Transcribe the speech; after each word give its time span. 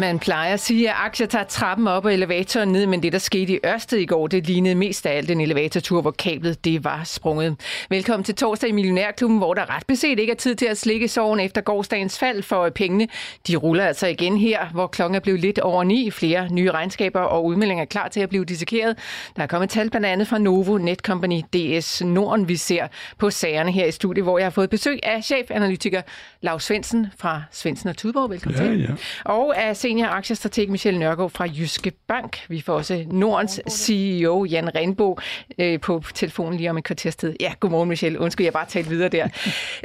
Man 0.00 0.18
plejer 0.18 0.54
at 0.54 0.60
sige, 0.60 0.90
at 0.90 0.96
aktier 0.98 1.26
tager 1.26 1.44
trappen 1.44 1.86
op 1.88 2.04
og 2.04 2.14
elevatoren 2.14 2.68
ned, 2.72 2.86
men 2.86 3.02
det, 3.02 3.12
der 3.12 3.18
skete 3.18 3.52
i 3.52 3.58
Ørsted 3.66 3.98
i 3.98 4.06
går, 4.06 4.26
det 4.26 4.46
lignede 4.46 4.74
mest 4.74 5.06
af 5.06 5.16
alt 5.16 5.30
en 5.30 5.40
elevatortur, 5.40 6.00
hvor 6.00 6.10
kablet 6.10 6.64
det 6.64 6.84
var 6.84 7.00
sprunget. 7.04 7.56
Velkommen 7.90 8.24
til 8.24 8.34
torsdag 8.34 8.68
i 8.68 8.72
Millionærklubben, 8.72 9.38
hvor 9.38 9.54
der 9.54 9.76
ret 9.76 9.86
beset 9.86 10.18
ikke 10.18 10.30
er 10.32 10.36
tid 10.36 10.54
til 10.54 10.66
at 10.66 10.78
slikke 10.78 11.08
sorgen 11.08 11.40
efter 11.40 11.60
gårdsdagens 11.60 12.18
fald, 12.18 12.42
for 12.42 12.68
pengene 12.68 13.08
de 13.46 13.56
ruller 13.56 13.84
altså 13.86 14.06
igen 14.06 14.36
her, 14.36 14.66
hvor 14.72 14.86
klokken 14.86 15.14
er 15.16 15.20
blevet 15.20 15.40
lidt 15.40 15.58
over 15.58 15.84
ni. 15.84 16.10
Flere 16.10 16.48
nye 16.52 16.70
regnskaber 16.70 17.20
og 17.20 17.44
udmeldinger 17.44 17.82
er 17.82 17.86
klar 17.86 18.08
til 18.08 18.20
at 18.20 18.28
blive 18.28 18.44
dissekeret. 18.44 18.98
Der 19.36 19.42
er 19.42 19.46
kommet 19.46 19.70
tal 19.70 19.90
blandt 19.90 20.06
andet 20.06 20.28
fra 20.28 20.38
Novo 20.38 20.78
Netcompany 20.78 21.40
DS 21.54 22.02
Norden, 22.04 22.48
vi 22.48 22.56
ser 22.56 22.86
på 23.18 23.30
sagerne 23.30 23.72
her 23.72 23.86
i 23.86 23.90
studiet, 23.90 24.24
hvor 24.24 24.38
jeg 24.38 24.44
har 24.46 24.50
fået 24.50 24.70
besøg 24.70 24.98
af 25.02 25.24
chefanalytiker 25.24 26.02
Lars 26.40 26.64
Svendsen 26.64 27.06
fra 27.18 27.42
Svendsen 27.52 27.88
og 27.88 27.96
Tudborg. 27.96 28.30
Velkommen 28.30 28.60
Ja, 28.60 28.66
til. 28.70 28.80
ja. 28.80 28.88
Og 29.24 29.56
af 29.62 29.76
senior 29.90 30.08
aktiestrateg 30.08 30.68
Michelle 30.70 30.98
Nørgaard 31.00 31.30
fra 31.30 31.46
Jyske 31.58 31.92
Bank. 32.08 32.38
Vi 32.48 32.60
får 32.60 32.72
også 32.74 33.04
Nordens 33.10 33.60
CEO 33.70 34.44
Jan 34.44 34.74
Renbo 34.74 35.18
øh, 35.58 35.80
på 35.80 36.02
telefonen 36.14 36.56
lige 36.56 36.70
om 36.70 36.78
et 36.78 36.84
kvarters 36.84 37.16
tid. 37.16 37.34
Ja, 37.40 37.52
godmorgen 37.60 37.88
Michelle. 37.88 38.20
Undskyld, 38.20 38.46
jeg 38.46 38.52
bare 38.52 38.66
talte 38.68 38.90
videre 38.90 39.08
der. 39.08 39.24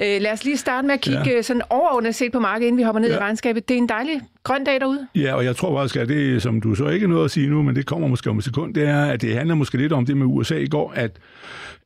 øh, 0.04 0.22
lad 0.22 0.32
os 0.32 0.44
lige 0.44 0.58
starte 0.58 0.88
med 0.88 0.94
at 0.94 1.02
kigge 1.02 1.32
Ja. 1.36 1.42
sådan 1.42 1.62
overordnet 1.70 2.16
set 2.16 2.32
på 2.32 2.40
markedet, 2.40 2.68
inden 2.68 2.78
vi 2.78 2.84
hopper 2.84 3.00
ned 3.02 3.10
ja. 3.10 3.16
i 3.16 3.20
regnskabet. 3.20 3.70
Det 3.70 3.74
er 3.74 3.78
en 3.78 3.90
dejlig 3.90 4.22
grøn 4.44 4.64
dag 4.64 4.80
derude. 4.80 5.08
Ja, 5.16 5.34
og 5.34 5.46
jeg 5.46 5.56
tror 5.56 5.80
faktisk, 5.80 5.96
at 5.96 6.08
det, 6.08 6.42
som 6.42 6.62
du 6.62 6.76
så 6.76 6.88
ikke 6.88 7.08
nåede 7.08 7.26
at 7.26 7.32
sige 7.32 7.50
nu, 7.50 7.62
men 7.64 7.76
det 7.76 7.86
kommer 7.86 8.08
måske 8.08 8.30
om 8.30 8.38
et 8.38 8.44
sekund, 8.44 8.74
det 8.74 8.88
er, 8.88 9.06
at 9.06 9.22
det 9.22 9.36
handler 9.36 9.56
måske 9.56 9.78
lidt 9.78 9.94
om 9.94 10.06
det 10.06 10.18
med 10.18 10.26
USA 10.26 10.56
i 10.56 10.68
går, 10.68 10.94
at, 10.96 11.12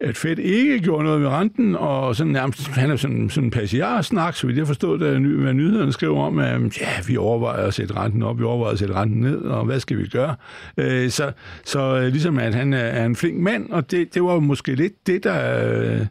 at 0.02 0.18
Fed 0.18 0.38
ikke 0.38 0.80
gjorde 0.80 1.04
noget 1.04 1.22
med 1.22 1.30
renten, 1.30 1.76
og 1.76 2.16
sådan 2.16 2.34
nærmest, 2.34 2.68
han 2.68 2.92
er 2.92 2.96
sådan, 2.96 3.30
sådan 3.30 3.48
en 3.48 3.52
passiar-snak, 3.52 4.36
så 4.36 4.48
vidt 4.48 4.58
jeg 4.58 4.68
forstod, 4.68 5.00
da 5.00 5.20
ny, 5.20 5.42
hvad 5.42 5.54
nyhederne 5.54 5.92
skrev 5.92 6.18
om, 6.18 6.40
at 6.40 6.82
ja, 6.82 6.90
vi 7.08 7.18
overvejer 7.18 7.68
at 7.68 7.74
sætte 7.74 7.96
renten 7.96 8.24
op, 8.24 8.40
vi 8.40 8.44
overvejer 8.44 8.74
at 8.74 8.80
sætte 8.80 8.94
renten 8.94 9.22
ned, 9.22 9.38
og 9.42 9.66
hvad 9.66 9.80
skal 9.80 9.98
vi 9.98 10.08
gøre? 10.08 10.36
Øh, 10.78 11.10
så, 11.10 11.32
så 11.66 11.98
øh, 11.98 12.08
ligesom 12.08 12.40
at 12.40 12.56
han 12.56 12.74
er, 12.74 12.78
er 12.78 13.06
en 13.06 13.16
flink 13.16 13.40
mand, 13.40 13.70
og 13.70 13.92
det, 13.92 14.14
det 14.14 14.24
var 14.24 14.40
måske 14.40 14.76
lidt 14.76 15.08
det, 15.08 15.24
der... 15.24 15.70
Øh, 15.74 16.06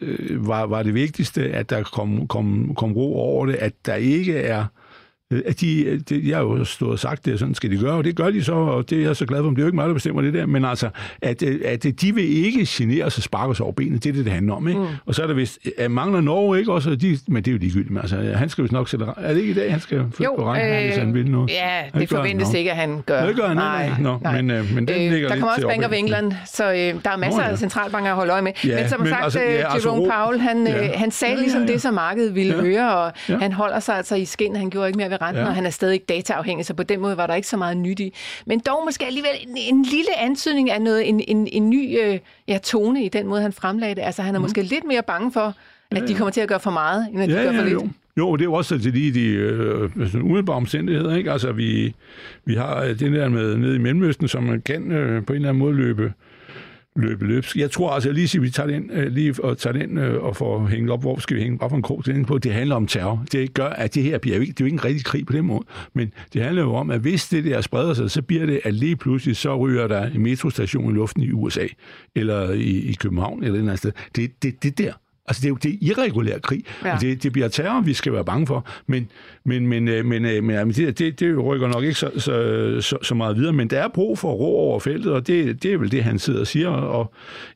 øh, 0.00 0.48
var, 0.48 0.66
var 0.66 0.82
det 0.82 0.94
vigtigste, 0.94 1.42
at 1.42 1.70
der 1.70 1.82
kom, 1.82 2.28
kom, 2.28 2.74
kom 2.74 2.92
ro 2.92 3.14
over 3.16 3.46
det, 3.46 3.54
at 3.54 3.72
der 3.86 3.94
ikke 3.94 4.36
er 4.36 4.60
øh, 4.60 4.66
at 5.46 5.60
de, 5.60 6.00
de, 6.08 6.22
jeg 6.28 6.36
har 6.36 6.42
jo 6.44 6.64
stået 6.64 6.92
og 6.92 6.98
sagt 6.98 7.24
det, 7.24 7.38
sådan 7.38 7.54
skal 7.54 7.70
de 7.70 7.76
gøre, 7.78 7.92
og 7.92 8.04
det 8.04 8.16
gør 8.16 8.30
de 8.30 8.44
så, 8.44 8.52
og 8.52 8.90
det 8.90 8.98
er 8.98 9.02
jeg 9.02 9.16
så 9.16 9.26
glad 9.26 9.38
for, 9.38 9.44
men 9.44 9.56
det 9.56 9.60
er 9.62 9.64
jo 9.64 9.68
ikke 9.68 9.76
mig, 9.76 9.88
der 9.88 9.94
bestemmer 9.94 10.22
det 10.22 10.34
der, 10.34 10.46
men 10.46 10.64
altså, 10.64 10.88
at, 11.22 11.42
øh, 11.42 11.60
at 11.64 11.86
de 12.00 12.14
vil 12.14 12.44
ikke 12.46 12.66
genere 12.68 13.04
os 13.04 13.16
og 13.16 13.22
sparke 13.22 13.50
os 13.50 13.60
over 13.60 13.72
benet, 13.72 14.04
det 14.04 14.10
er 14.10 14.14
det, 14.14 14.24
det 14.24 14.32
handler 14.32 14.54
om, 14.54 14.68
ikke? 14.68 14.80
Mm. 14.80 14.86
Og 15.06 15.14
så 15.14 15.22
er 15.22 15.26
der 15.26 15.34
vist, 15.34 15.58
at 15.78 15.90
mangler 15.90 16.20
Norge 16.20 16.58
ikke 16.58 16.72
også, 16.72 16.94
de, 16.94 17.18
men 17.28 17.42
det 17.44 17.48
er 17.50 17.52
jo 17.52 17.58
ligegyldigt, 17.58 17.90
men 17.90 18.00
altså, 18.00 18.16
han 18.36 18.48
skal 18.48 18.62
vist 18.64 18.72
nok 18.72 18.88
sætte, 18.88 19.06
er 19.16 19.32
det 19.32 19.40
ikke 19.40 19.50
i 19.50 19.54
dag, 19.54 19.70
han 19.70 19.80
skal 19.80 20.04
flytte 20.14 20.32
på 20.38 20.44
regnen, 20.44 20.84
hvis 20.86 20.96
han 20.96 21.14
vil 21.14 21.30
noget? 21.30 21.50
ja, 21.50 21.68
Han 21.92 22.00
det 22.00 22.08
gør 22.08 22.16
forventes 22.16 22.48
nok. 22.48 22.54
ikke, 22.56 22.70
at 22.70 22.76
han 22.76 23.02
gør. 23.06 23.26
Det 23.26 23.36
gør 23.36 23.42
han 23.46 23.50
ikke, 23.56 24.02
nej. 24.02 24.18
Nå, 24.32 24.42
men, 24.42 24.50
øh, 24.50 24.74
men 24.74 24.88
den 24.88 25.12
ligger 25.12 25.28
Der 25.28 25.34
kommer 25.36 25.54
også 25.54 25.66
Bank 25.68 25.84
of. 25.84 25.92
England, 25.92 26.32
så 26.46 26.64
øh, 26.70 26.76
der 26.76 27.10
er 27.10 27.16
masser 27.16 27.38
Nå, 27.40 27.44
ja. 27.46 27.50
af 27.50 27.58
centralbanker 27.58 28.10
at 28.10 28.16
holde 28.16 28.32
øje 28.32 28.42
med. 28.42 28.52
Ja, 28.64 28.80
men 28.80 28.88
som 28.88 29.00
men 29.00 29.08
sagt, 29.08 29.24
altså, 29.24 29.40
ja, 29.40 29.46
altså, 29.72 29.88
Jerome 29.88 30.02
ro- 30.14 30.24
Powell, 30.24 30.40
han, 30.40 30.66
Ja. 30.66 30.84
øh, 30.84 30.90
han 30.94 31.10
sagde 31.10 31.32
Ja, 31.32 31.38
ja, 31.38 31.42
ligesom 31.42 31.62
ja. 31.62 31.72
det, 31.72 31.82
som 31.82 31.94
markedet 31.94 32.34
ville 32.34 32.54
Ja. 32.54 32.60
høre, 32.60 32.94
og 32.96 33.12
Ja. 33.28 33.36
han 33.38 33.52
holder 33.52 33.80
sig 33.80 33.96
altså 33.96 34.14
i 34.14 34.24
skin, 34.24 34.56
han 34.56 34.70
gjorde 34.70 34.88
ikke 34.88 34.96
mere 34.96 35.10
ved 35.10 35.19
renten, 35.20 35.42
Ja. 35.42 35.48
og 35.48 35.54
han 35.54 35.66
er 35.66 35.70
stadig 35.70 36.00
dataafhængig, 36.08 36.66
så 36.66 36.74
på 36.74 36.82
den 36.82 37.00
måde 37.00 37.16
var 37.16 37.26
der 37.26 37.34
ikke 37.34 37.48
så 37.48 37.56
meget 37.56 37.76
nyt 37.76 38.00
i. 38.00 38.14
Men 38.46 38.58
dog 38.66 38.82
måske 38.84 39.06
alligevel 39.06 39.30
en, 39.48 39.56
en 39.56 39.82
lille 39.82 40.18
antydning 40.18 40.70
af 40.70 40.82
noget, 40.82 41.08
en, 41.08 41.20
en, 41.28 41.48
en 41.52 41.70
ny 41.70 41.98
øh, 42.02 42.18
ja, 42.48 42.58
tone 42.58 43.04
i 43.04 43.08
den 43.08 43.26
måde, 43.26 43.42
han 43.42 43.52
fremlagde 43.52 43.94
det. 43.94 44.02
Altså 44.02 44.22
han 44.22 44.34
er 44.34 44.38
måske 44.38 44.62
lidt 44.62 44.84
mere 44.84 45.02
bange 45.02 45.32
for, 45.32 45.54
at 45.90 46.08
de 46.08 46.14
kommer 46.14 46.30
til 46.30 46.40
at 46.40 46.48
gøre 46.48 46.60
for 46.60 46.70
meget, 46.70 47.06
end 47.12 47.22
at 47.22 47.28
de. 47.28 47.34
Ja, 47.34 47.42
gør 47.42 47.50
for 47.50 47.56
ja, 47.58 47.62
lidt. 47.64 47.72
jo. 47.74 47.88
Jo, 48.16 48.36
det 48.36 48.42
er 48.42 48.44
jo 48.44 48.52
også 48.52 48.78
til 48.78 48.92
lige 48.92 49.14
de 49.14 49.26
øh, 49.26 49.90
sådan 50.06 50.22
umiddelbare 50.22 50.56
omstændigheder. 50.56 51.16
Ikke? 51.16 51.32
Altså, 51.32 51.52
vi, 51.52 51.94
vi 52.44 52.54
har 52.54 52.82
øh, 52.82 52.88
det 52.88 53.12
der 53.12 53.28
med 53.28 53.56
nede 53.56 53.74
i 53.76 53.78
Mellemøsten, 53.78 54.28
som 54.28 54.42
man 54.42 54.60
kan 54.60 54.92
øh, 54.92 55.24
på 55.26 55.32
en 55.32 55.36
eller 55.36 55.48
anden 55.48 55.58
måde 55.58 55.74
løbe, 55.74 56.12
løbe 56.96 57.26
løbsk. 57.26 57.56
Jeg 57.56 57.70
tror 57.70 57.90
altså, 57.90 58.12
lige 58.12 58.38
at 58.38 58.42
vi 58.42 58.50
tager 58.50 58.66
den, 58.66 58.90
øh, 58.90 59.12
lige 59.12 59.34
og 59.42 59.58
tager 59.58 59.78
den 59.78 59.98
øh, 59.98 60.22
og 60.22 60.36
får 60.36 60.66
hængt 60.66 60.90
op, 60.90 61.00
hvor 61.00 61.18
skal 61.18 61.36
vi 61.36 61.42
hænge, 61.42 61.58
bare 61.58 61.74
en 61.74 61.82
krog 61.82 62.04
til 62.04 62.14
den 62.14 62.24
på. 62.24 62.38
Det 62.38 62.52
handler 62.52 62.76
om 62.76 62.86
terror. 62.86 63.24
Det 63.32 63.54
gør, 63.54 63.68
at 63.68 63.94
det 63.94 64.02
her 64.02 64.18
bliver 64.18 64.36
jo 64.36 64.40
ikke, 64.40 64.52
det 64.52 64.60
er 64.60 64.64
jo 64.64 64.66
ikke 64.66 64.74
en 64.74 64.84
rigtig 64.84 65.04
krig 65.04 65.26
på 65.26 65.32
den 65.32 65.44
måde, 65.44 65.64
men 65.94 66.12
det 66.32 66.42
handler 66.42 66.62
jo 66.62 66.74
om, 66.74 66.90
at 66.90 67.00
hvis 67.00 67.28
det 67.28 67.44
der 67.44 67.60
spreder 67.60 67.94
sig, 67.94 68.10
så 68.10 68.22
bliver 68.22 68.46
det, 68.46 68.60
at 68.64 68.74
lige 68.74 68.96
pludselig 68.96 69.36
så 69.36 69.56
ryger 69.56 69.88
der 69.88 70.06
en 70.06 70.22
metrostation 70.22 70.90
i 70.90 70.94
luften 70.94 71.22
i 71.22 71.32
USA, 71.32 71.66
eller 72.14 72.50
i, 72.50 72.90
i 72.90 72.92
København, 72.92 73.42
eller 73.42 73.54
et 73.54 73.58
eller 73.58 73.70
andet 73.70 73.78
sted. 73.78 73.92
Det, 74.16 74.42
det, 74.42 74.62
det 74.62 74.78
der. 74.78 74.92
Altså, 75.30 75.40
det 75.40 75.46
er 75.46 75.48
jo 75.48 75.56
det 75.62 75.78
irregulær 75.80 76.38
krig, 76.38 76.64
Ja. 76.84 76.94
og 76.94 77.00
det, 77.00 77.22
det 77.22 77.32
bliver 77.32 77.48
terror, 77.48 77.80
vi 77.80 77.94
skal 77.94 78.12
være 78.12 78.24
bange 78.24 78.46
for. 78.46 78.66
Men, 78.86 79.08
men, 79.44 79.66
men, 79.66 79.88
øh, 79.88 80.04
men, 80.04 80.24
øh, 80.24 80.44
men 80.44 80.56
jamen, 80.56 80.74
det, 80.74 80.98
det, 80.98 81.20
det 81.20 81.44
rykker 81.44 81.68
nok 81.68 81.82
ikke 81.84 81.94
så, 81.98 82.10
så, 82.16 82.76
så, 82.80 82.96
så 83.02 83.14
meget 83.14 83.36
videre. 83.36 83.52
Men 83.52 83.70
der 83.70 83.80
er 83.80 83.88
brug 83.88 84.18
for 84.18 84.32
ro 84.32 84.56
over 84.58 84.80
feltet, 84.80 85.12
og 85.12 85.26
det, 85.26 85.62
det 85.62 85.72
er 85.72 85.78
vel 85.78 85.92
det, 85.92 86.04
han 86.04 86.18
sidder 86.18 86.40
og 86.40 86.46
siger. 86.46 86.68
Og 86.68 87.12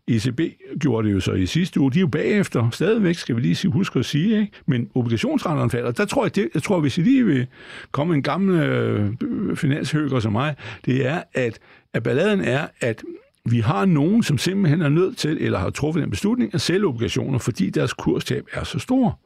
ECB 0.08 0.40
gjorde 0.80 1.08
det 1.08 1.14
jo 1.14 1.20
så 1.20 1.32
i 1.32 1.46
sidste 1.46 1.80
uge. 1.80 1.92
De 1.92 1.98
er 1.98 2.00
jo 2.00 2.06
bagefter 2.06 2.70
stadigvæk, 2.72 3.14
skal 3.14 3.36
vi 3.36 3.40
lige 3.40 3.70
huske 3.70 3.98
at 3.98 4.04
sige. 4.04 4.40
Ikke? 4.40 4.52
Men 4.66 4.88
obligationsrenterne 4.94 5.70
falder. 5.70 5.90
Der 5.90 6.04
tror 6.04 6.24
jeg, 6.24 6.36
det, 6.36 6.48
jeg 6.54 6.62
tror, 6.62 6.80
hvis 6.80 6.98
I 6.98 7.00
lige 7.00 7.26
vil 7.26 7.46
komme 7.92 8.14
en 8.14 8.22
gammel 8.22 8.62
øh, 8.62 9.10
finanshøger 9.56 10.20
som 10.20 10.32
mig, 10.32 10.54
det 10.86 11.06
er, 11.06 11.22
at, 11.34 11.58
at 11.94 12.02
balladen 12.02 12.40
er, 12.40 12.66
at 12.80 13.02
vi 13.50 13.60
har 13.60 13.84
nogen, 13.84 14.22
som 14.22 14.38
simpelthen 14.38 14.82
er 14.82 14.88
nødt 14.88 15.18
til, 15.18 15.38
eller 15.40 15.58
har 15.58 15.70
truffet 15.70 16.02
den 16.02 16.10
beslutning, 16.10 16.54
at 16.54 16.60
sælge 16.60 16.86
obligationer, 16.86 17.38
fordi 17.38 17.70
deres 17.70 17.92
kurstab 17.92 18.46
er 18.52 18.64
så 18.64 18.78
stor. 18.78 19.20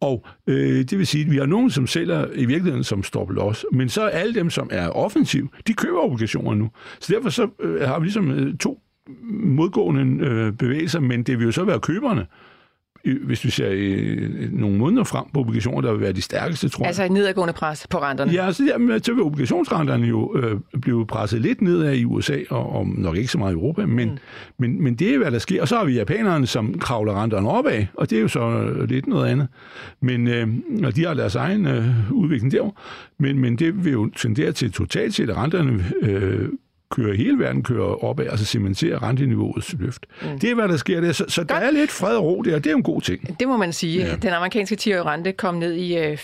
Og 0.00 0.24
øh, 0.46 0.84
det 0.84 0.98
vil 0.98 1.06
sige, 1.06 1.24
at 1.24 1.30
vi 1.30 1.36
har 1.36 1.46
nogen, 1.46 1.70
som 1.70 1.86
sælger 1.86 2.26
i 2.34 2.44
virkeligheden 2.44 2.84
som 2.84 3.02
stop 3.02 3.30
loss, 3.30 3.66
men 3.72 3.88
så 3.88 4.02
er 4.02 4.08
alle 4.08 4.34
dem, 4.34 4.50
som 4.50 4.68
er 4.72 4.88
offensiv, 4.88 5.50
de 5.66 5.74
køber 5.74 5.98
obligationer 5.98 6.54
nu. 6.54 6.70
Så 7.00 7.12
derfor 7.12 7.30
så 7.30 7.48
øh, 7.60 7.80
har 7.80 7.98
vi 7.98 8.04
ligesom 8.04 8.30
øh, 8.30 8.56
to 8.58 8.80
modgående 9.30 10.26
øh, 10.26 10.52
bevægelser, 10.52 11.00
men 11.00 11.22
det 11.22 11.38
vil 11.38 11.44
jo 11.44 11.52
så 11.52 11.64
være 11.64 11.80
køberne, 11.80 12.20
øh, 12.20 12.26
hvis 13.14 13.44
vi 13.44 13.50
ser 13.50 13.68
øh, 13.70 14.52
nogle 14.52 14.78
måneder 14.78 15.04
frem 15.04 15.24
på 15.34 15.40
obligationer, 15.40 15.80
der 15.80 15.92
vil 15.92 16.00
være 16.00 16.12
de 16.12 16.22
stærkeste, 16.22 16.68
tror 16.68 16.84
jeg. 16.84 16.88
Altså 16.88 17.08
nedadgående 17.08 17.52
pres 17.52 17.86
på 17.90 17.98
renterne. 17.98 18.32
Ja, 18.32 18.52
så, 18.52 18.64
jamen, 18.64 19.02
så 19.02 19.12
vil 19.12 19.22
obligationsrenterne 19.22 20.06
jo 20.06 20.36
øh, 20.36 20.80
blive 20.80 21.06
presset 21.06 21.40
lidt 21.40 21.62
nedad 21.62 21.94
i 21.94 22.04
USA, 22.04 22.38
og, 22.50 22.72
og 22.72 22.86
nok 22.86 23.16
ikke 23.16 23.28
så 23.28 23.38
meget 23.38 23.52
i 23.52 23.54
Europa, 23.54 23.86
men, 23.86 24.08
mm. 24.08 24.18
men, 24.58 24.82
men 24.82 24.94
det 24.94 25.14
er, 25.14 25.18
hvad 25.18 25.30
der 25.30 25.38
sker. 25.38 25.62
Og 25.62 25.68
så 25.68 25.76
har 25.76 25.84
vi 25.84 25.94
japanerne, 25.94 26.46
som 26.46 26.78
kravler 26.78 27.22
renterne 27.22 27.48
opad, 27.48 27.86
og 27.94 28.10
det 28.10 28.18
er 28.18 28.22
jo 28.22 28.28
så 28.28 28.72
lidt 28.88 29.06
noget 29.06 29.28
andet. 29.28 29.48
Men 30.00 30.28
øh, 30.28 30.48
og 30.84 30.96
de 30.96 31.06
har 31.06 31.14
deres 31.14 31.34
egen 31.34 31.66
øh, 31.66 32.12
udvikling 32.12 32.52
derovre. 32.52 32.72
Men, 33.18 33.38
men 33.38 33.56
det 33.56 33.84
vil 33.84 33.92
jo 33.92 34.10
tendere 34.16 34.52
til 34.52 34.72
totalt 34.72 35.14
set, 35.14 35.30
at 35.30 35.36
renterne 35.36 35.84
øh, 36.02 36.48
kører 36.90 37.16
hele 37.16 37.38
verden 37.38 37.62
kører 37.62 38.04
opad, 38.04 38.26
altså 38.26 38.44
cementerer 38.44 39.02
renteniveauets 39.02 39.74
løft. 39.78 40.06
Mm. 40.22 40.38
Det 40.38 40.50
er, 40.50 40.54
hvad 40.54 40.68
der 40.68 40.76
sker 40.76 41.00
der. 41.00 41.12
Så, 41.12 41.24
så 41.28 41.44
der 41.44 41.54
er 41.54 41.70
lidt 41.70 41.90
fred 41.90 42.16
og 42.16 42.24
ro 42.24 42.42
der, 42.42 42.54
og 42.54 42.64
det 42.64 42.66
er 42.66 42.70
jo 42.72 42.76
en 42.76 42.82
god 42.82 43.00
ting. 43.00 43.40
Det 43.40 43.48
må 43.48 43.56
man 43.56 43.72
sige. 43.72 43.98
Ja. 43.98 44.06
Ja. 44.08 44.16
Den 44.16 44.32
amerikanske 44.32 44.76
10-årige 44.80 45.02
rente 45.02 45.32
kom 45.32 45.54
ned 45.54 45.72
i 45.72 45.96
øh, 45.98 46.12
4,74, 46.12 46.18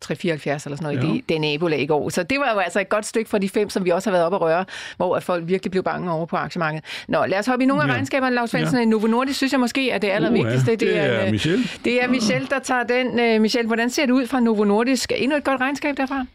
374 0.00 0.64
eller 0.64 0.76
sådan 0.76 0.82
noget, 0.82 0.96
ja. 0.96 1.02
i 1.02 1.06
Ja. 1.06 1.14
det, 1.14 1.28
det 1.28 1.40
nabolag 1.40 1.80
i 1.80 1.86
går. 1.86 2.08
Så 2.08 2.22
det 2.22 2.38
var 2.38 2.52
jo 2.54 2.58
altså 2.58 2.80
et 2.80 2.88
godt 2.88 3.06
stykke 3.06 3.30
fra 3.30 3.38
de 3.38 3.48
fem, 3.48 3.70
som 3.70 3.84
vi 3.84 3.90
også 3.90 4.10
har 4.10 4.12
været 4.12 4.24
oppe 4.24 4.36
at 4.36 4.40
røre, 4.40 4.64
hvor 4.96 5.16
at 5.16 5.22
folk 5.22 5.48
virkelig 5.48 5.70
blev 5.70 5.82
bange 5.82 6.12
over 6.12 6.26
på 6.26 6.36
aktiemarkedet. 6.36 6.84
Nå, 7.08 7.24
lad 7.26 7.38
os 7.38 7.46
hoppe 7.46 7.62
i 7.62 7.66
nogle 7.66 7.82
af 7.82 7.86
Ja. 7.88 7.92
regnskaberne. 7.92 8.34
Lars 8.34 8.50
Svendsen, 8.50 8.76
ja. 8.76 8.80
Ja. 8.82 8.86
Novo 8.88 9.06
Nordisk 9.06 9.36
synes 9.36 9.52
jeg 9.52 9.60
måske 9.60 9.90
er 9.90 9.98
det 9.98 10.08
allervigtigste. 10.08 10.70
Uha, 10.70 10.74
det 10.76 10.98
er 10.98 11.24
øh, 11.24 11.30
Michelle. 11.30 11.64
Det 11.84 12.02
er 12.02 12.08
Michelle, 12.08 12.46
der 12.50 12.58
tager 12.58 12.82
den. 12.82 13.20
Øh, 13.20 13.40
Michelle, 13.40 13.66
hvordan 13.66 13.90
ser 13.90 14.06
det 14.06 14.12
ud 14.12 14.26
fra 14.26 14.40
Novo 14.40 14.64
Nordisk? 14.64 15.12
Endnu 15.16 15.36
et 15.36 15.44
godt 15.44 15.60
regnskab 15.60 15.96
derfra? 15.96 16.26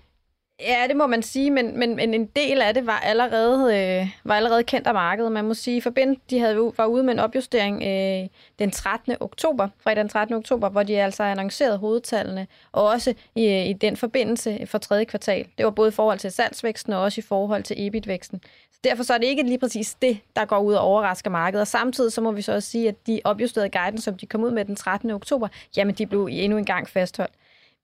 Ja, 0.61 0.85
det 0.87 0.95
må 0.95 1.07
man 1.07 1.23
sige, 1.23 1.51
men, 1.51 1.79
men, 1.79 1.95
men 1.95 2.13
en 2.13 2.25
del 2.25 2.61
af 2.61 2.73
det 2.73 2.85
var 2.85 2.99
allerede, 2.99 3.77
øh, 3.77 4.09
var 4.23 4.35
allerede 4.35 4.63
kendt 4.63 4.87
af 4.87 4.93
markedet. 4.93 5.31
Man 5.31 5.45
må 5.45 5.53
sige, 5.53 5.81
forbind, 5.81 6.17
de 6.29 6.39
havde, 6.39 6.71
var 6.77 6.85
ude 6.85 7.03
med 7.03 7.13
en 7.13 7.19
opjustering 7.19 7.83
øh, 7.83 8.29
den 8.59 8.71
13. 8.71 9.15
oktober, 9.19 9.67
fredag 9.83 10.01
den 10.01 10.09
13. 10.09 10.35
oktober, 10.35 10.69
hvor 10.69 10.83
de 10.83 11.01
altså 11.01 11.23
annoncerede 11.23 11.77
hovedtallene, 11.77 12.47
og 12.71 12.83
også 12.83 13.13
i, 13.35 13.45
øh, 13.45 13.65
i 13.65 13.73
den 13.73 13.97
forbindelse 13.97 14.65
for 14.65 14.77
tredje 14.77 15.05
kvartal. 15.05 15.47
Det 15.57 15.65
var 15.65 15.71
både 15.71 15.89
i 15.89 15.91
forhold 15.91 16.19
til 16.19 16.31
salgsvæksten 16.31 16.93
og 16.93 17.01
også 17.01 17.21
i 17.21 17.23
forhold 17.27 17.63
til 17.63 17.87
EBIT-væksten. 17.87 18.41
Så 18.71 18.79
derfor 18.83 19.03
så 19.03 19.13
er 19.13 19.17
det 19.17 19.27
ikke 19.27 19.43
lige 19.43 19.59
præcis 19.59 19.93
det, 20.01 20.19
der 20.35 20.45
går 20.45 20.59
ud 20.59 20.73
og 20.73 20.81
overrasker 20.81 21.29
markedet. 21.29 21.61
Og 21.61 21.67
samtidig 21.67 22.11
så 22.11 22.21
må 22.21 22.31
vi 22.31 22.41
så 22.41 22.53
også 22.53 22.69
sige, 22.69 22.87
at 22.87 23.07
de 23.07 23.21
opjusterede 23.23 23.69
guidance, 23.69 24.03
som 24.03 24.17
de 24.17 24.25
kom 24.25 24.43
ud 24.43 24.51
med 24.51 24.65
den 24.65 24.75
13. 24.75 25.11
oktober, 25.11 25.47
jamen 25.77 25.95
de 25.95 26.07
blev 26.07 26.27
endnu 26.31 26.57
en 26.57 26.65
gang 26.65 26.89
fastholdt. 26.89 27.33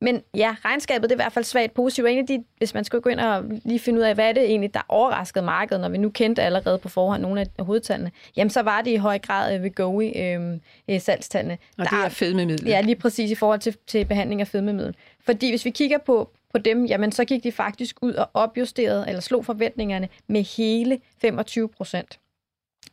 Men 0.02 0.22
ja, 0.34 0.56
regnskabet 0.66 1.10
det 1.10 1.12
er 1.12 1.16
i 1.16 1.24
hvert 1.24 1.34
fald 1.34 1.46
svagt 1.46 1.74
positivt. 1.74 2.08
En 2.08 2.18
af 2.18 2.28
de, 2.28 2.44
hvis 2.58 2.74
man 2.74 2.84
skulle 2.84 3.02
gå 3.02 3.10
ind 3.10 3.20
og 3.20 3.44
lige 3.66 3.80
finde 3.80 4.00
ud 4.00 4.04
af, 4.06 4.16
hvad 4.16 4.30
er 4.30 4.34
det 4.34 4.44
egentlig, 4.44 4.74
der 4.74 4.82
overraskede 4.90 5.46
markedet, 5.46 5.82
når 5.82 5.90
vi 5.90 5.98
nu 5.98 6.10
kendte 6.10 6.42
allerede 6.42 6.78
på 6.78 6.90
forhånd 6.90 7.22
nogle 7.22 7.46
af 7.58 7.66
hovedtallene, 7.66 8.12
jamen 8.38 8.50
så 8.50 8.62
var 8.62 8.82
det 8.82 8.92
i 8.92 8.96
høj 8.96 9.20
grad 9.20 9.60
ved 9.60 9.76
GOI 9.76 10.08
øh, 10.08 10.60
øh, 10.90 11.02
salgstallene. 11.02 11.58
Og 11.78 11.86
det 11.86 12.06
er 12.06 12.10
fedmemiddel. 12.10 12.68
Ja, 12.68 12.82
lige 12.82 12.96
præcis 12.96 13.32
i 13.32 13.36
forhold 13.36 13.60
til, 13.60 13.78
til 13.88 14.06
behandling 14.06 14.42
af 14.42 14.48
fedmemiddel. 14.48 14.96
Fordi 15.26 15.50
hvis 15.50 15.66
vi 15.66 15.70
kigger 15.70 15.98
på, 15.98 16.30
på 16.52 16.58
dem, 16.58 16.86
jamen 16.86 17.12
så 17.12 17.26
gik 17.26 17.44
de 17.44 17.52
faktisk 17.52 17.98
ud 18.02 18.14
og 18.14 18.30
opjusterede, 18.34 19.06
eller 19.08 19.22
slog 19.22 19.46
forventningerne 19.46 20.10
med 20.28 20.44
hele 20.44 21.00
25 21.22 21.70
procent. 21.70 22.20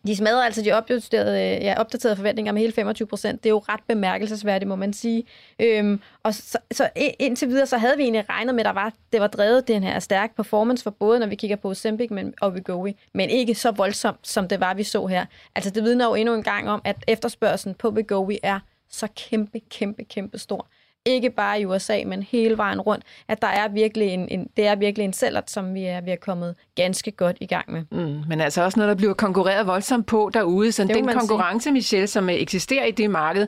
De 0.06 0.16
smadrer 0.16 0.44
altså 0.44 0.62
de 0.62 0.72
opdaterede, 0.72 1.56
øh, 1.56 1.64
ja, 1.64 1.80
opdaterede 1.80 2.16
forventninger 2.16 2.52
med 2.52 2.60
hele 2.60 2.72
25 2.72 3.08
procent. 3.08 3.42
Det 3.42 3.48
er 3.48 3.52
jo 3.52 3.58
ret 3.58 3.80
bemærkelsesværdigt, 3.88 4.68
må 4.68 4.76
man 4.76 4.92
sige. 4.92 5.24
Øhm, 5.60 6.00
og 6.22 6.34
så, 6.34 6.58
så 6.72 6.90
indtil 7.18 7.48
videre, 7.48 7.66
så 7.66 7.78
havde 7.78 7.96
vi 7.96 8.02
egentlig 8.02 8.28
regnet 8.28 8.54
med, 8.54 8.60
at 8.60 8.66
der 8.66 8.72
var, 8.72 8.92
det 9.12 9.20
var 9.20 9.26
drevet 9.26 9.68
den 9.68 9.82
her 9.82 9.98
stærk 9.98 10.36
performance 10.36 10.82
for 10.82 10.90
både, 10.90 11.18
når 11.18 11.26
vi 11.26 11.34
kigger 11.34 11.56
på 11.56 11.68
Ozempic 11.68 12.10
men, 12.10 12.34
og 12.40 12.50
Wegovy, 12.52 12.92
men 13.14 13.30
ikke 13.30 13.54
så 13.54 13.70
voldsomt, 13.70 14.28
som 14.28 14.48
det 14.48 14.60
var, 14.60 14.74
vi 14.74 14.82
så 14.82 15.06
her. 15.06 15.26
Altså 15.54 15.70
det 15.70 15.84
vidner 15.84 16.06
jo 16.06 16.14
endnu 16.14 16.34
en 16.34 16.42
gang 16.42 16.70
om, 16.70 16.82
at 16.84 16.96
efterspørgselen 17.08 17.74
på 17.74 17.90
Wegovy 17.90 18.36
er 18.42 18.60
så 18.90 19.08
kæmpe, 19.16 19.60
kæmpe, 19.70 20.04
kæmpe 20.04 20.38
stor 20.38 20.66
ikke 21.04 21.30
bare 21.30 21.60
i 21.60 21.66
USA, 21.66 21.98
men 22.06 22.22
hele 22.22 22.56
vejen 22.58 22.80
rundt, 22.80 23.04
at 23.28 23.42
der 23.42 23.48
er 23.48 23.68
virkelig 23.68 24.08
en, 24.08 24.28
en, 24.28 24.48
det 24.56 24.66
er 24.66 24.74
virkelig 24.74 25.04
en 25.04 25.12
sælger, 25.12 25.40
som 25.46 25.74
vi 25.74 25.84
er, 25.84 26.00
vi 26.00 26.10
er 26.10 26.16
kommet 26.16 26.54
ganske 26.74 27.10
godt 27.10 27.36
i 27.40 27.46
gang 27.46 27.72
med. 27.72 27.82
Mm, 27.90 28.22
men 28.28 28.40
altså 28.40 28.62
også 28.62 28.78
noget, 28.78 28.88
der 28.88 28.94
bliver 28.96 29.14
konkurreret 29.14 29.66
voldsomt 29.66 30.06
på 30.06 30.30
derude. 30.34 30.72
Så 30.72 30.84
den 30.84 31.08
konkurrence, 31.08 31.62
sige. 31.62 31.72
Michelle, 31.72 32.06
som 32.06 32.28
eksisterer 32.28 32.84
i 32.84 32.90
det 32.90 33.10
marked, 33.10 33.46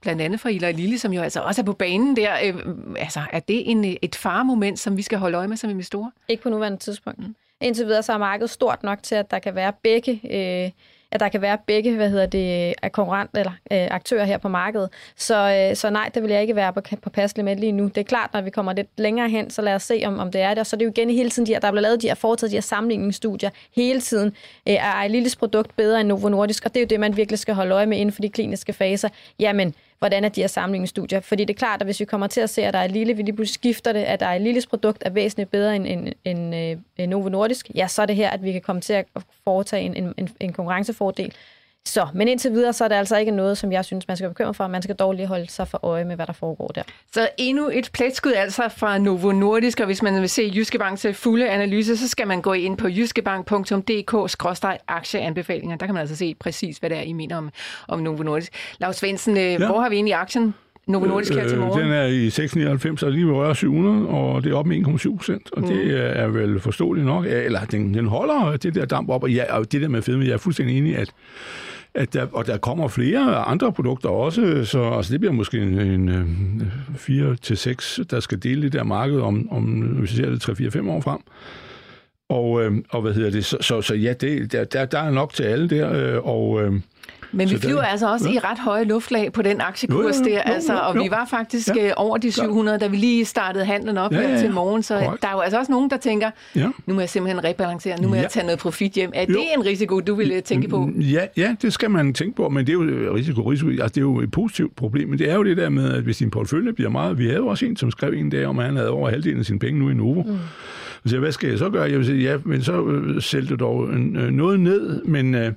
blandt 0.00 0.22
andet 0.22 0.40
fra 0.40 0.48
Ila 0.48 0.70
Lille, 0.70 0.98
som 0.98 1.12
jo 1.12 1.22
altså 1.22 1.40
også 1.40 1.60
er 1.60 1.64
på 1.64 1.72
banen 1.72 2.16
der. 2.16 2.32
Øh, 2.44 2.54
altså, 2.96 3.20
er 3.32 3.40
det 3.40 3.70
en, 3.70 3.96
et 4.02 4.16
faremoment, 4.16 4.78
som 4.78 4.96
vi 4.96 5.02
skal 5.02 5.18
holde 5.18 5.38
øje 5.38 5.48
med 5.48 5.56
som 5.56 5.70
investorer? 5.70 6.10
Ikke 6.28 6.42
på 6.42 6.48
nuværende 6.48 6.78
tidspunkt. 6.78 7.18
Mm. 7.18 7.34
Indtil 7.60 7.86
videre 7.86 8.02
så 8.02 8.12
er 8.12 8.18
markedet 8.18 8.50
stort 8.50 8.82
nok 8.82 9.02
til, 9.02 9.14
at 9.14 9.30
der 9.30 9.38
kan 9.38 9.54
være 9.54 9.72
begge... 9.82 10.20
Øh, 10.30 10.70
at 11.12 11.20
der 11.20 11.28
kan 11.28 11.42
være 11.42 11.58
begge 11.66 11.96
hvad 11.96 12.10
hedder 12.10 12.26
det, 12.26 12.74
konkurrent 12.92 13.30
eller 13.34 13.50
øh, 13.50 13.88
aktører 13.90 14.24
her 14.24 14.38
på 14.38 14.48
markedet. 14.48 14.90
Så, 15.16 15.68
øh, 15.70 15.76
så 15.76 15.90
nej, 15.90 16.10
det 16.14 16.22
vil 16.22 16.30
jeg 16.30 16.42
ikke 16.42 16.56
være 16.56 16.72
på, 16.72 16.80
på 17.02 17.10
passende 17.10 17.44
med 17.44 17.56
lige 17.56 17.72
nu. 17.72 17.84
Det 17.84 17.98
er 17.98 18.02
klart, 18.02 18.30
når 18.32 18.40
vi 18.40 18.50
kommer 18.50 18.72
lidt 18.72 18.88
længere 18.96 19.28
hen, 19.28 19.50
så 19.50 19.62
lad 19.62 19.74
os 19.74 19.82
se, 19.82 20.02
om, 20.06 20.18
om 20.18 20.32
det 20.32 20.40
er 20.40 20.48
det. 20.48 20.58
Og 20.58 20.66
så 20.66 20.76
er 20.76 20.78
det 20.78 20.84
jo 20.84 20.90
igen 20.90 21.10
hele 21.10 21.30
tiden, 21.30 21.46
de 21.46 21.52
her, 21.52 21.60
der 21.60 21.70
bliver 21.70 21.82
lavet 21.82 22.02
de 22.02 22.08
her 22.08 22.14
foretaget 22.14 22.50
de 22.50 22.56
her 22.56 22.60
sammenligningsstudier 22.60 23.50
hele 23.76 24.00
tiden. 24.00 24.28
Øh, 24.68 24.74
er 24.74 25.08
Lilles 25.08 25.36
produkt 25.36 25.76
bedre 25.76 26.00
end 26.00 26.08
Novo 26.08 26.28
Nordisk? 26.28 26.64
Og 26.64 26.74
det 26.74 26.80
er 26.80 26.84
jo 26.84 26.88
det, 26.88 27.00
man 27.00 27.16
virkelig 27.16 27.38
skal 27.38 27.54
holde 27.54 27.74
øje 27.74 27.86
med 27.86 27.98
inden 27.98 28.12
for 28.12 28.22
de 28.22 28.28
kliniske 28.28 28.72
faser. 28.72 29.08
Jamen, 29.38 29.74
hvordan 29.98 30.24
er 30.24 30.28
de 30.28 30.40
her 30.40 30.48
sammenligningsstudier. 30.48 31.20
Fordi 31.20 31.44
det 31.44 31.54
er 31.54 31.58
klart, 31.58 31.80
at 31.80 31.86
hvis 31.86 32.00
vi 32.00 32.04
kommer 32.04 32.26
til 32.26 32.40
at 32.40 32.50
se, 32.50 32.62
at 32.62 32.74
der 32.74 32.80
er 32.80 32.86
lille, 32.86 33.14
vi 33.14 33.22
lige 33.22 33.36
pludselig 33.36 33.54
skifter 33.54 33.92
det, 33.92 34.00
at 34.00 34.20
der 34.20 34.26
er 34.26 34.38
lilles 34.38 34.66
produkt 34.66 35.02
er 35.06 35.10
væsentligt 35.10 35.50
bedre 35.50 35.76
end, 35.76 35.86
end, 35.86 36.12
end, 36.24 36.54
øh, 36.54 36.76
end 36.96 37.10
Novo 37.10 37.28
Nordisk, 37.28 37.70
ja, 37.74 37.86
så 37.86 38.02
er 38.02 38.06
det 38.06 38.16
her, 38.16 38.30
at 38.30 38.42
vi 38.42 38.52
kan 38.52 38.60
komme 38.60 38.80
til 38.80 38.92
at 38.92 39.06
foretage 39.44 39.82
en, 39.82 40.14
en, 40.18 40.28
en 40.40 40.52
konkurrencefordel. 40.52 41.34
Så, 41.88 42.06
men 42.14 42.28
indtil 42.28 42.52
videre, 42.52 42.72
så 42.72 42.84
er 42.84 42.88
det 42.88 42.94
altså 42.94 43.16
ikke 43.16 43.32
noget, 43.32 43.58
som 43.58 43.72
jeg 43.72 43.84
synes, 43.84 44.08
man 44.08 44.16
skal 44.16 44.28
bekymre 44.28 44.54
for. 44.54 44.66
Man 44.66 44.82
skal 44.82 44.94
dog 44.94 45.12
lige 45.12 45.26
holde 45.26 45.50
sig 45.50 45.68
for 45.68 45.80
øje 45.82 46.04
med, 46.04 46.16
hvad 46.16 46.26
der 46.26 46.32
foregår 46.32 46.66
der. 46.66 46.82
Så 47.12 47.28
endnu 47.38 47.70
et 47.72 47.90
pletskud 47.92 48.32
altså 48.32 48.68
fra 48.76 48.98
Novo 48.98 49.32
Nordisk, 49.32 49.80
og 49.80 49.86
hvis 49.86 50.02
man 50.02 50.20
vil 50.20 50.28
se 50.28 50.52
Jyske 50.54 50.78
Banks 50.78 51.06
fulde 51.12 51.48
analyse, 51.48 51.96
så 51.96 52.08
skal 52.08 52.26
man 52.26 52.42
gå 52.42 52.52
ind 52.52 52.76
på 52.76 52.88
jyskebank.dk-aktieanbefalinger. 52.88 55.76
Der 55.76 55.86
kan 55.86 55.94
man 55.94 56.00
altså 56.00 56.16
se 56.16 56.34
præcis, 56.40 56.78
hvad 56.78 56.90
det 56.90 56.98
er, 56.98 57.02
I 57.02 57.12
mener 57.12 57.36
om, 57.36 57.50
om 57.88 57.98
Novo 57.98 58.22
Nordisk. 58.22 58.52
Lars 58.78 58.96
Svendsen, 58.96 59.36
øh, 59.36 59.42
ja. 59.42 59.66
hvor 59.66 59.80
har 59.80 59.88
vi 59.88 59.94
egentlig 59.94 60.14
aktien? 60.14 60.54
Novo 60.88 61.06
Nordisk 61.06 61.34
her 61.34 61.48
til 61.48 61.58
øh, 61.58 61.60
morgen? 61.60 61.84
Den 61.84 61.92
er 61.92 62.04
i 62.04 62.30
699, 62.30 63.02
og 63.02 63.12
lige 63.12 63.26
ved 63.26 63.34
røre 63.34 63.54
700, 63.54 64.08
og 64.08 64.44
det 64.44 64.52
er 64.52 64.56
op 64.56 64.66
med 64.66 64.76
1,7 64.76 65.16
procent. 65.16 65.52
Og 65.52 65.62
mm. 65.62 65.68
det 65.68 66.18
er 66.18 66.28
vel 66.28 66.60
forståeligt 66.60 67.06
nok. 67.06 67.26
Eller 67.26 67.64
den, 67.64 67.94
den 67.94 68.06
holder 68.06 68.56
det 68.56 68.74
der 68.74 68.84
damp 68.84 69.10
op, 69.10 69.22
og, 69.22 69.30
ja, 69.30 69.56
og 69.56 69.72
det 69.72 69.82
der 69.82 69.88
med 69.88 70.02
fedme, 70.02 70.24
jeg 70.24 70.32
er 70.32 70.38
fuldstændig 70.38 70.78
enig 70.78 70.92
i, 70.92 70.94
at 70.94 71.12
at 71.94 72.12
der, 72.12 72.26
og 72.32 72.46
der 72.46 72.58
kommer 72.58 72.88
flere 72.88 73.36
andre 73.36 73.72
produkter 73.72 74.08
også, 74.08 74.64
så 74.64 74.90
altså, 74.90 75.12
det 75.12 75.20
bliver 75.20 75.32
måske 75.32 75.58
en, 75.58 75.80
en, 75.80 76.08
øh, 76.08 76.20
en 76.20 76.72
4 76.96 77.36
til 77.36 77.56
6, 77.56 78.00
der 78.10 78.20
skal 78.20 78.42
dele 78.42 78.62
det 78.62 78.72
der 78.72 78.82
marked 78.82 79.20
om, 79.20 79.52
om 79.52 79.64
hvis 79.64 80.12
vi 80.12 80.16
ser 80.16 80.30
det 80.30 80.48
3-4-5 80.48 80.90
år 80.90 81.00
frem. 81.00 81.20
Og, 82.28 82.62
øh, 82.62 82.72
og 82.90 83.02
hvad 83.02 83.14
hedder 83.14 83.30
det, 83.30 83.44
så, 83.44 83.56
så, 83.60 83.82
så 83.82 83.94
ja, 83.94 84.12
det, 84.12 84.52
der, 84.52 84.64
der, 84.64 84.84
der 84.84 84.98
er 84.98 85.10
nok 85.10 85.32
til 85.32 85.42
alle 85.42 85.70
der, 85.70 86.16
øh, 86.16 86.26
og, 86.26 86.62
øh, 86.62 86.72
men 87.32 87.50
vi 87.50 87.58
flyver 87.58 87.82
altså 87.82 88.12
også 88.12 88.28
ja. 88.28 88.34
i 88.34 88.38
ret 88.38 88.58
høje 88.58 88.84
luftlag 88.84 89.32
på 89.32 89.42
den 89.42 89.60
aktiekurs 89.60 90.16
jo, 90.18 90.24
jo, 90.24 90.30
jo, 90.30 90.36
der, 90.36 90.40
altså, 90.40 90.78
og 90.78 90.94
vi 90.94 91.10
var 91.10 91.26
faktisk 91.30 91.68
ja. 91.76 91.86
Øh, 91.86 91.92
over 91.96 92.18
de 92.18 92.32
700, 92.32 92.78
da 92.78 92.86
vi 92.86 92.96
lige 92.96 93.24
startede 93.24 93.64
handlen 93.64 93.98
op 93.98 94.12
ja, 94.12 94.20
ja, 94.20 94.28
ja. 94.28 94.38
til 94.38 94.52
morgen, 94.52 94.82
så 94.82 95.00
Correct. 95.00 95.22
der 95.22 95.28
er 95.28 95.32
jo 95.32 95.40
altså 95.40 95.58
også 95.58 95.72
nogen, 95.72 95.90
der 95.90 95.96
tænker, 95.96 96.30
ja. 96.56 96.68
nu 96.86 96.94
må 96.94 97.00
jeg 97.00 97.08
simpelthen 97.08 97.44
rebalancere, 97.44 98.02
nu 98.02 98.08
må 98.08 98.14
ja. 98.14 98.20
jeg 98.20 98.30
tage 98.30 98.46
noget 98.46 98.58
profit 98.58 98.92
hjem. 98.92 99.10
Er 99.14 99.24
jo. 99.28 99.34
det 99.34 99.44
en 99.56 99.64
risiko, 99.64 100.00
du 100.00 100.14
ville 100.14 100.40
tænke 100.40 100.68
på? 100.68 100.86
Mm, 100.86 101.00
ja, 101.00 101.26
ja, 101.36 101.56
det 101.62 101.72
skal 101.72 101.90
man 101.90 102.14
tænke 102.14 102.36
på, 102.36 102.48
men 102.48 102.66
det 102.66 102.72
er 102.72 102.74
jo 102.74 103.14
risiko, 103.14 103.42
risiko, 103.42 103.70
altså 103.70 103.88
det 103.88 103.96
er 103.96 104.00
jo 104.00 104.20
et 104.20 104.30
positivt 104.30 104.76
problem, 104.76 105.08
men 105.08 105.18
det 105.18 105.30
er 105.30 105.34
jo 105.34 105.44
det 105.44 105.56
der 105.56 105.68
med, 105.68 105.92
at 105.92 106.02
hvis 106.02 106.16
din 106.16 106.30
portefølje 106.30 106.72
bliver 106.72 106.90
meget, 106.90 107.18
vi 107.18 107.24
havde 107.24 107.36
jo 107.36 107.46
også 107.46 107.66
en, 107.66 107.76
som 107.76 107.90
skrev 107.90 108.12
en 108.12 108.30
dag 108.30 108.46
om, 108.46 108.58
at 108.58 108.64
han 108.64 108.76
havde 108.76 108.90
over 108.90 109.10
halvdelen 109.10 109.38
af 109.38 109.44
sine 109.44 109.58
penge 109.58 109.80
nu 109.80 109.90
i 109.90 109.94
Novo. 109.94 110.22
Mm. 110.22 110.38
Så 111.06 111.18
hvad 111.18 111.32
skal 111.32 111.48
jeg 111.48 111.58
så 111.58 111.70
gøre? 111.70 111.82
Jeg 111.82 111.98
vil 111.98 112.06
sige, 112.06 112.22
ja, 112.22 112.36
men 112.44 112.62
så 112.62 112.86
øh, 112.86 113.22
sælg 113.22 113.48
det 113.48 113.60
dog 113.60 113.88
øh, 113.88 114.30
noget 114.30 114.60
ned, 114.60 115.02
men 115.04 115.34
øh, 115.34 115.52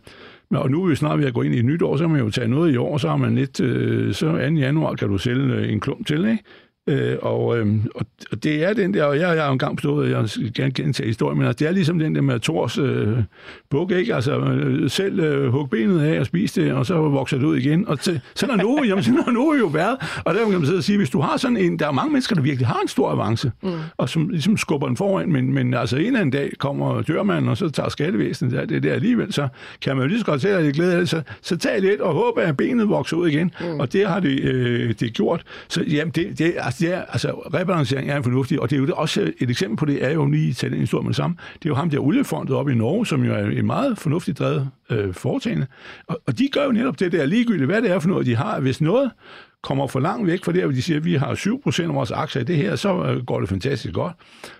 og 0.59 0.71
nu 0.71 0.83
er 0.83 0.89
vi 0.89 0.95
snart 0.95 1.19
ved 1.19 1.25
at 1.25 1.33
gå 1.33 1.41
ind 1.41 1.55
i 1.55 1.59
et 1.59 1.65
nyt 1.65 1.81
år, 1.81 1.97
så 1.97 2.03
kan 2.03 2.11
man 2.11 2.21
jo 2.21 2.29
tage 2.29 2.47
noget 2.47 2.73
i 2.73 2.77
år, 2.77 2.97
så 2.97 3.09
har 3.09 3.17
man 3.17 3.35
lidt, 3.35 3.59
øh, 3.59 4.13
så 4.13 4.31
2. 4.31 4.37
januar 4.37 4.93
kan 4.93 5.07
du 5.07 5.17
sælge 5.17 5.53
øh, 5.53 5.71
en 5.71 5.79
klump 5.79 6.07
til, 6.07 6.25
ikke? 6.25 6.43
Øh, 6.87 7.17
og, 7.21 7.57
øh, 7.57 7.67
og 8.31 8.43
det 8.43 8.63
er 8.63 8.73
den 8.73 8.93
der, 8.93 9.03
og 9.03 9.19
jeg, 9.19 9.35
jeg 9.35 9.43
har 9.43 9.51
engang 9.51 9.77
forstået, 9.77 10.11
jeg 10.11 10.29
skal 10.29 10.53
gerne 10.53 10.71
gentage 10.71 11.07
historien, 11.07 11.37
men 11.37 11.47
altså, 11.47 11.59
det 11.59 11.67
er 11.67 11.71
ligesom 11.71 11.99
den 11.99 12.15
der 12.15 12.21
med 12.21 12.39
Thors 12.39 12.77
øh, 12.77 13.17
buk, 13.69 13.91
ikke? 13.91 14.15
Altså 14.15 14.39
øh, 14.39 14.89
selv 14.89 15.19
øh, 15.19 15.51
hug 15.51 15.69
benet 15.69 16.01
af 16.01 16.19
og 16.19 16.25
spise 16.25 16.61
det, 16.61 16.73
og 16.73 16.85
så 16.85 16.95
vokser 16.95 17.37
det 17.37 17.45
ud 17.45 17.57
igen. 17.57 17.87
Og 17.87 17.99
til, 17.99 18.21
sådan 18.35 18.59
er 18.59 18.63
nu, 18.63 18.83
jamen 18.83 19.03
sådan 19.03 19.23
har 19.23 19.31
nu 19.31 19.55
jo 19.55 19.65
været. 19.65 19.97
Og 20.25 20.33
der 20.33 20.43
kan 20.43 20.51
man 20.51 20.65
sidde 20.65 20.77
og 20.77 20.83
sige, 20.83 20.97
hvis 20.97 21.09
du 21.09 21.21
har 21.21 21.37
sådan 21.37 21.57
en, 21.57 21.79
der 21.79 21.87
er 21.87 21.91
mange 21.91 22.11
mennesker, 22.11 22.35
der 22.35 22.41
virkelig 22.41 22.67
har 22.67 22.79
en 22.81 22.87
stor 22.87 23.11
avance, 23.11 23.51
mm. 23.63 23.71
og 23.97 24.09
som 24.09 24.29
ligesom 24.29 24.57
skubber 24.57 24.87
den 24.87 24.97
foran, 24.97 25.31
men, 25.31 25.53
men 25.53 25.73
altså 25.73 25.97
en 25.97 26.05
eller 26.05 26.19
anden 26.19 26.31
dag 26.31 26.51
kommer 26.57 27.01
dørmanden, 27.01 27.49
og 27.49 27.57
så 27.57 27.69
tager 27.69 27.89
skattevæsenet 27.89 28.53
der, 28.53 28.65
det 28.65 28.83
der 28.83 28.93
alligevel, 28.93 29.33
så 29.33 29.47
kan 29.81 29.95
man 29.95 30.03
jo 30.03 30.07
lige 30.07 30.19
så 30.19 30.25
godt 30.25 30.41
se, 30.41 30.49
at 30.49 30.63
det 30.63 30.73
glæder 30.73 30.99
det, 30.99 31.09
så, 31.09 31.21
så 31.41 31.57
tag 31.57 31.81
lidt 31.81 32.01
og 32.01 32.13
håbe, 32.13 32.41
at 32.41 32.57
benet 32.57 32.89
vokser 32.89 33.17
ud 33.17 33.27
igen. 33.27 33.51
Mm. 33.61 33.79
Og 33.79 33.93
det 33.93 34.07
har 34.07 34.19
det, 34.19 34.39
øh, 34.39 34.93
det 34.99 35.13
gjort. 35.13 35.43
Så 35.67 35.83
jamen, 35.83 36.11
det, 36.15 36.39
det, 36.39 36.53
altså, 36.71 36.85
det 36.85 36.93
er, 36.93 37.01
altså, 37.01 37.31
rebalancering 37.31 38.09
er 38.09 38.17
en 38.17 38.23
fornuftig, 38.23 38.59
og 38.61 38.69
det 38.69 38.75
er 38.75 38.79
jo 38.81 38.93
også 38.95 39.31
et 39.39 39.49
eksempel 39.49 39.77
på 39.77 39.85
det, 39.85 40.05
er 40.05 40.09
jo 40.09 40.25
lige 40.25 40.53
tage 40.53 40.69
den 40.69 40.79
historie 40.79 41.03
med 41.03 41.09
det 41.09 41.15
samme. 41.15 41.35
Det 41.53 41.65
er 41.65 41.69
jo 41.69 41.75
ham 41.75 41.89
der 41.89 41.99
oliefondet 41.99 42.55
op 42.55 42.69
i 42.69 42.75
Norge, 42.75 43.05
som 43.05 43.23
jo 43.23 43.33
er 43.33 43.45
en 43.45 43.65
meget 43.65 43.97
fornuftigt 43.97 44.39
drevet 44.39 44.69
øh, 44.89 45.13
foretagende. 45.13 45.67
Og, 46.07 46.21
og 46.27 46.39
de 46.39 46.47
gør 46.51 46.65
jo 46.65 46.71
netop 46.71 46.99
det 46.99 47.11
der 47.11 47.25
ligegyldigt, 47.25 47.65
hvad 47.65 47.81
det 47.81 47.91
er 47.91 47.99
for 47.99 48.09
noget, 48.09 48.25
de 48.25 48.35
har. 48.35 48.59
Hvis 48.59 48.81
noget 48.81 49.11
kommer 49.63 49.87
for 49.87 49.99
langt 49.99 50.27
væk 50.27 50.43
fra 50.45 50.51
det, 50.51 50.63
hvor 50.63 50.71
de 50.71 50.81
siger, 50.81 50.97
at 50.97 51.05
vi 51.05 51.15
har 51.15 51.35
7% 51.35 51.81
af 51.81 51.95
vores 51.95 52.11
aktier 52.11 52.41
i 52.41 52.45
det 52.45 52.57
her, 52.57 52.75
så 52.75 53.03
øh, 53.03 53.25
går 53.25 53.39
det 53.39 53.49
fantastisk 53.49 53.93
godt. 53.93 54.13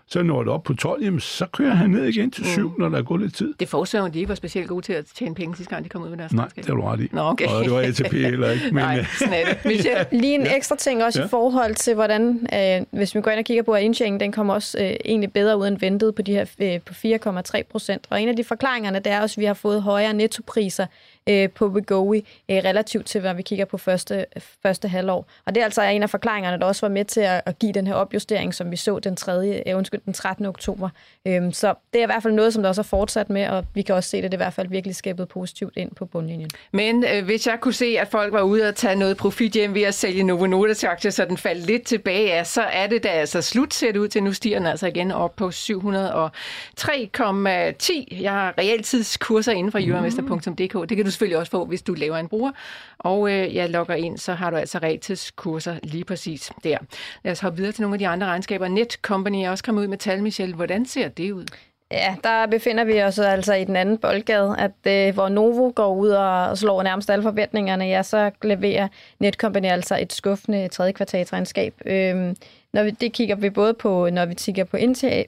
Så 0.07 0.23
når 0.23 0.43
det 0.43 0.53
op 0.53 0.63
på 0.63 0.73
12, 0.73 1.03
jamen, 1.03 1.19
så 1.19 1.45
kører 1.45 1.73
han 1.73 1.89
ned 1.89 2.05
igen 2.05 2.31
til 2.31 2.45
7, 2.45 2.69
mm. 2.69 2.75
når 2.79 2.89
der 2.89 2.97
er 2.97 3.01
gået 3.01 3.21
lidt 3.21 3.35
tid. 3.35 3.53
Det 3.59 3.69
forudsætter, 3.69 4.07
at 4.07 4.13
de 4.13 4.19
ikke 4.19 4.29
var 4.29 4.35
specielt 4.35 4.67
gode 4.67 4.85
til 4.85 4.93
at 4.93 5.05
tjene 5.15 5.35
penge 5.35 5.55
sidste 5.55 5.75
gang, 5.75 5.83
de 5.83 5.89
kom 5.89 6.03
ud 6.03 6.09
med 6.09 6.17
deres 6.17 6.33
Nej, 6.33 6.47
det 6.55 6.65
har 6.65 6.73
du 6.73 6.81
ret 6.81 6.99
i. 6.99 7.09
Nå, 7.11 7.21
okay. 7.21 7.47
Og 7.47 7.63
det 7.63 7.71
var 7.71 7.79
ATP 7.79 8.13
eller 8.13 8.51
ikke. 8.51 8.65
Men, 8.71 8.83
Nej, 8.83 9.05
sådan 9.19 9.33
er 9.33 9.53
det. 9.63 9.85
ja. 9.85 10.03
Lige 10.11 10.35
en 10.35 10.47
ekstra 10.55 10.75
ting 10.75 11.03
også 11.03 11.19
ja. 11.19 11.25
i 11.25 11.29
forhold 11.29 11.75
til, 11.75 11.93
hvordan, 11.93 12.47
øh, 12.53 12.85
hvis 12.91 13.15
vi 13.15 13.21
går 13.21 13.31
ind 13.31 13.39
og 13.39 13.45
kigger 13.45 13.63
på, 13.63 13.71
at 13.71 13.83
indtjeningen, 13.83 14.19
den 14.19 14.31
kommer 14.31 14.53
også 14.53 14.77
øh, 14.79 14.93
egentlig 15.05 15.33
bedre 15.33 15.57
ud 15.57 15.67
end 15.67 15.79
ventet 15.79 16.15
på 16.15 16.21
de 16.21 16.31
her 16.31 16.45
øh, 16.59 16.79
på 16.85 16.93
4,3 16.93 17.61
procent. 17.71 18.07
Og 18.09 18.21
en 18.21 18.29
af 18.29 18.35
de 18.35 18.43
forklaringerne, 18.43 18.99
det 18.99 19.07
er 19.07 19.21
også, 19.21 19.33
at 19.33 19.41
vi 19.41 19.45
har 19.45 19.53
fået 19.53 19.81
højere 19.81 20.13
nettopriser 20.13 20.85
øh, 21.29 21.49
på 21.49 21.67
Wegovy 21.67 22.15
øh, 22.49 22.57
relativt 22.57 23.05
til, 23.05 23.21
hvad 23.21 23.33
vi 23.33 23.41
kigger 23.41 23.65
på 23.65 23.77
første, 23.77 24.25
første 24.63 24.87
halvår. 24.87 25.27
Og 25.45 25.55
det 25.55 25.61
er 25.61 25.65
altså 25.65 25.81
en 25.81 26.03
af 26.03 26.09
forklaringerne, 26.09 26.59
der 26.59 26.65
også 26.65 26.85
var 26.85 26.93
med 26.93 27.05
til 27.05 27.21
at, 27.21 27.41
at 27.45 27.59
give 27.59 27.71
den 27.71 27.87
her 27.87 27.93
opjustering, 27.93 28.53
som 28.53 28.71
vi 28.71 28.75
så 28.75 28.99
den, 28.99 29.15
3., 29.15 29.63
øh, 29.67 29.77
undskyld, 29.77 30.01
den 30.05 30.13
13. 30.13 30.45
oktober. 30.45 30.89
Øh, 31.27 31.53
så 31.53 31.73
det 31.93 31.99
er 31.99 32.03
i 32.03 32.05
hvert 32.05 32.23
fald 32.23 32.33
noget, 32.33 32.53
som 32.53 32.63
der 32.63 32.69
også 32.69 32.81
er 32.81 32.83
fortsat 32.83 33.29
med, 33.29 33.47
og 33.47 33.65
vi 33.73 33.81
kan 33.81 33.95
også 33.95 34.09
se, 34.09 34.17
at 34.17 34.23
det 34.23 34.33
er 34.33 34.35
i 34.35 34.37
hvert 34.37 34.53
fald 34.53 34.67
virkelig 34.67 34.95
skabet 34.95 35.27
positivt 35.27 35.77
ind 35.77 35.91
på 35.95 36.05
bundlinjen. 36.05 36.49
Men 36.71 37.03
øh, 37.03 37.25
hvis 37.25 37.47
jeg 37.47 37.57
kunne 37.61 37.73
se, 37.73 37.95
at 37.99 38.07
folk 38.07 38.33
var 38.33 38.41
ude 38.41 38.67
og 38.69 38.75
tage 38.75 38.95
noget 38.95 39.17
profit 39.17 39.53
hjem 39.53 39.73
ved 39.73 39.81
at 39.81 39.93
sælge 39.93 40.23
Novo 40.23 40.45
Nordisk 40.45 40.83
aktier, 40.83 41.11
så 41.11 41.25
den 41.25 41.37
faldt 41.37 41.65
lidt 41.65 41.83
tilbage 41.83 42.27
ja, 42.27 42.43
så 42.43 42.61
er 42.61 42.87
det 42.87 43.03
da 43.03 43.07
altså 43.07 43.41
slut 43.41 43.73
ser 43.73 43.91
det 43.91 43.99
ud 43.99 44.07
til. 44.07 44.23
Nu 44.23 44.33
stiger 44.33 44.57
den 44.57 44.67
altså 44.67 44.87
igen 44.87 45.11
op 45.11 45.35
på 45.35 45.47
703,10. 45.47 45.53
Jeg 48.21 48.31
har 48.31 48.53
realtidskurser 48.57 49.51
inden 49.51 49.71
for 49.71 49.79
mm. 49.79 50.55
Det 50.55 50.97
kan 50.97 51.05
du 51.05 51.10
selvfølgelig 51.11 51.37
også 51.37 51.51
få, 51.51 51.65
hvis 51.65 51.81
du 51.81 51.93
laver 51.93 52.17
en 52.17 52.27
bruger. 52.27 52.51
Og 52.99 53.31
øh, 53.31 53.55
jeg 53.55 53.69
logger 53.69 53.95
ind, 53.95 54.17
så 54.17 54.33
har 54.33 54.49
du 54.49 54.55
altså 54.55 55.31
kurser 55.35 55.75
lige 55.83 56.03
præcis 56.03 56.51
der. 56.63 56.77
Lad 57.23 57.31
os 57.31 57.39
hoppe 57.39 57.57
videre 57.57 57.71
til 57.71 57.81
nogle 57.81 57.95
af 57.95 57.99
de 57.99 58.07
andre 58.07 58.27
regnskaber. 58.27 58.67
Netcompany 58.67 59.43
er 59.43 59.49
også 59.49 59.63
kommet 59.63 59.81
ud 59.81 59.87
med 59.87 59.97
tal, 59.97 60.23
Michelle. 60.23 60.55
Hvordan 60.55 60.85
ser 60.85 61.07
det 61.07 61.31
ud? 61.31 61.45
Ja, 61.91 62.15
der 62.23 62.45
befinder 62.45 62.83
vi 62.83 63.01
os 63.01 63.19
altså 63.19 63.53
i 63.53 63.63
den 63.63 63.75
anden 63.75 63.97
boldgade, 63.97 64.55
at 64.57 65.07
øh, 65.07 65.13
hvor 65.13 65.29
Novo 65.29 65.71
går 65.75 65.95
ud 65.95 66.09
og 66.09 66.57
slår 66.57 66.83
nærmest 66.83 67.09
alle 67.09 67.23
forventningerne, 67.23 67.85
ja, 67.85 68.03
så 68.03 68.31
leverer 68.43 68.87
Netcompany 69.19 69.65
altså 69.65 69.97
et 70.01 70.13
skuffende 70.13 70.67
tredje 70.67 70.91
kvartalsregnskab. 70.91 71.73
Øh, 71.85 72.35
når 72.73 72.83
vi, 72.83 72.89
det 72.89 73.13
kigger 73.13 73.35
vi 73.35 73.49
både 73.49 73.73
på, 73.73 74.09
når 74.09 74.25
vi 74.25 74.33
kigger 74.33 74.63
på 74.63 74.77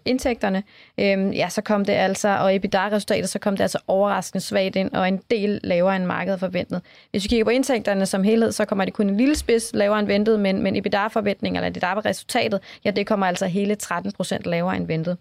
indtægterne, 0.05 0.63
øh, 0.97 1.38
ja, 1.38 1.50
så 1.50 1.62
kom 1.62 1.85
det 1.85 1.93
altså, 1.93 2.27
og 2.27 2.55
EBITDA-resultatet, 2.55 3.29
så 3.29 3.39
kom 3.39 3.57
det 3.57 3.63
altså 3.63 3.77
overraskende 3.88 4.41
svagt 4.41 4.75
ind, 4.75 4.91
og 4.91 5.07
en 5.07 5.21
del 5.31 5.59
lavere 5.63 5.95
end 5.95 6.05
markedet 6.05 6.39
forventet. 6.39 6.81
Hvis 7.12 7.23
vi 7.23 7.27
kigger 7.27 7.45
på 7.45 7.50
indtægterne 7.50 8.05
som 8.05 8.23
helhed, 8.23 8.51
så 8.51 8.65
kommer 8.65 8.85
det 8.85 8.93
kun 8.93 9.09
en 9.09 9.17
lille 9.17 9.35
spids 9.35 9.71
lavere 9.73 10.00
end 10.00 10.07
ventet, 10.07 10.39
men, 10.39 10.63
men 10.63 10.75
EBITDA-forventningen, 10.75 11.63
eller 11.63 11.69
EBITDA-resultatet, 11.69 12.59
ja, 12.85 12.91
det 12.91 13.07
kommer 13.07 13.27
altså 13.27 13.45
hele 13.45 13.75
13 13.75 14.12
procent 14.12 14.45
lavere 14.45 14.77
end 14.77 14.88
ventet. 14.88 15.17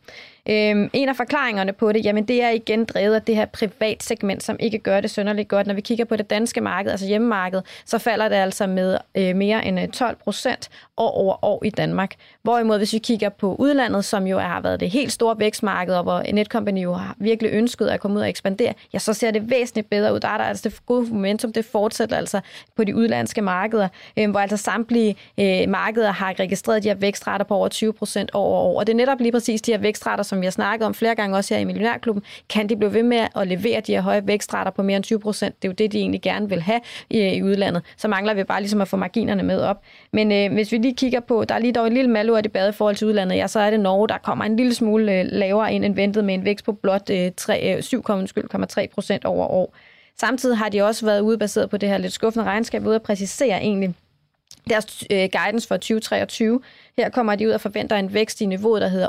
Øhm, 0.48 0.90
en 0.92 1.08
af 1.08 1.16
forklaringerne 1.16 1.72
på 1.72 1.92
det, 1.92 2.04
jamen 2.04 2.24
det 2.24 2.42
er 2.42 2.50
igen 2.50 2.84
drevet 2.84 3.14
af 3.14 3.22
det 3.22 3.36
her 3.36 3.44
privatsegment, 3.44 4.42
som 4.42 4.56
ikke 4.60 4.78
gør 4.78 5.00
det 5.00 5.10
sønderligt 5.10 5.48
godt. 5.48 5.66
Når 5.66 5.74
vi 5.74 5.80
kigger 5.80 6.04
på 6.04 6.16
det 6.16 6.30
danske 6.30 6.60
marked, 6.60 6.90
altså 6.90 7.06
hjemmemarkedet, 7.06 7.66
så 7.86 7.98
falder 7.98 8.28
det 8.28 8.36
altså 8.36 8.66
med 8.66 8.98
øh, 9.14 9.36
mere 9.36 9.64
end 9.64 9.80
øh, 9.80 9.88
12 9.88 10.16
procent 10.16 10.70
år 10.96 11.10
over 11.10 11.44
år 11.44 11.64
i 11.64 11.70
Danmark. 11.70 12.14
Hvorimod 12.42 12.78
hvis 12.78 12.92
vi 12.92 12.98
kigger 12.98 13.28
på 13.28 13.54
udlandet, 13.54 14.04
som 14.04 14.26
jo 14.26 14.38
har 14.38 14.60
været 14.60 14.80
det 14.80 14.90
helt 14.90 15.12
store 15.12 15.38
vækstmarked, 15.38 15.94
og 15.94 16.02
hvor 16.02 16.32
Netcompany 16.32 16.82
jo 16.82 16.92
har 16.92 17.16
virkelig 17.18 17.52
ønsket 17.52 17.88
at 17.88 18.00
komme 18.00 18.16
ud 18.16 18.22
og 18.22 18.28
ekspandere, 18.28 18.74
ja, 18.92 18.98
så 18.98 19.12
ser 19.12 19.30
det 19.30 19.50
væsentligt 19.50 19.90
bedre 19.90 20.14
ud. 20.14 20.20
Der 20.20 20.28
er 20.28 20.38
der 20.38 20.44
altså 20.44 20.68
det 20.68 20.86
gode 20.86 21.06
momentum, 21.12 21.52
det 21.52 21.64
fortsætter 21.64 22.16
altså 22.16 22.40
på 22.76 22.84
de 22.84 22.96
udlandske 22.96 23.42
markeder, 23.42 23.88
øh, 24.16 24.30
hvor 24.30 24.40
altså 24.40 24.56
samtlige 24.56 25.16
øh, 25.40 25.68
markeder 25.68 26.10
har 26.10 26.34
registreret 26.40 26.82
de 26.82 26.88
her 26.88 26.94
vækstrater 26.94 27.44
på 27.44 27.54
over 27.54 27.68
20 27.68 27.92
procent 27.92 28.30
år 28.34 28.42
over 28.42 28.60
år. 28.60 28.78
Og 28.78 28.86
det 28.86 28.92
er 28.92 28.96
netop 28.96 29.20
lige 29.20 29.32
præcis 29.32 29.62
de 29.62 29.70
her 29.70 29.78
vækstrater, 29.78 30.22
som 30.32 30.42
jeg 30.42 30.52
snakkede 30.52 30.86
om 30.86 30.94
flere 30.94 31.14
gange 31.14 31.36
også 31.36 31.54
her 31.54 31.60
i 31.60 31.64
Millionærklubben, 31.64 32.22
kan 32.48 32.68
de 32.68 32.76
blive 32.76 32.94
ved 32.94 33.02
med 33.02 33.26
at 33.36 33.48
levere 33.48 33.80
de 33.80 33.92
her 33.92 34.00
høje 34.00 34.26
vækstrater 34.26 34.70
på 34.70 34.82
mere 34.82 34.96
end 34.96 35.04
20 35.04 35.20
procent. 35.20 35.62
Det 35.62 35.68
er 35.68 35.72
jo 35.72 35.74
det, 35.74 35.92
de 35.92 35.98
egentlig 35.98 36.22
gerne 36.22 36.48
vil 36.48 36.62
have 36.62 36.80
i, 37.10 37.18
i 37.18 37.42
udlandet. 37.42 37.82
Så 37.96 38.08
mangler 38.08 38.34
vi 38.34 38.44
bare 38.44 38.60
ligesom 38.60 38.80
at 38.80 38.88
få 38.88 38.96
marginerne 38.96 39.42
med 39.42 39.60
op. 39.60 39.82
Men 40.12 40.32
øh, 40.32 40.52
hvis 40.52 40.72
vi 40.72 40.76
lige 40.76 40.94
kigger 40.94 41.20
på, 41.20 41.44
der 41.44 41.54
er 41.54 41.58
lige 41.58 41.72
dog 41.72 41.86
en 41.86 41.92
lille 41.92 42.10
malur 42.10 42.38
i 42.38 42.48
bade 42.48 42.68
i 42.68 42.72
forhold 42.72 42.96
til 42.96 43.06
udlandet, 43.06 43.36
ja, 43.36 43.46
så 43.46 43.60
er 43.60 43.70
det 43.70 43.80
Norge, 43.80 44.08
der 44.08 44.18
kommer 44.18 44.44
en 44.44 44.56
lille 44.56 44.74
smule 44.74 45.20
øh, 45.20 45.26
lavere 45.28 45.72
ind 45.72 45.84
end 45.84 45.94
ventet 45.94 46.24
med 46.24 46.34
en 46.34 46.44
vækst 46.44 46.64
på 46.64 46.72
blot 46.72 47.10
øh, 47.10 47.30
7,3 47.38 48.82
øh, 48.82 48.88
procent 48.88 49.24
over 49.24 49.46
år. 49.46 49.74
Samtidig 50.20 50.58
har 50.58 50.68
de 50.68 50.82
også 50.82 51.06
været 51.06 51.20
ude 51.20 51.38
baseret 51.38 51.70
på 51.70 51.76
det 51.76 51.88
her 51.88 51.98
lidt 51.98 52.12
skuffende 52.12 52.44
regnskab, 52.44 52.86
ude 52.86 52.94
at 52.94 53.02
præcisere 53.02 53.62
egentlig, 53.62 53.94
deres 54.70 55.04
øh, 55.10 55.28
guidance 55.32 55.68
for 55.68 55.76
2023. 55.76 56.60
Her 56.96 57.08
kommer 57.08 57.34
de 57.34 57.46
ud 57.46 57.52
og 57.52 57.60
forventer 57.60 57.96
en 57.96 58.14
vækst 58.14 58.40
i 58.40 58.46
niveauet, 58.46 58.82
der 58.82 58.88
hedder 58.88 59.08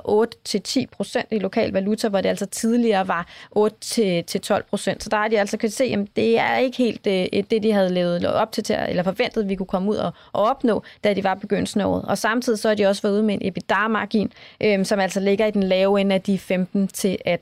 8-10 0.83 0.85
procent 0.91 1.25
i 1.31 1.39
lokal 1.39 1.71
valuta, 1.71 2.09
hvor 2.09 2.21
det 2.21 2.29
altså 2.29 2.45
tidligere 2.45 3.07
var 3.07 3.27
8-12 3.57 4.61
procent. 4.69 5.03
Så 5.03 5.09
der 5.09 5.17
har 5.17 5.27
de 5.27 5.39
altså 5.39 5.57
kan 5.57 5.69
se, 5.69 5.83
at 5.83 6.07
det 6.15 6.39
er 6.39 6.57
ikke 6.57 6.77
helt 6.77 7.07
øh, 7.07 7.43
det, 7.51 7.63
de 7.63 7.73
havde 7.73 7.93
levet 7.93 8.25
op 8.25 8.51
til, 8.51 8.65
eller 8.89 9.03
forventet, 9.03 9.49
vi 9.49 9.55
kunne 9.55 9.65
komme 9.65 9.91
ud 9.91 9.95
og, 9.95 10.11
og 10.33 10.43
opnå, 10.43 10.83
da 11.03 11.13
de 11.13 11.23
var 11.23 11.35
begyndelsen 11.35 11.81
af 11.81 11.85
året. 11.85 12.05
Og 12.05 12.17
samtidig 12.17 12.59
så 12.59 12.67
har 12.67 12.75
de 12.75 12.85
også 12.85 13.01
været 13.01 13.13
ude 13.13 13.23
med 13.23 13.33
en 13.41 13.47
EBITDA-margin, 13.47 14.31
øh, 14.61 14.85
som 14.85 14.99
altså 14.99 15.19
ligger 15.19 15.45
i 15.45 15.51
den 15.51 15.63
lave 15.63 16.01
ende 16.01 16.15
af 16.15 16.21
de 16.21 16.39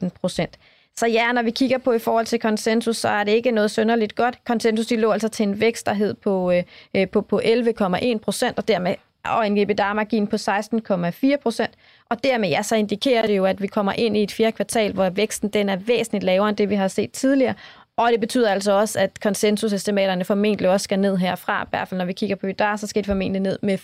15-18 0.04 0.10
procent. 0.22 0.58
Så 0.98 1.08
ja, 1.08 1.32
når 1.32 1.42
vi 1.42 1.52
kigger 1.52 1.78
på 1.78 1.94
i 1.94 2.00
forhold 2.00 2.26
til 2.26 2.40
konsensus, 2.40 2.98
så 2.98 3.08
er 3.08 3.24
det 3.24 3.32
ikke 3.32 3.52
noget 3.52 3.72
synderligt 3.72 4.16
godt. 4.16 4.40
Konsensus 4.46 4.88
de 4.88 4.96
lå 4.96 5.12
altså 5.12 5.28
til 5.28 5.44
en 5.44 5.60
vækst, 5.60 5.86
der 5.86 5.94
hed 5.94 6.14
på, 6.14 6.52
øh, 6.52 6.64
øh 6.96 7.10
på, 7.10 7.22
på 7.22 7.42
11,1 7.44 8.18
procent, 8.18 8.58
og 8.58 8.68
dermed 8.68 8.96
og 9.24 9.48
en 9.48 9.58
EBITDA-margin 9.58 10.28
på 10.28 10.36
16,4 10.36 11.38
procent. 11.44 11.72
Og 12.10 12.24
dermed 12.24 12.50
ja, 12.50 12.62
så 12.64 12.76
indikerer 12.76 13.28
det 13.28 13.38
jo, 13.38 13.46
at 13.46 13.62
vi 13.62 13.68
kommer 13.68 13.94
ind 13.94 14.18
i 14.18 14.24
et 14.24 14.32
fjerde 14.32 14.52
kvartal, 14.52 14.94
hvor 14.94 15.10
væksten 15.10 15.50
den 15.50 15.70
er 15.70 15.76
væsentligt 15.76 16.24
lavere 16.24 16.50
end 16.50 16.58
det, 16.58 16.70
vi 16.70 16.76
har 16.76 16.88
set 16.88 17.12
tidligere. 17.12 17.54
Og 17.98 18.12
det 18.12 18.20
betyder 18.20 18.50
altså 18.50 18.72
også, 18.72 19.00
at 19.00 19.20
konsensusestimaterne 19.20 20.26
formentlig 20.26 20.70
også 20.70 20.84
skal 20.84 21.00
ned 21.00 21.18
herfra. 21.18 21.64
I 21.64 21.66
hvert 21.70 21.88
fald 21.88 21.98
når 21.98 22.06
vi 22.06 22.14
kigger 22.14 22.36
på 22.36 22.48
der, 22.60 22.76
så 22.76 22.88
skal 22.88 23.04
det 23.04 23.08
formentlig 23.08 23.42
ned 23.42 23.60
med 23.62 23.78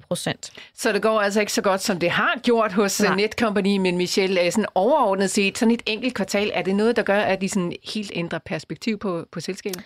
5-10 0.00 0.06
procent. 0.08 0.52
Så 0.74 0.92
det 0.92 1.02
går 1.02 1.20
altså 1.20 1.40
ikke 1.40 1.52
så 1.52 1.62
godt, 1.62 1.80
som 1.80 1.98
det 1.98 2.10
har 2.10 2.40
gjort 2.42 2.72
hos 2.72 3.02
Nej. 3.02 3.16
Netcompany, 3.16 3.76
men 3.76 3.96
Michelle, 3.96 4.40
er 4.40 4.50
sådan 4.50 4.66
overordnet 4.74 5.30
set, 5.30 5.58
sådan 5.58 5.74
et 5.74 5.82
enkelt 5.86 6.14
kvartal, 6.14 6.50
er 6.54 6.62
det 6.62 6.76
noget, 6.76 6.96
der 6.96 7.02
gør, 7.02 7.18
at 7.18 7.40
de 7.40 7.48
sådan 7.48 7.72
helt 7.94 8.12
ændrer 8.14 8.38
perspektiv 8.38 8.98
på, 8.98 9.26
på 9.32 9.40
selskabet? 9.40 9.84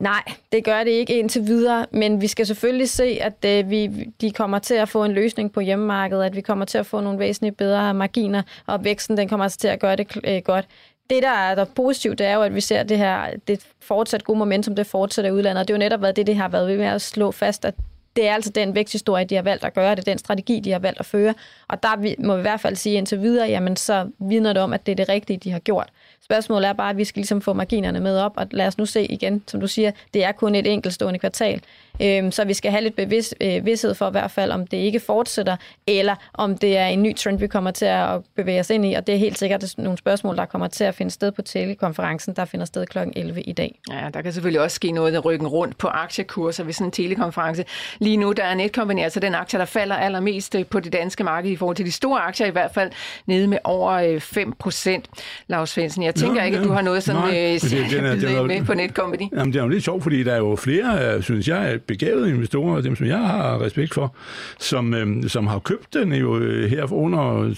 Nej, 0.00 0.22
det 0.52 0.64
gør 0.64 0.84
det 0.84 0.90
ikke 0.90 1.18
indtil 1.18 1.46
videre, 1.46 1.86
men 1.90 2.20
vi 2.20 2.26
skal 2.26 2.46
selvfølgelig 2.46 2.90
se, 2.90 3.18
at 3.20 3.44
øh, 3.44 3.70
vi, 3.70 3.86
de 4.20 4.30
kommer 4.30 4.58
til 4.58 4.74
at 4.74 4.88
få 4.88 5.04
en 5.04 5.12
løsning 5.12 5.52
på 5.52 5.60
hjemmemarkedet, 5.60 6.24
at 6.24 6.36
vi 6.36 6.40
kommer 6.40 6.64
til 6.64 6.78
at 6.78 6.86
få 6.86 7.00
nogle 7.00 7.18
væsentligt 7.18 7.56
bedre 7.56 7.94
marginer, 7.94 8.42
og 8.66 8.84
væksten 8.84 9.16
den 9.16 9.28
kommer 9.28 9.44
altså 9.44 9.58
til 9.58 9.68
at 9.68 9.80
gøre 9.80 9.96
det 9.96 10.16
øh, 10.24 10.42
godt 10.44 10.66
det, 11.10 11.22
der 11.22 11.30
er 11.30 11.54
der 11.54 11.64
positivt, 11.64 12.18
det 12.18 12.26
er 12.26 12.34
jo, 12.34 12.42
at 12.42 12.54
vi 12.54 12.60
ser 12.60 12.82
det 12.82 12.98
her 12.98 13.30
det 13.48 13.66
fortsat 13.80 14.24
gode 14.24 14.38
momentum, 14.38 14.76
det 14.76 14.86
fortsætter 14.86 15.30
i 15.30 15.34
udlandet. 15.34 15.60
Og 15.60 15.68
det 15.68 15.74
er 15.74 15.76
jo 15.76 15.78
netop 15.78 16.02
været 16.02 16.16
det, 16.16 16.26
det 16.26 16.36
har 16.36 16.48
været 16.48 16.68
ved 16.68 16.78
med 16.78 16.86
at 16.86 17.02
slå 17.02 17.30
fast, 17.30 17.64
at 17.64 17.74
det 18.16 18.28
er 18.28 18.34
altså 18.34 18.50
den 18.50 18.74
væksthistorie, 18.74 19.24
de 19.24 19.34
har 19.34 19.42
valgt 19.42 19.64
at 19.64 19.74
gøre, 19.74 19.90
det 19.90 19.98
er 19.98 20.12
den 20.12 20.18
strategi, 20.18 20.60
de 20.60 20.72
har 20.72 20.78
valgt 20.78 21.00
at 21.00 21.06
føre. 21.06 21.34
Og 21.68 21.82
der 21.82 22.16
må 22.26 22.34
vi 22.34 22.40
i 22.40 22.42
hvert 22.42 22.60
fald 22.60 22.76
sige 22.76 22.94
indtil 22.94 23.20
videre, 23.20 23.48
jamen 23.48 23.76
så 23.76 24.10
vidner 24.18 24.52
det 24.52 24.62
om, 24.62 24.72
at 24.72 24.86
det 24.86 24.92
er 24.92 24.96
det 24.96 25.08
rigtige, 25.08 25.36
de 25.36 25.50
har 25.50 25.58
gjort. 25.58 25.88
Spørgsmålet 26.24 26.68
er 26.68 26.72
bare, 26.72 26.90
at 26.90 26.96
vi 26.96 27.04
skal 27.04 27.20
ligesom 27.20 27.40
få 27.40 27.52
marginerne 27.52 28.00
med 28.00 28.18
op, 28.18 28.32
og 28.36 28.46
lad 28.50 28.66
os 28.66 28.78
nu 28.78 28.86
se 28.86 29.04
igen, 29.04 29.42
som 29.46 29.60
du 29.60 29.66
siger, 29.66 29.90
det 30.14 30.24
er 30.24 30.32
kun 30.32 30.54
et 30.54 30.66
enkeltstående 30.66 31.18
kvartal. 31.18 31.62
Øhm, 32.02 32.32
så 32.32 32.44
vi 32.44 32.54
skal 32.54 32.70
have 32.70 32.82
lidt 32.82 32.96
bevis, 32.96 33.34
øh, 33.40 33.66
vidshed 33.66 33.94
for 33.94 34.08
i 34.08 34.10
hvert 34.10 34.30
fald, 34.30 34.50
om 34.50 34.66
det 34.66 34.76
ikke 34.76 35.00
fortsætter, 35.00 35.56
eller 35.86 36.14
om 36.34 36.58
det 36.58 36.76
er 36.76 36.86
en 36.86 37.02
ny 37.02 37.16
trend, 37.16 37.38
vi 37.38 37.46
kommer 37.46 37.70
til 37.70 37.84
at 37.84 38.20
bevæge 38.36 38.60
os 38.60 38.70
ind 38.70 38.86
i, 38.86 38.94
og 38.94 39.06
det 39.06 39.14
er 39.14 39.18
helt 39.18 39.38
sikkert 39.38 39.74
nogle 39.78 39.98
spørgsmål, 39.98 40.36
der 40.36 40.44
kommer 40.44 40.68
til 40.68 40.84
at 40.84 40.94
finde 40.94 41.10
sted 41.10 41.32
på 41.32 41.42
telekonferencen, 41.42 42.36
der 42.36 42.44
finder 42.44 42.66
sted 42.66 42.86
kl. 42.86 42.98
11 43.16 43.42
i 43.42 43.52
dag. 43.52 43.78
Ja, 43.90 44.08
der 44.14 44.22
kan 44.22 44.32
selvfølgelig 44.32 44.60
også 44.60 44.74
ske 44.74 44.92
noget, 44.92 45.12
der 45.12 45.18
ryggen 45.20 45.48
rundt 45.48 45.78
på 45.78 45.88
aktiekurser 45.88 46.64
ved 46.64 46.72
sådan 46.72 46.86
en 46.86 46.92
telekonference. 46.92 47.64
Lige 47.98 48.16
nu, 48.16 48.32
der 48.32 48.44
er 48.44 48.54
Netcompany, 48.54 49.02
altså 49.02 49.20
den 49.20 49.34
aktie, 49.34 49.58
der 49.58 49.64
falder 49.64 49.96
allermest 49.96 50.54
øh, 50.54 50.66
på 50.66 50.80
det 50.80 50.92
danske 50.92 51.24
marked 51.24 51.50
i 51.50 51.56
forhold 51.56 51.76
til 51.76 51.86
de 51.86 51.92
store 51.92 52.20
aktier, 52.20 52.46
i 52.46 52.50
hvert 52.50 52.70
fald 52.74 52.92
nede 53.26 53.48
med 53.48 53.58
over 53.64 53.92
øh, 53.92 54.20
5 54.20 54.52
procent. 54.52 55.08
Lars 55.46 55.70
Svendsen, 55.70 56.02
jeg 56.10 56.14
tænker 56.14 56.40
Nå, 56.40 56.46
ikke, 56.46 56.58
at 56.58 56.64
du 56.64 56.72
har 56.72 56.82
noget 56.82 57.02
sådan 57.02 57.20
nej, 57.20 57.54
øh, 57.54 57.90
den 57.90 58.04
er, 58.04 58.14
den 58.26 58.36
er, 58.36 58.42
med 58.42 58.64
på 58.64 58.74
Netcompany. 58.74 59.24
Jamen, 59.32 59.52
det 59.52 59.58
er 59.58 59.62
jo 59.62 59.68
lidt 59.68 59.84
sjovt, 59.84 60.02
fordi 60.02 60.22
der 60.22 60.32
er 60.32 60.36
jo 60.36 60.56
flere, 60.56 61.22
synes 61.22 61.48
jeg, 61.48 61.80
begavede 61.86 62.30
investorer, 62.30 62.80
dem 62.80 62.96
som 62.96 63.06
jeg 63.06 63.18
har 63.18 63.62
respekt 63.62 63.94
for, 63.94 64.14
som, 64.58 64.94
øh, 64.94 65.28
som 65.28 65.46
har 65.46 65.58
købt 65.58 65.94
den 65.94 66.12
jo 66.12 66.38
øh, 66.38 66.70
her 66.70 66.92
under 66.92 67.50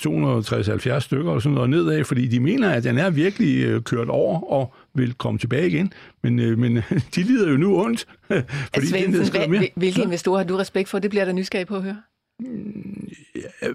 260-70 0.97 1.01
stykker 1.01 1.31
og 1.31 1.43
sådan 1.43 1.55
noget 1.55 1.71
nedad, 1.71 2.05
fordi 2.05 2.27
de 2.27 2.41
mener, 2.41 2.71
at 2.71 2.85
den 2.85 2.99
er 2.99 3.11
virkelig 3.11 3.65
øh, 3.65 3.83
kørt 3.83 4.09
over 4.09 4.53
og 4.53 4.75
vil 4.95 5.15
komme 5.15 5.39
tilbage 5.39 5.67
igen. 5.67 5.93
Men, 6.23 6.39
øh, 6.39 6.59
men 6.59 6.77
de 7.15 7.23
lider 7.23 7.51
jo 7.51 7.57
nu 7.57 7.83
ondt, 7.85 8.07
fordi 8.75 8.87
Svendsen, 8.87 9.41
det 9.41 9.51
mere. 9.51 9.69
Hvilke 9.75 10.03
investorer 10.03 10.39
har 10.39 10.45
du 10.45 10.57
respekt 10.57 10.89
for? 10.89 10.99
Det 10.99 11.11
bliver 11.11 11.25
der 11.25 11.33
nysgerrig 11.33 11.67
på 11.67 11.77
at 11.77 11.83
høre. 11.83 11.97
Ja, 13.35 13.69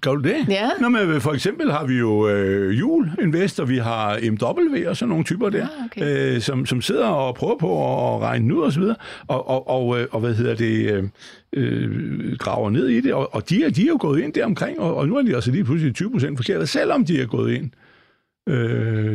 gør 0.00 0.14
du 0.14 0.22
det? 0.22 0.36
Ja. 0.48 0.70
Nå, 0.80 0.88
men 0.88 1.20
for 1.20 1.32
eksempel 1.32 1.72
har 1.72 1.86
vi 1.86 1.98
jo 1.98 2.28
øh, 2.28 2.78
Jul 2.78 3.10
Investor, 3.22 3.64
vi 3.64 3.78
har 3.78 4.18
MW 4.30 4.88
og 4.88 4.96
sådan 4.96 5.08
nogle 5.08 5.24
typer 5.24 5.50
der, 5.50 5.62
ah, 5.62 5.84
okay. 5.84 6.34
øh, 6.34 6.40
som, 6.40 6.66
som 6.66 6.82
sidder 6.82 7.06
og 7.06 7.34
prøver 7.34 7.58
på 7.58 7.68
at 8.14 8.20
regne 8.20 8.56
ud 8.56 8.62
og 8.62 8.72
så 8.72 8.80
videre, 8.80 8.96
og, 9.26 9.48
og, 9.48 9.68
og, 9.68 10.00
øh, 10.00 10.06
og 10.10 10.20
hvad 10.20 10.34
hedder 10.34 10.54
det, 10.54 10.92
øh, 10.92 11.04
øh, 11.52 12.36
graver 12.38 12.70
ned 12.70 12.88
i 12.88 13.00
det, 13.00 13.14
og, 13.14 13.34
og 13.34 13.48
de, 13.48 13.64
er, 13.64 13.70
de 13.70 13.82
er 13.82 13.86
jo 13.86 13.98
gået 14.00 14.20
ind 14.20 14.32
der 14.32 14.44
omkring, 14.44 14.80
og, 14.80 14.96
og 14.96 15.08
nu 15.08 15.16
er 15.16 15.22
de 15.22 15.34
altså 15.34 15.50
lige 15.50 15.64
pludselig 15.64 15.94
20 15.94 16.10
procent 16.10 16.38
forkert, 16.38 16.68
selvom 16.68 17.04
de 17.04 17.20
er 17.20 17.26
gået 17.26 17.52
ind 17.52 17.64
øh, 17.64 17.89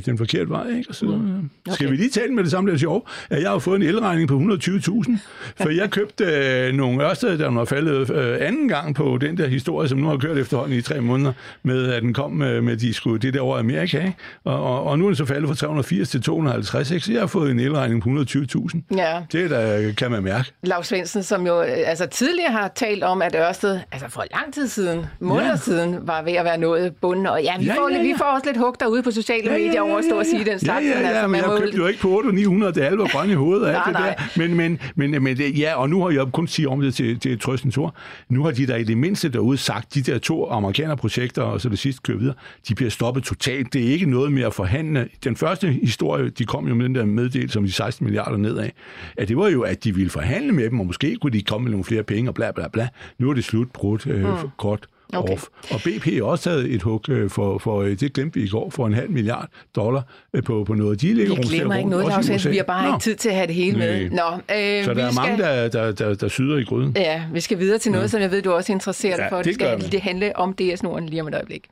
den 0.06 0.18
forkerte 0.18 0.50
vej. 0.50 0.68
Ikke? 0.77 0.94
Så, 0.94 1.06
mm. 1.06 1.50
okay. 1.68 1.75
Skal 1.75 1.92
vi 1.92 1.96
lige 1.96 2.10
tale 2.10 2.34
med 2.34 2.44
det 2.44 2.51
samme? 2.51 2.70
Det 2.70 2.75
er 2.75 2.80
sjovt, 2.80 3.10
at 3.30 3.42
jeg 3.42 3.50
har 3.50 3.60
fået 3.60 3.75
en 3.75 3.88
elregning 3.88 4.27
på 4.27 4.38
120.000, 4.38 5.18
for 5.56 5.70
jeg 5.70 5.89
købte 5.89 6.25
øh, 6.25 6.74
nogle 6.74 7.04
Ørsted, 7.04 7.38
der 7.38 7.50
var 7.50 7.65
faldet 7.65 8.10
øh, 8.10 8.38
anden 8.42 8.68
gang 8.68 8.96
på 8.96 9.18
den 9.22 9.38
der 9.38 9.48
historie, 9.48 9.89
som 9.89 9.98
nu 9.98 10.08
har 10.08 10.18
kørt 10.18 10.38
efterhånden 10.38 10.77
i 10.77 10.82
tre 10.82 11.01
måneder, 11.01 11.34
med 11.63 11.92
at 11.92 12.01
den 12.01 12.13
kom 12.13 12.32
med, 12.32 12.62
med 12.62 12.77
de 12.77 12.94
skulle, 12.94 13.20
det 13.20 13.34
der 13.34 13.42
over 13.42 13.60
Amerika. 13.60 13.98
Ikke? 13.98 14.15
Og, 14.44 14.63
og, 14.63 14.84
og, 14.84 15.00
nu 15.00 15.06
er 15.06 15.10
den 15.10 15.15
så 15.15 15.25
faldet 15.25 15.48
fra 15.48 15.56
380 15.56 16.10
til 16.10 16.22
250, 16.22 16.92
ikke? 16.92 17.06
så 17.06 17.12
jeg 17.12 17.22
har 17.22 17.27
fået 17.27 17.51
en 17.51 17.60
elregning 17.60 18.01
på 18.01 18.10
120.000. 18.10 18.80
Ja. 18.98 19.22
Det 19.32 19.50
der 19.50 19.92
kan 19.98 20.12
man 20.12 20.24
mærke. 20.24 20.51
Lars 20.63 20.88
Svendsen, 20.88 21.24
som 21.24 21.48
jo 21.48 21.62
øh, 21.62 21.68
altså, 21.86 22.06
tidligere 22.06 22.51
har 22.51 22.72
talt 22.75 23.04
om, 23.04 23.22
at 23.22 23.36
Ørsted, 23.36 23.80
altså 23.92 24.10
for 24.10 24.24
lang 24.34 24.54
tid 24.54 24.68
siden, 24.68 25.06
måneder 25.20 25.50
ja. 25.50 25.56
siden, 25.56 26.08
var 26.08 26.22
ved 26.22 26.34
at 26.34 26.46
være 26.46 26.58
nået 26.58 26.96
bunden, 26.96 27.25
og 27.25 27.44
ja, 27.44 27.58
vi, 27.60 27.65
ja, 27.65 27.74
får, 27.74 27.89
ja, 27.89 27.98
ja. 27.98 28.04
vi 28.04 28.13
får 28.18 28.25
også 28.25 28.46
lidt 28.46 28.58
hug 28.58 28.75
derude 28.80 29.04
på 29.04 29.12
sociale 29.25 29.51
ja, 29.51 29.58
medier 29.58 29.72
ja, 29.72 29.75
ja, 29.75 29.82
over 29.82 29.98
at 29.98 30.05
stå 30.05 30.20
og 30.20 30.25
sige 30.25 30.46
den 30.46 30.60
slags. 30.60 30.86
Ja, 30.86 30.91
ja, 30.91 31.00
ja, 31.00 31.08
altså, 31.08 31.27
men 31.27 31.41
jeg 31.41 31.48
må... 31.48 31.58
købte 31.58 31.77
jo 31.77 31.88
ikke 31.88 32.00
på 32.00 32.10
8 32.10 32.32
900, 32.32 32.74
det 32.74 32.82
alle 32.82 32.98
var 32.98 33.08
grønne 33.08 33.32
i 33.32 33.36
hovedet 33.36 33.65
af 33.65 33.74
nej, 33.74 33.84
det 33.84 33.94
nej. 33.94 34.15
der. 34.17 34.48
Men, 34.48 34.55
men, 34.55 34.79
men, 34.96 35.24
men 35.24 35.38
det, 35.38 35.60
ja, 35.60 35.75
og 35.75 35.89
nu 35.89 36.01
har 36.01 36.10
jeg 36.10 36.27
kun 36.34 36.48
sige 36.48 36.70
om 36.70 36.82
det 36.82 36.96
til, 36.96 37.20
til 37.20 37.39
trøstens 37.39 37.77
ord. 37.77 37.96
Nu 38.29 38.44
har 38.44 38.51
de 38.51 38.67
der 38.67 38.75
i 38.75 38.84
det 38.84 38.98
mindste 38.98 39.29
derude 39.29 39.58
sagt, 39.58 39.94
de 39.94 40.01
der 40.01 40.17
to 40.17 40.50
amerikanerprojekter, 40.50 41.41
og 41.41 41.62
så 41.62 41.70
det 41.70 41.79
sidste 41.79 42.01
kører 42.01 42.17
videre, 42.17 42.36
de 42.67 42.75
bliver 42.75 42.89
stoppet 42.89 43.24
totalt. 43.24 43.74
Det 43.74 43.88
er 43.88 43.91
ikke 43.91 44.10
noget 44.10 44.32
med 44.32 44.44
at 44.44 44.53
forhandle. 44.53 45.10
Den 45.24 45.36
første 45.36 45.67
historie, 45.67 46.29
de 46.29 46.46
kom 46.46 46.67
jo 46.67 46.75
med 46.75 46.86
den 46.86 46.96
der 46.96 47.05
meddel, 47.05 47.51
som 47.51 47.63
de 47.63 47.72
16 47.72 48.05
milliarder 48.05 48.38
nedad, 48.38 48.70
at 49.17 49.27
det 49.27 49.38
var 49.38 49.48
jo, 49.48 49.62
at 49.62 49.84
de 49.84 49.96
ville 49.96 50.10
forhandle 50.10 50.51
med 50.51 50.70
dem, 50.70 50.79
og 50.79 50.86
måske 50.86 51.15
kunne 51.15 51.32
de 51.32 51.41
komme 51.41 51.63
med 51.63 51.72
nogle 51.72 51.84
flere 51.84 52.03
penge, 52.03 52.29
og 52.29 52.36
bla 52.36 52.51
bla 52.51 52.67
bla. 52.67 52.88
Nu 53.20 53.29
er 53.29 53.34
det 53.34 53.44
slut 53.44 53.72
brudt 53.72 54.08
øh, 54.08 54.29
mm. 54.29 54.50
kort 54.58 54.88
Okay. 55.13 55.33
Og, 55.33 55.39
og 55.71 55.79
BP 55.81 56.05
har 56.05 56.24
også 56.24 56.43
taget 56.43 56.74
et 56.74 56.81
hug 56.81 57.09
øh, 57.09 57.29
for, 57.29 57.57
for 57.57 57.81
øh, 57.81 58.00
det 58.00 58.13
glemte 58.13 58.39
vi 58.39 58.45
i 58.45 58.50
går, 58.50 58.69
for 58.69 58.88
en 58.88 58.93
halv 58.93 59.12
milliard 59.12 59.50
dollar 59.75 60.01
øh, 60.33 60.43
på, 60.43 60.63
på 60.63 60.74
noget. 60.74 61.01
De 61.01 61.13
ligger 61.13 61.35
vi 61.35 61.41
glemmer 61.41 61.75
ikke 61.75 61.89
noget, 61.89 62.05
der 62.05 62.50
vi 62.50 62.57
har 62.57 62.63
bare 62.63 62.88
Nå. 62.88 62.95
ikke 62.95 63.03
tid 63.03 63.15
til 63.15 63.29
at 63.29 63.35
have 63.35 63.47
det 63.47 63.55
hele 63.55 63.77
med. 63.77 64.09
Nå, 64.09 64.24
øh, 64.33 64.85
Så 64.85 64.93
der 64.93 65.05
er 65.05 65.12
skal... 65.12 65.21
mange, 65.21 65.38
der, 65.38 65.67
der, 65.67 65.91
der, 65.91 66.13
der 66.13 66.27
syder 66.27 66.57
i 66.57 66.63
gryden. 66.63 66.93
Ja, 66.95 67.24
vi 67.33 67.39
skal 67.39 67.59
videre 67.59 67.77
til 67.77 67.91
noget, 67.91 68.03
ja. 68.03 68.07
som 68.07 68.21
jeg 68.21 68.31
ved, 68.31 68.41
du 68.41 68.51
også 68.51 68.71
interesserer 68.71 69.15
dig 69.15 69.24
ja, 69.24 69.35
for. 69.35 69.38
Det, 69.38 69.45
det 69.45 69.53
skal 69.53 69.91
det 69.91 70.01
handle 70.01 70.35
om 70.35 70.53
DS 70.53 70.83
Norden 70.83 71.09
lige 71.09 71.21
om 71.21 71.27
et 71.27 71.35
øjeblik. 71.35 71.69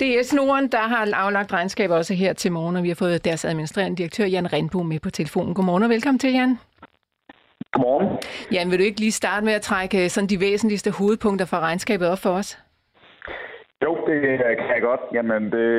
DS 0.00 0.32
Norden, 0.32 0.68
der 0.72 0.88
har 0.88 1.08
aflagt 1.14 1.52
regnskab 1.52 1.90
også 1.90 2.14
her 2.14 2.32
til 2.32 2.52
morgen, 2.52 2.76
og 2.76 2.82
vi 2.82 2.88
har 2.88 2.94
fået 2.94 3.24
deres 3.24 3.44
administrerende 3.44 3.96
direktør, 3.96 4.24
Jan 4.24 4.52
Rindbo, 4.52 4.82
med 4.82 5.00
på 5.00 5.10
telefonen. 5.10 5.54
Godmorgen 5.54 5.82
og 5.82 5.88
velkommen 5.90 6.18
til, 6.18 6.32
Jan. 6.32 6.58
Godmorgen. 7.76 8.08
Jan, 8.52 8.70
vil 8.70 8.78
du 8.78 8.84
ikke 8.84 9.00
lige 9.00 9.20
starte 9.22 9.44
med 9.44 9.52
at 9.52 9.62
trække 9.70 10.08
sådan 10.08 10.28
de 10.28 10.40
væsentligste 10.40 10.90
hovedpunkter 10.98 11.46
fra 11.46 11.60
regnskabet 11.60 12.06
op 12.12 12.18
for 12.18 12.30
os? 12.40 12.48
Jo, 13.84 13.92
det 14.06 14.16
kan 14.60 14.74
jeg 14.76 14.82
godt. 14.90 15.02
Jamen, 15.16 15.42
det 15.56 15.72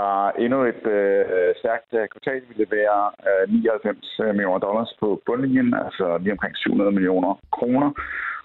var 0.00 0.30
endnu 0.44 0.58
et 0.72 0.84
øh, 0.96 1.54
stærkt 1.60 1.90
øh, 1.98 2.04
kvartal. 2.12 2.42
Vi 2.48 2.54
leverer 2.62 3.00
øh, 3.28 3.52
99 3.52 4.20
millioner 4.36 4.58
dollars 4.58 4.90
på 5.00 5.22
bundlinjen, 5.26 5.74
altså 5.84 6.18
lige 6.22 6.32
omkring 6.32 6.56
700 6.56 6.92
millioner 6.92 7.32
kroner 7.56 7.90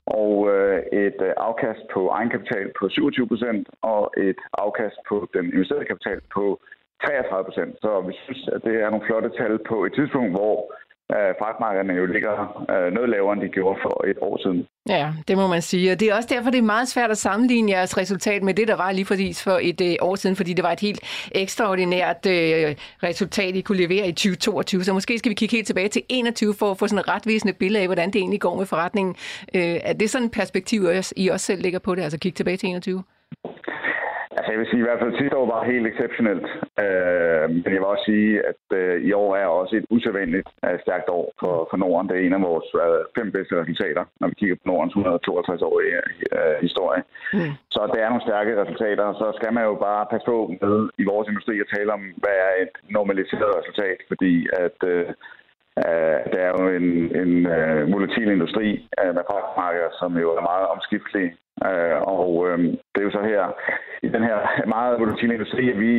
og 0.05 0.33
øh, 0.53 0.79
et 1.05 1.19
øh, 1.27 1.33
afkast 1.49 1.83
på 1.93 2.01
egenkapital 2.17 2.65
på 2.79 2.89
27 2.89 3.27
procent 3.27 3.67
og 3.81 4.01
et 4.17 4.41
afkast 4.65 4.97
på 5.09 5.15
den 5.35 5.45
investerede 5.53 5.89
kapital 5.91 6.19
på 6.35 6.45
33 7.03 7.43
procent. 7.47 7.73
Så 7.83 7.91
vi 8.07 8.13
synes, 8.25 8.43
at 8.55 8.61
det 8.67 8.75
er 8.83 8.89
nogle 8.89 9.05
flotte 9.07 9.29
tal 9.39 9.55
på 9.71 9.77
et 9.85 9.93
tidspunkt, 9.97 10.31
hvor 10.37 10.55
øh, 11.15 11.31
fragtmarkederne 11.39 11.93
jo 11.93 12.05
ligger 12.05 12.33
øh, 12.71 12.93
noget 12.93 13.09
lavere, 13.09 13.33
end 13.33 13.41
de 13.41 13.47
gjorde 13.47 13.79
for 13.81 14.07
et 14.07 14.17
år 14.21 14.37
siden. 14.43 14.67
Ja, 14.89 15.13
det 15.27 15.37
må 15.37 15.47
man 15.47 15.61
sige. 15.61 15.91
Og 15.91 15.99
det 15.99 16.09
er 16.09 16.15
også 16.15 16.29
derfor, 16.35 16.49
det 16.49 16.57
er 16.57 16.73
meget 16.75 16.87
svært 16.87 17.11
at 17.11 17.17
sammenligne 17.17 17.71
jeres 17.71 17.97
resultat 17.97 18.43
med 18.43 18.53
det, 18.53 18.67
der 18.67 18.75
var 18.75 18.91
lige 18.91 19.05
præcis 19.05 19.43
for 19.43 19.59
et 19.61 19.81
øh, 19.81 19.95
år 20.01 20.15
siden, 20.15 20.35
fordi 20.35 20.53
det 20.53 20.63
var 20.63 20.71
et 20.71 20.79
helt 20.79 21.29
ekstraordinært 21.31 22.25
øh, 22.25 22.75
resultat, 23.03 23.55
I 23.55 23.61
kunne 23.61 23.77
levere 23.77 24.07
i 24.07 24.11
2022. 24.11 24.83
Så 24.83 24.93
måske 24.93 25.17
skal 25.19 25.29
vi 25.29 25.35
kigge 25.35 25.55
helt 25.55 25.67
tilbage 25.67 25.87
til 25.87 26.01
21 26.09 26.53
for 26.59 26.71
at 26.71 26.77
få 26.77 26.87
sådan 26.87 26.99
et 26.99 27.09
retvisende 27.09 27.53
billede 27.53 27.81
af, 27.81 27.87
hvordan 27.87 28.07
det 28.11 28.19
egentlig 28.19 28.41
går 28.41 28.57
med 28.57 28.65
forretningen. 28.65 29.15
Øh, 29.55 29.79
er 29.83 29.93
det 29.93 30.09
sådan 30.09 30.25
et 30.25 30.31
perspektiv, 30.31 30.81
I 31.15 31.27
også 31.27 31.45
selv 31.45 31.61
lægger 31.61 31.79
på 31.79 31.95
det, 31.95 32.01
altså 32.01 32.19
kigge 32.19 32.35
tilbage 32.35 32.57
til 32.57 32.69
21? 32.69 33.03
Altså 34.37 34.51
jeg 34.51 34.59
vil 34.59 34.69
sige, 34.69 34.83
i 34.83 34.87
hvert 34.87 35.01
fald 35.01 35.19
sidste 35.19 35.37
år 35.41 35.47
var 35.53 35.69
helt 35.71 35.87
exceptionelt. 35.87 36.47
Øh, 36.83 37.45
men 37.63 37.71
jeg 37.73 37.81
vil 37.81 37.93
også 37.93 38.07
sige, 38.11 38.31
at 38.51 38.63
øh, 38.79 38.95
i 39.09 39.11
år 39.23 39.31
er 39.35 39.47
også 39.61 39.73
et 39.75 39.85
usædvanligt 39.95 40.49
øh, 40.65 40.77
stærkt 40.85 41.09
år 41.17 41.25
for, 41.39 41.53
for 41.69 41.77
Norden. 41.77 42.07
Det 42.09 42.15
er 42.15 42.25
en 42.25 42.37
af 42.37 42.47
vores 42.51 42.69
øh, 42.83 43.01
fem 43.17 43.27
bedste 43.35 43.53
resultater, 43.61 44.03
når 44.19 44.27
vi 44.27 44.35
kigger 44.39 44.55
på 44.55 44.65
Nordens 44.69 44.95
152-årige 44.95 45.95
øh, 46.37 46.55
historie. 46.67 47.01
Mm. 47.33 47.51
Så 47.75 47.81
det 47.93 47.99
er 48.01 48.09
nogle 48.09 48.27
stærke 48.27 48.61
resultater. 48.61 49.05
Så 49.21 49.27
skal 49.37 49.51
man 49.53 49.63
jo 49.69 49.75
bare 49.87 50.09
passe 50.11 50.25
på 50.33 50.37
med 50.61 50.77
i 51.01 51.03
vores 51.11 51.27
industri 51.31 51.55
at 51.59 51.71
tale 51.75 51.93
om, 51.97 52.01
hvad 52.23 52.37
er 52.47 52.53
et 52.63 52.73
normaliseret 52.97 53.57
resultat. 53.59 53.99
Fordi 54.11 54.33
at 54.65 54.79
øh, 54.93 55.05
Uh, 55.87 56.19
det 56.31 56.39
er 56.47 56.51
jo 56.57 56.63
en, 56.79 56.87
en 57.21 57.33
uh, 57.55 57.81
volatil 57.93 58.29
industri 58.37 58.67
uh, 58.99 59.11
med 59.15 59.23
fragtmarkeder, 59.29 59.91
som 59.99 60.11
jo 60.23 60.27
er 60.37 60.41
meget 60.51 60.67
omskiftelige. 60.75 61.31
Øh, 61.67 61.97
og 62.17 62.29
øh, 62.47 62.57
det 62.91 62.99
er 62.99 63.07
jo 63.07 63.17
så 63.17 63.23
her, 63.31 63.43
i 64.07 64.09
den 64.15 64.23
her 64.29 64.37
meget 64.75 64.99
volatile 65.01 65.33
industri, 65.33 65.63
at 65.73 65.79
vi 65.79 65.93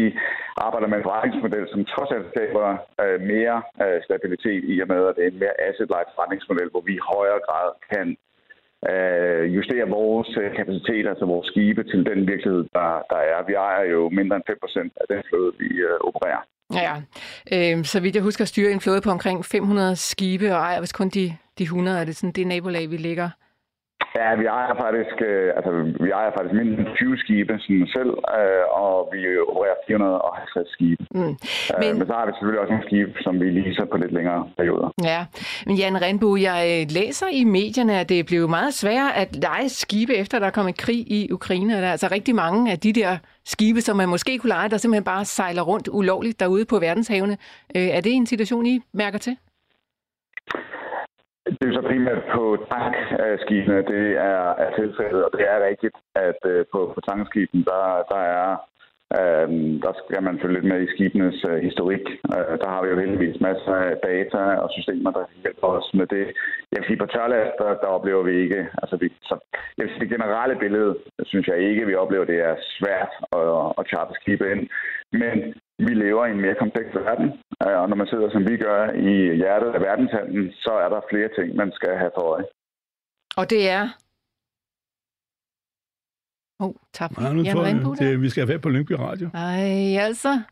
arbejder 0.66 0.88
med 0.88 0.98
en 0.98 1.06
forretningsmodel, 1.08 1.66
som 1.70 1.84
trods 1.92 2.10
alt 2.16 2.26
skaber 2.32 2.66
øh, 3.02 3.18
mere 3.32 3.56
øh, 3.84 3.98
stabilitet 4.06 4.62
i 4.72 4.74
og 4.82 4.88
med, 4.92 5.00
at 5.08 5.16
det 5.16 5.24
er 5.24 5.30
en 5.30 5.42
mere 5.44 5.60
asset-light 5.68 6.10
forretningsmodel, 6.14 6.70
hvor 6.70 6.84
vi 6.88 6.92
i 6.96 7.06
højere 7.12 7.40
grad 7.48 7.68
kan 7.92 8.06
øh, 8.90 9.44
justere 9.56 9.86
vores 9.98 10.30
øh, 10.42 10.48
kapacitet, 10.58 11.04
altså 11.12 11.24
vores 11.32 11.46
skibe, 11.52 11.82
til 11.90 12.00
den 12.10 12.20
virkelighed, 12.30 12.62
der, 12.76 12.88
der 13.12 13.20
er. 13.32 13.46
Vi 13.48 13.54
ejer 13.54 13.84
jo 13.94 14.00
mindre 14.18 14.36
end 14.36 14.46
5% 14.50 15.00
af 15.00 15.06
den 15.12 15.20
flåde, 15.28 15.52
vi 15.62 15.68
øh, 15.88 15.96
opererer. 16.08 16.42
Ja, 16.84 16.94
øh, 17.54 17.84
så 17.84 18.00
vidt 18.00 18.14
jeg 18.14 18.22
husker, 18.28 18.44
styre 18.44 18.70
en 18.70 18.80
flåde 18.80 19.00
på 19.00 19.10
omkring 19.10 19.44
500 19.44 19.96
skibe, 19.96 20.46
og 20.54 20.60
ejer 20.68 20.78
hvis 20.78 20.92
kun 20.92 21.08
de, 21.08 21.36
de 21.58 21.62
100, 21.62 22.00
er 22.00 22.04
det 22.04 22.16
sådan 22.16 22.32
det 22.32 22.46
nabolag, 22.46 22.90
vi 22.90 22.96
ligger 22.96 23.30
Ja, 24.18 24.34
vi 24.40 24.46
ejer 24.58 24.74
faktisk, 24.84 25.16
øh, 25.30 25.48
altså, 25.56 25.70
vi 26.04 26.10
ejer 26.10 26.30
faktisk 26.36 26.54
end 26.60 26.86
20 26.96 27.18
skibe 27.22 27.52
som 27.64 27.86
selv, 27.96 28.12
øh, 28.38 28.64
og 28.82 28.94
vi 29.12 29.20
opererer 29.50 29.78
450 29.86 30.68
skibe. 30.74 31.02
Mm. 31.14 31.20
Øh, 31.20 31.34
men... 31.80 31.98
men 31.98 32.06
så 32.08 32.14
har 32.18 32.26
vi 32.26 32.32
selvfølgelig 32.32 32.60
også 32.62 32.72
nogle 32.72 32.86
skibe, 32.88 33.12
som 33.26 33.34
vi 33.40 33.46
leaser 33.58 33.84
på 33.92 33.96
lidt 33.96 34.12
længere 34.18 34.40
perioder. 34.58 34.88
Ja, 35.12 35.20
men 35.66 35.76
Jan 35.76 36.02
Renbo, 36.02 36.36
jeg 36.36 36.86
læser 36.98 37.26
i 37.40 37.44
medierne, 37.44 38.00
at 38.00 38.08
det 38.08 38.18
er 38.20 38.24
blevet 38.24 38.50
meget 38.50 38.74
sværere 38.74 39.16
at 39.16 39.36
lege 39.36 39.68
skibe, 39.68 40.14
efter 40.14 40.38
der 40.38 40.46
er 40.46 40.56
kommet 40.58 40.76
krig 40.76 41.00
i 41.18 41.32
Ukraine. 41.32 41.74
Der 41.74 41.86
er 41.86 41.92
altså 41.92 42.08
rigtig 42.10 42.34
mange 42.34 42.72
af 42.72 42.78
de 42.78 42.92
der 42.92 43.16
skibe, 43.44 43.80
som 43.80 43.96
man 43.96 44.08
måske 44.08 44.38
kunne 44.38 44.48
lege, 44.48 44.68
der 44.68 44.76
simpelthen 44.76 45.04
bare 45.04 45.24
sejler 45.24 45.62
rundt 45.62 45.88
ulovligt 45.92 46.40
derude 46.40 46.64
på 46.64 46.78
verdenshavene. 46.78 47.36
Øh, 47.76 47.88
er 47.96 48.00
det 48.00 48.12
en 48.12 48.26
situation, 48.26 48.66
I 48.66 48.80
mærker 48.92 49.18
til? 49.18 49.36
Det 51.46 51.62
er 51.62 51.66
jo 51.66 51.74
så 51.74 51.82
primært 51.82 52.22
på 52.34 52.42
tankskibene, 52.70 53.76
det 53.92 54.04
er, 54.30 54.42
er 54.64 54.70
tilfældet, 54.76 55.24
og 55.24 55.30
det 55.32 55.44
er 55.52 55.66
rigtigt, 55.68 55.96
at 56.14 56.40
øh, 56.44 56.64
på, 56.72 56.92
på 56.94 57.00
tankskibene, 57.00 57.64
der, 57.64 58.02
der 58.12 58.22
er 58.38 58.56
Øhm, 59.18 59.80
der 59.84 59.92
skal 60.00 60.22
man 60.22 60.38
følge 60.42 60.54
lidt 60.54 60.70
med 60.72 60.80
i 60.82 60.92
skibenes 60.94 61.44
øh, 61.50 61.58
historik. 61.68 62.04
Øh, 62.34 62.54
der 62.62 62.68
har 62.74 62.82
vi 62.82 62.88
jo 62.90 63.00
heldigvis 63.00 63.40
masser 63.40 63.74
af 63.74 63.96
data 64.10 64.42
og 64.62 64.68
systemer, 64.76 65.10
der 65.10 65.24
hjælper 65.42 65.68
os 65.78 65.88
med 65.94 66.06
det. 66.06 66.26
Jeg 66.70 66.78
vil 66.78 66.86
sige, 66.86 67.02
på 67.02 67.06
tørlast, 67.06 67.54
der, 67.58 67.70
der 67.82 67.88
oplever 67.96 68.22
vi 68.22 68.34
ikke, 68.42 68.60
altså 68.82 68.96
vi, 68.96 69.08
så, 69.22 69.34
jeg 69.76 69.82
vil 69.84 69.92
sige, 69.92 70.04
det 70.04 70.14
generelle 70.14 70.56
billede, 70.64 70.96
synes 71.22 71.46
jeg 71.48 71.58
ikke, 71.58 71.86
vi 71.86 71.94
oplever, 71.94 72.24
det 72.24 72.38
er 72.50 72.56
svært 72.78 73.12
at, 73.38 73.72
at 73.78 73.88
charte 73.90 74.12
skibe 74.20 74.44
ind. 74.52 74.62
Men 75.12 75.36
vi 75.86 75.92
lever 76.04 76.26
i 76.26 76.30
en 76.30 76.40
mere 76.40 76.54
kompleks 76.54 76.94
verden, 76.94 77.28
øh, 77.64 77.76
og 77.80 77.88
når 77.88 77.96
man 77.96 78.06
sidder, 78.06 78.30
som 78.30 78.42
vi 78.50 78.56
gør, 78.56 78.92
i 79.10 79.36
hjertet 79.36 79.70
af 79.76 79.80
verdenshandlen, 79.80 80.52
så 80.52 80.72
er 80.84 80.88
der 80.88 81.00
flere 81.10 81.28
ting, 81.36 81.56
man 81.56 81.72
skal 81.72 81.92
have 81.96 82.10
for 82.14 82.24
øje. 82.34 82.44
Og 83.36 83.50
det 83.50 83.70
er? 83.70 83.84
Åh, 86.60 86.66
oh, 86.66 86.74
tak. 86.92 87.10
Ja, 87.20 87.32
nu 87.32 87.44
tror 87.44 87.64
jeg, 87.64 87.98
det, 87.98 88.20
vi 88.20 88.28
skal 88.30 88.46
have 88.46 88.58
på 88.58 88.68
Lyngby 88.68 88.92
Radio. 88.92 89.28
Nej, 89.32 89.96
altså. 90.06 90.42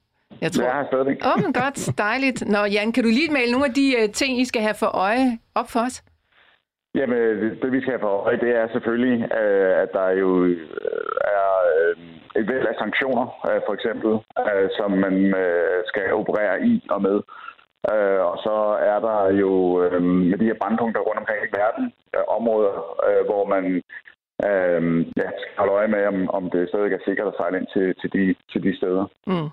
Jeg 0.41 0.53
tror... 0.53 0.65
Ja, 0.65 0.87
stadigvæk. 0.87 1.17
Åh, 1.27 1.33
oh, 1.33 1.43
men 1.43 1.53
godt. 1.53 1.79
Dejligt. 2.07 2.49
Nå, 2.55 2.61
Jan, 2.75 2.93
kan 2.93 3.05
du 3.05 3.11
lige 3.11 3.33
male 3.33 3.53
nogle 3.53 3.67
af 3.67 3.75
de 3.75 3.87
uh, 3.99 4.13
ting, 4.13 4.41
I 4.41 4.45
skal 4.45 4.63
have 4.63 4.75
for 4.75 4.91
øje 5.07 5.39
op 5.55 5.69
for 5.71 5.81
os? 5.81 6.05
Jamen, 6.95 7.19
det 7.63 7.73
vi 7.73 7.81
skal 7.81 7.93
have 7.93 8.01
for 8.01 8.15
øje, 8.27 8.41
det 8.41 8.51
er 8.61 8.69
selvfølgelig, 8.73 9.17
uh, 9.41 9.73
at 9.83 9.91
der 9.93 10.09
jo 10.11 10.31
uh, 10.45 10.51
er 11.39 11.49
uh, 11.75 12.18
et 12.37 12.49
væld 12.49 12.67
af 12.67 12.77
sanktioner, 12.79 13.27
øh, 13.49 13.61
for 13.67 13.75
eksempel, 13.75 14.13
øh, 14.51 14.69
som 14.79 14.91
man 15.05 15.15
øh, 15.43 15.79
skal 15.91 16.15
operere 16.21 16.57
i 16.73 16.87
og 16.91 17.03
med. 17.03 17.19
Øh, 17.93 18.21
og 18.31 18.37
så 18.47 18.57
er 18.93 18.99
der 19.09 19.21
jo 19.43 19.53
øh, 19.83 20.03
med 20.03 20.39
de 20.39 20.49
her 20.51 20.61
brandpunkter 20.61 21.01
rundt 21.01 21.21
omkring 21.21 21.41
i 21.45 21.57
verden, 21.61 21.85
øh, 22.15 22.25
områder, 22.39 22.75
øh, 23.09 23.23
hvor 23.29 23.45
man 23.55 23.65
øh, 24.49 24.81
ja, 25.21 25.29
skal 25.39 25.55
holde 25.59 25.73
øje 25.73 25.89
med, 25.95 26.03
om, 26.13 26.31
om 26.39 26.51
det 26.51 26.69
stadig 26.69 26.93
er 26.93 27.05
sikkert 27.05 27.29
at 27.29 27.35
sejle 27.37 27.59
ind 27.59 27.69
til, 27.75 27.87
til, 28.01 28.09
de, 28.13 28.35
til 28.53 28.63
de 28.63 28.77
steder. 28.77 29.05
Mm. 29.27 29.49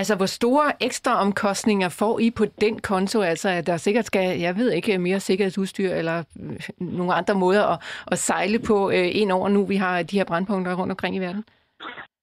Altså, 0.00 0.14
hvor 0.16 0.26
store 0.26 0.72
ekstra 0.80 1.20
omkostninger 1.20 1.88
får 1.88 2.18
I 2.18 2.30
på 2.30 2.44
den 2.60 2.78
konto? 2.78 3.20
Altså, 3.20 3.48
at 3.48 3.66
der 3.66 3.76
sikkert 3.76 4.04
skal, 4.04 4.40
jeg 4.40 4.56
ved 4.56 4.70
ikke, 4.70 4.98
mere 4.98 5.20
sikkerhedsudstyr 5.20 5.90
eller 5.90 6.24
øh, 6.42 6.60
nogle 6.78 7.14
andre 7.14 7.34
måder 7.34 7.64
at, 7.72 7.78
at 8.12 8.18
sejle 8.18 8.58
på 8.58 8.90
øh, 8.90 9.20
ind 9.20 9.32
over 9.32 9.48
nu, 9.48 9.64
vi 9.64 9.76
har 9.76 10.02
de 10.02 10.18
her 10.18 10.24
brandpunkter 10.24 10.74
rundt 10.74 10.90
omkring 10.90 11.16
i 11.16 11.18
verden? 11.18 11.44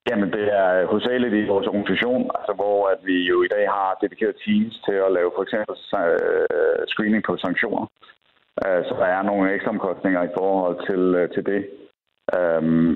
Jamen, 0.09 0.29
det 0.37 0.45
er 0.61 0.85
hovedsageligt 0.89 1.33
i 1.33 1.51
vores 1.53 1.67
organisation, 1.67 2.23
altså, 2.37 2.53
hvor 2.59 2.77
at 2.93 2.99
vi 3.09 3.17
jo 3.31 3.37
i 3.43 3.51
dag 3.55 3.65
har 3.77 3.97
dedikeret 4.01 4.35
teams 4.45 4.75
til 4.85 4.97
at 5.05 5.13
lave 5.17 5.31
for 5.35 5.43
eksempel 5.45 5.75
øh, 6.01 6.79
screening 6.91 7.23
på 7.23 7.33
sanktioner. 7.45 7.85
Øh, 8.65 8.81
så 8.87 8.93
der 9.01 9.05
er 9.05 9.21
nogle 9.21 9.53
ekstra 9.53 9.69
omkostninger 9.69 10.21
i 10.23 10.33
forhold 10.37 10.77
til, 10.89 11.01
øh, 11.19 11.29
til 11.35 11.43
det. 11.51 11.61
Øhm, 12.37 12.91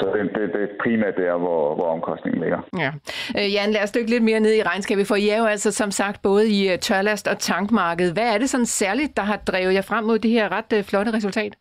så 0.00 0.06
det, 0.14 0.20
det, 0.36 0.52
det 0.54 0.62
er 0.62 0.78
primært 0.82 1.16
der, 1.16 1.36
hvor, 1.36 1.74
hvor 1.74 1.88
omkostningen 1.96 2.42
ligger. 2.42 2.60
Ja. 2.82 2.90
Øh, 3.38 3.54
Jan, 3.54 3.70
lad 3.70 3.82
os 3.82 3.92
dykke 3.92 4.10
lidt 4.10 4.24
mere 4.24 4.40
ned 4.40 4.54
i 4.54 4.62
regnskabet, 4.62 5.06
for 5.06 5.14
I 5.14 5.28
er 5.28 5.38
jo 5.38 5.44
altså 5.44 5.70
som 5.72 5.90
sagt 5.90 6.22
både 6.22 6.48
i 6.48 6.72
øh, 6.72 6.78
tørlast 6.78 7.28
og 7.28 7.38
tankmarkedet. 7.38 8.12
Hvad 8.12 8.34
er 8.34 8.38
det 8.38 8.50
sådan 8.50 8.66
særligt, 8.66 9.16
der 9.16 9.22
har 9.22 9.36
drevet 9.36 9.74
jer 9.74 9.82
frem 9.82 10.04
mod 10.04 10.18
det 10.18 10.30
her 10.30 10.52
ret 10.52 10.84
flotte 10.84 11.12
resultat? 11.12 11.56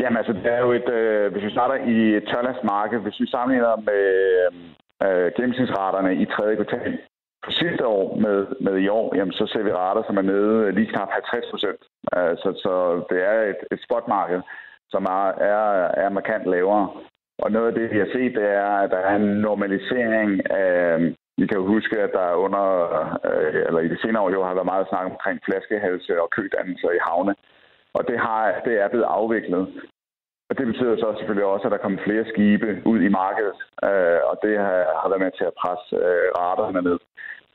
Jamen 0.00 0.16
altså, 0.16 0.32
det 0.32 0.46
er 0.56 0.60
jo 0.66 0.72
et, 0.72 0.88
øh, 0.88 1.32
hvis 1.32 1.44
vi 1.44 1.50
starter 1.50 1.76
i 1.94 1.96
Tørlands 2.28 2.64
marked, 2.64 2.98
hvis 2.98 3.20
vi 3.20 3.26
sammenligner 3.26 3.76
med 3.90 4.04
øh, 4.42 4.50
øh, 5.06 5.32
gennemsnitsraterne 5.36 6.12
i 6.22 6.24
tredje 6.34 6.56
kvartal 6.56 6.98
for 7.44 7.50
sidste 7.50 7.86
år 7.86 8.16
med, 8.24 8.46
med 8.60 8.76
i 8.78 8.88
år, 8.88 9.16
jamen 9.16 9.32
så 9.32 9.46
ser 9.46 9.62
vi 9.62 9.72
rater, 9.72 10.02
som 10.06 10.16
er 10.16 10.22
nede 10.22 10.72
lige 10.72 10.92
knap 10.92 11.10
50 11.10 11.50
procent. 11.50 11.82
Øh, 12.16 12.34
så, 12.42 12.48
så 12.64 12.72
det 13.10 13.18
er 13.30 13.38
et, 13.52 13.60
et 13.72 13.80
spotmarked 13.86 14.40
som 14.90 15.04
er, 15.04 15.26
er, 15.54 15.64
er 16.04 16.08
markant 16.08 16.46
lavere. 16.46 16.88
Og 17.38 17.52
noget 17.52 17.68
af 17.68 17.74
det, 17.74 17.90
vi 17.92 17.98
har 17.98 18.10
set, 18.12 18.32
det 18.34 18.48
er, 18.64 18.70
at 18.84 18.90
der 18.90 18.96
er 18.96 19.16
en 19.16 19.28
normalisering 19.48 20.50
af... 20.50 20.98
Vi 21.40 21.46
kan 21.46 21.58
jo 21.58 21.66
huske, 21.66 21.96
at 22.06 22.12
der 22.12 22.42
under, 22.44 22.64
øh, 23.30 23.62
eller 23.66 23.80
i 23.80 23.88
de 23.88 24.00
senere 24.02 24.22
år 24.22 24.30
jo 24.30 24.44
har 24.44 24.54
været 24.54 24.72
meget 24.72 24.88
snak 24.88 25.06
omkring 25.12 25.40
flaskehalse 25.44 26.22
og 26.22 26.30
kødannelser 26.30 26.90
i 26.90 27.04
havne 27.08 27.34
og 27.98 28.02
det, 28.08 28.18
har, 28.18 28.40
det 28.66 28.74
er 28.82 28.88
blevet 28.88 29.08
afviklet. 29.18 29.64
Og 30.48 30.58
det 30.58 30.66
betyder 30.66 30.96
så 30.96 31.08
selvfølgelig 31.16 31.48
også, 31.52 31.64
at 31.66 31.72
der 31.72 31.84
kommer 31.84 32.04
flere 32.06 32.24
skibe 32.32 32.68
ud 32.90 32.98
i 33.00 33.14
markedet, 33.20 33.58
øh, 33.88 34.20
og 34.30 34.34
det 34.44 34.54
har, 34.64 34.78
har 35.00 35.08
været 35.08 35.24
med 35.24 35.32
til 35.38 35.46
at 35.50 35.58
presse 35.62 35.96
øh, 36.06 36.28
raterne 36.42 36.82
ned. 36.88 36.98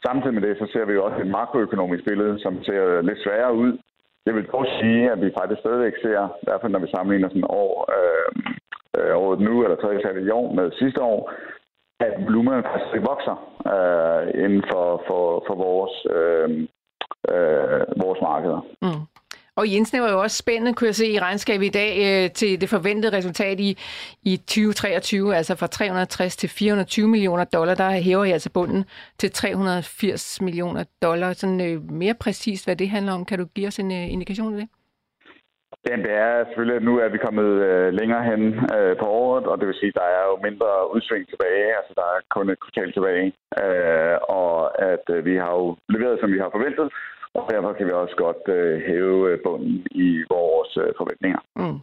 Samtidig 0.06 0.34
med 0.34 0.44
det, 0.48 0.58
så 0.58 0.66
ser 0.74 0.86
vi 0.86 0.94
jo 0.94 1.06
også 1.06 1.20
et 1.22 1.34
makroøkonomisk 1.38 2.04
billede, 2.10 2.36
som 2.44 2.64
ser 2.64 3.02
lidt 3.02 3.20
sværere 3.24 3.54
ud. 3.64 3.72
Jeg 4.26 4.36
vil 4.36 4.46
dog 4.46 4.66
sige, 4.80 5.12
at 5.12 5.22
vi 5.22 5.38
faktisk 5.40 5.60
stadigvæk 5.60 5.96
ser, 6.02 6.20
i 6.42 6.46
hvert 6.48 6.62
fald 6.62 6.72
når 6.72 6.86
vi 6.86 6.94
sammenligner 6.96 7.30
sådan 7.30 7.54
år, 7.64 7.72
øh, 7.96 8.28
øh, 8.98 9.14
året 9.24 9.40
nu, 9.40 9.64
eller 9.64 9.78
tredje 9.78 10.02
kvartal 10.02 10.28
i 10.28 10.30
år 10.30 10.54
med 10.54 10.72
sidste 10.72 11.02
år, 11.02 11.32
at 12.00 12.14
volumerne 12.26 12.64
faktisk 12.64 13.08
vokser 13.12 13.36
øh, 13.74 14.44
inden 14.44 14.64
for, 14.72 15.04
for, 15.08 15.44
for 15.48 15.56
vores, 15.66 15.96
øh, 16.18 16.50
øh, 17.34 17.82
vores 18.04 18.20
markeder. 18.22 18.62
Mm. 18.82 19.04
Og 19.56 19.74
Jensen 19.74 20.02
var 20.02 20.12
jo 20.12 20.22
også 20.22 20.38
spændende, 20.38 20.74
kunne 20.74 20.88
jeg 20.88 20.96
se 20.96 21.08
i 21.08 21.20
regnskabet 21.20 21.66
i 21.66 21.70
dag, 21.70 21.94
øh, 22.08 22.32
til 22.32 22.62
det 22.62 22.70
forventede 22.70 23.18
resultat 23.18 23.60
i, 23.60 23.78
i 24.24 24.38
2023, 24.38 25.36
altså 25.36 25.56
fra 25.56 25.68
360 25.68 26.36
til 26.36 26.50
420 26.50 27.08
millioner 27.08 27.44
dollar, 27.44 27.76
der 27.76 27.89
hæver 27.92 28.26
I 28.26 28.32
altså 28.32 28.52
bunden 28.52 28.86
til 29.18 29.32
380 29.32 30.42
millioner 30.42 30.84
dollar. 31.02 31.34
Sådan 31.34 31.62
øh, 31.68 31.92
mere 31.92 32.13
præcist, 32.13 32.66
hvad 32.66 32.76
det 32.76 32.89
handler 32.89 33.13
om. 33.13 33.26
Kan 33.26 33.39
du 33.39 33.46
give 33.46 33.68
os 33.68 33.80
en 33.80 33.92
øh, 33.92 34.13
indikation 34.13 34.54
af 34.54 34.60
det? 34.60 34.70
Jamen, 35.88 36.06
det 36.06 36.13
er 36.13 36.46
selvfølgelig, 36.46 36.76
at 36.76 36.88
nu 36.89 36.94
er 37.00 37.10
vi 37.10 37.18
kommet 37.18 37.50
øh, 37.70 37.94
længere 38.00 38.24
hen 38.24 38.42
øh, 38.78 38.98
på 39.02 39.06
året, 39.06 39.46
og 39.52 39.58
det 39.60 39.68
vil 39.68 39.80
sige, 39.80 39.94
at 39.94 40.00
der 40.02 40.08
er 40.18 40.24
jo 40.32 40.36
mindre 40.48 40.70
udsving 40.96 41.26
tilbage, 41.30 41.68
altså 41.80 41.94
der 42.00 42.08
er 42.16 42.20
kun 42.36 42.50
et 42.50 42.60
kvartal 42.63 42.94
tilbage, 42.94 43.28
øh, 43.63 44.16
og 44.42 44.82
at 44.92 45.06
øh, 45.16 45.26
vi 45.26 45.36
har 45.36 45.52
jo 45.60 45.78
leveret, 45.89 46.20
som 46.20 46.32
vi 46.34 46.39
har 46.39 46.50
forventet, 46.56 46.88
og 47.34 47.43
derfor 47.50 47.74
kan 47.74 47.88
vi 47.88 47.91
også 47.91 48.15
godt 48.15 48.43
øh, 48.58 48.82
hæve 48.88 49.32
øh, 49.32 49.38
bunden 49.43 49.88
i 49.91 50.24
vores 50.30 50.78
øh, 50.78 50.93
forventninger. 50.98 51.39
Mm. 51.56 51.80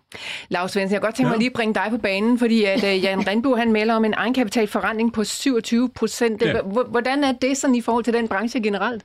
Lars 0.48 0.70
Svendsen, 0.70 0.94
jeg 0.94 1.00
kan 1.00 1.06
godt 1.06 1.14
tænke 1.14 1.28
mig 1.28 1.36
ja. 1.36 1.38
lige 1.38 1.52
at 1.54 1.58
bringe 1.58 1.74
dig 1.74 1.86
på 1.90 1.98
banen, 1.98 2.38
fordi 2.38 2.64
at, 2.64 2.84
øh, 2.84 3.04
Jan 3.04 3.26
Rindbo 3.28 3.54
han 3.54 3.72
melder 3.72 3.94
om 3.94 4.04
en 4.04 4.14
egenkapitalforretning 4.14 5.12
på 5.12 5.24
27 5.24 5.90
procent. 5.98 6.42
Ja. 6.42 6.62
Hvordan 6.94 7.24
er 7.24 7.32
det 7.32 7.56
sådan 7.56 7.76
i 7.76 7.80
forhold 7.80 8.04
til 8.04 8.14
den 8.14 8.28
branche 8.28 8.62
generelt? 8.62 9.04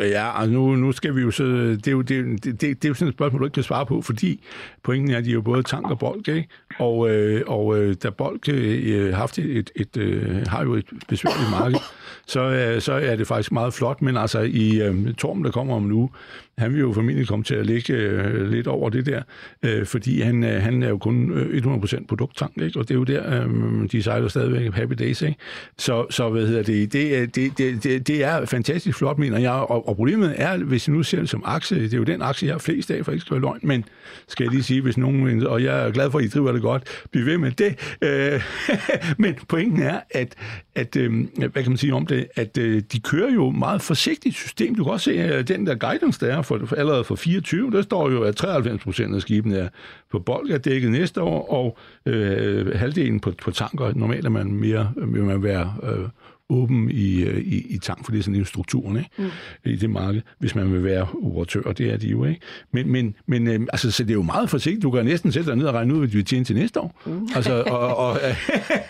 Ja, 0.00 0.40
og 0.40 0.48
nu, 0.48 0.76
nu 0.76 0.92
skal 0.92 1.16
vi 1.16 1.20
jo 1.20 1.30
så... 1.30 1.44
Det 1.44 1.88
er 1.88 1.92
jo, 1.92 2.02
det, 2.02 2.44
det, 2.44 2.60
det, 2.60 2.84
er 2.84 2.88
jo 2.88 2.94
sådan 2.94 3.08
et 3.08 3.14
spørgsmål, 3.14 3.40
du 3.40 3.46
ikke 3.46 3.54
kan 3.54 3.62
svare 3.62 3.86
på, 3.86 4.02
fordi 4.02 4.44
pointen 4.82 5.10
er, 5.10 5.18
at 5.18 5.24
de 5.24 5.30
er 5.30 5.34
jo 5.34 5.40
både 5.40 5.62
tank 5.62 5.90
og 5.90 5.98
bold, 5.98 6.28
ikke? 6.28 6.48
Og, 6.78 7.10
øh, 7.10 7.42
og 7.46 7.78
øh, 7.78 7.96
da 8.02 8.10
bold 8.10 8.48
øh, 8.48 9.06
øh 9.06 9.14
haft 9.14 9.38
et, 9.38 9.70
et, 9.76 9.96
øh, 9.96 10.46
har 10.46 10.62
jo 10.62 10.74
et 10.74 10.86
besværligt 11.08 11.50
marked, 11.50 11.78
så, 12.26 12.40
øh, 12.40 12.80
så 12.80 12.92
er 12.92 13.16
det 13.16 13.26
faktisk 13.26 13.52
meget 13.52 13.74
flot, 13.74 14.02
men 14.02 14.16
altså 14.16 14.40
i 14.40 14.82
øh, 14.82 15.14
Torm, 15.14 15.42
der 15.42 15.50
kommer 15.50 15.76
om 15.76 15.82
nu, 15.82 16.10
han 16.58 16.72
vil 16.72 16.80
jo 16.80 16.92
formentlig 16.92 17.28
komme 17.28 17.44
til 17.44 17.54
at 17.54 17.66
ligge 17.66 17.92
øh, 17.92 18.50
lidt 18.50 18.66
over 18.66 18.90
det 18.90 19.06
der, 19.06 19.22
øh, 19.62 19.86
fordi 19.86 20.20
han, 20.20 20.44
øh, 20.44 20.62
han 20.62 20.82
er 20.82 20.88
jo 20.88 20.98
kun 20.98 21.32
øh, 21.32 21.62
100% 21.62 22.06
produkttank, 22.06 22.52
ikke? 22.56 22.78
og 22.78 22.88
det 22.88 22.94
er 22.94 22.98
jo 22.98 23.04
der, 23.04 23.42
øh, 23.44 23.92
de 23.92 24.02
sejler 24.02 24.28
stadigvæk 24.28 24.72
Happy 24.72 24.94
Days. 24.98 25.22
Ikke? 25.22 25.36
Så, 25.78 26.06
så 26.10 26.28
hvad 26.28 26.46
hedder 26.46 26.62
det, 26.62 26.92
det, 26.92 27.20
øh, 27.20 27.28
det, 27.34 27.58
det, 27.58 27.84
det, 27.84 28.08
det 28.08 28.24
er 28.24 28.46
fantastisk 28.46 28.98
flot, 28.98 29.18
mener 29.18 29.37
jeg, 29.42 29.52
og, 29.52 29.88
og 29.88 29.96
problemet 29.96 30.34
er, 30.36 30.56
hvis 30.56 30.88
jeg 30.88 30.96
nu 30.96 31.02
ser 31.02 31.20
det 31.20 31.28
som 31.28 31.42
aktie, 31.44 31.82
det 31.82 31.92
er 31.92 31.98
jo 31.98 32.04
den 32.04 32.22
aktie, 32.22 32.46
jeg 32.46 32.54
har 32.54 32.58
flest 32.58 32.90
af, 32.90 33.04
for 33.04 33.12
ikke 33.12 33.20
skal 33.20 33.40
løgn, 33.40 33.60
men 33.62 33.84
skal 34.28 34.44
jeg 34.44 34.52
lige 34.52 34.62
sige, 34.62 34.80
hvis 34.80 34.98
nogen, 34.98 35.46
og 35.46 35.62
jeg 35.64 35.86
er 35.86 35.90
glad 35.90 36.10
for, 36.10 36.18
at 36.18 36.24
I 36.24 36.28
driver 36.28 36.52
det 36.52 36.62
godt, 36.62 37.04
bliv 37.12 37.26
ved 37.26 37.38
med 37.38 37.50
det. 37.50 37.96
Øh, 38.02 38.42
men 39.22 39.34
pointen 39.48 39.82
er, 39.82 40.00
at, 40.10 40.34
at 40.74 40.96
øh, 40.96 41.26
hvad 41.36 41.62
kan 41.62 41.68
man 41.68 41.76
sige 41.76 41.94
om 41.94 42.06
det, 42.06 42.26
at 42.34 42.58
øh, 42.58 42.82
de 42.92 43.00
kører 43.00 43.32
jo 43.32 43.50
meget 43.50 43.82
forsigtigt 43.82 44.34
system. 44.34 44.74
Du 44.74 44.84
kan 44.84 44.92
også 44.92 45.04
se, 45.04 45.18
at 45.18 45.48
den 45.48 45.66
der 45.66 45.74
guidance, 45.74 46.26
der 46.26 46.36
er 46.36 46.42
for, 46.42 46.60
for 46.66 46.76
allerede 46.76 47.04
for 47.04 47.16
24, 47.16 47.70
der 47.70 47.82
står 47.82 48.10
jo, 48.10 48.22
at 48.22 48.36
93 48.36 48.82
procent 48.82 49.14
af 49.14 49.22
skibene 49.22 49.56
er 49.56 49.68
på 50.10 50.18
bolk 50.18 50.50
er 50.50 50.58
dækket 50.58 50.90
næste 50.90 51.22
år, 51.22 51.52
og 51.52 51.78
øh, 52.06 52.78
halvdelen 52.78 53.20
på, 53.20 53.32
på 53.42 53.50
tanker. 53.50 53.92
Normalt 53.94 54.26
er 54.26 54.30
man 54.30 54.52
mere, 54.52 54.92
vil 54.96 55.24
man 55.24 55.42
være 55.42 55.74
øh, 55.82 56.08
åben 56.50 56.90
i, 56.90 57.22
øh, 57.22 57.38
i, 57.38 57.66
i 57.68 57.78
tank, 57.78 58.04
for 58.04 58.12
det 58.12 58.18
er 58.18 58.22
sådan 58.22 58.40
en 58.40 58.44
strukturen 58.44 58.96
ikke? 58.96 59.10
Mm. 59.18 59.30
i 59.64 59.76
det 59.76 59.90
marked, 59.90 60.22
hvis 60.38 60.54
man 60.54 60.72
vil 60.72 60.84
være 60.84 61.06
operatør, 61.22 61.72
det 61.72 61.92
er 61.92 61.96
de 61.96 62.08
jo 62.08 62.24
ikke. 62.24 62.40
Men, 62.72 62.92
men, 62.92 63.14
men 63.26 63.46
øh, 63.46 63.60
altså, 63.72 63.90
så 63.90 64.02
det 64.02 64.10
er 64.10 64.14
jo 64.14 64.22
meget 64.22 64.50
forsigtigt. 64.50 64.82
Du 64.82 64.90
kan 64.90 65.04
næsten 65.04 65.32
sætte 65.32 65.50
dig 65.50 65.56
ned 65.56 65.66
og 65.66 65.74
regne 65.74 65.94
ud, 65.94 65.98
hvad 65.98 66.08
du 66.08 66.16
vil 66.16 66.24
tjene 66.24 66.44
til 66.44 66.56
næste 66.56 66.80
år. 66.80 67.00
Mm. 67.06 67.28
Altså, 67.38 67.62
og, 67.66 67.96
og 67.96 68.18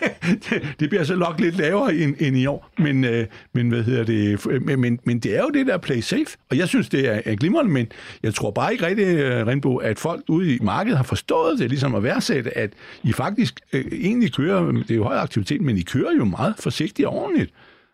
det 0.79 0.89
bliver 0.89 1.03
så 1.03 1.15
nok 1.15 1.39
lidt 1.39 1.57
lavere 1.57 1.95
end, 1.95 2.15
end 2.19 2.37
i 2.37 2.45
år. 2.45 2.69
Men, 2.77 3.03
øh, 3.03 3.25
men, 3.53 3.69
hvad 3.69 3.83
hedder 3.83 4.03
det? 4.03 4.45
Men, 4.61 4.81
men, 4.81 4.99
men 5.03 5.19
det 5.19 5.37
er 5.37 5.41
jo 5.41 5.49
det 5.49 5.67
der 5.67 5.77
play 5.77 5.99
safe, 5.99 6.25
og 6.49 6.57
jeg 6.57 6.67
synes, 6.67 6.89
det 6.89 7.07
er, 7.07 7.21
er 7.25 7.35
glimrende, 7.35 7.71
men 7.71 7.87
jeg 8.23 8.33
tror 8.33 8.51
bare 8.51 8.71
ikke 8.71 8.85
rigtig, 8.85 9.05
Renbo, 9.47 9.77
at 9.77 9.99
folk 9.99 10.23
ude 10.27 10.55
i 10.55 10.59
markedet 10.61 10.97
har 10.97 11.03
forstået 11.03 11.59
det, 11.59 11.69
ligesom 11.69 11.95
at 11.95 12.03
værdsætte, 12.03 12.57
at 12.57 12.73
I 13.03 13.11
faktisk 13.11 13.59
øh, 13.73 13.85
egentlig 13.91 14.33
kører, 14.33 14.71
det 14.71 14.91
er 14.91 14.95
jo 14.95 15.03
høj 15.03 15.17
aktivitet, 15.17 15.61
men 15.61 15.77
I 15.77 15.81
kører 15.81 16.11
jo 16.17 16.25
meget 16.25 16.53
forsigtigt 16.59 17.07
og 17.07 17.13
ordentligt. 17.13 17.48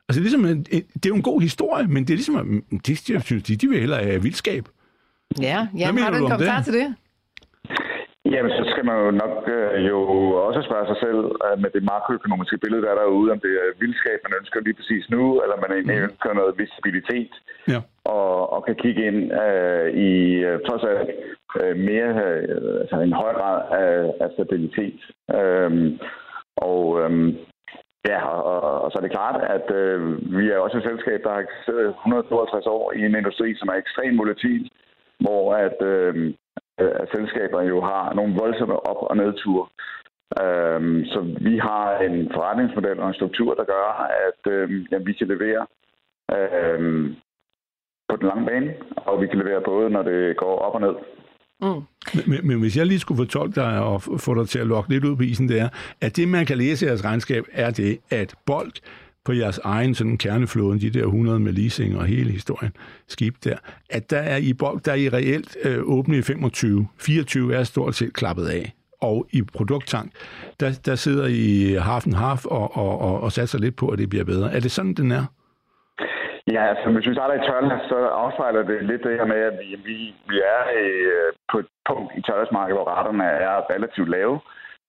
Altså, 0.08 0.18
det 0.20 0.28
er, 0.28 0.30
ligesom, 0.30 0.64
det 0.94 1.06
er 1.06 1.14
jo 1.14 1.16
en 1.16 1.30
god 1.32 1.42
historie, 1.42 1.88
men 1.88 2.02
det 2.04 2.12
er 2.14 2.20
ligesom, 2.22 2.64
de, 2.88 2.92
jeg 3.14 3.22
synes, 3.22 3.44
de, 3.44 3.56
de 3.56 3.68
vil 3.68 3.80
hellere 3.80 4.04
have 4.04 4.22
vildskab. 4.22 4.64
Ja, 5.42 5.68
ja 5.78 5.86
har 5.86 6.12
du 6.12 6.18
en 6.18 6.32
kommentar 6.32 6.62
til 6.62 6.74
det? 6.74 6.96
Jamen, 8.34 8.52
så 8.60 8.64
skal 8.72 8.86
man 8.90 8.98
jo 9.06 9.12
nok 9.24 9.36
øh, 9.58 9.88
jo 9.92 10.00
også 10.48 10.62
spørge 10.68 10.88
sig 10.92 11.00
selv 11.06 11.22
øh, 11.46 11.56
med 11.64 11.70
det 11.76 11.84
makroøkonomiske 11.92 12.58
billede, 12.64 12.82
der 12.84 12.92
er 12.92 13.00
derude, 13.02 13.32
om 13.32 13.40
det 13.46 13.54
er 13.64 13.80
vildskab, 13.84 14.18
man 14.26 14.38
ønsker 14.40 14.60
lige 14.60 14.78
præcis 14.80 15.06
nu, 15.16 15.24
eller 15.44 15.56
man 15.64 15.72
egentlig 15.72 15.98
mm. 15.98 16.08
ønsker 16.08 16.40
noget 16.40 16.60
visibilitet, 16.64 17.34
ja. 17.74 17.80
og, 18.16 18.54
og 18.54 18.60
kan 18.66 18.76
kigge 18.84 19.02
ind 19.10 19.20
øh, 19.44 19.88
i 20.10 20.12
øh, 20.50 20.60
trods 20.68 20.84
alt 20.92 21.10
øh, 21.62 21.76
mere, 21.90 22.12
øh, 22.28 22.82
altså 22.82 22.98
en 23.08 23.14
høj 23.22 23.34
grad 23.40 23.60
af, 23.84 23.96
af 24.24 24.30
stabilitet. 24.36 25.00
Øh, 25.38 25.72
og 26.72 26.84
øh, 27.02 27.12
Ja, 28.10 28.20
og, 28.28 28.82
og 28.84 28.92
så 28.92 28.98
er 28.98 29.02
det 29.02 29.12
klart, 29.12 29.42
at 29.56 29.68
øh, 29.76 30.00
vi 30.38 30.50
er 30.50 30.58
også 30.58 30.78
et 30.78 30.84
selskab, 30.84 31.24
der 31.24 31.32
har 31.32 31.40
eksisteret 31.40 31.88
152 31.88 32.66
år 32.68 32.92
i 32.92 33.00
en 33.06 33.16
industri, 33.16 33.56
som 33.56 33.68
er 33.70 33.74
ekstremt 33.74 34.18
volatil, 34.18 34.72
hvor 35.20 35.54
at, 35.54 35.82
øh, 35.82 36.34
at 36.78 37.08
selskaber 37.16 37.62
jo 37.62 37.82
har 37.82 38.14
nogle 38.14 38.36
voldsomme 38.42 38.76
op- 38.90 39.08
og 39.10 39.18
nedture. 39.18 39.68
Øh, 40.44 41.06
så 41.12 41.20
vi 41.48 41.58
har 41.58 41.98
en 41.98 42.32
forretningsmodel 42.34 43.00
og 43.00 43.08
en 43.08 43.20
struktur, 43.20 43.54
der 43.54 43.64
gør, 43.64 43.88
at 44.28 44.52
øh, 44.52 44.86
jamen, 44.92 45.08
vi 45.08 45.14
kan 45.14 45.28
levere 45.28 45.66
øh, 46.36 46.80
på 48.10 48.16
den 48.16 48.28
lange 48.28 48.46
bane, 48.46 48.74
og 48.98 49.22
vi 49.22 49.28
kan 49.28 49.40
levere 49.40 49.62
både, 49.62 49.90
når 49.90 50.04
det 50.04 50.38
går 50.38 50.60
op 50.60 50.76
og 50.76 50.82
ned. 50.82 50.96
Mm. 51.66 51.82
Men, 52.28 52.48
men 52.48 52.60
hvis 52.60 52.78
jeg 52.78 52.86
lige 52.86 53.00
skulle 53.00 53.18
fortolke 53.18 53.56
dig 53.56 53.80
og 53.80 54.02
få 54.02 54.40
dig 54.40 54.50
til 54.50 54.60
at 54.60 54.68
lokke 54.68 54.90
lidt 54.90 55.06
ud 55.06 55.16
på 55.16 55.24
isen, 55.24 55.50
det 55.50 55.60
er, 55.60 55.70
at 56.02 56.16
det, 56.16 56.28
man 56.28 56.46
kan 56.46 56.58
læse 56.58 56.86
i 56.86 56.90
jeres 56.90 57.04
regnskab, 57.04 57.46
er 57.52 57.72
det, 57.72 57.98
at 58.10 58.36
Bold 58.46 58.72
på 59.26 59.34
jeres 59.34 59.60
egen 59.64 59.96
sådan 59.96 60.18
kerneflåden, 60.18 60.82
de 60.82 60.90
der 60.90 61.04
100 61.04 61.40
med 61.40 61.54
leasing 61.54 61.98
og 61.98 62.06
hele 62.06 62.32
historien, 62.32 62.72
skib 63.08 63.36
der, 63.44 63.58
at 63.90 64.10
der 64.10 64.20
er 64.20 64.38
i 64.38 64.54
Bolt, 64.54 64.86
der 64.86 64.92
er 64.92 64.96
I 64.96 65.10
reelt 65.10 65.58
øh, 65.64 65.80
åbne 65.84 66.18
i 66.18 66.22
25. 66.22 66.88
24 67.00 67.56
er 67.56 67.64
stort 67.64 67.96
set 67.96 68.14
klappet 68.14 68.46
af. 68.46 68.74
Og 69.02 69.28
i 69.32 69.42
produkttank, 69.42 70.12
der, 70.60 70.72
der 70.86 70.96
sidder 70.96 71.26
I 71.28 71.74
half 71.82 72.08
and 72.08 72.14
half 72.14 72.46
og, 72.46 72.78
og, 72.78 73.02
og, 73.02 73.22
og 73.22 73.32
satser 73.32 73.60
lidt 73.60 73.76
på, 73.76 73.88
at 73.88 74.00
det 74.00 74.10
bliver 74.10 74.24
bedre. 74.24 74.54
Er 74.54 74.60
det 74.60 74.72
sådan, 74.72 74.94
den 74.94 75.12
er? 75.12 75.26
Ja, 76.54 76.62
altså 76.72 76.90
hvis 76.90 77.08
vi 77.08 77.14
starter 77.14 77.36
i 77.36 77.46
tørlas, 77.48 77.82
så 77.90 77.96
afspejler 77.96 78.64
det 78.64 78.86
lidt 78.90 79.04
det 79.04 79.18
her 79.20 79.26
med, 79.26 79.42
at 79.50 79.56
vi, 79.62 79.70
vi, 79.88 80.16
vi 80.30 80.38
er 80.56 80.62
øh, 80.80 81.34
på 81.52 81.60
et 81.60 81.68
punkt 81.90 82.12
i 82.18 82.22
tørlasmarkedet, 82.22 82.78
hvor 82.78 82.92
raterne 82.94 83.24
er 83.24 83.70
relativt 83.74 84.10
lave. 84.10 84.40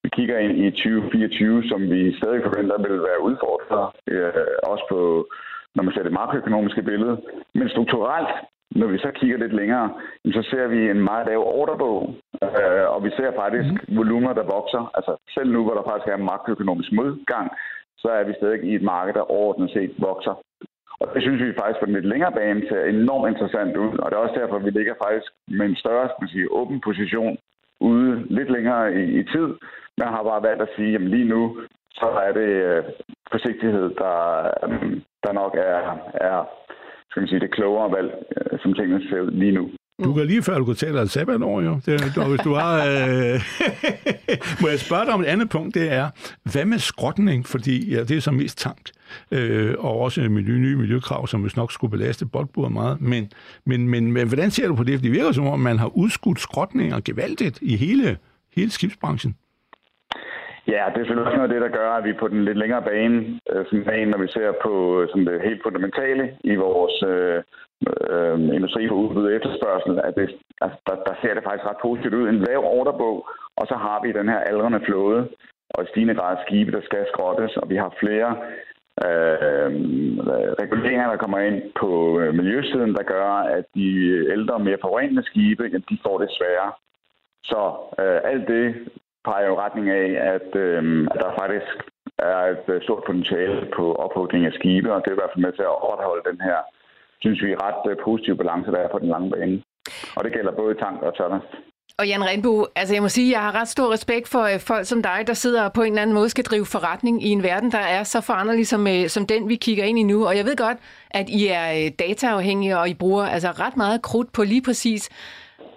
Vi 0.03 0.09
kigger 0.09 0.37
ind 0.37 0.53
i 0.65 0.71
2024, 0.71 1.63
som 1.69 1.81
vi 1.81 2.17
stadig 2.17 2.41
forventer 2.43 2.77
vil 2.77 3.01
være 3.09 3.21
udfordret, 3.21 3.85
øh, 4.07 4.47
også 4.63 4.85
på, 4.89 5.27
når 5.75 5.83
man 5.83 5.93
ser 5.93 6.03
det 6.03 6.11
makroøkonomiske 6.11 6.81
billede. 6.81 7.21
Men 7.53 7.69
strukturelt, 7.69 8.29
når 8.71 8.87
vi 8.87 8.97
så 8.97 9.11
kigger 9.15 9.37
lidt 9.37 9.53
længere, 9.53 9.93
så 10.25 10.41
ser 10.51 10.67
vi 10.67 10.89
en 10.89 11.03
meget 11.03 11.27
lav 11.27 11.41
ordrebog, 11.59 12.15
øh, 12.43 12.85
og 12.93 13.03
vi 13.03 13.09
ser 13.09 13.31
faktisk 13.35 13.69
mm. 13.73 13.97
volumer, 13.97 14.33
der 14.33 14.43
vokser. 14.43 14.91
Altså 14.97 15.13
selv 15.35 15.49
nu, 15.51 15.63
hvor 15.63 15.73
der 15.73 15.89
faktisk 15.89 16.07
er 16.09 16.15
en 16.17 16.29
makroøkonomisk 16.31 16.91
modgang, 16.91 17.51
så 17.97 18.07
er 18.07 18.23
vi 18.23 18.33
stadig 18.37 18.63
i 18.63 18.75
et 18.75 18.81
marked, 18.81 19.13
der 19.13 19.31
overordnet 19.31 19.71
set 19.71 19.93
vokser. 19.97 20.35
Og 20.99 21.07
det 21.13 21.21
synes 21.21 21.41
vi 21.43 21.59
faktisk 21.59 21.79
på 21.79 21.85
den 21.85 21.93
lidt 21.93 22.11
længere 22.13 22.31
bane 22.31 22.61
ser 22.69 22.83
enormt 22.83 23.29
interessant 23.33 23.77
ud, 23.77 23.97
og 23.97 24.05
det 24.11 24.15
er 24.17 24.25
også 24.25 24.39
derfor, 24.39 24.55
at 24.55 24.65
vi 24.65 24.69
ligger 24.69 24.95
faktisk 25.05 25.31
med 25.47 25.65
en 25.65 25.75
større 25.75 26.07
skal 26.07 26.21
man 26.21 26.29
sige, 26.29 26.51
åben 26.51 26.81
position 26.81 27.37
ude 27.79 28.25
lidt 28.29 28.51
længere 28.51 28.83
i, 29.01 29.03
i 29.19 29.23
tid. 29.23 29.47
Men 29.97 30.07
har 30.07 30.23
bare 30.23 30.43
valgt 30.43 30.61
at 30.61 30.73
sige, 30.75 30.95
at 30.95 31.01
lige 31.01 31.29
nu, 31.33 31.57
så 31.91 32.07
er 32.25 32.31
det 32.31 32.49
øh, 32.69 32.83
forsigtighed, 33.31 33.89
der, 34.03 34.17
øh, 34.63 35.01
der 35.23 35.31
nok 35.33 35.55
er, 35.55 35.81
er 36.13 36.45
skal 37.09 37.21
man 37.21 37.27
sige, 37.27 37.39
det 37.39 37.51
klogere 37.51 37.91
valg, 37.91 38.11
øh, 38.37 38.59
som 38.59 38.73
tingene 38.73 39.09
ser 39.09 39.21
ud 39.21 39.31
lige 39.31 39.51
nu. 39.51 39.69
Du 40.03 40.13
kan 40.13 40.25
lige 40.25 40.43
før, 40.43 40.57
du 40.57 40.65
kunne 40.65 40.75
tage 40.75 40.93
dig 40.93 41.09
sabbatår, 41.09 41.61
jo. 41.61 41.73
Det, 41.85 42.15
du, 42.15 42.23
hvis 42.23 42.41
du 42.41 42.53
har... 42.53 42.75
Øh... 42.77 43.35
Må 44.61 44.67
jeg 44.67 44.79
spørge 44.79 45.05
dig 45.05 45.13
om 45.13 45.21
et 45.21 45.25
andet 45.25 45.49
punkt, 45.49 45.75
det 45.75 45.91
er, 45.93 46.07
hvad 46.51 46.65
med 46.65 46.77
skrotning? 46.77 47.45
Fordi 47.45 47.93
ja, 47.93 47.99
det 47.99 48.17
er 48.17 48.21
så 48.21 48.31
mest 48.31 48.57
tank, 48.57 48.83
øh, 49.31 49.75
og 49.79 49.99
også 49.99 50.21
miljø, 50.21 50.53
nye 50.57 50.75
miljøkrav, 50.75 51.27
som 51.27 51.41
hvis 51.41 51.57
nok 51.57 51.71
skulle 51.71 51.91
belaste 51.91 52.25
boldbordet 52.25 52.73
meget. 52.73 53.01
Men, 53.01 53.31
men, 53.65 53.89
men, 53.89 54.11
men 54.11 54.27
hvordan 54.27 54.51
ser 54.51 54.67
du 54.67 54.75
på 54.75 54.83
det? 54.83 54.95
For 54.97 55.03
det 55.03 55.11
virker 55.11 55.31
som 55.31 55.47
om, 55.47 55.59
man 55.59 55.77
har 55.77 55.97
udskudt 55.97 56.39
skrotninger 56.39 56.99
gevaldigt 57.05 57.59
i 57.61 57.75
hele, 57.75 58.17
hele 58.55 58.71
skibsbranchen. 58.71 59.35
Ja, 60.67 60.83
det 60.91 60.99
er 60.99 61.05
selvfølgelig 61.05 61.27
også 61.27 61.37
noget 61.37 61.49
af 61.49 61.53
det, 61.53 61.61
der 61.61 61.77
gør, 61.79 61.89
at 61.91 62.03
vi 62.03 62.13
på 62.13 62.27
den 62.27 62.45
lidt 62.45 62.57
længere 62.57 62.81
bane, 62.81 63.39
øh, 63.51 63.65
sådan 63.65 64.07
når 64.07 64.17
vi 64.17 64.27
ser 64.27 64.51
på 64.63 64.71
sådan 65.09 65.25
det 65.25 65.41
helt 65.41 65.63
fundamentale 65.63 66.23
i 66.43 66.55
vores 66.55 67.03
øh, 67.03 67.43
øh, 68.09 68.39
industri 68.57 68.87
for 68.87 68.95
udbud 68.95 69.31
efterspørgsel, 69.31 69.99
at 70.03 70.13
det, 70.15 70.27
altså, 70.61 70.77
der, 70.87 70.95
der 71.07 71.13
ser 71.21 71.33
det 71.33 71.43
faktisk 71.43 71.65
ret 71.69 71.81
positivt 71.81 72.13
ud. 72.13 72.29
En 72.29 72.43
lav 72.47 72.59
orderbog, 72.77 73.27
og 73.55 73.67
så 73.67 73.75
har 73.75 74.01
vi 74.03 74.11
den 74.11 74.29
her 74.29 74.39
aldrende 74.39 74.81
flåde, 74.85 75.27
og 75.69 75.83
i 75.83 75.87
stigende 75.87 76.15
grad 76.15 76.37
skibe, 76.45 76.71
der 76.71 76.81
skal 76.81 77.05
skrottes, 77.13 77.57
og 77.57 77.69
vi 77.69 77.75
har 77.75 77.91
flere 77.99 78.29
øh, 79.07 79.69
reguleringer, 80.63 81.09
der 81.09 81.17
kommer 81.17 81.39
ind 81.39 81.61
på 81.81 82.19
øh, 82.19 82.33
miljøsiden, 82.33 82.93
der 82.95 83.03
gør, 83.03 83.29
at 83.57 83.65
de 83.75 83.87
ældre, 84.35 84.59
mere 84.59 84.77
forurenende 84.81 85.23
skibe, 85.23 85.63
de 85.89 85.97
får 86.05 86.17
det 86.17 86.29
sværere. 86.37 86.71
Så 87.43 87.61
øh, 88.01 88.19
alt 88.31 88.47
det 88.47 88.65
peger 89.25 89.47
jo 89.47 89.59
retning 89.59 89.89
af, 89.89 90.07
at, 90.35 90.49
øh, 90.55 91.07
at 91.11 91.19
der 91.23 91.31
faktisk 91.41 91.71
er 92.19 92.39
et 92.53 92.65
øh, 92.73 92.81
stort 92.81 93.03
potentiale 93.07 93.67
på 93.75 93.85
ophugning 93.95 94.45
af 94.45 94.53
skibe, 94.53 94.93
og 94.93 95.01
det 95.01 95.07
er 95.07 95.15
i 95.15 95.21
hvert 95.21 95.33
fald 95.33 95.45
med 95.45 95.53
til 95.53 95.65
at 95.71 95.81
overholde 95.87 96.29
den 96.29 96.41
her, 96.47 96.59
synes 97.21 97.39
vi, 97.43 97.55
ret 97.55 97.91
øh, 97.91 97.97
positiv 98.03 98.37
balance, 98.37 98.71
der 98.71 98.79
er 98.79 98.89
på 98.91 98.99
den 98.99 99.09
lange 99.09 99.29
bane. 99.31 99.63
Og 100.15 100.23
det 100.23 100.33
gælder 100.33 100.51
både 100.51 100.73
tank 100.83 101.01
og 101.01 101.13
Thomas. 101.15 101.43
Og 101.99 102.07
Jan 102.07 102.25
Renbo, 102.25 102.65
altså 102.75 102.93
jeg 102.95 103.01
må 103.01 103.09
sige, 103.09 103.31
jeg 103.31 103.41
har 103.41 103.55
ret 103.55 103.67
stor 103.67 103.91
respekt 103.93 104.27
for 104.27 104.41
øh, 104.41 104.59
folk 104.59 104.85
som 104.85 105.03
dig, 105.03 105.23
der 105.27 105.33
sidder 105.33 105.63
og 105.63 105.73
på 105.73 105.81
en 105.81 105.87
eller 105.87 106.01
anden 106.01 106.13
måde 106.13 106.29
skal 106.29 106.43
drive 106.43 106.65
forretning 106.65 107.23
i 107.23 107.29
en 107.29 107.43
verden, 107.43 107.71
der 107.71 107.79
er 107.79 108.03
så 108.03 108.21
foranderlig 108.21 108.67
som, 108.67 108.87
øh, 108.87 109.07
som 109.09 109.25
den, 109.25 109.49
vi 109.49 109.55
kigger 109.55 109.83
ind 109.83 109.99
i 109.99 110.03
nu. 110.03 110.27
Og 110.27 110.37
jeg 110.37 110.45
ved 110.45 110.55
godt, 110.55 110.77
at 111.11 111.29
I 111.29 111.47
er 111.47 111.85
øh, 111.85 111.91
dataafhængige, 111.99 112.77
og 112.77 112.89
I 112.89 112.93
bruger 112.93 113.23
altså 113.23 113.51
ret 113.51 113.77
meget 113.77 114.01
krudt 114.01 114.33
på 114.33 114.43
lige 114.43 114.61
præcis 114.61 115.09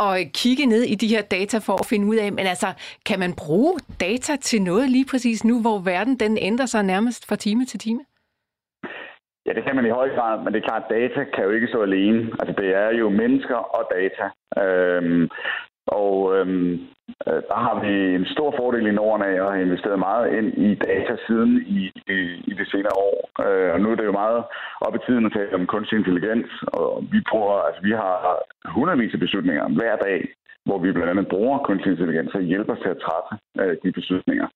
at 0.01 0.33
kigge 0.33 0.67
ned 0.67 0.83
i 0.83 0.95
de 0.95 1.09
her 1.09 1.23
data 1.23 1.59
for 1.59 1.73
at 1.73 1.87
finde 1.87 2.07
ud 2.07 2.17
af, 2.17 2.33
men 2.33 2.47
altså, 2.47 2.73
kan 3.07 3.19
man 3.19 3.33
bruge 3.33 3.79
data 4.01 4.37
til 4.37 4.63
noget 4.63 4.91
lige 4.91 5.05
præcis 5.05 5.45
nu, 5.45 5.61
hvor 5.61 5.79
verden 5.79 6.21
den 6.21 6.39
ændrer 6.39 6.67
sig 6.67 6.83
nærmest 6.83 7.27
fra 7.27 7.37
time 7.37 7.65
til 7.65 7.81
time? 7.81 8.01
Ja, 9.47 9.53
det 9.53 9.65
kan 9.65 9.77
man 9.77 9.87
i 9.87 9.97
høj 10.01 10.09
grad, 10.17 10.39
men 10.39 10.53
det 10.53 10.59
er 10.59 10.69
klart, 10.69 10.85
at 10.85 10.91
data 10.97 11.25
kan 11.25 11.45
jo 11.45 11.51
ikke 11.51 11.69
stå 11.69 11.83
alene. 11.83 12.31
Altså, 12.41 12.55
det 12.63 12.75
er 12.77 12.91
jo 12.91 13.09
mennesker 13.09 13.57
og 13.57 13.85
data. 13.97 14.27
Øhm, 14.63 15.29
og 15.87 16.37
øhm, 16.37 16.73
øh, 17.29 17.43
der 17.49 17.59
har 17.67 17.77
vi 17.85 18.15
en 18.15 18.27
stor 18.35 18.55
fordel 18.59 18.87
i 18.87 18.93
Norden 18.93 19.27
af 19.27 19.35
at 19.45 19.53
have 19.53 19.67
investeret 19.67 19.99
meget 19.99 20.33
ind 20.39 20.49
i 20.67 20.75
data 20.75 21.17
siden 21.27 21.53
i, 21.67 21.81
i, 22.15 22.19
i 22.51 22.53
de 22.59 22.71
senere 22.71 22.97
år. 23.09 23.19
Øh, 23.45 23.75
og 23.75 23.81
nu 23.81 23.91
er 23.91 23.95
det 23.95 24.05
jo 24.05 24.21
meget 24.23 24.45
op 24.81 24.95
i 24.95 25.05
tiden 25.07 25.27
at 25.27 25.33
tale 25.33 25.55
om 25.55 25.67
kunstig 25.67 25.99
intelligens, 25.99 26.51
og 26.67 27.05
vi 27.13 27.21
prøver, 27.31 27.55
altså 27.67 27.81
vi 27.83 27.91
har 27.91 28.43
hundredvis 28.77 29.15
af 29.15 29.21
beslutninger 29.21 29.69
hver 29.69 29.97
dag, 29.97 30.21
hvor 30.65 30.79
vi 30.79 30.93
blandt 30.93 31.11
andet 31.11 31.29
bruger 31.29 31.59
kunstig 31.59 31.91
intelligens 31.91 32.35
og 32.35 32.41
hjælper 32.41 32.73
os 32.73 32.83
til 32.83 32.95
at 32.95 33.03
træffe 33.07 33.33
øh, 33.61 33.77
de 33.83 33.93
beslutninger. 33.93 34.49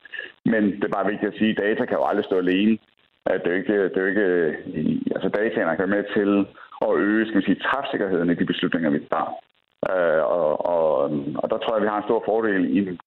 Men 0.44 0.62
det 0.78 0.84
er 0.84 0.96
bare 0.96 1.10
vigtigt 1.10 1.32
at 1.32 1.38
sige, 1.38 1.50
at 1.50 1.62
data 1.64 1.84
kan 1.84 1.98
jo 1.98 2.04
aldrig 2.04 2.24
stå 2.24 2.36
alene. 2.38 2.78
At 3.26 3.40
det 3.44 3.52
er 3.52 3.56
ikke, 3.56 3.84
det 3.92 3.96
er 4.02 4.06
ikke, 4.12 4.20
øh, 4.20 4.54
altså 5.14 5.28
dataene 5.28 5.76
kan 5.76 5.84
være 5.84 5.96
med 5.96 6.04
til 6.16 6.30
at 6.86 6.90
øge 6.96 7.26
skal 7.26 7.40
vi 7.40 7.44
sige, 7.46 7.64
træfsikkerheden 7.68 8.30
i 8.30 8.34
de 8.34 8.50
beslutninger, 8.52 8.90
vi 8.90 9.00
tager. 9.12 9.30
Øh, 9.90 10.22
og, 10.38 10.66
og, 10.74 10.86
og 11.42 11.46
der 11.50 11.58
tror 11.58 11.74
jeg, 11.74 11.82
vi 11.82 11.92
har 11.92 11.98
en 11.98 12.08
stor 12.08 12.22
fordel 12.26 12.76
i 12.76 12.78
en 12.78 12.98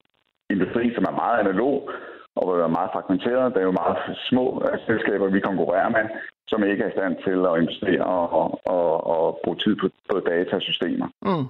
industri, 0.50 0.94
som 0.96 1.06
er 1.10 1.20
meget 1.24 1.40
analog 1.40 1.90
og 2.36 2.60
er 2.60 2.76
meget 2.78 2.94
fragmenteret. 2.94 3.54
Der 3.54 3.60
er 3.60 3.70
jo 3.72 3.82
meget 3.84 3.98
små 4.30 4.46
øh, 4.66 4.80
selskaber, 4.88 5.28
vi 5.30 5.40
konkurrerer 5.40 5.90
med, 5.90 6.06
som 6.48 6.64
ikke 6.64 6.84
er 6.84 6.90
i 6.90 6.98
stand 6.98 7.16
til 7.26 7.38
at 7.50 7.58
investere 7.62 8.04
og, 8.04 8.62
og, 8.76 9.08
og 9.14 9.40
bruge 9.44 9.58
tid 9.64 9.76
på, 9.82 9.88
på 10.10 10.20
datasystemer. 10.20 11.08
Mm. 11.22 11.46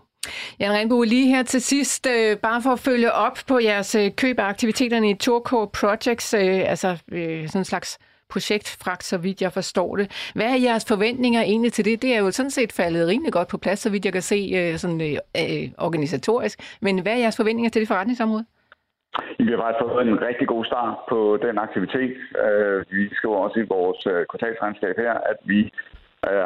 Jan 0.60 0.73
Renbo, 0.73 1.03
lige 1.03 1.27
her 1.36 1.43
til 1.43 1.62
sidst, 1.62 2.08
øh, 2.08 2.38
bare 2.38 2.62
for 2.62 2.69
at 2.69 2.80
følge 2.80 3.12
op 3.12 3.38
på 3.47 3.60
jeres 3.60 3.95
øh, 3.95 4.12
køb 4.21 4.39
af 4.39 4.43
aktiviteterne 4.43 5.10
i 5.10 5.13
Turco 5.13 5.65
Projects, 5.80 6.34
øh, 6.34 6.69
altså 6.73 6.89
øh, 7.12 7.47
sådan 7.47 7.62
en 7.62 7.65
slags 7.65 7.99
projektfragt, 8.33 9.03
så 9.03 9.17
vidt 9.17 9.41
jeg 9.41 9.51
forstår 9.51 9.95
det. 9.95 10.31
Hvad 10.35 10.45
er 10.45 10.63
jeres 10.67 10.85
forventninger 10.87 11.41
egentlig 11.41 11.73
til 11.73 11.85
det? 11.85 12.01
Det 12.01 12.15
er 12.15 12.19
jo 12.19 12.31
sådan 12.31 12.55
set 12.59 12.71
faldet 12.71 13.07
rimelig 13.07 13.33
godt 13.33 13.47
på 13.47 13.57
plads, 13.57 13.79
så 13.79 13.89
vidt 13.91 14.05
jeg 14.05 14.13
kan 14.13 14.21
se 14.21 14.39
øh, 14.59 14.77
sådan, 14.77 15.01
øh, 15.01 15.17
øh, 15.41 15.63
organisatorisk. 15.87 16.57
Men 16.81 17.01
hvad 17.01 17.13
er 17.13 17.23
jeres 17.25 17.37
forventninger 17.37 17.69
til 17.69 17.81
det 17.81 17.87
forretningsområde? 17.87 18.45
Vi 19.39 19.51
har 19.53 19.61
faktisk 19.63 19.81
fået 19.83 20.07
en 20.07 20.21
rigtig 20.29 20.47
god 20.47 20.65
start 20.65 20.93
på 21.09 21.19
den 21.45 21.57
aktivitet. 21.57 22.17
Øh, 22.45 22.85
vi 22.95 23.01
skriver 23.17 23.37
også 23.45 23.59
i 23.59 23.69
vores 23.75 23.99
kvartalsregnskab 24.29 24.95
her, 24.97 25.13
at 25.31 25.39
vi 25.43 25.71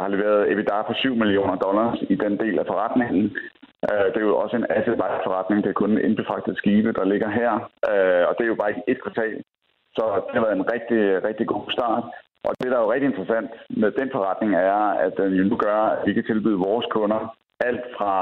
har 0.01 0.07
leveret 0.07 0.51
EBITDA 0.51 0.77
på 0.87 0.93
7 0.93 1.15
millioner 1.15 1.55
dollars 1.55 1.97
i 2.09 2.15
den 2.15 2.33
del 2.43 2.59
af 2.59 2.65
forretningen. 2.71 3.23
Det 4.13 4.17
er 4.21 4.29
jo 4.29 4.37
også 4.37 4.55
en 4.57 4.65
asset 4.69 4.95
forretning. 5.25 5.63
Det 5.63 5.69
er 5.69 5.81
kun 5.83 5.97
indbefragtet 5.97 6.57
skibe, 6.57 6.93
der 6.93 7.05
ligger 7.05 7.29
her. 7.29 7.51
Og 8.27 8.33
det 8.37 8.43
er 8.43 8.51
jo 8.53 8.61
bare 8.61 8.71
i 8.71 8.81
et 8.87 9.01
kvartal. 9.03 9.43
Så 9.95 10.03
det 10.27 10.35
har 10.35 10.45
været 10.45 10.57
en 10.57 10.71
rigtig, 10.73 11.01
rigtig 11.27 11.47
god 11.47 11.65
start. 11.69 12.03
Og 12.47 12.51
det, 12.59 12.71
der 12.71 12.77
er 12.77 12.83
jo 12.85 12.91
rigtig 12.91 13.09
interessant 13.09 13.51
med 13.69 13.91
den 13.91 14.09
forretning, 14.11 14.55
er, 14.55 14.83
at 15.05 15.13
den 15.17 15.33
jo 15.33 15.43
nu 15.43 15.55
gør, 15.55 15.79
at 15.93 16.07
vi 16.07 16.13
kan 16.13 16.25
tilbyde 16.25 16.57
vores 16.57 16.85
kunder 16.91 17.35
alt 17.59 17.85
fra 17.97 18.13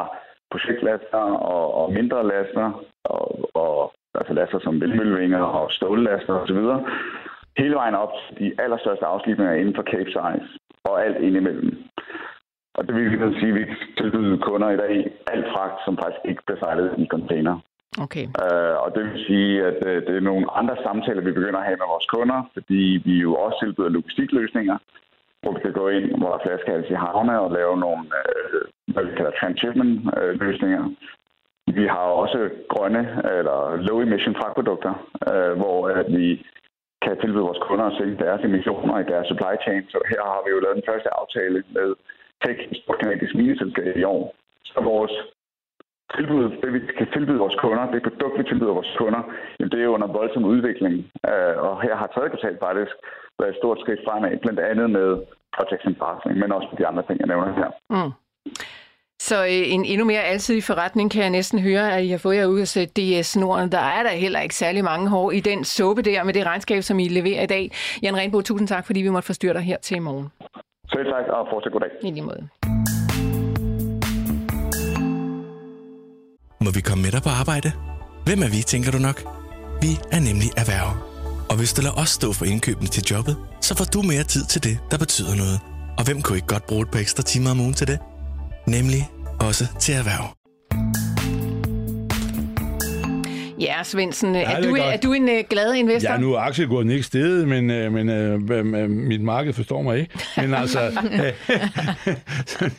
projektlaster 0.51 1.23
og, 1.53 1.73
og 1.73 1.93
mindre 1.93 2.27
laster, 2.27 2.85
og, 3.03 3.49
og 3.53 3.93
altså 4.15 4.33
laster 4.33 4.59
som 4.59 4.81
vindmøllevinger 4.81 5.43
og 5.43 5.71
stållaster 5.71 6.33
osv., 6.33 6.61
hele 7.57 7.75
vejen 7.75 7.95
op 7.95 8.11
til 8.27 8.39
de 8.39 8.61
allerstørste 8.63 9.05
afslipninger 9.05 9.53
inden 9.53 9.75
for 9.75 9.83
Cape 9.83 10.11
Size 10.15 10.47
og 10.83 11.05
alt 11.05 11.17
indimellem. 11.17 11.77
Og 12.75 12.87
det 12.87 12.95
vil 12.95 13.11
vi 13.11 13.39
sige, 13.39 13.49
at 13.49 13.55
vi 13.55 13.65
tilbyder 13.97 14.37
kunder 14.37 14.69
i 14.69 14.77
dag 14.77 15.11
alt 15.33 15.47
fragt, 15.53 15.77
som 15.85 15.97
faktisk 15.97 16.25
ikke 16.25 16.41
bliver 16.45 16.59
sejlet 16.59 16.95
i 16.97 17.05
container. 17.07 17.55
Okay. 17.97 18.25
Øh, 18.43 18.75
og 18.83 18.95
det 18.95 19.03
vil 19.03 19.25
sige, 19.27 19.65
at 19.65 19.79
øh, 19.87 20.01
det 20.07 20.15
er 20.15 20.29
nogle 20.31 20.51
andre 20.59 20.75
samtaler, 20.83 21.21
vi 21.21 21.31
begynder 21.31 21.59
at 21.59 21.65
have 21.65 21.81
med 21.81 21.91
vores 21.93 22.05
kunder, 22.05 22.49
fordi 22.53 23.01
vi 23.05 23.15
jo 23.25 23.35
også 23.35 23.57
tilbyder 23.59 23.89
logistikløsninger, 23.89 24.77
hvor 25.41 25.51
vi 25.53 25.59
kan 25.59 25.73
gå 25.73 25.87
ind, 25.87 26.05
hvor 26.17 26.29
der 26.29 26.37
er 26.37 26.45
flaskehals 26.45 26.89
i 26.89 26.93
havne 26.93 27.39
og 27.39 27.51
lave 27.51 27.77
nogle, 27.77 28.03
øh, 28.19 28.61
hvad 28.93 29.03
vi 29.03 29.15
kalder 29.15 29.31
transshipment-løsninger. 29.39 30.83
Øh, 30.85 31.75
vi 31.75 31.85
har 31.87 32.07
også 32.23 32.49
grønne 32.73 33.03
eller 33.37 33.59
low-emission 33.87 34.35
fragtprodukter, 34.39 34.93
øh, 35.29 35.53
hvor 35.61 35.87
at 35.87 36.07
vi 36.17 36.45
kan 37.01 37.17
tilbyde 37.21 37.47
vores 37.49 37.63
kunder 37.67 37.85
at 37.85 37.97
sænke 37.97 38.23
deres 38.25 38.43
emissioner 38.43 38.99
i 38.99 39.09
deres 39.11 39.27
supply 39.27 39.53
chain. 39.63 39.83
Så 39.93 39.99
her 40.11 40.21
har 40.31 40.41
vi 40.45 40.49
jo 40.51 40.59
lavet 40.59 40.75
den 40.79 40.89
første 40.89 41.09
aftale 41.21 41.63
med 41.75 41.87
Tech, 42.43 42.59
et 42.71 42.99
kanadisk 43.01 43.35
mineselskab 43.35 43.97
i 43.97 44.03
år. 44.03 44.35
Så 44.63 44.79
vores 44.83 45.11
tilbud, 46.15 46.43
det 46.61 46.69
vi 46.75 46.79
kan 46.99 47.07
tilbyde 47.15 47.43
vores 47.45 47.57
kunder, 47.63 47.91
det 47.91 48.07
produkt, 48.07 48.39
vi 48.39 48.43
tilbyder 48.43 48.73
vores 48.79 48.93
kunder, 48.99 49.21
jamen, 49.57 49.71
det 49.71 49.79
er 49.81 49.95
under 49.95 50.07
voldsom 50.07 50.45
udvikling. 50.53 50.95
Øh, 51.31 51.55
og 51.67 51.73
her 51.85 51.95
har 52.01 52.07
tredje 52.07 52.29
kvartal 52.29 52.57
faktisk 52.67 52.95
været 53.39 53.51
et 53.53 53.59
stort 53.61 53.79
skridt 53.83 54.01
fremad, 54.07 54.37
blandt 54.43 54.59
andet 54.59 54.87
med 54.97 55.09
project 55.57 55.83
and 55.87 55.95
parsing, 56.03 56.33
men 56.41 56.51
også 56.57 56.67
med 56.71 56.77
de 56.81 56.87
andre 56.89 57.03
ting, 57.07 57.19
jeg 57.19 57.27
nævner 57.31 57.53
her. 57.61 57.69
Mm. 57.95 58.11
Så 59.21 59.37
øh, 59.43 59.73
en 59.75 59.85
endnu 59.85 60.05
mere 60.05 60.23
alsidig 60.23 60.63
forretning 60.63 61.11
kan 61.11 61.21
jeg 61.21 61.29
næsten 61.29 61.59
høre, 61.59 61.93
at 61.95 62.03
I 62.03 62.09
har 62.09 62.17
fået 62.17 62.35
jer 62.35 62.45
ud 62.45 62.59
af 62.59 62.87
DS 62.97 63.37
Norden. 63.37 63.71
Der 63.71 63.83
er 63.97 64.03
der 64.03 64.09
heller 64.09 64.39
ikke 64.39 64.55
særlig 64.55 64.83
mange 64.83 65.09
hår 65.09 65.31
i 65.31 65.39
den 65.39 65.63
suppe 65.63 66.01
der 66.01 66.23
med 66.23 66.33
det 66.33 66.45
regnskab, 66.45 66.81
som 66.83 66.99
I 66.99 67.07
leverer 67.07 67.43
i 67.43 67.45
dag. 67.45 67.71
Jan 68.03 68.17
Renbo, 68.17 68.41
tusind 68.41 68.67
tak, 68.67 68.85
fordi 68.85 69.01
vi 69.01 69.09
måtte 69.09 69.25
forstyrre 69.25 69.53
dig 69.53 69.61
her 69.61 69.77
til 69.77 69.97
i 69.97 69.99
morgen. 69.99 70.31
Selv 70.93 71.05
tak, 71.05 71.25
og 71.27 71.47
fortsat 71.51 71.71
god 71.71 71.79
dag. 71.79 71.89
I 72.03 72.11
lige 72.11 72.21
måde. 72.21 72.49
Må 76.61 76.71
vi 76.71 76.81
komme 76.81 77.01
med 77.01 77.11
dig 77.11 77.21
på 77.23 77.29
arbejde? 77.29 77.71
Hvem 78.25 78.43
er 78.43 78.47
vi, 78.47 78.61
tænker 78.61 78.91
du 78.91 78.97
nok? 78.97 79.23
Vi 79.81 79.99
er 80.11 80.19
nemlig 80.19 80.49
erhverv. 80.57 80.97
Og 81.49 81.55
hvis 81.55 81.73
du 81.73 81.81
lader 81.81 81.95
os 81.95 82.09
stå 82.09 82.33
for 82.33 82.45
indkøbene 82.45 82.87
til 82.87 83.03
jobbet, 83.11 83.37
så 83.61 83.75
får 83.75 83.85
du 83.85 84.01
mere 84.01 84.23
tid 84.23 84.45
til 84.45 84.63
det, 84.63 84.79
der 84.91 84.97
betyder 84.97 85.35
noget. 85.35 85.59
Og 85.97 86.03
hvem 86.05 86.21
kunne 86.21 86.37
ikke 86.37 86.47
godt 86.47 86.67
bruge 86.67 86.81
et 86.81 86.91
par 86.91 86.99
ekstra 86.99 87.23
timer 87.23 87.51
om 87.51 87.59
ugen 87.59 87.73
til 87.73 87.87
det? 87.87 87.99
Nemlig 88.67 89.09
også 89.39 89.67
til 89.79 89.93
erhverv. 89.93 90.35
Ja, 93.59 93.83
Svendsen, 93.83 94.35
ja, 94.35 94.41
er, 94.41 94.61
du, 94.61 94.75
er, 94.75 94.81
er 94.81 94.97
du 94.97 95.13
en 95.13 95.23
uh, 95.23 95.29
glad 95.49 95.73
investor? 95.73 96.11
Ja, 96.11 96.17
nu 96.17 96.33
er 96.33 96.39
aktiekursen 96.39 96.91
ikke 96.91 97.03
stedet, 97.03 97.47
men, 97.47 97.69
uh, 97.69 97.93
men 97.93 98.09
uh, 98.73 98.89
mit 98.89 99.21
marked 99.21 99.53
forstår 99.53 99.81
mig 99.81 99.99
ikke. 99.99 100.19
Men 100.37 100.53
altså, 100.53 100.79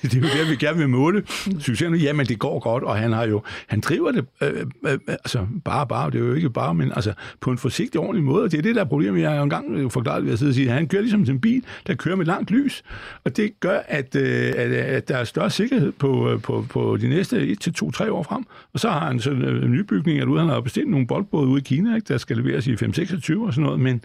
det 0.02 0.14
er 0.14 0.16
jo 0.16 0.22
det, 0.22 0.50
vi 0.50 0.56
gerne 0.56 0.78
vil 0.78 0.88
måle. 0.88 1.22
Succesen, 1.58 1.94
jamen 1.94 2.26
det 2.26 2.38
går 2.38 2.58
godt, 2.58 2.84
og 2.84 2.96
han 2.96 3.12
har 3.12 3.26
jo, 3.26 3.42
han 3.66 3.80
driver 3.80 4.12
det, 4.12 4.24
uh, 4.40 4.48
uh, 4.82 4.98
altså 5.08 5.46
bare, 5.64 5.86
bare, 5.86 6.10
det 6.10 6.20
er 6.20 6.26
jo 6.26 6.34
ikke 6.34 6.50
bare, 6.50 6.74
men 6.74 6.92
altså 6.96 7.12
på 7.40 7.50
en 7.50 7.58
forsigtig, 7.58 8.00
ordentlig 8.00 8.24
måde, 8.24 8.44
og 8.44 8.52
det 8.52 8.58
er 8.58 8.62
det, 8.62 8.74
der 8.74 8.80
er 8.80 8.88
problemet. 8.88 9.20
Jeg 9.20 9.30
har 9.30 9.36
jo 9.36 9.42
engang 9.42 9.92
forklaret 9.92 10.24
ved 10.24 10.32
at 10.32 10.38
sidde 10.38 10.50
og 10.50 10.54
sige, 10.54 10.68
at 10.68 10.74
han 10.74 10.88
kører 10.88 11.02
ligesom 11.02 11.20
en 11.20 11.40
bil, 11.40 11.64
der 11.86 11.94
kører 11.94 12.16
med 12.16 12.26
langt 12.26 12.50
lys, 12.50 12.82
og 13.24 13.36
det 13.36 13.60
gør, 13.60 13.78
at, 13.88 14.14
uh, 14.14 14.22
at, 14.22 14.72
at 14.72 15.08
der 15.08 15.16
er 15.16 15.24
større 15.24 15.50
sikkerhed 15.50 15.92
på, 15.92 16.40
på, 16.42 16.66
på 16.68 16.96
de 16.96 17.08
næste 17.08 17.46
1 17.46 17.60
til 17.60 17.74
2-3 17.82 18.10
år 18.10 18.22
frem. 18.22 18.44
Og 18.72 18.80
så 18.80 18.88
har 18.88 19.06
han 19.06 19.20
sådan 19.20 19.42
en 19.42 19.72
nybygning, 19.72 20.20
at 20.20 20.28
han 20.28 20.48
har 20.48 20.69
bestilt 20.70 20.90
nogle 20.90 21.06
boldbåde 21.06 21.48
ude 21.48 21.60
i 21.60 21.64
Kina, 21.64 21.94
ikke, 21.94 22.08
der 22.08 22.18
skal 22.18 22.36
leveres 22.36 22.66
i 22.66 22.74
5-26 22.74 22.76
og 22.76 23.54
sådan 23.54 23.64
noget, 23.64 23.80
men, 23.80 24.04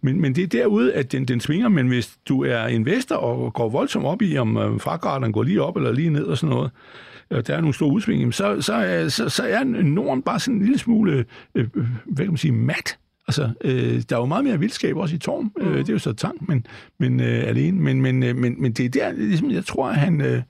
men, 0.00 0.20
men 0.20 0.34
det 0.34 0.44
er 0.44 0.46
derude, 0.46 0.92
at 0.92 1.12
den, 1.12 1.24
den 1.24 1.40
svinger, 1.40 1.68
men 1.68 1.88
hvis 1.88 2.18
du 2.28 2.44
er 2.44 2.66
investor 2.66 3.16
og 3.16 3.52
går 3.52 3.68
voldsomt 3.68 4.04
op 4.04 4.22
i, 4.22 4.38
om 4.38 4.56
øh, 4.56 4.80
fragraderen 4.80 5.32
går 5.32 5.42
lige 5.42 5.62
op 5.62 5.76
eller 5.76 5.92
lige 5.92 6.10
ned 6.10 6.24
og 6.24 6.38
sådan 6.38 6.54
noget, 6.54 6.70
og 7.30 7.46
der 7.46 7.54
er 7.54 7.60
nogle 7.60 7.74
store 7.74 7.92
udsving, 7.92 8.34
så, 8.34 8.60
så, 8.60 9.06
så, 9.08 9.28
så 9.28 9.42
er 9.42 9.64
Norden 9.64 10.22
bare 10.22 10.40
sådan 10.40 10.54
en 10.54 10.62
lille 10.62 10.78
smule, 10.78 11.12
øh, 11.12 11.24
øh 11.54 11.68
hvad 12.04 12.24
kan 12.24 12.32
man 12.32 12.36
sige, 12.36 12.52
mat. 12.52 12.98
Altså, 13.28 13.50
øh, 13.64 14.02
der 14.08 14.16
er 14.16 14.20
jo 14.20 14.26
meget 14.26 14.44
mere 14.44 14.58
vildskab 14.58 14.96
også 14.96 15.14
i 15.14 15.18
Torm. 15.18 15.52
Mm. 15.56 15.66
Øh, 15.66 15.78
det 15.78 15.88
er 15.88 15.92
jo 15.92 15.98
så 15.98 16.12
tank, 16.12 16.48
men, 16.48 16.66
men 16.98 17.20
øh, 17.20 17.48
alene. 17.48 17.80
Men, 17.80 18.02
men, 18.02 18.22
øh, 18.22 18.36
men, 18.36 18.62
men 18.62 18.72
det 18.72 18.84
er 18.84 18.88
der, 18.88 19.12
ligesom, 19.12 19.50
jeg 19.50 19.66
tror, 19.66 19.88
at 19.88 19.96
han... 19.96 20.20
Øh, 20.20 20.42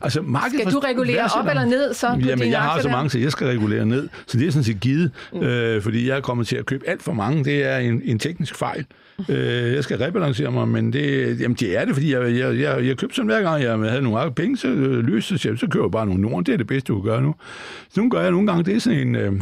altså, 0.00 0.22
markedet 0.22 0.60
skal 0.60 0.72
du 0.72 0.78
regulere 0.78 1.28
op 1.34 1.46
eller 1.48 1.64
ned 1.64 1.94
så 1.94 2.14
på 2.14 2.26
Jamen, 2.26 2.50
jeg 2.50 2.60
har 2.60 2.80
så 2.80 2.88
mange, 2.88 3.10
så 3.10 3.18
jeg 3.18 3.32
skal 3.32 3.46
regulere 3.46 3.86
ned. 3.86 4.08
Så 4.26 4.38
det 4.38 4.46
er 4.46 4.50
sådan 4.50 4.64
set 4.64 4.80
givet, 4.80 5.10
mm. 5.32 5.42
øh, 5.42 5.82
fordi 5.82 6.08
jeg 6.08 6.16
er 6.16 6.20
kommet 6.20 6.46
til 6.46 6.56
at 6.56 6.66
købe 6.66 6.88
alt 6.88 7.02
for 7.02 7.12
mange. 7.12 7.44
Det 7.44 7.64
er 7.64 7.78
en, 7.78 8.02
en 8.04 8.18
teknisk 8.18 8.54
fejl. 8.54 8.86
Øh, 9.28 9.72
jeg 9.74 9.84
skal 9.84 9.98
rebalancere 9.98 10.50
mig, 10.50 10.68
men 10.68 10.92
det, 10.92 11.40
jamen 11.40 11.56
det 11.60 11.78
er 11.78 11.84
det, 11.84 11.94
fordi 11.94 12.12
jeg, 12.12 12.36
jeg, 12.38 12.60
jeg, 12.60 12.86
jeg 12.86 12.96
købte 12.96 13.16
sådan 13.16 13.26
hver 13.26 13.42
gang, 13.42 13.62
jeg 13.62 13.78
havde 13.78 14.02
nogle 14.02 14.32
penge, 14.32 14.56
så 14.56 14.68
øh, 14.68 15.06
løste 15.06 15.38
så, 15.38 15.56
så 15.56 15.66
køber 15.70 15.84
jeg 15.84 15.90
bare 15.90 16.06
nogle 16.06 16.22
norden. 16.22 16.46
Det 16.46 16.52
er 16.52 16.56
det 16.56 16.66
bedste, 16.66 16.86
du 16.92 17.00
kan 17.00 17.10
gøre 17.10 17.22
nu. 17.22 17.34
Så 17.94 18.00
nu 18.00 18.08
gør 18.08 18.20
jeg 18.20 18.30
nogle 18.30 18.46
gange, 18.46 18.64
det 18.64 18.76
er 18.76 18.80
sådan 18.80 18.98
en... 18.98 19.16
Øh, 19.16 19.32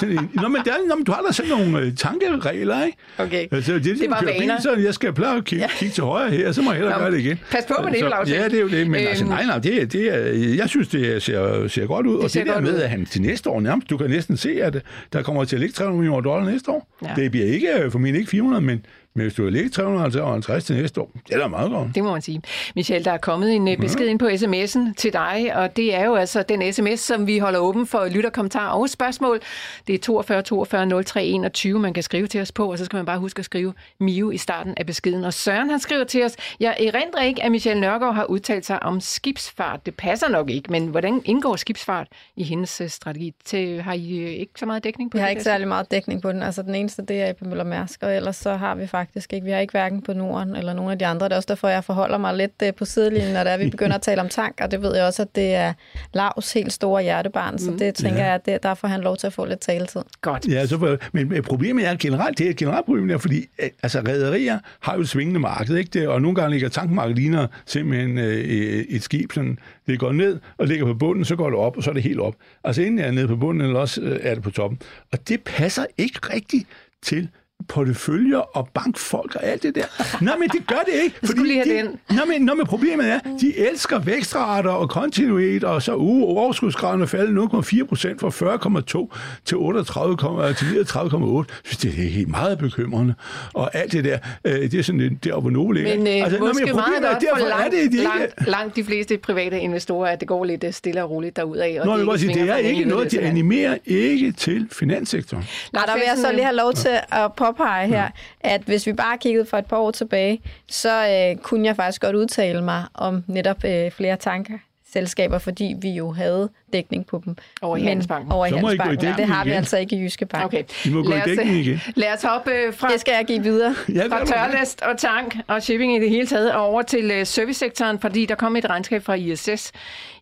sådan 0.00 0.18
en 0.18 0.30
nå, 0.34 0.48
men, 0.48 0.62
der, 0.64 0.72
nå, 0.88 0.94
men 0.94 1.04
du 1.04 1.12
har 1.12 1.22
da 1.28 1.32
sådan 1.32 1.50
nogle 1.50 1.78
øh, 1.78 1.94
tankeregler, 1.94 2.84
ikke? 2.84 2.98
Okay, 3.18 3.46
altså, 3.50 3.72
det, 3.72 3.86
er, 3.86 3.94
det 3.94 4.10
var 4.10 4.22
vaner. 4.24 4.38
Penge, 4.38 4.54
så 4.60 4.74
jeg 4.74 4.94
skal 4.94 5.12
pleje 5.12 5.36
at 5.36 5.44
kigge, 5.44 5.64
ja. 5.64 5.70
kigge 5.78 5.92
til 5.92 6.04
højre 6.04 6.30
her, 6.30 6.52
så 6.52 6.62
må 6.62 6.70
jeg 6.70 6.78
hellere 6.78 6.98
gøre 6.98 7.10
det 7.10 7.18
igen. 7.18 7.38
Pas 7.50 7.64
på 7.64 7.82
med 7.84 7.92
det, 7.92 8.00
Lars. 8.00 8.30
Ja, 8.30 8.44
det 8.44 8.54
er 8.54 8.60
jo 8.60 8.68
det, 8.68 8.86
men 8.90 8.94
altså, 8.94 9.24
øhm. 9.24 9.32
altså, 9.32 9.46
nej, 9.46 9.46
nej, 9.46 9.58
det, 9.58 9.92
det 9.92 10.14
er, 10.14 10.54
jeg 10.56 10.68
synes, 10.68 10.88
det 10.88 11.22
ser, 11.22 11.68
ser 11.68 11.86
godt 11.86 12.06
ud. 12.06 12.14
Det 12.14 12.24
og 12.24 12.34
det 12.34 12.46
der 12.46 12.60
med, 12.60 12.74
ud. 12.74 12.80
at 12.80 12.90
han 12.90 13.06
til 13.06 13.22
næste 13.22 13.50
år 13.50 13.60
nærmest, 13.60 13.90
du 13.90 13.96
kan 13.96 14.10
næsten 14.10 14.36
se, 14.36 14.62
at 14.62 14.82
der 15.12 15.22
kommer 15.22 15.44
til 15.44 15.56
at 15.56 15.60
ligge 15.60 15.72
300 15.72 15.98
millioner 15.98 16.20
dollar 16.20 16.50
næste 16.50 16.70
år. 16.70 16.88
Ja. 17.04 17.12
Det 17.16 17.30
bliver 17.30 17.46
ikke, 17.46 17.68
øh, 17.78 17.92
formentlig 17.92 18.20
ikke 18.20 18.30
400, 18.30 18.62
men 18.62 18.84
men 19.14 19.22
hvis 19.22 19.34
du 19.34 19.42
har 19.42 19.50
ligget 19.50 19.72
350 19.72 20.64
til 20.64 20.76
næste 20.76 21.00
år, 21.00 21.10
det 21.28 21.34
er 21.34 21.38
da 21.38 21.48
meget 21.48 21.70
godt. 21.70 21.94
Det 21.94 22.04
må 22.04 22.12
man 22.12 22.22
sige. 22.22 22.42
Michel, 22.74 23.04
der 23.04 23.12
er 23.12 23.18
kommet 23.18 23.54
en 23.54 23.68
øh, 23.68 23.76
besked 23.78 24.06
ind 24.06 24.18
på 24.18 24.26
sms'en 24.26 24.94
til 24.96 25.12
dig, 25.12 25.50
og 25.54 25.76
det 25.76 25.94
er 25.94 26.04
jo 26.04 26.14
altså 26.14 26.42
den 26.42 26.72
sms, 26.72 27.00
som 27.00 27.26
vi 27.26 27.38
holder 27.38 27.58
åben 27.58 27.86
for 27.86 28.08
lytterkommentarer 28.08 28.70
og 28.70 28.90
spørgsmål. 28.90 29.40
Det 29.86 29.94
er 29.94 29.98
42 29.98 30.42
42 30.42 31.02
03 31.02 31.24
21, 31.24 31.78
man 31.78 31.92
kan 31.92 32.02
skrive 32.02 32.26
til 32.26 32.40
os 32.40 32.52
på, 32.52 32.70
og 32.70 32.78
så 32.78 32.84
skal 32.84 32.96
man 32.96 33.06
bare 33.06 33.18
huske 33.18 33.38
at 33.38 33.44
skrive 33.44 33.74
Mio 34.00 34.30
i 34.30 34.36
starten 34.36 34.74
af 34.76 34.86
beskeden. 34.86 35.24
Og 35.24 35.34
Søren, 35.34 35.70
han 35.70 35.80
skriver 35.80 36.04
til 36.04 36.24
os, 36.24 36.36
jeg 36.60 36.76
erindrer 36.80 37.22
ikke, 37.22 37.42
at 37.42 37.50
Michel 37.50 37.80
Nørgaard 37.80 38.14
har 38.14 38.24
udtalt 38.24 38.66
sig 38.66 38.82
om 38.82 39.00
skibsfart. 39.00 39.86
Det 39.86 39.94
passer 39.94 40.28
nok 40.28 40.50
ikke, 40.50 40.72
men 40.72 40.86
hvordan 40.86 41.22
indgår 41.24 41.56
skibsfart 41.56 42.08
i 42.36 42.42
hendes 42.42 42.80
øh, 42.80 42.88
strategi? 42.88 43.34
Til, 43.44 43.82
har 43.82 43.92
I 43.92 44.18
øh, 44.18 44.30
ikke 44.30 44.52
så 44.56 44.66
meget 44.66 44.84
dækning 44.84 45.10
på 45.10 45.16
det? 45.16 45.20
Vi 45.20 45.22
har 45.22 45.28
ikke 45.28 45.42
særlig 45.42 45.68
meget 45.68 45.90
dækning 45.90 46.22
på 46.22 46.32
den. 46.32 46.42
Altså 46.42 46.62
den 46.62 46.74
eneste, 46.74 47.02
det 47.02 47.22
er 47.22 47.32
på 47.32 47.44
Møller 47.44 47.64
Mærsk, 47.64 48.02
og 48.02 48.16
ellers 48.16 48.36
så 48.36 48.54
har 48.54 48.74
vi 48.74 48.86
faktisk 48.86 48.99
faktisk 49.00 49.32
ikke. 49.32 49.44
Vi 49.44 49.50
har 49.50 49.58
ikke 49.58 49.70
hverken 49.70 50.02
på 50.02 50.12
Norden 50.12 50.56
eller 50.56 50.72
nogle 50.72 50.92
af 50.92 50.98
de 50.98 51.06
andre. 51.06 51.24
Det 51.24 51.32
er 51.32 51.36
også 51.36 51.46
derfor, 51.48 51.68
jeg 51.68 51.84
forholder 51.84 52.18
mig 52.18 52.36
lidt 52.36 52.62
øh, 52.62 52.74
på 52.74 52.84
sidelinjen, 52.84 53.32
når 53.32 53.44
det 53.44 53.52
er, 53.52 53.56
vi 53.56 53.70
begynder 53.70 53.94
at 53.96 54.02
tale 54.02 54.20
om 54.20 54.28
tank, 54.28 54.60
og 54.62 54.70
det 54.70 54.82
ved 54.82 54.96
jeg 54.96 55.04
også, 55.04 55.22
at 55.22 55.36
det 55.36 55.54
er 55.54 55.72
Lavs 56.14 56.52
helt 56.52 56.72
store 56.72 57.02
hjertebarn, 57.02 57.58
så 57.58 57.70
mm. 57.70 57.78
det 57.78 57.94
tænker 57.94 58.20
ja. 58.20 58.26
jeg, 58.26 58.34
at 58.34 58.46
det, 58.46 58.62
derfor 58.62 58.88
har 58.88 58.94
han 58.94 59.04
lov 59.04 59.16
til 59.16 59.26
at 59.26 59.32
få 59.32 59.44
lidt 59.44 59.60
taletid. 59.60 60.00
Godt. 60.20 60.46
Ja, 60.48 60.66
så 60.66 60.78
for, 60.78 60.96
men 61.12 61.42
problemet 61.42 61.88
er 61.88 61.96
generelt, 62.00 62.38
det 62.38 62.46
er 62.46 62.50
et 62.50 62.56
generelt 62.56 62.86
problem, 62.86 63.08
der, 63.08 63.18
fordi 63.18 63.46
altså, 63.82 64.00
rædderier 64.00 64.58
har 64.80 64.94
jo 64.94 65.00
et 65.00 65.08
svingende 65.08 65.40
marked, 65.40 65.76
ikke? 65.76 65.90
Det, 65.92 66.08
og 66.08 66.22
nogle 66.22 66.34
gange 66.34 66.50
ligger 66.50 66.68
tankmarkedet 66.68 67.48
simpelthen 67.66 68.18
øh, 68.18 68.84
et 68.88 69.02
skib, 69.02 69.32
sådan, 69.32 69.58
det 69.86 69.98
går 69.98 70.12
ned 70.12 70.38
og 70.58 70.66
ligger 70.66 70.86
på 70.86 70.94
bunden, 70.94 71.24
så 71.24 71.36
går 71.36 71.50
det 71.50 71.58
op, 71.58 71.76
og 71.76 71.82
så 71.82 71.90
er 71.90 71.94
det 71.94 72.02
helt 72.02 72.20
op. 72.20 72.34
Altså 72.64 72.82
inden 72.82 72.98
er 72.98 73.10
nede 73.10 73.28
på 73.28 73.36
bunden, 73.36 73.66
eller 73.66 73.80
også 73.80 74.00
øh, 74.00 74.18
er 74.22 74.34
det 74.34 74.42
på 74.42 74.50
toppen. 74.50 74.78
Og 75.12 75.28
det 75.28 75.42
passer 75.44 75.84
ikke 75.98 76.18
rigtigt 76.34 76.66
til 77.02 77.28
porteføljer 77.68 78.38
og 78.38 78.68
bankfolk 78.74 79.34
og 79.34 79.44
alt 79.44 79.62
det 79.62 79.74
der. 79.74 79.84
Nå, 80.20 80.30
men 80.38 80.48
det 80.48 80.66
gør 80.66 80.82
det 80.86 80.94
ikke. 81.02 81.16
Fordi 81.24 81.40
lige 81.40 81.64
de, 81.64 81.70
den. 81.70 81.86
Nå, 82.10 82.22
men, 82.28 82.42
nå, 82.42 82.54
men 82.54 82.66
problemet 82.66 83.08
er, 83.08 83.18
de 83.40 83.58
elsker 83.58 83.98
vækstrater 83.98 84.70
og 84.70 84.90
kontinuitet, 84.90 85.64
og 85.64 85.82
så 85.82 85.94
uh, 85.94 86.22
overskudsgraden 86.22 87.02
er 87.02 87.06
faldet 87.06 87.38
0,4 87.38 87.84
procent 87.84 88.20
fra 88.20 88.28
40,2 88.28 89.16
til 89.44 89.56
38, 89.56 90.54
til 90.54 90.64
39,8. 90.64 91.44
synes, 91.64 91.76
det 91.76 91.88
er 91.88 92.10
helt 92.10 92.28
meget 92.28 92.58
bekymrende. 92.58 93.14
Og 93.54 93.74
alt 93.74 93.92
det 93.92 94.04
der, 94.04 94.18
øh, 94.44 94.54
det 94.54 94.74
er 94.74 94.82
sådan 94.82 95.18
der, 95.24 95.40
hvor 95.40 95.50
nogen 95.50 95.74
ligger. 95.74 95.96
Men 95.96 96.06
øh, 96.06 96.24
altså, 96.24 96.38
måske 96.38 96.60
nå, 96.60 96.66
men 96.66 96.76
meget 96.76 97.02
godt 97.02 97.40
for 97.40 97.48
langt, 97.48 97.74
er 97.74 97.80
det, 97.82 97.92
det 97.92 98.00
langt, 98.00 98.48
langt 98.48 98.76
de 98.76 98.84
fleste 98.84 99.18
private 99.18 99.60
investorer, 99.60 100.10
at 100.10 100.20
det 100.20 100.28
går 100.28 100.44
lidt 100.44 100.64
øh, 100.64 100.72
stille 100.72 101.04
og 101.04 101.10
roligt 101.10 101.36
derudad. 101.36 101.80
Og 101.80 101.86
nå, 101.86 101.98
det, 101.98 102.06
det, 102.12 102.20
sige, 102.20 102.34
det 102.34 102.50
er 102.50 102.56
ikke 102.56 102.84
noget, 102.84 103.12
de 103.12 103.20
animerer 103.20 103.76
ikke 103.86 104.32
til 104.32 104.68
finanssektoren. 104.72 105.44
Nej, 105.72 105.86
der 105.86 105.94
vil 105.94 106.02
jeg 106.06 106.16
så 106.16 106.32
lige 106.32 106.44
have 106.44 106.56
lov 106.56 106.72
til 106.72 106.98
at 107.08 107.32
påpege 107.52 107.88
her, 107.88 108.06
mm. 108.06 108.12
at 108.40 108.62
hvis 108.62 108.86
vi 108.86 108.92
bare 108.92 109.18
kiggede 109.18 109.46
for 109.46 109.56
et 109.56 109.66
par 109.66 109.76
år 109.76 109.90
tilbage, 109.90 110.40
så 110.68 111.06
øh, 111.08 111.42
kunne 111.42 111.66
jeg 111.66 111.76
faktisk 111.76 112.00
godt 112.00 112.16
udtale 112.16 112.62
mig 112.62 112.84
om 112.94 113.24
netop 113.26 113.64
øh, 113.64 113.90
flere 113.90 114.16
tanker 114.16 114.58
selskaber, 114.92 115.38
fordi 115.38 115.74
vi 115.80 115.90
jo 115.90 116.12
havde 116.12 116.48
dækning 116.72 117.06
på 117.06 117.22
dem. 117.24 117.36
Over 117.62 117.76
i 117.76 117.82
Handelsbanken. 117.82 118.32
Over 118.32 118.46
i 118.46 118.50
Handelsbanken. 118.50 119.14
Det 119.16 119.26
har 119.26 119.44
vi 119.44 119.50
altså 119.50 119.78
ikke 119.78 119.96
i 119.96 120.02
Jyske 120.02 120.26
Bank. 120.26 120.44
Okay. 120.44 120.64
I 120.86 120.90
må 120.90 121.02
gå 121.02 121.10
lad, 121.10 121.22
os, 121.22 121.46
i 121.46 121.60
igen. 121.60 121.80
lad 121.96 122.12
os 122.12 122.22
hoppe 122.22 122.50
øh, 122.50 122.74
fra, 122.74 122.88
det 122.88 123.00
skal 123.00 123.14
jeg 123.14 123.24
give 123.24 123.42
videre. 123.42 123.74
ja, 123.94 124.06
fra 124.06 124.24
tørlæst 124.24 124.82
og 124.82 124.98
tank 124.98 125.36
og 125.46 125.62
shipping 125.62 125.96
i 125.96 126.00
det 126.00 126.10
hele 126.10 126.26
taget 126.26 126.54
over 126.54 126.82
til 126.82 127.20
uh, 127.20 127.26
servicesektoren, 127.26 127.98
fordi 127.98 128.26
der 128.26 128.34
kom 128.34 128.56
et 128.56 128.70
regnskab 128.70 129.02
fra 129.02 129.14
ISS 129.14 129.72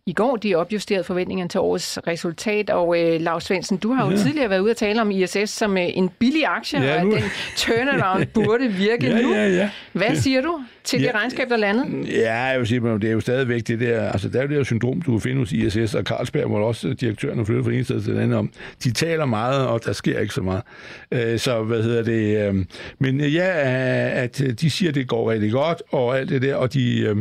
i 0.08 0.12
går. 0.12 0.36
De 0.36 0.54
opjusterede 0.54 1.04
forventningerne 1.04 1.48
til 1.48 1.60
årets 1.60 1.98
resultat, 2.06 2.70
og 2.70 3.00
øh, 3.00 3.20
Lars 3.20 3.44
Svendsen, 3.44 3.76
du 3.76 3.92
har 3.92 4.04
jo 4.04 4.10
ja. 4.10 4.16
tidligere 4.16 4.50
været 4.50 4.60
ude 4.60 4.70
at 4.70 4.76
tale 4.76 5.00
om 5.00 5.10
ISS 5.10 5.50
som 5.50 5.76
øh, 5.76 5.84
en 5.88 6.08
billig 6.18 6.46
aktie, 6.46 6.82
ja, 6.82 7.02
nu... 7.02 7.10
og 7.10 7.16
at 7.16 7.22
den 7.22 7.30
turnaround 7.56 8.26
burde 8.34 8.68
virke 8.68 9.06
ja, 9.06 9.22
nu. 9.22 9.34
Ja, 9.34 9.48
ja. 9.48 9.70
Hvad 9.92 10.16
siger 10.16 10.40
du 10.40 10.60
til 10.84 11.00
ja. 11.00 11.06
det 11.06 11.14
regnskab, 11.14 11.48
der 11.48 11.56
landede? 11.56 12.10
Ja, 12.10 12.34
jeg 12.34 12.58
vil 12.58 12.66
sige, 12.66 12.80
det 12.80 13.04
er 13.04 13.12
jo 13.12 13.20
stadigvæk 13.20 13.68
det 13.68 13.80
der, 13.80 14.10
altså 14.10 14.28
der 14.28 14.38
er 14.38 14.42
jo 14.42 14.48
det 14.48 14.56
her 14.56 14.64
syndrom, 14.64 15.02
du 15.02 15.10
kan 15.10 15.20
finde 15.20 15.38
hos 15.38 15.52
ISS, 15.52 15.94
og 15.94 16.02
Carlsberg, 16.02 16.46
hvor 16.46 16.66
også 16.66 16.94
direktøren 17.00 17.40
er 17.40 17.44
flyttet 17.44 17.64
fra 17.64 17.72
en 17.72 17.84
sted 17.84 18.02
til 18.02 18.12
den 18.12 18.20
anden 18.22 18.38
om. 18.38 18.52
De 18.84 18.92
taler 18.92 19.24
meget, 19.24 19.66
og 19.66 19.84
der 19.84 19.92
sker 19.92 20.18
ikke 20.18 20.34
så 20.34 20.42
meget. 20.42 20.62
Øh, 21.12 21.38
så 21.38 21.62
hvad 21.62 21.82
hedder 21.82 22.02
det? 22.02 22.48
Øh, 22.48 22.64
men 22.98 23.20
ja, 23.20 23.50
at 24.22 24.42
de 24.60 24.70
siger, 24.70 24.88
at 24.88 24.94
det 24.94 25.08
går 25.08 25.30
rigtig 25.30 25.52
godt, 25.52 25.82
og 25.90 26.18
alt 26.18 26.30
det 26.30 26.42
der, 26.42 26.54
og 26.54 26.74
de, 26.74 27.00
øh, 27.00 27.16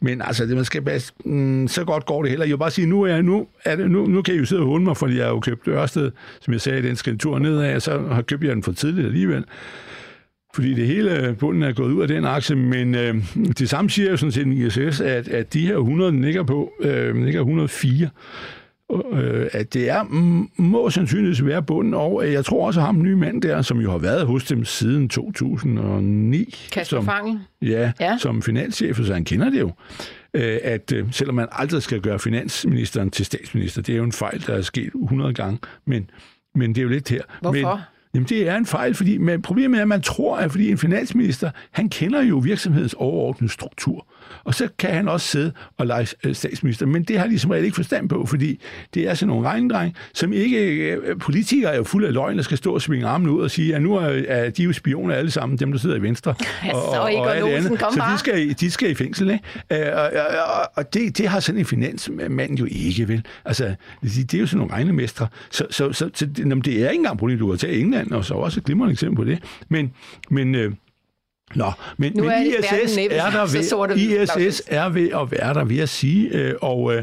men 0.00 0.22
altså, 0.22 0.46
det 0.46 0.56
man 0.56 0.64
skal 0.64 0.82
bare, 0.82 1.00
mm, 1.24 1.68
så 1.68 1.84
godt 1.84 2.06
går 2.06 2.22
det 2.22 2.29
heller. 2.30 2.46
Jeg 2.46 2.52
vil 2.52 2.58
bare 2.58 2.70
sige, 2.70 2.86
nu, 2.86 3.02
er, 3.02 3.22
nu, 3.22 3.46
er 3.64 3.76
det, 3.76 3.90
nu, 3.90 4.06
nu 4.06 4.22
kan 4.22 4.34
I 4.34 4.38
jo 4.38 4.44
sidde 4.44 4.62
og 4.62 4.66
hunde 4.66 4.84
mig, 4.84 4.96
fordi 4.96 5.16
jeg 5.16 5.24
har 5.24 5.32
jo 5.32 5.40
købt 5.40 5.68
Ørsted, 5.68 6.10
som 6.40 6.52
jeg 6.52 6.60
sagde, 6.60 6.82
den 6.82 6.96
skal 6.96 7.12
en 7.12 7.18
tur 7.18 7.38
nedad, 7.38 7.80
så 7.80 8.02
har 8.10 8.22
købt 8.22 8.44
jeg 8.44 8.54
den 8.54 8.62
for 8.62 8.72
tidligt 8.72 9.06
alligevel. 9.06 9.44
Fordi 10.54 10.74
det 10.74 10.86
hele 10.86 11.36
bunden 11.38 11.62
er 11.62 11.72
gået 11.72 11.92
ud 11.92 12.02
af 12.02 12.08
den 12.08 12.24
aktie, 12.24 12.56
men 12.56 12.94
øh, 12.94 13.14
det 13.58 13.68
samme 13.68 13.90
siger 13.90 14.10
jo 14.10 14.16
sådan 14.16 14.32
set 14.32 14.46
ISS, 14.46 15.00
at, 15.00 15.28
at 15.28 15.52
de 15.54 15.66
her 15.66 15.76
100, 15.76 16.12
den 16.12 16.24
ligger 16.24 16.42
på, 16.42 16.72
øh, 16.80 17.24
ligger 17.24 17.40
104, 17.40 18.08
øh, 19.12 19.46
at 19.52 19.74
det 19.74 19.90
er, 19.90 20.04
må 20.60 20.90
sandsynligvis 20.90 21.44
være 21.44 21.62
bunden, 21.62 21.94
og 21.94 22.32
jeg 22.32 22.44
tror 22.44 22.66
også, 22.66 22.80
ham 22.80 23.02
nye 23.02 23.16
mand 23.16 23.42
der, 23.42 23.62
som 23.62 23.80
jo 23.80 23.90
har 23.90 23.98
været 23.98 24.26
hos 24.26 24.44
dem 24.44 24.64
siden 24.64 25.08
2009. 25.08 26.54
Kasper 26.72 26.96
som, 26.96 27.04
Fange. 27.04 27.40
Ja, 27.62 27.92
ja, 28.00 28.18
som 28.18 28.42
finanschef, 28.42 28.96
så 28.96 29.12
han 29.12 29.24
kender 29.24 29.50
det 29.50 29.60
jo. 29.60 29.72
Øh, 30.34 30.58
at 30.62 30.92
øh, 30.92 31.12
selvom 31.12 31.34
man 31.34 31.48
aldrig 31.52 31.82
skal 31.82 32.00
gøre 32.00 32.18
finansministeren 32.18 33.10
til 33.10 33.26
statsminister, 33.26 33.82
det 33.82 33.92
er 33.92 33.96
jo 33.96 34.04
en 34.04 34.12
fejl, 34.12 34.46
der 34.46 34.54
er 34.54 34.62
sket 34.62 34.90
100 35.02 35.34
gange, 35.34 35.58
men, 35.86 36.10
men 36.54 36.74
det 36.74 36.78
er 36.78 36.82
jo 36.82 36.88
lidt 36.88 37.08
her. 37.08 37.22
Hvorfor? 37.40 37.74
Men, 37.74 37.84
Jamen, 38.14 38.28
det 38.28 38.48
er 38.48 38.56
en 38.56 38.66
fejl, 38.66 38.94
fordi 38.94 39.18
men 39.18 39.42
problemet 39.42 39.78
er, 39.78 39.82
at 39.82 39.88
man 39.88 40.02
tror, 40.02 40.36
at 40.36 40.50
fordi 40.50 40.70
en 40.70 40.78
finansminister, 40.78 41.50
han 41.70 41.88
kender 41.88 42.22
jo 42.22 42.38
virksomhedens 42.38 42.94
overordnede 42.94 43.52
struktur. 43.52 44.06
Og 44.44 44.54
så 44.54 44.68
kan 44.78 44.90
han 44.90 45.08
også 45.08 45.26
sidde 45.26 45.52
og 45.78 45.86
lege 45.86 46.06
øh, 46.24 46.34
statsminister. 46.34 46.86
Men 46.86 47.02
det 47.02 47.18
har 47.18 47.26
de 47.26 47.38
som 47.38 47.50
regel 47.50 47.64
ikke 47.64 47.74
forstand 47.74 48.08
på, 48.08 48.26
fordi 48.26 48.60
det 48.94 49.08
er 49.08 49.14
sådan 49.14 49.28
nogle 49.28 49.48
regnedreng, 49.48 49.94
som 50.14 50.32
ikke... 50.32 50.58
Øh, 50.58 51.18
politikere 51.18 51.72
er 51.72 51.76
jo 51.76 51.84
fulde 51.84 52.06
af 52.06 52.14
løgn, 52.14 52.36
der 52.36 52.42
skal 52.42 52.58
stå 52.58 52.74
og 52.74 52.82
svinge 52.82 53.06
armene 53.06 53.32
ud 53.32 53.42
og 53.42 53.50
sige, 53.50 53.74
at 53.74 53.82
nu 53.82 53.94
er, 53.94 54.50
de 54.50 54.62
jo 54.62 54.72
spioner 54.72 55.14
alle 55.14 55.30
sammen, 55.30 55.58
dem 55.58 55.72
der 55.72 55.78
sidder 55.78 55.96
i 55.96 56.02
Venstre. 56.02 56.34
Ja, 56.64 56.74
og, 56.74 56.88
og, 56.88 57.14
og, 57.14 57.36
alt 57.36 57.46
andet. 57.46 57.80
Så 57.80 58.02
de 58.12 58.18
skal, 58.18 58.52
de 58.60 58.70
skal 58.70 58.90
i 58.90 58.94
fængsel, 58.94 59.30
ikke? 59.30 59.88
Øh, 59.88 59.96
og, 59.96 60.10
og, 60.46 60.70
og 60.74 60.94
det, 60.94 61.18
det 61.18 61.28
har 61.28 61.40
sådan 61.40 61.58
en 61.58 61.64
finansmand 61.64 62.58
jo 62.58 62.66
ikke, 62.70 63.08
vel? 63.08 63.24
Altså, 63.44 63.74
det 64.02 64.34
er 64.34 64.38
jo 64.38 64.46
sådan 64.46 64.58
nogle 64.58 64.74
regnemestre. 64.74 65.26
Så, 65.50 65.66
så, 65.70 65.92
så, 65.92 66.10
så 66.14 66.26
det 66.26 66.66
er 66.66 66.70
ikke 66.70 66.88
engang 66.90 67.18
problem, 67.18 67.38
du 67.38 67.50
har 67.50 67.56
taget 67.56 67.80
England, 67.80 68.10
og 68.10 68.24
så 68.24 68.34
også 68.34 68.60
et 68.60 68.64
glimrende 68.64 68.92
eksempel 68.92 69.16
på 69.16 69.24
det. 69.24 69.38
Men, 69.68 69.92
men 70.30 70.76
Nå, 71.54 71.72
men, 71.96 72.12
nu 72.16 72.22
men 72.22 72.32
er 72.32 72.40
ISS, 72.40 72.96
er, 73.10 73.30
der 73.30 73.52
ved, 73.52 73.96
ISS 74.46 74.62
er 74.66 74.88
ved 74.88 75.08
at 75.08 75.30
være 75.30 75.54
der, 75.54 75.64
vil 75.64 75.76
jeg 75.76 75.88
sige. 75.88 76.28
Øh, 76.28 76.54
og 76.60 76.94
øh, 76.94 77.02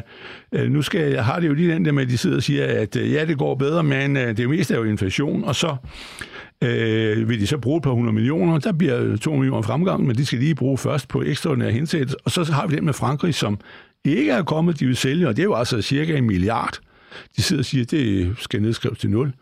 øh, 0.51 0.71
nu 0.71 0.81
skal, 0.81 1.11
jeg 1.11 1.25
har 1.25 1.39
det 1.39 1.47
jo 1.47 1.53
lige 1.53 1.73
den 1.73 1.85
der 1.85 1.91
med, 1.91 2.03
at 2.03 2.09
de 2.09 2.17
sidder 2.17 2.35
og 2.35 2.43
siger, 2.43 2.65
at 2.65 2.95
ja, 2.95 3.25
det 3.25 3.37
går 3.37 3.55
bedre, 3.55 3.83
men 3.83 4.15
det 4.15 4.49
meste 4.49 4.73
er 4.73 4.77
jo 4.77 4.83
inflation, 4.83 5.43
og 5.43 5.55
så 5.55 5.75
øh, 6.63 7.29
vil 7.29 7.39
de 7.39 7.47
så 7.47 7.57
bruge 7.57 7.77
et 7.77 7.83
par 7.83 7.91
hundrede 7.91 8.13
millioner. 8.13 8.59
Der 8.59 8.71
bliver 8.71 9.17
to 9.17 9.35
millioner 9.35 9.61
fremgang, 9.61 10.05
men 10.07 10.15
de 10.15 10.25
skal 10.25 10.39
lige 10.39 10.55
bruge 10.55 10.77
først 10.77 11.07
på 11.07 11.23
ekstraordinære 11.23 11.71
hensættelse. 11.71 12.17
Og 12.25 12.31
så 12.31 12.43
har 12.43 12.67
vi 12.67 12.75
den 12.75 12.85
med 12.85 12.93
Frankrig, 12.93 13.35
som 13.35 13.59
ikke 14.05 14.31
er 14.31 14.43
kommet, 14.43 14.79
de 14.79 14.85
vil 14.85 14.97
sælge, 14.97 15.27
og 15.27 15.35
det 15.35 15.41
er 15.41 15.45
jo 15.45 15.55
altså 15.55 15.81
cirka 15.81 16.17
en 16.17 16.27
milliard. 16.27 16.79
De 17.35 17.41
sidder 17.41 17.61
og 17.61 17.65
siger, 17.65 17.83
at 17.83 17.91
det 17.91 18.35
skal 18.39 18.61
nedskrives 18.61 18.99
til 18.99 19.09
nul. 19.09 19.33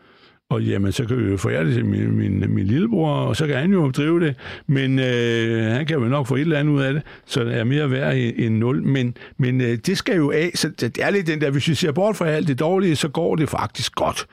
Og 0.50 0.64
jamen, 0.64 0.91
så 0.91 1.06
kan 1.06 1.18
vi 1.18 1.32
jo 1.32 1.38
forære 1.38 1.66
det 1.66 1.74
til 1.74 1.86
min, 1.86 2.12
min, 2.12 2.54
min 2.54 2.66
lillebror, 2.66 3.12
og 3.12 3.36
så 3.36 3.48
kan 3.48 3.56
han 3.56 3.72
jo 3.72 3.91
drive 3.91 4.20
det, 4.20 4.36
men 4.68 5.00
øh, 5.00 5.72
han 5.72 5.86
kan 5.86 5.98
jo 5.98 6.06
nok 6.06 6.28
få 6.28 6.36
et 6.36 6.41
eller 6.41 6.60
andet 6.60 6.74
ud 6.74 6.82
af 6.82 6.93
det, 6.93 7.02
så 7.26 7.43
det 7.43 7.58
er 7.58 7.64
mere 7.64 7.91
værd 7.91 8.16
end 8.16 8.58
nul. 8.58 8.84
Men, 8.84 9.18
men 9.38 9.62
øh, 9.62 9.78
det 9.86 9.98
skal 9.98 10.16
jo 10.16 10.32
af, 10.32 10.52
så 10.56 10.70
det 10.70 10.98
er 11.02 11.10
lidt 11.10 11.28
den 11.28 11.41
der, 11.41 11.50
hvis 11.50 11.68
vi 11.68 11.76
ser 11.76 11.91
bort 11.91 12.16
fra 12.16 12.28
alt 12.28 12.48
det 12.48 12.60
dårlige, 12.60 12.96
så 12.96 13.08
går 13.08 13.36
det 13.36 13.50
faktisk 13.50 13.96
godt. 13.96 14.28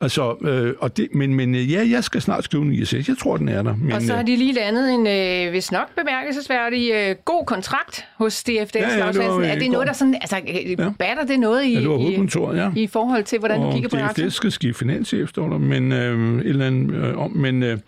Altså, 0.00 0.36
øh, 0.42 0.74
og 0.78 0.96
det, 0.96 1.08
men, 1.14 1.34
men 1.34 1.54
øh, 1.54 1.72
ja, 1.72 1.88
jeg 1.90 2.04
skal 2.04 2.22
snart 2.22 2.44
skrive 2.44 2.62
en 2.62 2.72
ISS. 2.72 3.08
Jeg 3.08 3.16
tror, 3.18 3.36
den 3.36 3.48
er 3.48 3.62
der. 3.62 3.76
Men, 3.76 3.92
og 3.92 4.02
så 4.02 4.14
har 4.14 4.22
de 4.22 4.36
lige 4.36 4.52
landet 4.52 4.94
en, 4.94 5.06
øh, 5.06 5.50
hvis 5.50 5.72
nok 5.72 5.88
bemærkelsesværdig, 5.96 6.90
øh, 6.94 7.16
god 7.24 7.46
kontrakt 7.46 8.04
hos 8.16 8.44
DFDS. 8.44 8.76
Ja, 8.76 9.06
ja, 9.06 9.12
det 9.12 9.18
var, 9.18 9.42
er 9.42 9.58
det 9.58 9.70
noget, 9.70 9.86
der 9.86 9.92
sådan, 9.92 10.14
altså, 10.14 10.36
ja. 10.78 10.90
batter 10.98 11.24
det 11.24 11.40
noget 11.40 11.64
i, 11.64 11.74
ja, 11.74 11.80
det 11.80 11.88
var 11.88 12.54
ja. 12.54 12.70
i, 12.76 12.82
i 12.82 12.86
forhold 12.86 13.24
til, 13.24 13.38
hvordan 13.38 13.60
og 13.60 13.66
du 13.66 13.72
kigger 13.72 13.88
på 13.88 13.96
aktien? 13.96 14.28
DFDS 14.28 14.36
skal 14.36 14.52
skifte 14.52 14.78
finanschef, 14.78 15.28
står 15.28 15.48
der, 15.48 15.57
men 15.58 15.92
øh, 15.92 16.40
et 16.40 16.46
eller 16.46 16.66
andet 16.66 16.94
øh, 16.94 17.18
om, 17.18 17.30
men 17.30 17.62
øh, 17.62 17.78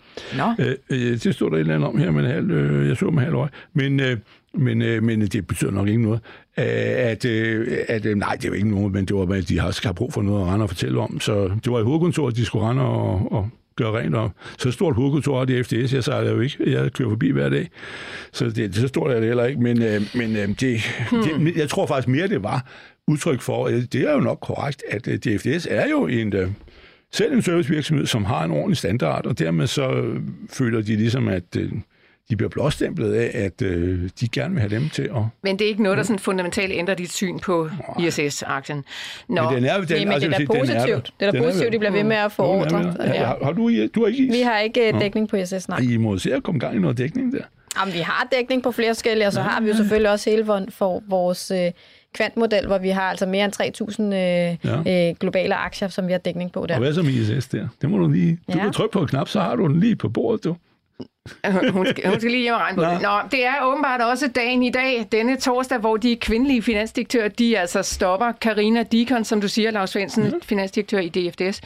øh, 0.59 0.75
øh, 0.89 0.97
det 0.97 1.35
stod 1.35 1.49
der 1.49 1.55
et 1.55 1.59
eller 1.59 1.75
andet 1.75 1.89
om 1.89 1.97
her 1.97 2.11
med 2.11 2.27
halv, 2.27 2.51
øh, 2.51 2.87
jeg 2.87 2.97
så 2.97 3.05
med 3.05 3.23
halv 3.23 3.35
øje, 3.35 3.49
men 3.73 3.99
øh, 3.99 4.17
men, 4.53 4.81
øh, 4.81 5.03
men 5.03 5.21
det 5.21 5.47
betyder 5.47 5.71
nok 5.71 5.87
ikke 5.87 6.01
noget. 6.01 6.19
Øh, 6.57 6.65
at, 6.65 7.25
øh, 7.25 7.77
at, 7.87 8.05
øh, 8.05 8.17
nej, 8.17 8.35
det 8.35 8.47
jo 8.47 8.53
ikke 8.53 8.69
noget, 8.69 8.93
men 8.93 9.05
det 9.05 9.15
var, 9.15 9.35
at 9.35 9.49
de 9.49 9.59
har, 9.59 9.71
skal 9.71 9.87
have 9.87 9.95
brug 9.95 10.13
for 10.13 10.21
noget 10.21 10.41
at 10.41 10.47
rende 10.47 10.63
og 10.63 10.69
fortælle 10.69 10.99
om. 10.99 11.19
Så 11.19 11.51
det 11.63 11.71
var 11.71 11.79
i 11.79 11.83
hovedkontoret, 11.83 12.35
de 12.35 12.45
skulle 12.45 12.65
rende 12.65 12.81
og, 12.81 13.31
og 13.31 13.49
gøre 13.75 13.99
rent 13.99 14.15
op. 14.15 14.31
Så 14.57 14.71
stort 14.71 14.95
hovedkontor 14.95 15.49
i 15.49 15.63
FDS, 15.63 15.93
jeg 15.93 16.03
sagde 16.03 16.25
det 16.25 16.31
jo 16.31 16.39
ikke. 16.39 16.71
Jeg 16.71 16.93
kører 16.93 17.09
forbi 17.09 17.31
hver 17.31 17.49
dag. 17.49 17.69
Så 18.31 18.49
det, 18.49 18.75
så 18.75 18.87
stort 18.87 19.11
er 19.11 19.19
det 19.19 19.27
heller 19.27 19.45
ikke. 19.45 19.61
Men, 19.61 19.81
øh, 19.81 20.01
men 20.15 20.35
øh, 20.35 20.47
det, 20.47 20.81
hmm. 21.11 21.45
det, 21.45 21.55
jeg 21.55 21.69
tror 21.69 21.85
faktisk 21.85 22.07
mere, 22.07 22.27
det 22.27 22.43
var 22.43 22.65
udtryk 23.07 23.41
for, 23.41 23.67
det 23.67 23.95
er 23.95 24.13
jo 24.13 24.19
nok 24.19 24.39
korrekt, 24.41 24.83
at 24.89 25.07
øh, 25.07 25.17
DFDS 25.17 25.67
er 25.71 25.89
jo 25.89 26.07
en, 26.07 26.33
selv 27.13 27.33
en 27.33 27.41
servicevirksomhed, 27.41 28.05
som 28.05 28.25
har 28.25 28.43
en 28.43 28.51
ordentlig 28.51 28.77
standard, 28.77 29.25
og 29.25 29.39
dermed 29.39 29.67
så 29.67 30.15
føler 30.49 30.81
de 30.81 30.95
ligesom, 30.95 31.27
at 31.27 31.55
øh, 31.57 31.71
de 32.29 32.35
bliver 32.35 32.49
blåstemplet 32.49 33.13
af, 33.13 33.31
at 33.33 33.61
øh, 33.61 34.09
de 34.19 34.27
gerne 34.27 34.53
vil 34.53 34.61
have 34.61 34.69
dem 34.69 34.89
til 34.89 35.01
at... 35.03 35.23
Men 35.43 35.59
det 35.59 35.65
er 35.65 35.69
ikke 35.69 35.83
noget, 35.83 35.97
der 35.97 36.03
sådan 36.03 36.19
fundamentalt 36.19 36.73
ændrer 36.73 36.95
dit 36.95 37.11
syn 37.11 37.39
på 37.39 37.69
ISS-aktien. 37.99 38.83
Nå, 39.27 39.41
men, 39.43 39.55
den 39.55 39.65
er, 39.65 39.77
den, 39.77 39.87
Nej, 39.89 40.05
men 40.05 40.13
altså, 40.13 40.29
det 40.29 40.35
er 40.35 40.39
da 40.39 40.59
positivt. 40.59 40.79
Er 40.79 40.95
det 41.19 41.27
er 41.27 41.31
da 41.31 41.41
positivt, 41.43 41.73
de 41.73 41.79
bliver 41.79 41.91
ved 41.91 42.03
med 42.03 42.15
at 42.15 42.31
få 42.31 42.43
ordre. 42.43 42.95
Ja. 42.99 43.25
Har, 43.25 43.37
har 43.43 43.51
du, 43.51 43.87
du 43.87 44.01
har 44.01 44.07
ikke 44.07 44.23
is? 44.23 44.33
Vi 44.33 44.41
har 44.41 44.59
ikke 44.59 44.91
dækning 44.99 45.29
på 45.29 45.35
ISS, 45.35 45.69
nej. 45.69 45.79
I 45.79 45.97
må 45.97 46.17
se 46.17 46.33
at 46.33 46.43
komme 46.43 46.59
gang 46.59 46.75
i 46.75 46.79
noget 46.79 46.97
dækning 46.97 47.33
der. 47.33 47.43
Jamen, 47.79 47.93
vi 47.93 47.99
har 47.99 48.27
dækning 48.31 48.63
på 48.63 48.71
flere 48.71 48.89
forskellige, 48.89 49.27
og 49.27 49.33
så 49.33 49.41
har 49.41 49.61
vi 49.61 49.67
jo 49.67 49.75
selvfølgelig 49.75 50.11
også 50.11 50.29
hele 50.29 50.45
for, 50.45 50.65
for 50.69 51.03
vores 51.07 51.51
øh, 51.51 51.71
kvantmodel, 52.13 52.67
hvor 52.67 52.77
vi 52.77 52.89
har 52.89 53.01
altså 53.01 53.25
mere 53.25 53.45
end 53.45 53.53
3.000 53.89 54.03
øh, 54.03 54.11
ja. 54.85 55.09
øh, 55.09 55.15
globale 55.15 55.55
aktier, 55.55 55.87
som 55.87 56.07
vi 56.07 56.11
har 56.11 56.19
dækning 56.19 56.51
på 56.51 56.65
der. 56.65 56.73
Og 56.73 56.79
hvad 56.79 56.93
så 56.93 57.01
med 57.01 57.11
ISS 57.11 57.47
der? 57.47 57.67
Det 57.81 57.89
må 57.89 57.97
du 57.97 58.07
lige... 58.07 58.39
Du 58.47 58.57
ja. 58.57 58.63
kan 58.63 58.73
trykke 58.73 58.93
på 58.93 58.99
en 58.99 59.07
knap, 59.07 59.27
så 59.27 59.39
har 59.39 59.55
du 59.55 59.67
den 59.67 59.79
lige 59.79 59.95
på 59.95 60.09
bordet, 60.09 60.43
du. 60.43 60.55
hun, 61.71 61.87
skal, 61.87 62.09
hun 62.09 62.19
skal 62.19 62.31
lige 62.31 62.41
hjem 62.41 62.53
og 62.53 62.59
regne 62.59 62.75
på 62.75 62.81
Nå. 62.81 62.89
det. 62.89 63.01
Nå, 63.01 63.19
det 63.31 63.45
er 63.45 63.53
åbenbart 63.63 64.01
også 64.01 64.27
dagen 64.27 64.63
i 64.63 64.71
dag, 64.71 65.07
denne 65.11 65.37
torsdag, 65.37 65.77
hvor 65.77 65.97
de 65.97 66.15
kvindelige 66.15 66.61
finansdirektører, 66.61 67.27
de 67.27 67.59
altså 67.59 67.81
stopper. 67.81 68.31
Karina 68.31 68.83
Dikon, 68.83 69.23
som 69.23 69.41
du 69.41 69.47
siger, 69.47 69.71
Lars 69.71 69.89
Svendsen, 69.89 70.23
mm. 70.23 70.41
finansdirektør 70.43 70.99
i 70.99 71.09
DFDS, 71.09 71.61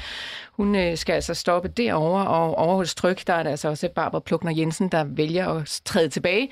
hun 0.52 0.76
øh, 0.76 0.98
skal 0.98 1.14
altså 1.14 1.34
stoppe 1.34 1.68
derover 1.68 2.22
og 2.22 2.56
over 2.56 2.76
hos 2.76 2.96
Tryk, 2.96 3.28
der 3.28 3.34
er 3.34 3.44
der 3.44 3.50
altså 3.50 3.70
også 3.70 3.90
Barbara 3.96 4.20
Plukner 4.20 4.54
Jensen, 4.58 4.90
der 4.90 5.04
vælger 5.04 5.48
at 5.48 5.82
træde 5.86 6.10
tilbage. 6.10 6.50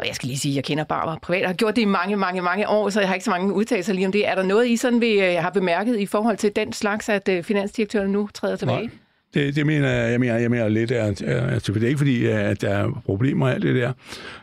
Og 0.00 0.06
jeg 0.06 0.14
skal 0.14 0.26
lige 0.26 0.38
sige, 0.38 0.52
at 0.52 0.56
jeg 0.56 0.64
kender 0.64 0.84
Barbara 0.84 1.18
privat. 1.22 1.40
Jeg 1.40 1.48
har 1.48 1.54
gjort 1.54 1.76
det 1.76 1.82
i 1.82 1.84
mange, 1.84 2.16
mange, 2.16 2.42
mange 2.42 2.68
år, 2.68 2.90
så 2.90 3.00
jeg 3.00 3.08
har 3.08 3.14
ikke 3.14 3.24
så 3.24 3.30
mange 3.30 3.54
udtalelser 3.54 3.92
lige 3.92 4.06
om 4.06 4.12
det. 4.12 4.28
Er 4.28 4.34
der 4.34 4.42
noget, 4.42 4.68
I 4.68 4.76
sådan 4.76 5.00
vil, 5.00 5.18
øh, 5.18 5.34
har 5.42 5.50
bemærket 5.50 5.98
i 5.98 6.06
forhold 6.06 6.36
til 6.36 6.52
den 6.56 6.72
slags, 6.72 7.08
at 7.08 7.28
øh, 7.28 7.42
finansdirektøren 7.42 8.12
nu 8.12 8.28
træder 8.34 8.56
tilbage? 8.56 8.80
Nej. 8.80 8.90
Det, 9.34 9.56
det 9.56 9.66
mener 9.66 9.88
jeg, 9.88 10.12
jeg 10.12 10.20
mener, 10.20 10.36
jeg 10.36 10.50
mener 10.50 10.68
lidt, 10.68 10.90
at, 10.90 11.22
at 11.22 11.66
det 11.66 11.82
er 11.82 11.86
ikke 11.86 11.98
fordi, 11.98 12.26
at 12.26 12.60
der 12.60 12.68
er 12.68 13.02
problemer 13.06 13.46
og 13.46 13.52
alt 13.52 13.62
det 13.62 13.74
der. 13.74 13.92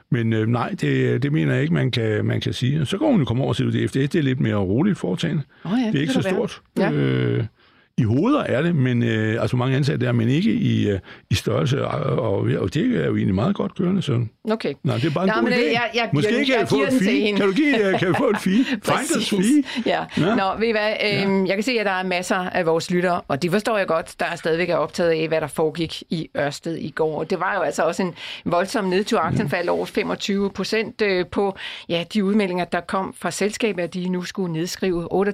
Men 0.10 0.34
øh, 0.34 0.47
nej, 0.47 0.70
det, 0.70 1.24
det 1.24 1.32
mener 1.32 1.53
jeg 1.53 1.62
ikke, 1.62 1.74
man 1.74 1.91
kan, 1.91 2.26
man 2.26 2.41
kan 2.41 2.53
sige. 2.53 2.86
Så 2.86 2.97
går 2.97 3.12
hun 3.12 3.20
jo 3.20 3.26
komme 3.26 3.43
over 3.43 3.53
til 3.53 3.74
det. 3.74 3.93
Det 3.93 4.16
er 4.16 4.22
lidt 4.22 4.39
mere 4.39 4.55
roligt 4.55 4.97
foretagende. 4.97 5.43
Oh 5.66 5.72
ja, 5.72 5.88
det, 5.88 5.95
er 5.95 6.01
ikke 6.01 6.14
så 6.14 6.22
være. 6.22 6.34
stort. 6.34 6.62
Ja. 6.78 6.91
Øh, 6.91 7.43
i 7.98 8.04
hoveder 8.04 8.43
er 8.43 8.62
det, 8.62 8.76
men 8.76 9.04
øh, 9.04 9.41
altså 9.41 9.58
mange 9.58 9.76
ansatte 9.76 10.06
der, 10.06 10.12
men 10.12 10.30
ikke 10.30 10.54
i, 10.54 10.89
øh, 10.89 11.00
i 11.30 11.36
størrelse, 11.36 11.88
og, 11.88 12.20
og, 12.20 12.38
og 12.39 12.74
det 12.74 13.02
er 13.02 13.06
jo 13.06 13.16
egentlig 13.16 13.36
meget 13.36 13.56
godt 13.56 13.76
kørende. 13.76 14.02
Så. 14.02 14.26
Okay. 14.52 14.74
Nej, 14.84 14.95
det 14.95 15.06
er 15.06 15.10
bare 15.10 15.24
en 15.24 15.32
Nå, 15.36 15.41
god 15.41 15.52
idé. 15.52 15.72
Jeg, 15.72 15.89
jeg, 15.95 16.10
Måske 16.14 16.38
jeg, 16.38 16.45
kan 16.45 16.54
jeg, 16.54 16.60
jeg 16.60 16.70
få 16.70 16.84
et 16.84 16.93
fee. 17.02 17.34
Kan 17.34 17.48
du, 17.48 17.54
give, 17.54 17.88
øh, 17.88 18.00
kan 18.00 18.08
du 18.08 18.14
få 18.14 18.30
et 18.30 18.38
fee? 18.38 18.66
Finders 18.88 19.30
fee? 19.30 19.64
Ja. 19.86 20.06
ja. 20.18 20.36
Nå, 20.36 20.60
ved 20.60 20.68
I 20.68 20.72
hvad? 20.72 20.89
Øhm, 20.89 21.43
ja. 21.43 21.48
Jeg 21.48 21.56
kan 21.56 21.64
se, 21.64 21.72
at 21.72 21.86
der 21.86 21.91
er 21.91 22.04
masser 22.04 22.36
af 22.36 22.66
vores 22.66 22.91
lyttere, 22.91 23.22
og 23.28 23.41
det 23.41 23.52
forstår 23.52 23.78
jeg 23.78 23.88
godt, 23.88 24.16
der 24.20 24.26
er 24.26 24.36
stadigvæk 24.36 24.70
er 24.70 24.76
optaget 24.76 25.10
af, 25.10 25.28
hvad 25.28 25.41
der 25.41 25.48
foregik 25.48 26.04
i 26.10 26.30
Ørsted 26.38 26.76
i 26.76 26.89
går. 26.89 27.24
Det 27.24 27.39
var 27.39 27.56
jo 27.56 27.62
altså 27.62 27.84
også 27.84 28.04
en 28.04 28.14
voldsom 28.45 28.86
nedtur. 28.86 29.20
Aktien 29.20 29.50
faldt 29.50 29.70
over 29.70 29.86
25 29.86 30.52
procent 30.52 31.02
øh, 31.02 31.26
på 31.32 31.58
ja, 31.89 32.04
de 32.14 32.24
udmeldinger, 32.24 32.66
der 32.66 32.82
kom 32.82 33.16
fra 33.20 33.32
selskabet, 33.32 33.84
at 33.84 33.93
de 33.93 34.10
nu 34.10 34.24
skulle 34.24 34.54
nedskrive 34.54 35.28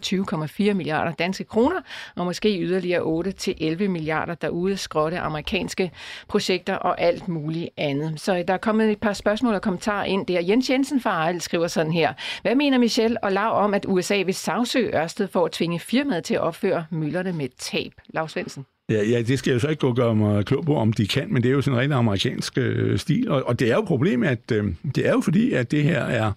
28,4 0.70 0.74
milliarder 0.74 1.12
danske 1.12 1.44
kroner, 1.44 1.82
og 2.16 2.26
måske 2.26 2.53
yderligere 2.62 3.02
8 3.02 3.32
til 3.32 3.56
11 3.58 3.88
milliarder 3.88 4.36
derude, 4.36 4.78
skrotte 4.78 5.20
amerikanske 5.20 5.92
projekter 6.28 6.76
og 6.76 7.02
alt 7.02 7.28
muligt 7.28 7.70
andet. 7.78 8.20
Så 8.20 8.44
der 8.48 8.54
er 8.54 8.58
kommet 8.58 8.92
et 8.92 9.00
par 9.00 9.14
spørgsmål 9.14 9.54
og 9.54 9.62
kommentarer 9.62 10.06
ind 10.06 10.26
der. 10.26 10.42
Jens 10.42 10.70
Jensen 10.70 11.02
fra 11.02 11.10
Ejl 11.10 11.42
skriver 11.42 11.68
sådan 11.68 11.92
her. 11.92 12.14
Hvad 12.42 12.56
mener 12.56 12.78
Michelle 12.78 13.24
og 13.24 13.32
Lav 13.32 13.64
om, 13.64 13.74
at 13.74 13.86
USA 13.88 14.22
vil 14.22 14.34
sagsøge 14.34 15.02
Ørsted 15.02 15.28
for 15.28 15.46
at 15.46 15.52
tvinge 15.52 15.80
firmaet 15.80 16.24
til 16.24 16.34
at 16.34 16.42
opføre 16.42 16.86
møllerne 16.90 17.34
med 17.34 17.48
tab? 17.58 17.92
Lav 18.14 18.28
Svendsen. 18.28 18.66
Ja, 18.90 19.04
ja, 19.04 19.22
det 19.22 19.40
skal 19.40 19.52
jeg 19.52 19.56
jo 19.56 19.60
så 19.60 19.68
ikke 19.68 19.80
gå 19.80 19.88
og 19.88 19.96
gøre 19.96 20.16
mig 20.16 20.46
klog 20.46 20.66
på, 20.66 20.76
om 20.76 20.94
de 20.94 21.08
kan, 21.08 21.34
men 21.34 21.44
det 21.44 21.50
er 21.50 21.54
jo 21.54 21.62
sådan 21.62 21.76
en 21.76 21.82
rigtig 21.82 21.98
amerikansk 21.98 22.58
øh, 22.58 23.00
stil. 23.00 23.30
Og, 23.32 23.44
og 23.48 23.60
det 23.60 23.72
er 23.72 23.76
jo 23.76 23.82
problemet, 23.82 24.28
at 24.28 24.52
øh, 24.52 24.74
det 24.96 25.08
er 25.08 25.12
jo 25.12 25.22
fordi, 25.22 25.54
at 25.54 25.72
det 25.72 25.84
her 25.84 26.02
er 26.02 26.32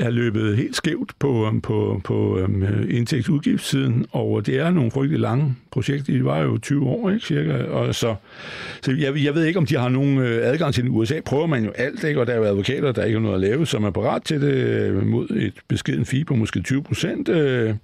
er 0.00 0.10
løbet 0.10 0.56
helt 0.56 0.76
skævt 0.76 1.12
på, 1.18 1.46
øhm, 1.46 1.60
på, 1.60 2.00
på 2.04 2.38
øhm, 2.38 2.64
indtægtsudgiftssiden, 2.90 4.06
og 4.12 4.46
det 4.46 4.58
er 4.58 4.70
nogle 4.70 4.90
frygtelig 4.90 5.20
lange 5.20 5.56
projekter. 5.70 6.12
De 6.12 6.24
var 6.24 6.38
jo 6.38 6.58
20 6.58 6.86
år, 6.86 7.10
ikke, 7.10 7.26
cirka. 7.26 7.62
Og 7.62 7.94
så 7.94 8.14
så 8.82 8.92
jeg, 8.92 9.24
jeg 9.24 9.34
ved 9.34 9.44
ikke, 9.44 9.58
om 9.58 9.66
de 9.66 9.76
har 9.76 9.88
nogen 9.88 10.18
øh, 10.18 10.46
adgang 10.46 10.74
til 10.74 10.84
den. 10.84 10.92
USA 10.92 11.20
prøver 11.24 11.46
man 11.46 11.64
jo 11.64 11.70
alt, 11.70 12.04
ikke? 12.04 12.20
og 12.20 12.26
der 12.26 12.32
er 12.32 12.36
jo 12.36 12.44
advokater, 12.44 12.92
der 12.92 13.04
ikke 13.04 13.18
har 13.18 13.22
noget 13.22 13.34
at 13.34 13.40
lave, 13.40 13.66
som 13.66 13.84
er 13.84 13.90
parat 13.90 14.22
til 14.22 14.40
det 14.40 14.54
øh, 14.54 15.06
mod 15.06 15.28
et 15.30 15.54
beskeden 15.68 16.06
fee 16.06 16.24
på 16.24 16.34
måske 16.34 16.62
20 16.62 16.82
procent 16.82 17.28
øh, 17.28 17.74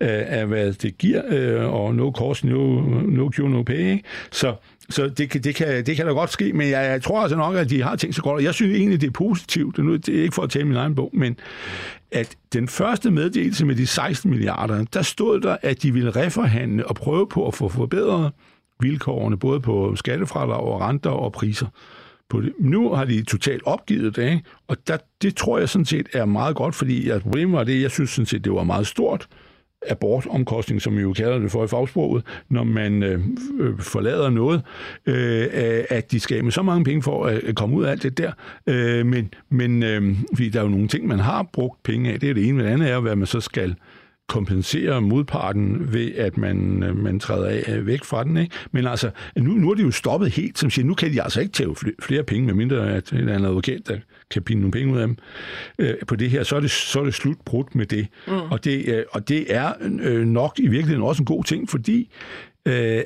af, 0.00 0.40
af, 0.40 0.46
hvad 0.46 0.72
det 0.72 0.98
giver, 0.98 1.22
øh, 1.28 1.74
og 1.74 1.94
no 1.94 2.12
cost, 2.12 2.44
no, 2.44 2.80
no 3.00 3.30
cure, 3.30 3.50
no 3.50 3.62
pay. 3.62 3.90
Ikke? 3.90 4.02
Så 4.30 4.54
så 4.90 5.08
det, 5.08 5.44
det, 5.44 5.54
kan, 5.54 5.86
det 5.86 5.96
kan 5.96 6.06
da 6.06 6.12
godt 6.12 6.30
ske, 6.30 6.52
men 6.52 6.70
jeg, 6.70 6.90
jeg 6.90 7.02
tror 7.02 7.20
altså 7.20 7.36
nok, 7.36 7.56
at 7.56 7.70
de 7.70 7.82
har 7.82 7.96
tænkt 7.96 8.14
sig 8.14 8.24
godt. 8.24 8.44
Jeg 8.44 8.54
synes 8.54 8.78
egentlig, 8.78 9.00
det 9.00 9.06
er 9.06 9.10
positivt. 9.10 9.76
Det 9.76 9.84
nu, 9.84 9.96
det 9.96 10.18
er 10.18 10.22
ikke 10.22 10.34
for 10.34 10.42
at 10.42 10.50
tale 10.50 10.64
min 10.64 10.76
egen 10.76 10.94
bog, 10.94 11.10
men 11.12 11.36
at 12.12 12.36
den 12.52 12.68
første 12.68 13.10
meddelelse 13.10 13.66
med 13.66 13.74
de 13.74 13.86
16 13.86 14.30
milliarder, 14.30 14.84
der 14.84 15.02
stod 15.02 15.40
der, 15.40 15.56
at 15.62 15.82
de 15.82 15.92
ville 15.92 16.10
reforhandle 16.10 16.86
og 16.86 16.94
prøve 16.94 17.28
på 17.28 17.46
at 17.46 17.54
få 17.54 17.68
forbedret 17.68 18.32
vilkårene, 18.80 19.38
både 19.38 19.60
på 19.60 19.96
skattefradrag 19.96 20.60
og 20.60 20.80
renter 20.80 21.10
og 21.10 21.32
priser. 21.32 21.66
På 22.28 22.40
det. 22.40 22.52
Nu 22.58 22.94
har 22.94 23.04
de 23.04 23.22
totalt 23.22 23.62
opgivet 23.64 24.16
det, 24.16 24.30
ikke? 24.30 24.42
og 24.68 24.76
der, 24.88 24.96
det 25.22 25.36
tror 25.36 25.58
jeg 25.58 25.68
sådan 25.68 25.84
set 25.84 26.08
er 26.12 26.24
meget 26.24 26.56
godt, 26.56 26.74
fordi 26.74 27.08
at 27.08 27.22
problemet 27.22 27.52
var 27.52 27.64
det, 27.64 27.82
jeg 27.82 27.90
synes 27.90 28.10
sådan 28.10 28.26
set, 28.26 28.44
det 28.44 28.52
var 28.52 28.64
meget 28.64 28.86
stort, 28.86 29.28
abortomkostning, 29.88 30.82
som 30.82 30.96
vi 30.96 31.02
jo 31.02 31.12
kalder 31.12 31.38
det 31.38 31.50
for 31.50 31.64
i 31.64 31.68
fagsproget, 31.68 32.24
når 32.48 32.64
man 32.64 33.02
øh, 33.02 33.20
øh 33.60 33.78
forlader 33.78 34.30
noget, 34.30 34.62
øh, 35.06 35.48
at 35.88 36.12
de 36.12 36.20
skal 36.20 36.44
med 36.44 36.52
så 36.52 36.62
mange 36.62 36.84
penge 36.84 37.02
for 37.02 37.26
at 37.26 37.54
komme 37.56 37.76
ud 37.76 37.84
af 37.84 37.90
alt 37.90 38.02
det 38.02 38.18
der. 38.18 38.32
Øh, 38.66 39.06
men 39.06 39.34
men 39.48 39.82
øh, 39.82 40.16
fordi 40.34 40.48
der 40.48 40.58
er 40.58 40.64
jo 40.64 40.70
nogle 40.70 40.88
ting, 40.88 41.06
man 41.06 41.18
har 41.18 41.42
brugt 41.52 41.82
penge 41.82 42.12
af. 42.12 42.20
Det 42.20 42.30
er 42.30 42.34
det 42.34 42.48
ene, 42.48 42.56
men 42.56 42.66
det 42.66 42.72
andet 42.72 42.90
er, 42.90 43.00
hvad 43.00 43.16
man 43.16 43.26
så 43.26 43.40
skal 43.40 43.74
kompensere 44.30 45.00
modparten 45.00 45.92
ved, 45.92 46.14
at 46.14 46.36
man, 46.36 46.82
øh, 46.82 46.96
man 46.96 47.20
træder 47.20 47.48
af, 47.48 47.64
øh, 47.68 47.86
væk 47.86 48.04
fra 48.04 48.24
den. 48.24 48.36
Ikke? 48.36 48.54
Men 48.72 48.86
altså, 48.86 49.10
nu, 49.36 49.52
nu 49.52 49.70
er 49.70 49.74
det 49.74 49.82
jo 49.82 49.90
stoppet 49.90 50.30
helt, 50.30 50.58
som 50.58 50.70
siger, 50.70 50.86
nu 50.86 50.94
kan 50.94 51.12
de 51.12 51.22
altså 51.22 51.40
ikke 51.40 51.52
tage 51.52 51.76
flere 52.02 52.22
penge, 52.22 52.46
medmindre 52.46 52.94
at 52.94 53.12
en 53.12 53.18
anden 53.18 53.44
advokat, 53.44 53.88
der 53.88 53.98
kan 54.30 54.42
pinde 54.42 54.62
nogle 54.62 54.72
penge 54.72 54.94
ud 54.94 54.98
af 54.98 55.06
dem 55.06 55.16
øh, 55.78 55.94
på 56.06 56.16
det 56.16 56.30
her, 56.30 56.42
så 56.42 56.56
er 56.56 56.60
det, 56.60 56.70
så 56.70 57.00
er 57.00 57.04
det 57.04 57.14
slut 57.14 57.36
brudt 57.44 57.74
med 57.74 57.86
det. 57.86 58.06
Mm. 58.26 58.32
Og, 58.32 58.64
det 58.64 58.88
øh, 58.88 59.04
og 59.10 59.28
det 59.28 59.54
er 59.54 59.72
øh, 60.02 60.26
nok 60.26 60.58
i 60.58 60.68
virkeligheden 60.68 61.02
også 61.02 61.22
en 61.22 61.26
god 61.26 61.44
ting, 61.44 61.70
fordi 61.70 62.10
øh, 62.66 63.02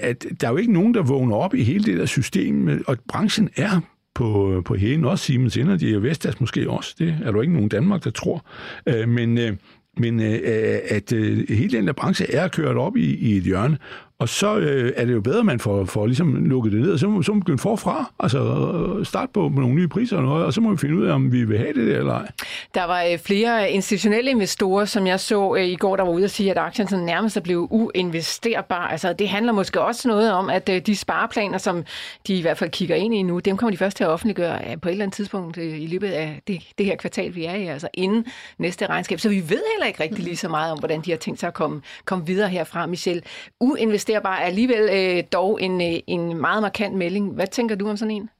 at 0.00 0.26
der 0.40 0.46
er 0.46 0.50
jo 0.50 0.56
ikke 0.56 0.72
nogen, 0.72 0.94
der 0.94 1.02
vågner 1.02 1.36
op 1.36 1.54
i 1.54 1.62
hele 1.62 1.84
det 1.84 1.98
der 1.98 2.06
system, 2.06 2.84
og 2.86 2.96
branchen 3.08 3.48
er 3.56 3.80
på, 4.16 4.62
på 4.64 4.74
hælen, 4.74 5.04
også 5.04 5.24
Siemens 5.24 5.56
Energy 5.56 5.96
og 5.96 6.02
Vestas 6.02 6.40
måske 6.40 6.70
også. 6.70 6.94
Det 6.98 7.18
er 7.24 7.32
der 7.32 7.40
ikke 7.42 7.52
nogen 7.52 7.68
Danmark, 7.68 8.04
der 8.04 8.10
tror. 8.10 8.46
Øh, 8.86 9.08
men, 9.08 9.38
øh, 9.38 9.52
men 9.98 10.20
øh, 10.20 10.32
øh, 10.32 10.78
at 10.88 11.12
øh, 11.12 11.48
hele 11.48 11.78
den 11.78 11.86
der 11.86 11.92
branche 11.92 12.30
er 12.34 12.48
kørt 12.48 12.76
op 12.76 12.96
i, 12.96 13.14
i 13.14 13.36
et 13.36 13.42
hjørne, 13.42 13.78
og 14.18 14.28
så 14.28 14.56
øh, 14.56 14.92
er 14.96 15.04
det 15.04 15.12
jo 15.12 15.20
bedre, 15.20 15.38
at 15.38 15.46
man 15.46 15.60
får, 15.60 15.84
får 15.84 16.06
ligesom 16.06 16.44
lukket 16.44 16.72
det 16.72 16.80
ned, 16.80 16.92
og 16.92 16.98
så 16.98 17.08
må, 17.08 17.22
så 17.22 17.32
må 17.32 17.34
man 17.34 17.40
begynde 17.40 17.58
forfra. 17.58 18.12
Altså 18.20 18.38
øh, 18.38 19.06
starte 19.06 19.32
på 19.32 19.48
med 19.48 19.60
nogle 19.60 19.74
nye 19.74 19.88
priser 19.88 20.16
og 20.16 20.22
noget, 20.22 20.44
og 20.44 20.52
så 20.52 20.60
må 20.60 20.70
vi 20.70 20.76
finde 20.76 20.96
ud 20.96 21.06
af, 21.06 21.14
om 21.14 21.32
vi 21.32 21.44
vil 21.44 21.58
have 21.58 21.72
det 21.72 21.86
der 21.86 21.98
eller 21.98 22.12
ej. 22.12 22.28
Der 22.74 22.84
var 22.84 23.02
øh, 23.02 23.18
flere 23.18 23.70
institutionelle 23.70 24.30
investorer, 24.30 24.84
som 24.84 25.06
jeg 25.06 25.20
så 25.20 25.54
øh, 25.54 25.64
i 25.64 25.76
går, 25.76 25.96
der 25.96 26.04
var 26.04 26.12
ude 26.12 26.24
og 26.24 26.30
sige, 26.30 26.50
at 26.50 26.58
aktien 26.58 26.88
sådan 26.88 27.04
nærmest 27.04 27.36
er 27.36 27.40
blevet 27.40 27.68
uinvesterbar. 27.70 28.88
Altså 28.88 29.12
det 29.12 29.28
handler 29.28 29.52
måske 29.52 29.80
også 29.80 30.08
noget 30.08 30.32
om, 30.32 30.50
at 30.50 30.68
øh, 30.68 30.80
de 30.80 30.96
spareplaner, 30.96 31.58
som 31.58 31.84
de 32.26 32.34
i 32.34 32.40
hvert 32.40 32.58
fald 32.58 32.70
kigger 32.70 32.96
ind 32.96 33.14
i 33.14 33.22
nu, 33.22 33.38
dem 33.38 33.56
kommer 33.56 33.70
de 33.70 33.76
først 33.76 33.96
til 33.96 34.04
at 34.04 34.10
offentliggøre 34.10 34.58
øh, 34.70 34.80
på 34.80 34.88
et 34.88 34.92
eller 34.92 35.04
andet 35.04 35.16
tidspunkt 35.16 35.58
øh, 35.58 35.82
i 35.82 35.86
løbet 35.86 36.08
af 36.08 36.40
det, 36.46 36.62
det 36.78 36.86
her 36.86 36.96
kvartal, 36.96 37.34
vi 37.34 37.44
er 37.44 37.54
i, 37.54 37.66
altså 37.66 37.88
inden 37.94 38.26
næste 38.58 38.86
regnskab. 38.86 39.20
Så 39.20 39.28
vi 39.28 39.36
ved 39.36 39.62
heller 39.74 39.86
ikke 39.86 40.02
rigtig 40.02 40.24
lige 40.24 40.36
så 40.36 40.48
meget 40.48 40.72
om, 40.72 40.78
hvordan 40.78 41.00
de 41.00 41.10
har 41.10 41.18
tænkt 41.18 41.40
sig 41.40 41.46
at 41.46 41.54
komme, 41.54 41.82
komme 42.04 42.26
videre 42.26 42.48
herfra, 42.48 42.86
Michel 42.86 43.22
eksisterer 44.06 44.20
bare 44.20 44.44
alligevel 44.44 44.88
øh, 44.92 45.24
dog 45.32 45.62
en, 45.62 45.80
øh, 45.80 46.00
en 46.06 46.40
meget 46.40 46.62
markant 46.62 46.94
melding. 46.94 47.32
Hvad 47.32 47.46
tænker 47.46 47.74
du 47.74 47.90
om 47.90 47.96
sådan 47.96 48.14
en? 48.14 48.30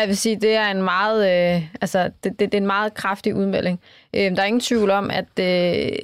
Jeg 0.00 0.08
vil 0.08 0.16
sige, 0.16 0.36
det 0.36 0.54
er 0.54 0.70
en 0.70 0.82
meget, 0.82 1.20
øh, 1.20 1.62
altså, 1.80 2.10
det, 2.24 2.40
det, 2.40 2.40
det 2.40 2.54
er 2.54 2.58
en 2.60 2.66
meget 2.66 2.94
kraftig 2.94 3.34
udmelding. 3.34 3.80
Øh, 4.14 4.36
der 4.36 4.42
er 4.42 4.46
ingen 4.46 4.60
tvivl 4.60 4.90
om, 4.90 5.10
at, 5.10 5.38
øh, 5.40 5.98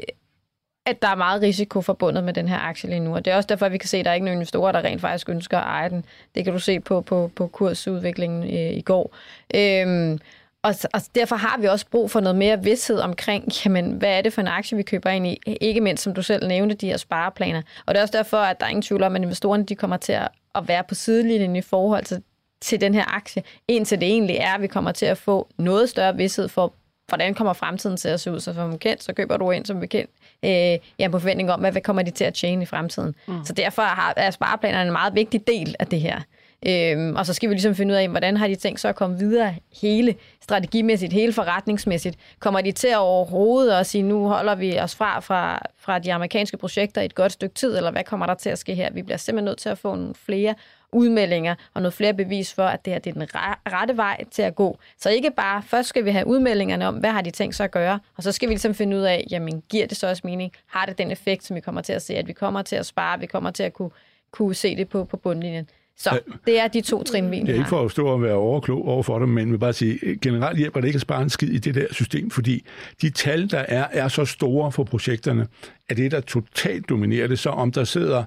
at 0.86 1.02
der 1.02 1.08
er 1.08 1.14
meget 1.14 1.42
risiko 1.42 1.80
forbundet 1.80 2.24
med 2.24 2.32
den 2.32 2.48
her 2.48 2.58
aktie 2.58 2.90
lige 2.90 3.00
nu. 3.00 3.14
Og 3.14 3.24
det 3.24 3.32
er 3.32 3.36
også 3.36 3.46
derfor, 3.46 3.66
at 3.66 3.72
vi 3.72 3.78
kan 3.78 3.88
se, 3.88 3.96
at 3.96 4.04
der 4.04 4.10
er 4.10 4.14
ikke 4.14 4.24
nogen 4.24 4.38
investorer, 4.38 4.72
der 4.72 4.84
rent 4.84 5.00
faktisk 5.00 5.28
ønsker 5.28 5.58
at 5.58 5.64
eje 5.64 5.90
den. 5.90 6.04
Det 6.34 6.44
kan 6.44 6.52
du 6.52 6.58
se 6.58 6.80
på, 6.80 7.00
på, 7.00 7.30
på 7.36 7.46
kursudviklingen 7.46 8.42
øh, 8.42 8.72
i 8.76 8.80
går. 8.80 9.14
Øh, 9.54 10.18
og, 10.62 10.74
og 10.94 11.00
derfor 11.14 11.36
har 11.36 11.58
vi 11.58 11.66
også 11.66 11.86
brug 11.90 12.10
for 12.10 12.20
noget 12.20 12.36
mere 12.36 12.62
vidshed 12.62 12.98
omkring, 12.98 13.48
jamen, 13.64 13.92
hvad 13.92 14.18
er 14.18 14.22
det 14.22 14.32
for 14.32 14.40
en 14.40 14.48
aktie, 14.48 14.76
vi 14.76 14.82
køber 14.82 15.10
ind 15.10 15.26
i? 15.26 15.38
Ikke 15.46 15.80
mindst, 15.80 16.02
som 16.02 16.14
du 16.14 16.22
selv 16.22 16.48
nævnte, 16.48 16.74
de 16.74 16.86
her 16.86 16.96
spareplaner. 16.96 17.62
Og 17.86 17.94
det 17.94 17.98
er 17.98 18.02
også 18.02 18.16
derfor, 18.16 18.36
at 18.36 18.60
der 18.60 18.66
er 18.66 18.70
ingen 18.70 18.82
tvivl 18.82 19.02
om, 19.02 19.16
at 19.16 19.22
investorerne 19.22 19.64
de 19.64 19.74
kommer 19.74 19.96
til 19.96 20.12
at, 20.12 20.28
at 20.54 20.68
være 20.68 20.84
på 20.84 20.94
sidelinjen 20.94 21.56
i 21.56 21.62
forhold 21.62 22.04
til, 22.04 22.22
til 22.60 22.80
den 22.80 22.94
her 22.94 23.14
aktie, 23.16 23.42
indtil 23.68 24.00
det 24.00 24.08
egentlig 24.08 24.36
er, 24.36 24.54
at 24.54 24.62
vi 24.62 24.66
kommer 24.66 24.92
til 24.92 25.06
at 25.06 25.18
få 25.18 25.48
noget 25.58 25.88
større 25.88 26.16
vidshed 26.16 26.48
for, 26.48 26.74
hvordan 27.08 27.34
kommer 27.34 27.52
fremtiden 27.52 27.96
til 27.96 28.08
at 28.08 28.20
se 28.20 28.32
ud. 28.32 28.40
Så 28.40 28.54
som 28.54 28.70
bekendt, 28.70 29.02
så 29.02 29.12
køber 29.12 29.36
du 29.36 29.50
ind 29.50 29.66
som 29.66 29.80
bekendt 29.80 30.10
øh, 30.44 30.78
ja, 30.98 31.08
på 31.08 31.18
forventning 31.18 31.52
om, 31.52 31.60
hvad, 31.60 31.72
hvad 31.72 31.82
kommer 31.82 32.02
de 32.02 32.10
til 32.10 32.24
at 32.24 32.34
tjene 32.34 32.62
i 32.62 32.66
fremtiden. 32.66 33.14
Mm. 33.26 33.44
Så 33.44 33.52
derfor 33.52 33.82
har, 33.82 34.14
er 34.16 34.30
spareplanerne 34.30 34.86
en 34.86 34.92
meget 34.92 35.14
vigtig 35.14 35.46
del 35.46 35.76
af 35.78 35.86
det 35.86 36.00
her. 36.00 36.20
Øhm, 36.68 37.16
og 37.16 37.26
så 37.26 37.34
skal 37.34 37.48
vi 37.48 37.54
ligesom 37.54 37.74
finde 37.74 37.92
ud 37.92 37.98
af, 37.98 38.08
hvordan 38.08 38.36
har 38.36 38.48
de 38.48 38.54
tænkt 38.54 38.80
sig 38.80 38.88
at 38.88 38.96
komme 38.96 39.18
videre 39.18 39.54
hele 39.82 40.14
strategimæssigt, 40.42 41.12
hele 41.12 41.32
forretningsmæssigt. 41.32 42.16
Kommer 42.38 42.60
de 42.60 42.72
til 42.72 42.88
at 42.88 42.98
overhovedet 42.98 43.72
at 43.72 43.86
sige, 43.86 44.02
nu 44.02 44.28
holder 44.28 44.54
vi 44.54 44.78
os 44.78 44.94
fra, 44.94 45.20
fra, 45.20 45.62
fra 45.78 45.98
de 45.98 46.12
amerikanske 46.12 46.56
projekter 46.56 47.02
et 47.02 47.14
godt 47.14 47.32
stykke 47.32 47.54
tid, 47.54 47.76
eller 47.76 47.90
hvad 47.90 48.04
kommer 48.04 48.26
der 48.26 48.34
til 48.34 48.50
at 48.50 48.58
ske 48.58 48.74
her? 48.74 48.92
Vi 48.92 49.02
bliver 49.02 49.16
simpelthen 49.16 49.44
nødt 49.44 49.58
til 49.58 49.68
at 49.68 49.78
få 49.78 49.94
nogle 49.94 50.14
flere 50.14 50.54
udmeldinger 50.92 51.54
og 51.74 51.82
noget 51.82 51.94
flere 51.94 52.14
bevis 52.14 52.54
for, 52.54 52.62
at 52.62 52.84
det 52.84 52.92
her 52.92 53.00
det 53.00 53.10
er 53.10 53.14
den 53.14 53.28
rette 53.66 53.96
vej 53.96 54.24
til 54.30 54.42
at 54.42 54.54
gå. 54.54 54.78
Så 54.98 55.10
ikke 55.10 55.30
bare, 55.30 55.62
først 55.62 55.88
skal 55.88 56.04
vi 56.04 56.10
have 56.10 56.26
udmeldingerne 56.26 56.88
om, 56.88 56.94
hvad 56.94 57.10
har 57.10 57.22
de 57.22 57.30
tænkt 57.30 57.54
sig 57.54 57.64
at 57.64 57.70
gøre, 57.70 57.98
og 58.16 58.22
så 58.22 58.32
skal 58.32 58.48
vi 58.48 58.52
ligesom 58.52 58.74
finde 58.74 58.96
ud 58.96 59.02
af, 59.02 59.24
jamen 59.30 59.62
giver 59.68 59.86
det 59.86 59.96
så 59.96 60.06
også 60.08 60.22
mening? 60.24 60.52
Har 60.66 60.86
det 60.86 60.98
den 60.98 61.10
effekt, 61.10 61.44
som 61.44 61.56
vi 61.56 61.60
kommer 61.60 61.80
til 61.80 61.92
at 61.92 62.02
se, 62.02 62.14
at 62.16 62.26
vi 62.26 62.32
kommer 62.32 62.62
til 62.62 62.76
at 62.76 62.86
spare, 62.86 63.20
vi 63.20 63.26
kommer 63.26 63.50
til 63.50 63.62
at 63.62 63.72
kunne, 63.72 63.90
kunne 64.30 64.54
se 64.54 64.76
det 64.76 64.88
på, 64.88 65.04
på 65.04 65.16
bundlinjen? 65.16 65.68
Så 65.98 66.20
det 66.46 66.60
er 66.60 66.68
de 66.68 66.80
to 66.80 67.02
trin, 67.02 67.30
vi. 67.30 67.40
Det 67.40 67.48
er 67.48 67.54
ikke 67.54 67.68
for 67.68 67.84
at 67.84 67.90
stå 67.90 68.06
og 68.06 68.22
være 68.22 68.34
overklog 68.34 68.88
over 68.88 69.02
for 69.02 69.18
dem, 69.18 69.28
men 69.28 69.50
vil 69.50 69.58
bare 69.58 69.72
sige, 69.72 70.18
generelt 70.22 70.58
hjælper 70.58 70.80
det 70.80 70.88
ikke 70.88 70.96
at 70.96 71.00
spare 71.00 71.22
en 71.22 71.30
skid 71.30 71.48
i 71.48 71.58
det 71.58 71.74
der 71.74 71.86
system, 71.90 72.30
fordi 72.30 72.64
de 73.02 73.10
tal, 73.10 73.50
der 73.50 73.58
er, 73.58 73.86
er 73.90 74.08
så 74.08 74.24
store 74.24 74.72
for 74.72 74.84
projekterne, 74.84 75.46
at 75.88 75.96
det, 75.96 76.10
der 76.10 76.20
totalt 76.20 76.88
dominerer 76.88 77.26
det, 77.26 77.38
så 77.38 77.50
om 77.50 77.72
der 77.72 77.84
sidder 77.84 78.24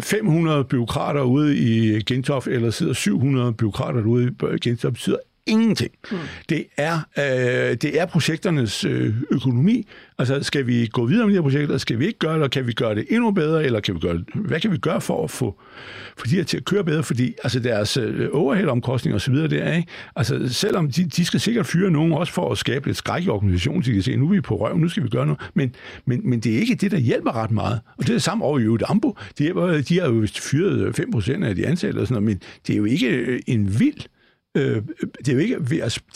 500 0.00 0.64
byråkrater 0.64 1.22
ude 1.22 1.56
i 1.56 2.02
Gentofte, 2.02 2.50
eller 2.50 2.70
sidder 2.70 2.92
700 2.92 3.52
byråkrater 3.52 4.02
ude 4.02 4.34
i 4.54 4.58
Gentofte, 4.58 4.92
betyder 4.92 5.16
ingenting. 5.46 5.90
Mm. 6.10 6.18
Det, 6.48 6.66
er, 6.76 6.98
øh, 7.18 7.76
det 7.76 8.00
er 8.00 8.06
projekternes 8.06 8.84
øh, 8.84 9.14
økonomi. 9.30 9.86
Altså, 10.18 10.42
skal 10.42 10.66
vi 10.66 10.88
gå 10.92 11.06
videre 11.06 11.26
med 11.26 11.34
de 11.34 11.36
her 11.36 11.42
projekter? 11.42 11.78
Skal 11.78 11.98
vi 11.98 12.06
ikke 12.06 12.18
gøre 12.18 12.32
det? 12.32 12.36
Eller 12.36 12.48
kan 12.48 12.66
vi 12.66 12.72
gøre 12.72 12.94
det 12.94 13.06
endnu 13.10 13.30
bedre? 13.30 13.64
Eller 13.64 13.80
kan 13.80 13.94
vi 13.94 14.00
gøre, 14.00 14.20
hvad 14.34 14.60
kan 14.60 14.72
vi 14.72 14.78
gøre 14.78 15.00
for 15.00 15.24
at 15.24 15.30
få, 15.30 15.60
for 16.16 16.26
de 16.26 16.34
her 16.34 16.44
til 16.44 16.56
at 16.56 16.64
køre 16.64 16.84
bedre? 16.84 17.02
Fordi 17.02 17.34
altså, 17.44 17.60
deres 17.60 17.96
øh, 17.96 18.28
overhead-omkostninger 18.32 19.16
osv. 19.16 19.34
der, 19.34 19.72
ikke? 19.72 19.88
Altså, 20.16 20.48
selvom 20.48 20.90
de, 20.90 21.04
de 21.04 21.24
skal 21.24 21.40
sikkert 21.40 21.66
fyre 21.66 21.90
nogen 21.90 22.12
også 22.12 22.32
for 22.32 22.52
at 22.52 22.58
skabe 22.58 22.86
lidt 22.86 22.96
skræk 22.96 23.24
i 23.24 23.28
organisationen, 23.28 23.82
så 23.82 23.90
de 23.90 23.94
kan 23.94 24.02
se, 24.02 24.16
nu 24.16 24.26
er 24.26 24.30
vi 24.30 24.40
på 24.40 24.56
røv, 24.56 24.78
nu 24.78 24.88
skal 24.88 25.02
vi 25.02 25.08
gøre 25.08 25.26
noget. 25.26 25.40
Men, 25.54 25.74
men, 26.06 26.30
men 26.30 26.40
det 26.40 26.54
er 26.54 26.58
ikke 26.58 26.74
det, 26.74 26.90
der 26.90 26.98
hjælper 26.98 27.36
ret 27.36 27.50
meget. 27.50 27.80
Og 27.96 28.04
det 28.04 28.10
er 28.10 28.14
det 28.14 28.22
samme 28.22 28.44
over 28.44 28.58
i 28.58 28.68
Udambo. 28.68 29.16
De, 29.38 29.42
hjælper, 29.42 29.80
de 29.80 30.00
har 30.00 30.06
jo 30.06 30.26
fyret 30.36 31.00
5% 31.00 31.44
af 31.44 31.56
de 31.56 31.66
ansatte 31.66 31.98
og 31.98 32.06
sådan 32.06 32.22
noget, 32.22 32.36
men 32.36 32.40
det 32.66 32.72
er 32.72 32.76
jo 32.76 32.84
ikke 32.84 33.40
en 33.46 33.80
vild 33.80 34.00
Øh, 34.54 34.82
det 35.18 35.28
er 35.28 35.32
jo 35.32 35.38
ikke, 35.38 35.58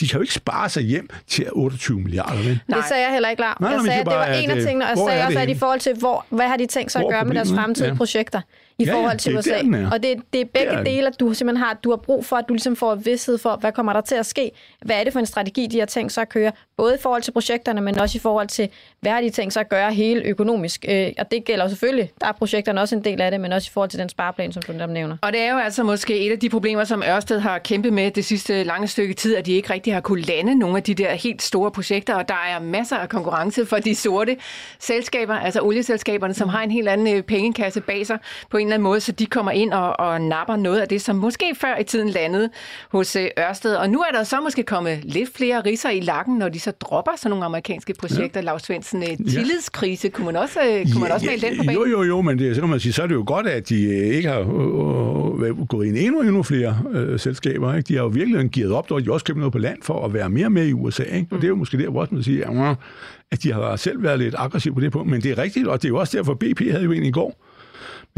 de 0.00 0.08
kan 0.08 0.14
jo 0.14 0.20
ikke 0.20 0.34
spare 0.34 0.68
sig 0.68 0.82
hjem 0.82 1.08
til 1.26 1.46
28 1.52 2.00
milliarder. 2.00 2.42
Men. 2.42 2.60
Det 2.68 2.84
sagde 2.88 3.02
jeg 3.02 3.12
heller 3.12 3.28
ikke 3.28 3.40
klar. 3.40 3.56
Jeg 3.60 3.80
sagde, 3.84 4.00
at 4.00 4.06
det 4.06 4.14
var 4.14 4.26
en 4.26 4.50
af 4.50 4.62
tingene, 4.62 4.84
og 4.84 4.90
jeg 4.90 4.98
sagde 4.98 5.26
også, 5.26 5.38
at 5.38 5.48
i 5.48 5.54
forhold 5.54 5.80
til, 5.80 5.94
hvor, 5.94 6.26
hvad 6.28 6.48
har 6.48 6.56
de 6.56 6.66
tænkt 6.66 6.92
sig 6.92 7.02
at 7.02 7.08
gøre 7.10 7.24
med 7.24 7.34
deres 7.34 7.52
fremtidige 7.52 7.92
ja. 7.92 7.96
projekter 7.96 8.40
i 8.78 8.84
ja, 8.84 8.94
forhold 8.94 9.18
til 9.18 9.32
ja, 9.32 9.38
USA. 9.38 9.62
Der, 9.62 9.90
og 9.92 10.02
det, 10.02 10.16
det 10.32 10.40
er 10.40 10.44
begge 10.44 10.70
det 10.70 10.78
er 10.78 10.84
dele, 10.84 11.06
at 11.06 11.20
du 11.20 11.34
simpelthen 11.34 11.64
har, 11.64 11.74
du 11.84 11.90
har 11.90 11.96
brug 11.96 12.24
for, 12.24 12.36
at 12.36 12.44
du 12.48 12.54
ligesom 12.54 12.76
får 12.76 12.94
vidsthed 12.94 13.38
for, 13.38 13.56
hvad 13.56 13.72
kommer 13.72 13.92
der 13.92 14.00
til 14.00 14.14
at 14.14 14.26
ske? 14.26 14.50
Hvad 14.82 14.96
er 14.96 15.04
det 15.04 15.12
for 15.12 15.20
en 15.20 15.26
strategi, 15.26 15.66
de 15.66 15.78
har 15.78 15.86
tænkt 15.86 16.12
sig 16.12 16.22
at 16.22 16.28
køre? 16.28 16.52
Både 16.76 16.94
i 16.94 16.98
forhold 17.00 17.22
til 17.22 17.32
projekterne, 17.32 17.80
men 17.80 17.98
også 17.98 18.18
i 18.18 18.20
forhold 18.20 18.48
til, 18.48 18.68
hvad 19.00 19.12
har 19.12 19.20
de 19.20 19.30
tænkt 19.30 19.52
sig 19.52 19.60
at 19.60 19.68
gøre 19.68 19.92
hele 19.92 20.22
økonomisk? 20.22 20.84
Øh, 20.88 21.12
og 21.18 21.30
det 21.30 21.44
gælder 21.44 21.68
selvfølgelig, 21.68 22.10
der 22.20 22.26
er 22.26 22.32
projekterne 22.32 22.80
også 22.80 22.96
en 22.96 23.04
del 23.04 23.20
af 23.20 23.30
det, 23.30 23.40
men 23.40 23.52
også 23.52 23.68
i 23.68 23.72
forhold 23.72 23.90
til 23.90 23.98
den 23.98 24.08
spareplan, 24.08 24.52
som 24.52 24.62
du 24.62 24.72
netop 24.72 24.90
nævner. 24.90 25.16
Og 25.22 25.32
det 25.32 25.40
er 25.40 25.52
jo 25.52 25.58
altså 25.58 25.82
måske 25.82 26.26
et 26.26 26.32
af 26.32 26.38
de 26.38 26.48
problemer, 26.48 26.84
som 26.84 27.02
Ørsted 27.02 27.38
har 27.38 27.58
kæmpet 27.58 27.92
med 27.92 28.10
det 28.10 28.24
sidste 28.24 28.64
lange 28.64 28.88
stykke 28.88 29.14
tid, 29.14 29.36
at 29.36 29.46
de 29.46 29.52
ikke 29.52 29.72
rigtig 29.72 29.94
har 29.94 30.00
kunne 30.00 30.22
lande 30.22 30.54
nogle 30.54 30.76
af 30.76 30.82
de 30.82 30.94
der 30.94 31.12
helt 31.12 31.42
store 31.42 31.70
projekter, 31.70 32.14
og 32.14 32.28
der 32.28 32.44
er 32.48 32.60
masser 32.60 32.96
af 32.96 33.08
konkurrence 33.08 33.66
for 33.66 33.76
de 33.76 33.94
sorte 33.94 34.36
selskaber, 34.78 35.34
altså 35.34 35.60
olieselskaberne, 35.60 36.34
som 36.34 36.48
har 36.48 36.62
en 36.62 36.70
helt 36.70 36.88
anden 36.88 37.16
øh, 37.16 37.22
pengekasse 37.22 37.80
bag 37.80 38.06
sig 38.06 38.18
på 38.50 38.56
en 38.64 38.68
eller 38.68 38.74
anden 38.74 38.84
måde, 38.84 39.00
så 39.00 39.12
de 39.12 39.26
kommer 39.26 39.52
ind 39.52 39.72
og, 39.72 40.00
og 40.00 40.20
napper 40.20 40.56
noget 40.56 40.80
af 40.80 40.88
det, 40.88 41.02
som 41.02 41.16
måske 41.16 41.54
før 41.60 41.78
i 41.80 41.84
tiden 41.84 42.08
landede 42.08 42.50
hos 42.92 43.16
øh, 43.16 43.26
Ørsted. 43.38 43.74
Og 43.74 43.90
nu 43.90 44.00
er 44.00 44.12
der 44.12 44.24
så 44.24 44.40
måske 44.40 44.62
kommet 44.62 45.00
lidt 45.04 45.36
flere 45.36 45.60
riser 45.60 45.90
i 45.90 46.00
lakken, 46.00 46.38
når 46.38 46.48
de 46.48 46.60
så 46.60 46.70
dropper 46.70 47.12
sådan 47.16 47.30
nogle 47.30 47.44
amerikanske 47.44 47.94
projekter. 47.98 48.40
Ja. 48.40 48.44
Lars 48.44 48.62
Svendsen, 48.62 49.02
øh, 49.02 49.08
tillidskrise, 49.08 50.08
kunne 50.08 50.26
man 50.26 50.36
også, 50.36 50.58
kunne 50.60 50.94
ja, 50.94 50.98
man 51.00 51.12
også 51.12 51.26
male 51.26 51.40
den 51.40 51.56
på 51.56 51.64
banen? 51.64 51.82
Jo, 51.82 51.86
jo, 51.86 52.02
jo, 52.02 52.20
men 52.20 52.38
det, 52.38 52.54
så 52.54 52.60
kan 52.60 52.70
man 52.70 52.80
sige, 52.80 52.92
så 52.92 53.02
er 53.02 53.06
det 53.06 53.14
jo 53.14 53.24
godt, 53.26 53.46
at 53.46 53.68
de 53.68 53.94
ikke 53.94 54.28
har 54.28 54.40
øh, 54.40 55.48
øh, 55.48 55.66
gået 55.66 55.86
ind 55.86 55.96
endnu, 55.96 56.20
endnu 56.20 56.42
flere 56.42 56.78
øh, 56.92 57.20
selskaber. 57.20 57.74
Ikke? 57.74 57.88
De 57.88 57.94
har 57.94 58.02
jo 58.02 58.08
virkelig 58.08 58.50
givet 58.50 58.72
op, 58.72 58.90
og 58.90 59.04
de 59.04 59.12
også 59.12 59.24
købt 59.24 59.38
noget 59.38 59.52
på 59.52 59.58
land 59.58 59.78
for 59.82 60.04
at 60.04 60.14
være 60.14 60.30
mere 60.30 60.50
med 60.50 60.66
i 60.66 60.72
USA. 60.72 61.02
Ikke? 61.02 61.16
Og 61.16 61.26
mm. 61.30 61.40
det 61.40 61.44
er 61.44 61.48
jo 61.48 61.56
måske 61.56 61.78
der, 61.78 61.90
hvor 61.90 62.08
man 62.10 62.22
siger, 62.22 62.74
at 63.30 63.42
de 63.42 63.52
har 63.52 63.76
selv 63.76 64.02
været 64.02 64.18
lidt 64.18 64.34
aggressive 64.38 64.74
på 64.74 64.80
det 64.80 64.92
punkt. 64.92 65.10
Men 65.10 65.20
det 65.20 65.30
er 65.30 65.38
rigtigt, 65.38 65.66
og 65.66 65.82
det 65.82 65.88
er 65.88 65.90
jo 65.90 65.96
også 65.96 66.16
derfor, 66.16 66.34
BP 66.34 66.70
havde 66.70 66.84
jo 66.84 66.92
en 66.92 67.02
i 67.02 67.10
går, 67.10 67.44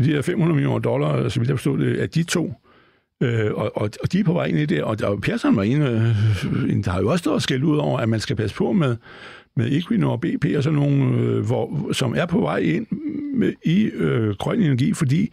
de 0.05 0.13
her 0.13 0.23
500 0.23 0.55
millioner 0.55 0.79
dollar, 0.79 1.17
øh, 1.17 1.31
som 1.31 1.43
jeg 1.43 1.51
forstod 1.51 1.79
det, 1.79 1.97
at 1.97 2.03
øh, 2.03 2.09
de 2.15 2.23
to, 2.23 2.55
øh, 3.23 3.53
og, 3.55 3.73
og, 3.75 3.91
og 4.03 4.13
de 4.13 4.21
er 4.21 4.25
på 4.25 4.33
vej 4.33 4.45
ind 4.45 4.59
i 4.59 4.67
det, 4.67 4.83
og, 4.83 4.97
og 5.03 5.21
Persson 5.21 5.57
var 5.57 5.63
en, 5.63 5.83
øh, 5.83 6.85
der 6.85 6.91
har 6.91 7.01
jo 7.01 7.09
også 7.09 7.23
stået 7.23 7.43
skældt 7.43 7.65
ud 7.65 7.77
over, 7.77 7.99
at 7.99 8.09
man 8.09 8.21
skal 8.21 8.37
passe 8.37 8.57
på 8.57 8.73
med, 8.73 8.97
med 9.57 9.73
Equinor 9.73 10.11
og 10.11 10.21
BP 10.21 10.47
og 10.57 10.63
sådan 10.63 10.79
nogle, 10.79 11.19
øh, 11.21 11.47
hvor, 11.47 11.93
som 11.93 12.15
er 12.17 12.27
på 12.27 12.41
vej 12.41 12.59
ind 12.59 12.87
med, 13.35 13.53
i 13.65 13.85
øh, 13.85 14.35
grøn 14.35 14.63
energi, 14.63 14.93
fordi 14.95 15.33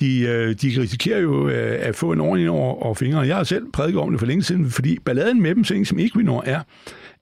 de, 0.00 0.20
øh, 0.20 0.54
de 0.54 0.80
risikerer 0.80 1.20
jo 1.20 1.48
øh, 1.48 1.78
at 1.80 1.96
få 1.96 2.12
en 2.12 2.20
ordentlig 2.20 2.50
over, 2.50 2.82
over 2.82 2.94
fingrene. 2.94 3.26
Jeg 3.26 3.36
har 3.36 3.44
selv 3.44 3.66
prædiket 3.72 4.00
om 4.00 4.10
det 4.10 4.20
for 4.20 4.26
længe 4.26 4.42
siden, 4.42 4.70
fordi 4.70 4.98
balladen 4.98 5.42
med 5.42 5.54
dem, 5.54 5.64
sådan 5.64 5.84
som 5.84 5.98
Equinor 5.98 6.42
er, 6.46 6.60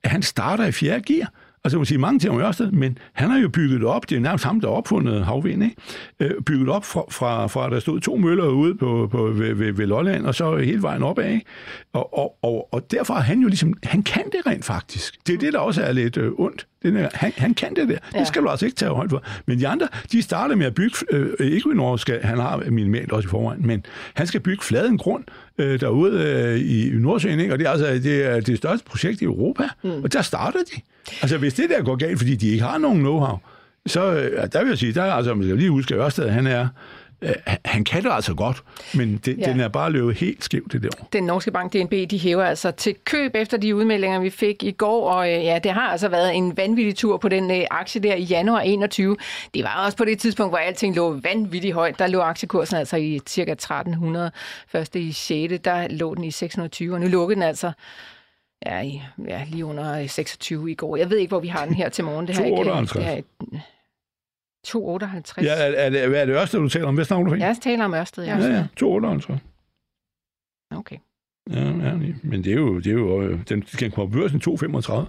at 0.03 0.11
han 0.11 0.21
starter 0.21 0.65
i 0.65 0.71
fjerde 0.71 1.13
gear. 1.13 1.33
Altså, 1.63 1.77
man 1.77 1.85
siger 1.85 1.99
mange 1.99 2.19
ting 2.19 2.33
om 2.33 2.41
Ørsted, 2.41 2.71
men 2.71 2.97
han 3.13 3.29
har 3.29 3.39
jo 3.39 3.49
bygget 3.49 3.83
op, 3.83 4.09
det 4.09 4.15
er 4.15 4.19
nærmest 4.19 4.45
ham, 4.45 4.61
der 4.61 4.67
har 4.67 4.75
opfundet 4.75 5.25
havvind, 5.25 5.63
ikke? 5.63 5.75
Øh, 6.19 6.41
bygget 6.45 6.69
op 6.69 6.85
fra, 6.85 7.03
fra, 7.11 7.47
fra, 7.47 7.69
der 7.69 7.79
stod 7.79 7.99
to 7.99 8.15
møller 8.15 8.47
ude 8.47 8.75
på, 8.75 9.07
på, 9.11 9.23
ved, 9.23 9.53
ved, 9.53 9.73
ved 9.73 9.87
Lolland, 9.87 10.25
og 10.25 10.35
så 10.35 10.57
hele 10.57 10.81
vejen 10.81 11.03
opad, 11.03 11.29
ikke? 11.31 11.45
Og, 11.93 12.17
og, 12.17 12.35
og, 12.41 12.73
og 12.73 12.91
derfor 12.91 13.13
er 13.13 13.21
han 13.21 13.39
jo 13.39 13.47
ligesom, 13.47 13.73
han 13.83 14.03
kan 14.03 14.23
det 14.25 14.47
rent 14.47 14.65
faktisk. 14.65 15.27
Det 15.27 15.33
er 15.33 15.37
det, 15.37 15.53
der 15.53 15.59
også 15.59 15.81
er 15.81 15.91
lidt 15.91 16.17
øh, 16.17 16.31
ondt. 16.37 16.67
Den 16.83 16.97
er, 16.97 17.09
han, 17.13 17.33
han 17.37 17.53
kan 17.53 17.75
det 17.75 17.89
der. 17.89 17.97
Ja. 18.13 18.19
Det 18.19 18.27
skal 18.27 18.41
du 18.41 18.47
altså 18.47 18.65
ikke 18.65 18.75
tage 18.75 18.91
højt 18.91 19.09
for. 19.09 19.23
Men 19.45 19.59
de 19.59 19.67
andre, 19.67 19.87
de 20.11 20.21
starter 20.21 20.55
med 20.55 20.65
at 20.65 20.75
bygge, 20.75 20.95
øh, 21.11 21.33
Equinor 21.39 21.97
skal, 21.97 22.21
han 22.21 22.37
har 22.37 22.63
minimalt 22.69 23.11
også 23.11 23.27
i 23.27 23.29
forvejen, 23.29 23.67
men 23.67 23.85
han 24.13 24.27
skal 24.27 24.39
bygge 24.39 24.63
fladen 24.63 24.97
grund 24.97 25.23
øh, 25.57 25.79
derude 25.79 26.23
øh, 26.23 26.57
i, 26.57 26.89
i 26.89 26.95
Nordsjøen, 26.95 27.39
ikke? 27.39 27.53
og 27.53 27.59
det 27.59 27.67
er 27.67 27.71
altså 27.71 27.85
det, 27.93 28.25
er 28.25 28.39
det 28.39 28.57
største 28.57 28.85
projekt 28.85 29.21
i 29.21 29.23
Europa, 29.25 29.63
mm. 29.83 30.03
og 30.03 30.13
der 30.13 30.21
starter 30.21 30.59
de. 30.75 30.81
Altså 31.21 31.37
hvis 31.37 31.53
det 31.53 31.69
der 31.69 31.83
går 31.83 31.95
galt, 31.95 32.17
fordi 32.17 32.35
de 32.35 32.47
ikke 32.47 32.63
har 32.63 32.77
nogen 32.77 33.05
know-how, 33.05 33.37
så 33.85 34.13
øh, 34.13 34.47
der 34.53 34.59
vil 34.59 34.69
jeg 34.69 34.77
sige, 34.77 34.93
der 34.93 35.03
er 35.03 35.11
altså, 35.11 35.33
man 35.33 35.43
skal 35.43 35.57
lige 35.57 35.69
huske, 35.69 35.95
at 35.95 35.99
Ørsted, 35.99 36.29
han 36.29 36.47
er 36.47 36.67
øh, 37.21 37.31
han 37.65 37.83
kan 37.83 38.03
det 38.03 38.11
altså 38.11 38.33
godt, 38.33 38.63
men 38.93 39.17
det, 39.25 39.37
Ja. 39.37 39.43
den 39.51 39.59
er 39.59 39.67
bare 39.67 39.91
løbet 39.91 40.15
helt 40.17 40.43
skævt 40.43 40.71
det 40.71 40.83
der. 40.83 40.89
Den 41.13 41.23
norske 41.23 41.51
bank 41.51 41.73
DNB, 41.73 41.91
de 42.11 42.19
hæver 42.19 42.43
altså 42.43 42.71
til 42.71 42.95
køb 43.05 43.35
efter 43.35 43.57
de 43.57 43.75
udmeldinger, 43.75 44.19
vi 44.19 44.29
fik 44.29 44.63
i 44.63 44.71
går, 44.71 45.09
og 45.09 45.27
øh, 45.33 45.43
ja, 45.43 45.59
det 45.63 45.71
har 45.71 45.81
altså 45.91 46.07
været 46.09 46.35
en 46.35 46.57
vanvittig 46.57 46.95
tur 46.95 47.17
på 47.17 47.29
den 47.29 47.51
øh, 47.51 47.61
aktie 47.71 48.01
der 48.01 48.15
i 48.15 48.23
januar 48.23 48.59
21. 48.61 49.17
Det 49.53 49.63
var 49.63 49.85
også 49.85 49.97
på 49.97 50.05
det 50.05 50.19
tidspunkt, 50.19 50.51
hvor 50.51 50.57
alting 50.57 50.95
lå 50.95 51.19
vanvittigt 51.23 51.73
højt. 51.73 51.99
Der 51.99 52.07
lå 52.07 52.19
aktiekursen 52.21 52.77
altså 52.77 52.97
i 52.97 53.19
cirka 53.27 53.51
1300. 53.51 54.31
Først 54.67 54.95
i 54.95 55.11
6. 55.11 55.53
der 55.63 55.87
lå 55.89 56.15
den 56.15 56.23
i 56.23 56.31
620, 56.31 56.93
og 56.93 56.99
nu 57.01 57.07
lukkede 57.07 57.35
den 57.35 57.43
altså 57.43 57.71
ja, 58.65 58.81
i, 58.81 59.01
ja, 59.27 59.41
lige 59.47 59.65
under 59.65 60.07
26 60.07 60.71
i 60.71 60.75
går. 60.75 60.95
Jeg 60.97 61.09
ved 61.09 61.17
ikke, 61.17 61.29
hvor 61.31 61.39
vi 61.39 61.47
har 61.47 61.65
den 61.65 61.73
her 61.75 61.89
til 61.89 62.03
morgen. 62.03 62.27
Det 62.27 62.35
har 62.37 62.43
ikke- 62.43 62.57
2,58. 62.57 62.93
det 62.99 63.03
har 63.05 63.11
2,58. 64.67 65.43
Ja, 65.43 65.53
er, 65.53 65.71
er, 65.71 65.89
det, 65.89 66.09
hvad 66.09 66.21
er 66.21 66.25
det 66.25 66.35
Ørsted, 66.35 66.59
du 66.59 66.69
taler 66.69 66.87
om? 66.87 66.95
Hvad 66.95 67.05
snakker 67.05 67.23
du 67.23 67.31
for? 67.31 67.37
Jeg 67.37 67.57
taler 67.61 67.85
om 67.85 67.93
Ørsted, 67.93 68.23
ja. 68.23 68.37
ja, 68.37 68.47
ja 68.47 68.67
2,58. 68.83 69.37
Okay. 70.77 70.97
Ja, 71.53 71.59
ja, 71.59 71.91
men 72.23 72.43
det 72.43 72.51
er 72.51 72.55
jo, 72.55 72.77
det 72.77 72.87
er 72.87 72.91
jo 72.91 73.21
øh, 73.21 73.39
den 73.49 73.63
skal 73.67 73.91
komme 73.91 74.11
på 74.11 74.17
børsen 74.19 74.41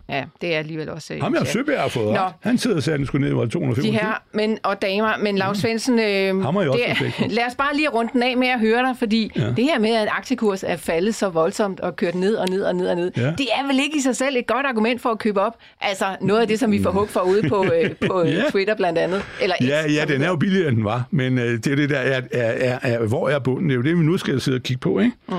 2,35. 0.09 0.15
Ja, 0.15 0.25
det 0.41 0.55
er 0.55 0.59
alligevel 0.59 0.89
også... 0.89 1.15
øh, 1.15 1.23
Ham 1.23 1.35
ja. 1.35 1.45
Søberg 1.45 1.81
har 1.81 1.89
fået 1.89 2.15
Nå. 2.15 2.21
Han 2.41 2.59
sidder 2.59 2.77
og 2.77 2.83
sagde, 2.83 2.95
at 2.95 2.99
den 2.99 3.07
skulle 3.07 3.27
ned, 3.27 3.35
var 3.35 3.41
det 3.43 3.49
De 3.53 3.59
225. 3.59 3.93
her 3.93 4.23
mænd 4.35 4.59
og 4.63 4.83
damer, 4.83 5.13
men 5.23 5.39
Lars 5.39 5.59
Svendsen, 5.59 5.99
øh, 5.99 6.43
Ham 6.43 6.55
har 6.55 6.63
jeg 6.63 6.71
også 6.71 6.83
det, 7.19 7.33
lad 7.33 7.43
os 7.49 7.55
bare 7.55 7.77
lige 7.77 7.89
runde 7.89 8.11
den 8.13 8.23
af 8.23 8.37
med 8.37 8.49
at 8.49 8.61
høre 8.61 8.83
dig, 8.83 8.95
fordi 8.99 9.31
ja. 9.37 9.47
Det 9.57 9.65
her 9.65 9.79
med, 9.79 9.91
at 9.91 10.09
aktiekurs 10.11 10.63
er 10.63 10.77
faldet 10.77 11.15
så 11.15 11.29
voldsomt 11.29 11.81
og 11.81 11.97
kørt 11.97 12.15
ned 12.15 12.35
og 12.35 12.49
ned 12.49 12.63
og 12.63 12.75
ned 12.75 12.87
og 12.89 12.97
ned, 12.97 13.13
ja. 13.17 13.23
Det 13.23 13.47
er 13.59 13.67
vel 13.67 13.79
ikke 13.81 13.97
i 13.99 14.01
sig 14.01 14.17
selv 14.17 14.37
et 14.37 14.47
godt 14.47 14.67
argument 14.67 15.01
for 15.01 15.09
at 15.11 15.19
købe 15.19 15.41
op? 15.41 15.57
Altså 15.81 16.05
noget 16.21 16.41
af 16.41 16.49
det, 16.49 16.59
som 16.59 16.73
vi 16.73 16.83
får 16.83 16.91
hug 16.91 17.09
for 17.09 17.21
ude 17.21 17.49
på, 17.49 17.65
øh, 17.65 17.91
på 18.09 18.23
ja. 18.25 18.31
Ja. 18.41 18.51
Twitter 18.51 18.75
blandt 18.75 18.99
andet. 18.99 19.23
Eller 19.43 19.57
X, 19.63 19.67
Ja, 19.69 19.81
ja, 19.93 20.05
den 20.09 20.21
det 20.21 20.25
er 20.27 20.29
jo 20.31 20.37
billigere, 20.37 20.69
end 20.69 20.77
den 20.77 20.85
var, 20.85 21.05
men 21.11 21.39
øh, 21.39 21.45
det 21.45 21.67
er 21.67 21.77
det 21.77 21.91
der, 21.91 21.97
er, 21.99 22.21
er, 22.33 22.43
er, 22.43 22.79
er, 22.83 23.07
hvor 23.07 23.29
er 23.29 23.39
bunden? 23.39 23.69
Det 23.69 23.73
er 23.75 23.77
jo 23.77 23.83
det, 23.83 23.99
vi 23.99 24.03
nu 24.03 24.17
skal 24.17 24.41
sidde 24.41 24.57
og 24.57 24.63
kigge 24.63 24.81
på, 24.81 24.99
ikke? 24.99 25.13
Mm. 25.29 25.35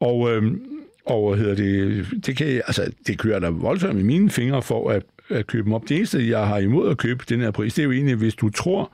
Og, 0.00 0.30
øh, 0.30 0.52
og 1.06 1.28
hvad 1.28 1.38
hedder 1.38 1.54
det, 1.54 2.06
det, 2.26 2.36
kan, 2.36 2.46
altså, 2.46 2.92
det 3.06 3.18
kører 3.18 3.38
der 3.38 3.50
voldsomt 3.50 4.00
i 4.00 4.02
mine 4.02 4.30
fingre 4.30 4.62
for 4.62 4.90
at, 4.90 5.02
at 5.28 5.46
købe 5.46 5.64
dem 5.64 5.72
op. 5.72 5.88
Det 5.88 5.96
eneste, 5.96 6.28
jeg 6.28 6.46
har 6.46 6.58
imod 6.58 6.90
at 6.90 6.98
købe 6.98 7.24
den 7.28 7.40
her 7.40 7.50
pris, 7.50 7.74
det 7.74 7.82
er 7.82 7.86
jo 7.86 7.92
egentlig, 7.92 8.14
hvis 8.14 8.34
du 8.34 8.50
tror, 8.50 8.92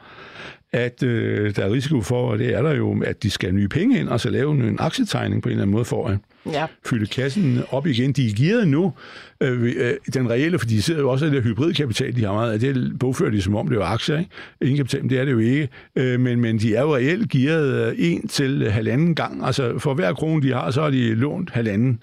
at 0.73 1.03
øh, 1.03 1.57
der 1.57 1.65
er 1.65 1.73
risiko 1.73 2.01
for, 2.01 2.31
og 2.31 2.39
det 2.39 2.55
er 2.55 2.63
der 2.63 2.75
jo, 2.75 3.03
at 3.03 3.23
de 3.23 3.31
skal 3.31 3.49
have 3.51 3.57
nye 3.57 3.69
penge 3.69 3.99
ind, 3.99 4.09
og 4.09 4.21
så 4.21 4.31
lave 4.31 4.69
en 4.69 4.77
aktietegning 4.79 5.43
på 5.43 5.49
en 5.49 5.51
eller 5.51 5.63
anden 5.63 5.73
måde 5.73 5.85
for 5.85 6.09
at 6.09 6.19
Ja. 6.53 6.67
fylde 6.87 7.07
kassen 7.07 7.63
op 7.71 7.87
igen. 7.87 8.13
De 8.13 8.27
er 8.27 8.33
gearet 8.37 8.69
nu, 8.69 8.93
øh, 9.41 9.63
øh, 9.63 9.95
den 10.15 10.31
reelle, 10.31 10.59
for 10.59 10.67
de 10.67 10.83
sidder 10.83 11.01
jo 11.01 11.11
også 11.11 11.25
af 11.25 11.31
det 11.31 11.43
hybridkapital, 11.43 12.17
de 12.17 12.25
har 12.25 12.33
meget 12.33 12.53
af. 12.53 12.59
Det 12.61 12.99
bogfører 12.99 13.31
de 13.31 13.43
som 13.43 13.57
om 13.57 13.69
det 13.69 13.79
var 13.79 13.85
aktier, 13.87 14.19
ikke? 14.19 14.31
Egenkapital, 14.61 15.01
men 15.01 15.11
det 15.11 15.19
er 15.19 15.25
det 15.25 15.33
jo 15.33 15.39
ikke. 15.39 15.69
Øh, 15.97 16.21
men, 16.21 16.41
men 16.41 16.59
de 16.59 16.75
er 16.75 16.81
jo 16.83 16.97
reelt 16.97 17.31
gearet 17.31 17.89
øh, 17.89 17.95
en 17.99 18.29
til 18.29 18.71
halvanden 18.71 19.15
gang. 19.15 19.45
Altså 19.45 19.79
for 19.79 19.95
hver 19.95 20.13
krone, 20.13 20.43
de 20.43 20.53
har, 20.53 20.71
så 20.71 20.83
har 20.83 20.91
de 20.91 21.15
lånt 21.15 21.51
halvanden. 21.51 22.03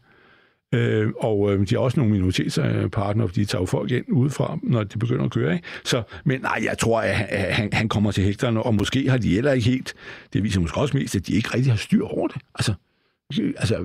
Øh, 0.75 1.07
og 1.19 1.53
øh, 1.53 1.59
de 1.69 1.75
har 1.75 1.79
også 1.79 1.99
nogle 1.99 2.13
minoritetspartnere, 2.13 3.27
fordi 3.27 3.39
de 3.41 3.45
tager 3.45 3.61
jo 3.61 3.65
folk 3.65 3.91
ind 3.91 4.05
udefra, 4.11 4.59
når 4.63 4.83
det 4.83 4.99
begynder 4.99 5.25
at 5.25 5.31
køre. 5.31 5.53
Ikke? 5.53 5.67
Så, 5.85 6.03
men 6.25 6.41
nej, 6.41 6.61
jeg 6.69 6.77
tror, 6.77 7.01
at 7.01 7.15
han- 7.15 7.69
han, 7.73 7.89
kommer 7.89 8.11
til 8.11 8.23
hægterne, 8.23 8.63
og 8.63 8.75
måske 8.75 9.09
har 9.09 9.17
de 9.17 9.29
heller 9.29 9.51
ikke 9.51 9.69
helt, 9.69 9.93
det 10.33 10.43
viser 10.43 10.59
måske 10.61 10.77
også 10.77 10.97
mest, 10.97 11.15
at 11.15 11.27
de 11.27 11.33
ikke 11.33 11.49
rigtig 11.55 11.71
har 11.71 11.77
styr 11.77 12.03
over 12.03 12.27
det. 12.27 12.37
Altså, 12.55 12.73
altså 13.57 13.77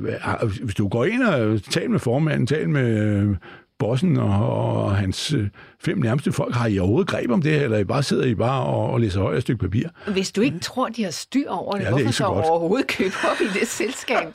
hvis 0.62 0.74
du 0.74 0.88
går 0.88 1.04
ind 1.04 1.22
og 1.22 1.62
taler 1.62 1.88
med 1.88 1.98
formanden, 1.98 2.46
taler 2.46 2.68
med 2.68 2.98
øh, 2.98 3.36
bossen 3.78 4.16
og, 4.16 4.74
og 4.84 4.96
hans 4.96 5.32
øh, 5.32 5.48
fem 5.84 5.98
nærmeste 5.98 6.32
folk, 6.32 6.54
har 6.54 6.66
I 6.68 6.78
overhovedet 6.78 7.08
greb 7.10 7.30
om 7.30 7.42
det 7.42 7.52
her, 7.52 7.60
eller 7.62 7.78
I 7.78 7.84
bare 7.84 8.02
sidder 8.02 8.24
I 8.24 8.34
bare 8.34 8.62
og, 8.62 8.90
og 8.90 9.00
læser 9.00 9.20
højere 9.20 9.40
stykke 9.40 9.60
papir? 9.60 9.88
Hvis 10.06 10.32
du 10.32 10.40
ikke 10.40 10.58
tror, 10.58 10.88
de 10.88 11.04
har 11.04 11.10
styr 11.10 11.50
over 11.50 11.72
det, 11.72 11.78
Ja, 11.80 11.84
det 11.84 11.90
hvorfor 11.90 12.00
ikke 12.00 12.12
så 12.12 12.16
så 12.16 12.24
godt. 12.24 12.46
overhovedet 12.46 12.86
købe 12.86 13.14
op 13.30 13.40
i 13.40 13.58
det 13.58 13.68
selskab? 13.68 14.26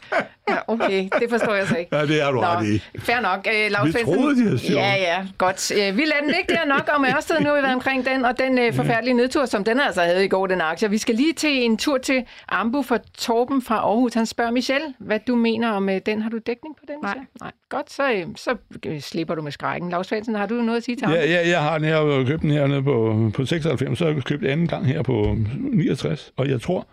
Ja, 0.49 0.55
okay, 0.67 1.09
det 1.19 1.29
forstår 1.29 1.53
jeg 1.55 1.67
så 1.67 1.75
ikke. 1.75 1.95
Ja, 1.95 2.05
det 2.05 2.21
er 2.21 2.31
du 2.31 2.39
ret 2.39 2.65
i. 2.67 2.81
Fair 2.99 3.19
nok. 3.19 3.47
Øh, 3.55 3.71
Lars 3.71 3.85
Vi 3.87 3.91
Svendsen. 3.91 4.15
troede, 4.15 4.35
de 4.35 4.43
havde 4.43 4.59
styr 4.59 4.73
Ja, 4.75 4.93
ja, 4.95 5.25
godt. 5.37 5.71
Øh, 5.71 5.97
vi 5.97 6.01
lader 6.01 6.21
den 6.21 6.27
ligge 6.29 6.53
der 6.53 6.65
nok 6.65 6.89
om 6.95 7.05
Ørsted. 7.05 7.39
Nu 7.39 7.45
har 7.49 7.55
vi 7.55 7.61
været 7.61 7.73
omkring 7.75 8.05
den, 8.05 8.25
og 8.25 8.39
den 8.39 8.57
øh, 8.59 8.73
forfærdelige 8.73 9.13
nedtur, 9.13 9.45
som 9.45 9.63
den 9.63 9.79
altså 9.79 10.01
havde 10.01 10.25
i 10.25 10.27
går, 10.27 10.47
den 10.47 10.61
aktie. 10.61 10.89
Vi 10.89 10.97
skal 10.97 11.15
lige 11.15 11.33
til 11.33 11.63
en 11.65 11.77
tur 11.77 11.97
til 11.97 12.23
Ambu 12.49 12.81
for 12.81 12.99
Torben 13.17 13.61
fra 13.61 13.75
Aarhus. 13.75 14.13
Han 14.13 14.25
spørger 14.25 14.51
Michelle, 14.51 14.85
hvad 14.99 15.19
du 15.27 15.35
mener 15.35 15.71
om 15.71 15.89
øh, 15.89 16.01
den. 16.05 16.21
Har 16.21 16.29
du 16.29 16.37
dækning 16.37 16.75
på 16.75 16.83
den? 16.87 16.95
Nej. 17.03 17.13
Michelle? 17.13 17.27
Nej. 17.41 17.51
Godt, 17.69 17.91
så, 17.93 18.11
øh, 18.11 18.25
så 18.35 18.55
øh, 18.85 19.01
slipper 19.01 19.35
du 19.35 19.41
med 19.41 19.51
skrækken. 19.51 19.89
Lars 19.89 20.07
Svendsen, 20.07 20.35
har 20.35 20.45
du 20.45 20.53
noget 20.55 20.77
at 20.77 20.83
sige 20.83 20.95
til 20.95 21.05
ham? 21.07 21.15
Ja, 21.15 21.30
ja, 21.32 21.49
jeg 21.49 21.61
har 21.61 21.77
den 21.77 21.88
her, 21.88 22.25
købt 22.27 22.41
den 22.41 22.51
her 22.51 22.67
nede 22.67 22.84
på, 22.84 23.29
på 23.34 23.45
96, 23.45 23.97
så 23.97 24.05
har 24.05 24.13
jeg 24.13 24.23
købt 24.23 24.45
anden 24.45 24.67
gang 24.67 24.88
her 24.88 25.01
på 25.01 25.38
69, 25.73 26.34
og 26.38 26.49
jeg 26.49 26.61
tror, 26.61 26.88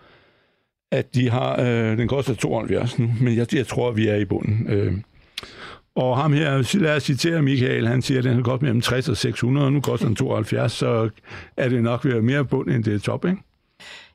at 0.93 1.14
de 1.14 1.30
har, 1.30 1.61
øh, 1.61 1.99
den 1.99 2.09
koster 2.09 2.34
72 2.34 2.99
nu, 2.99 3.11
men 3.20 3.36
jeg, 3.36 3.55
jeg 3.55 3.66
tror, 3.66 3.91
vi 3.91 4.09
er 4.09 4.16
i 4.16 4.24
bunden. 4.24 4.66
Øh, 4.68 4.93
og 5.95 6.16
ham 6.16 6.32
her, 6.32 6.78
lad 6.80 6.97
os 6.97 7.03
citere 7.03 7.43
Michael, 7.43 7.86
han 7.86 8.03
siger, 8.03 8.18
at 8.18 8.24
den 8.24 8.34
har 8.34 8.43
kostet 8.43 8.62
mellem 8.62 8.80
60 8.80 9.09
og 9.09 9.16
600, 9.16 9.66
og 9.66 9.72
nu 9.72 9.80
koster 9.80 10.07
den 10.07 10.16
72, 10.16 10.72
så 10.72 11.11
er 11.57 11.68
det 11.68 11.82
nok 11.82 12.05
ved 12.05 12.12
at 12.12 12.14
være 12.14 12.22
mere 12.22 12.45
bund, 12.45 12.70
end 12.70 12.84
det 12.84 12.95
er 12.95 12.99
top, 12.99 13.24
ikke? 13.24 13.43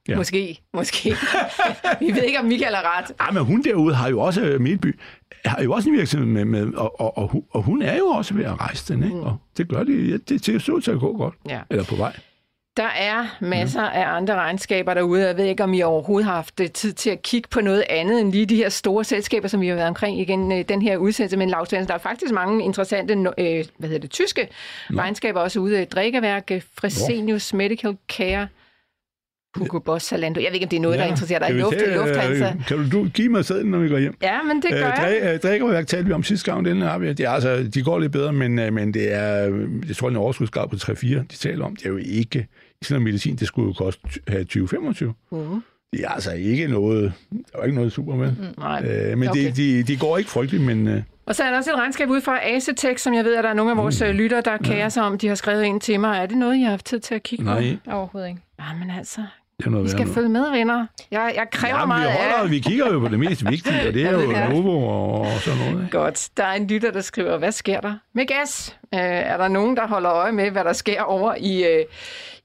Ja. 0.07 0.15
Måske, 0.15 0.59
måske. 0.73 1.09
vi 1.99 2.05
ved 2.11 2.23
ikke, 2.23 2.39
om 2.39 2.45
Michael 2.45 2.75
har 2.75 2.97
ret. 2.99 3.11
Ja, 3.27 3.31
men 3.31 3.43
hun 3.43 3.63
derude 3.63 3.95
har 3.95 4.09
jo 4.09 4.19
også, 4.19 4.57
Midtby, 4.59 4.99
har 5.45 5.63
jo 5.63 5.71
også 5.73 5.89
en 5.89 5.95
virksomhed 5.95 6.27
med, 6.27 6.45
med 6.45 6.73
og, 6.73 7.01
og, 7.01 7.17
og, 7.17 7.27
hun- 7.27 7.45
og 7.51 7.61
hun 7.63 7.81
er 7.81 7.97
jo 7.97 8.05
også 8.05 8.33
ved 8.33 8.45
at 8.45 8.59
rejse 8.59 8.93
den, 8.93 9.03
ikke? 9.03 9.15
Og 9.19 9.37
det 9.57 9.67
gør 9.69 9.83
de, 9.83 9.91
ja, 9.93 10.13
det, 10.13 10.45
det 10.45 10.61
ser 10.61 10.73
ud 10.73 10.81
til 10.81 10.91
at 10.91 10.99
gå 10.99 11.17
godt. 11.17 11.33
Ja. 11.49 11.59
Eller 11.69 11.83
på 11.83 11.95
vej. 11.95 12.13
Der 12.77 12.87
er 12.99 13.37
masser 13.41 13.81
af 13.81 14.15
andre 14.15 14.35
regnskaber 14.35 14.93
derude. 14.93 15.27
Jeg 15.27 15.37
ved 15.37 15.45
ikke, 15.45 15.63
om 15.63 15.73
I 15.73 15.81
overhovedet 15.81 16.25
har 16.25 16.35
haft 16.35 16.59
øh, 16.59 16.69
tid 16.69 16.93
til 16.93 17.09
at 17.09 17.21
kigge 17.21 17.49
på 17.49 17.61
noget 17.61 17.83
andet 17.89 18.21
end 18.21 18.31
lige 18.31 18.45
de 18.45 18.55
her 18.55 18.69
store 18.69 19.03
selskaber, 19.03 19.47
som 19.47 19.61
vi 19.61 19.67
har 19.67 19.75
været 19.75 19.87
omkring 19.87 20.19
igen 20.19 20.51
øh, 20.51 20.65
den 20.69 20.81
her 20.81 20.97
udsendelse. 20.97 21.37
Men 21.37 21.49
Lars 21.49 21.67
der 21.67 21.85
er 21.93 21.97
faktisk 21.97 22.33
mange 22.33 22.63
interessante 22.63 23.13
øh, 23.13 23.65
hvad 23.77 23.89
hedder 23.89 23.99
det, 23.99 24.11
tyske 24.11 24.47
regnskaber 24.91 25.39
også 25.39 25.59
ude. 25.59 25.85
Drikkeværk, 25.85 26.51
Fresenius 26.77 27.53
Medical 27.53 27.97
Care, 28.09 28.47
Hugo 29.57 29.79
Boss, 29.79 30.05
Zalando. 30.05 30.39
Jeg 30.39 30.47
ved 30.47 30.53
ikke, 30.53 30.65
om 30.65 30.69
det 30.69 30.77
er 30.77 30.81
noget, 30.81 30.99
der 30.99 31.05
interesserer 31.05 31.39
dig. 31.39 31.55
Luft, 31.55 31.77
tage, 31.77 31.89
øh, 31.89 31.95
Lufthansa. 31.99 32.53
Kan 32.67 32.77
du, 32.77 32.89
du 33.03 33.09
give 33.09 33.29
mig 33.29 33.45
sæden, 33.45 33.71
når 33.71 33.77
vi 33.79 33.89
går 33.89 33.97
hjem? 33.97 34.17
Ja, 34.21 34.43
men 34.43 34.61
det 34.61 34.71
gør 34.71 34.77
jeg. 34.77 35.19
drik, 35.23 35.33
øh, 35.33 35.39
drikkerværk 35.39 35.87
talte 35.87 36.07
vi 36.07 36.13
om 36.13 36.23
sidste 36.23 36.51
gang, 36.51 36.65
den 36.65 36.81
har 36.81 36.97
vi. 36.97 37.07
Det 37.13 37.19
er, 37.19 37.29
altså, 37.29 37.69
de 37.73 37.81
går 37.83 37.99
lidt 37.99 38.11
bedre, 38.11 38.33
men, 38.33 38.59
øh, 38.59 38.73
men 38.73 38.93
det 38.93 39.13
er, 39.13 39.49
øh, 39.49 39.69
jeg 39.87 39.95
tror, 39.95 40.09
det 40.09 40.15
en 40.15 40.21
overskudsgrad 40.21 40.67
på 40.69 40.75
3-4, 40.75 41.07
de 41.07 41.25
taler 41.37 41.65
om. 41.65 41.75
Det 41.75 41.85
er 41.85 41.89
jo 41.89 41.97
ikke, 41.97 42.47
sådan 42.81 42.93
noget 42.95 43.03
medicin, 43.03 43.35
det 43.35 43.47
skulle 43.47 43.67
jo 43.67 43.73
koste 43.73 44.01
have 44.27 44.45
20-25. 44.49 45.13
Mhm. 45.31 45.63
Det 45.93 46.01
er 46.03 46.09
altså 46.09 46.31
ikke 46.31 46.67
noget, 46.67 47.13
der 47.31 47.37
er 47.53 47.57
jo 47.59 47.63
ikke 47.63 47.75
noget 47.75 47.91
super 47.91 48.15
med. 48.15 48.31
Mm. 48.31 48.45
Nej. 48.57 48.85
Øh, 48.85 49.17
men 49.17 49.29
Okay. 49.29 49.41
okay. 49.41 49.55
de, 49.55 49.83
de, 49.83 49.97
går 49.97 50.17
ikke 50.17 50.29
frygteligt, 50.29 50.63
men 50.63 50.87
øh, 50.87 51.01
Og 51.25 51.35
så 51.35 51.43
er 51.43 51.49
der 51.49 51.57
også 51.57 51.71
et 51.71 51.77
regnskab 51.77 52.09
ud 52.09 52.21
fra 52.21 52.39
Asetek, 52.55 52.97
som 52.97 53.13
jeg 53.13 53.25
ved, 53.25 53.35
at 53.35 53.43
der 53.43 53.49
er 53.49 53.53
nogle 53.53 53.71
af 53.71 53.77
vores 53.77 54.01
Mm. 54.01 54.07
øh, 54.07 54.13
lyttere, 54.15 54.41
der 54.41 54.57
kærer 54.57 54.89
sig 54.89 55.03
om. 55.03 55.17
De 55.17 55.27
har 55.27 55.35
skrevet 55.35 55.63
ind 55.63 55.81
til 55.81 55.99
mig. 55.99 56.17
Er 56.21 56.25
det 56.25 56.37
noget, 56.37 56.57
I 56.57 56.61
har 56.61 56.69
haft 56.69 56.85
tid 56.85 56.99
til 56.99 57.15
at 57.15 57.23
kigge 57.23 57.45
nej, 57.45 57.77
på? 57.85 57.91
Overhovedet 57.91 58.29
ikke. 58.29 58.41
Jamen 58.59 58.89
altså, 58.97 59.21
det 59.63 59.67
er 59.67 59.71
noget 59.71 59.85
vi 59.85 59.89
skal 59.91 60.07
følge 60.07 60.29
med, 60.29 60.51
venner. 60.51 60.87
Jeg, 61.11 61.33
jeg 61.35 61.47
kræver 61.51 61.75
Jamen, 61.75 61.87
meget 61.87 62.03
vi, 62.03 62.17
af 62.17 62.33
holder, 62.33 62.49
vi 62.49 62.59
kigger 62.59 62.93
jo 62.93 62.99
på 62.99 63.07
det 63.07 63.19
mest 63.19 63.49
vigtige, 63.49 63.75
og 63.87 63.93
det 63.93 64.05
er 64.05 64.11
jo 64.11 64.21
det. 64.21 64.49
Novo 64.49 64.87
og, 64.87 65.21
og 65.21 65.39
sådan 65.39 65.59
noget. 65.59 65.83
Ikke? 65.85 65.97
Godt. 65.97 66.29
Der 66.37 66.43
er 66.43 66.53
en 66.53 66.67
lytter, 66.67 66.91
der 66.91 67.01
skriver, 67.01 67.37
hvad 67.37 67.51
sker 67.51 67.81
der 67.81 67.93
med 68.13 68.25
gas? 68.25 68.77
Øh, 68.93 68.99
er 68.99 69.37
der 69.37 69.47
nogen, 69.47 69.77
der 69.77 69.87
holder 69.87 70.11
øje 70.11 70.31
med, 70.31 70.51
hvad 70.51 70.63
der 70.63 70.73
sker 70.73 71.01
over 71.01 71.35
i, 71.35 71.63
øh, 71.63 71.85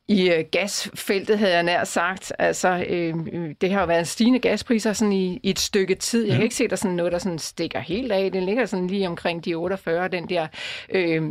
i 0.09 0.31
øh, 0.31 0.45
gasfeltet, 0.53 1.39
havde 1.39 1.55
jeg 1.55 1.63
nær 1.63 1.85
sagt? 1.85 2.33
Altså, 2.39 2.85
øh, 2.89 3.15
øh, 3.33 3.55
det 3.61 3.73
har 3.73 3.81
jo 3.81 3.87
været 3.87 3.99
en 3.99 4.07
stigende 4.07 4.39
gaspriser 4.39 4.93
sådan 4.93 5.13
i, 5.13 5.41
i 5.43 5.51
et 5.51 5.59
stykke 5.59 5.95
tid. 5.95 6.27
Jeg 6.27 6.35
kan 6.35 6.43
ikke 6.43 6.57
se, 6.57 6.65
der 6.65 6.73
er 6.73 6.77
sådan 6.77 6.97
noget, 6.97 7.13
der 7.13 7.19
sådan 7.19 7.39
stikker 7.39 7.81
helt 7.81 8.13
af. 8.13 8.33
Det 8.33 8.43
ligger 8.43 8.67
sådan 8.67 8.87
lige 8.87 9.09
omkring 9.09 9.45
de 9.45 9.55
48, 9.55 10.09
den 10.09 10.29
der 10.29 10.47
øh, 10.91 11.23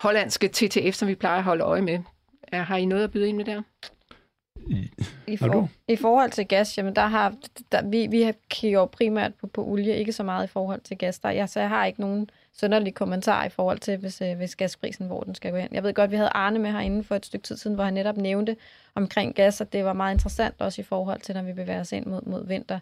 hollandske 0.00 0.48
TTF, 0.48 0.94
som 0.94 1.08
vi 1.08 1.14
plejer 1.14 1.38
at 1.38 1.44
holde 1.44 1.64
øje 1.64 1.82
med. 1.82 1.98
Er, 2.52 2.62
har 2.62 2.76
I 2.76 2.84
noget 2.84 3.04
at 3.04 3.10
byde 3.10 3.28
ind 3.28 3.36
med 3.36 3.44
der? 3.44 3.62
I, 5.28 5.36
Har 5.40 5.46
du? 5.48 5.52
for, 5.52 5.68
I 5.88 5.96
forhold 5.96 6.30
til 6.30 6.46
gas, 6.48 6.78
jamen 6.78 6.96
der 6.96 7.06
har, 7.06 7.34
der, 7.72 7.82
vi, 7.82 8.06
vi 8.10 8.22
har 8.22 8.34
kigger 8.50 8.78
jo 8.78 8.84
primært 8.84 9.34
på, 9.34 9.46
på 9.46 9.64
olie, 9.64 9.96
ikke 9.96 10.12
så 10.12 10.22
meget 10.22 10.44
i 10.44 10.46
forhold 10.50 10.80
til 10.80 10.98
gas. 10.98 11.18
Der, 11.18 11.30
jeg, 11.30 11.48
så 11.48 11.60
jeg 11.60 11.68
har 11.68 11.86
ikke 11.86 12.00
nogen 12.00 12.30
sønderlige 12.52 12.92
kommentar 12.94 13.44
i 13.44 13.48
forhold 13.48 13.78
til, 13.78 13.96
hvis, 13.96 14.22
øh, 14.22 14.36
hvis 14.36 14.56
gasprisen, 14.56 15.06
hvor 15.06 15.20
den 15.20 15.34
skal 15.34 15.50
gå 15.50 15.56
hen. 15.56 15.68
Jeg 15.72 15.82
ved 15.82 15.94
godt, 15.94 16.10
vi 16.10 16.16
havde 16.16 16.28
Arne 16.34 16.58
med 16.58 16.70
herinde 16.72 17.04
for 17.04 17.14
et 17.14 17.26
stykke 17.26 17.44
tid 17.46 17.56
siden, 17.56 17.74
hvor 17.74 17.84
han 17.84 17.94
netop 17.94 18.16
nævnte 18.16 18.56
omkring 18.94 19.34
gas, 19.34 19.60
og 19.60 19.72
det 19.72 19.84
var 19.84 19.92
meget 19.92 20.14
interessant 20.14 20.54
også 20.58 20.80
i 20.80 20.84
forhold 20.84 21.20
til, 21.20 21.34
når 21.34 21.42
vi 21.42 21.52
bevæger 21.52 21.80
os 21.80 21.92
ind 21.92 22.06
mod, 22.06 22.20
mod 22.26 22.46
vinter. 22.46 22.78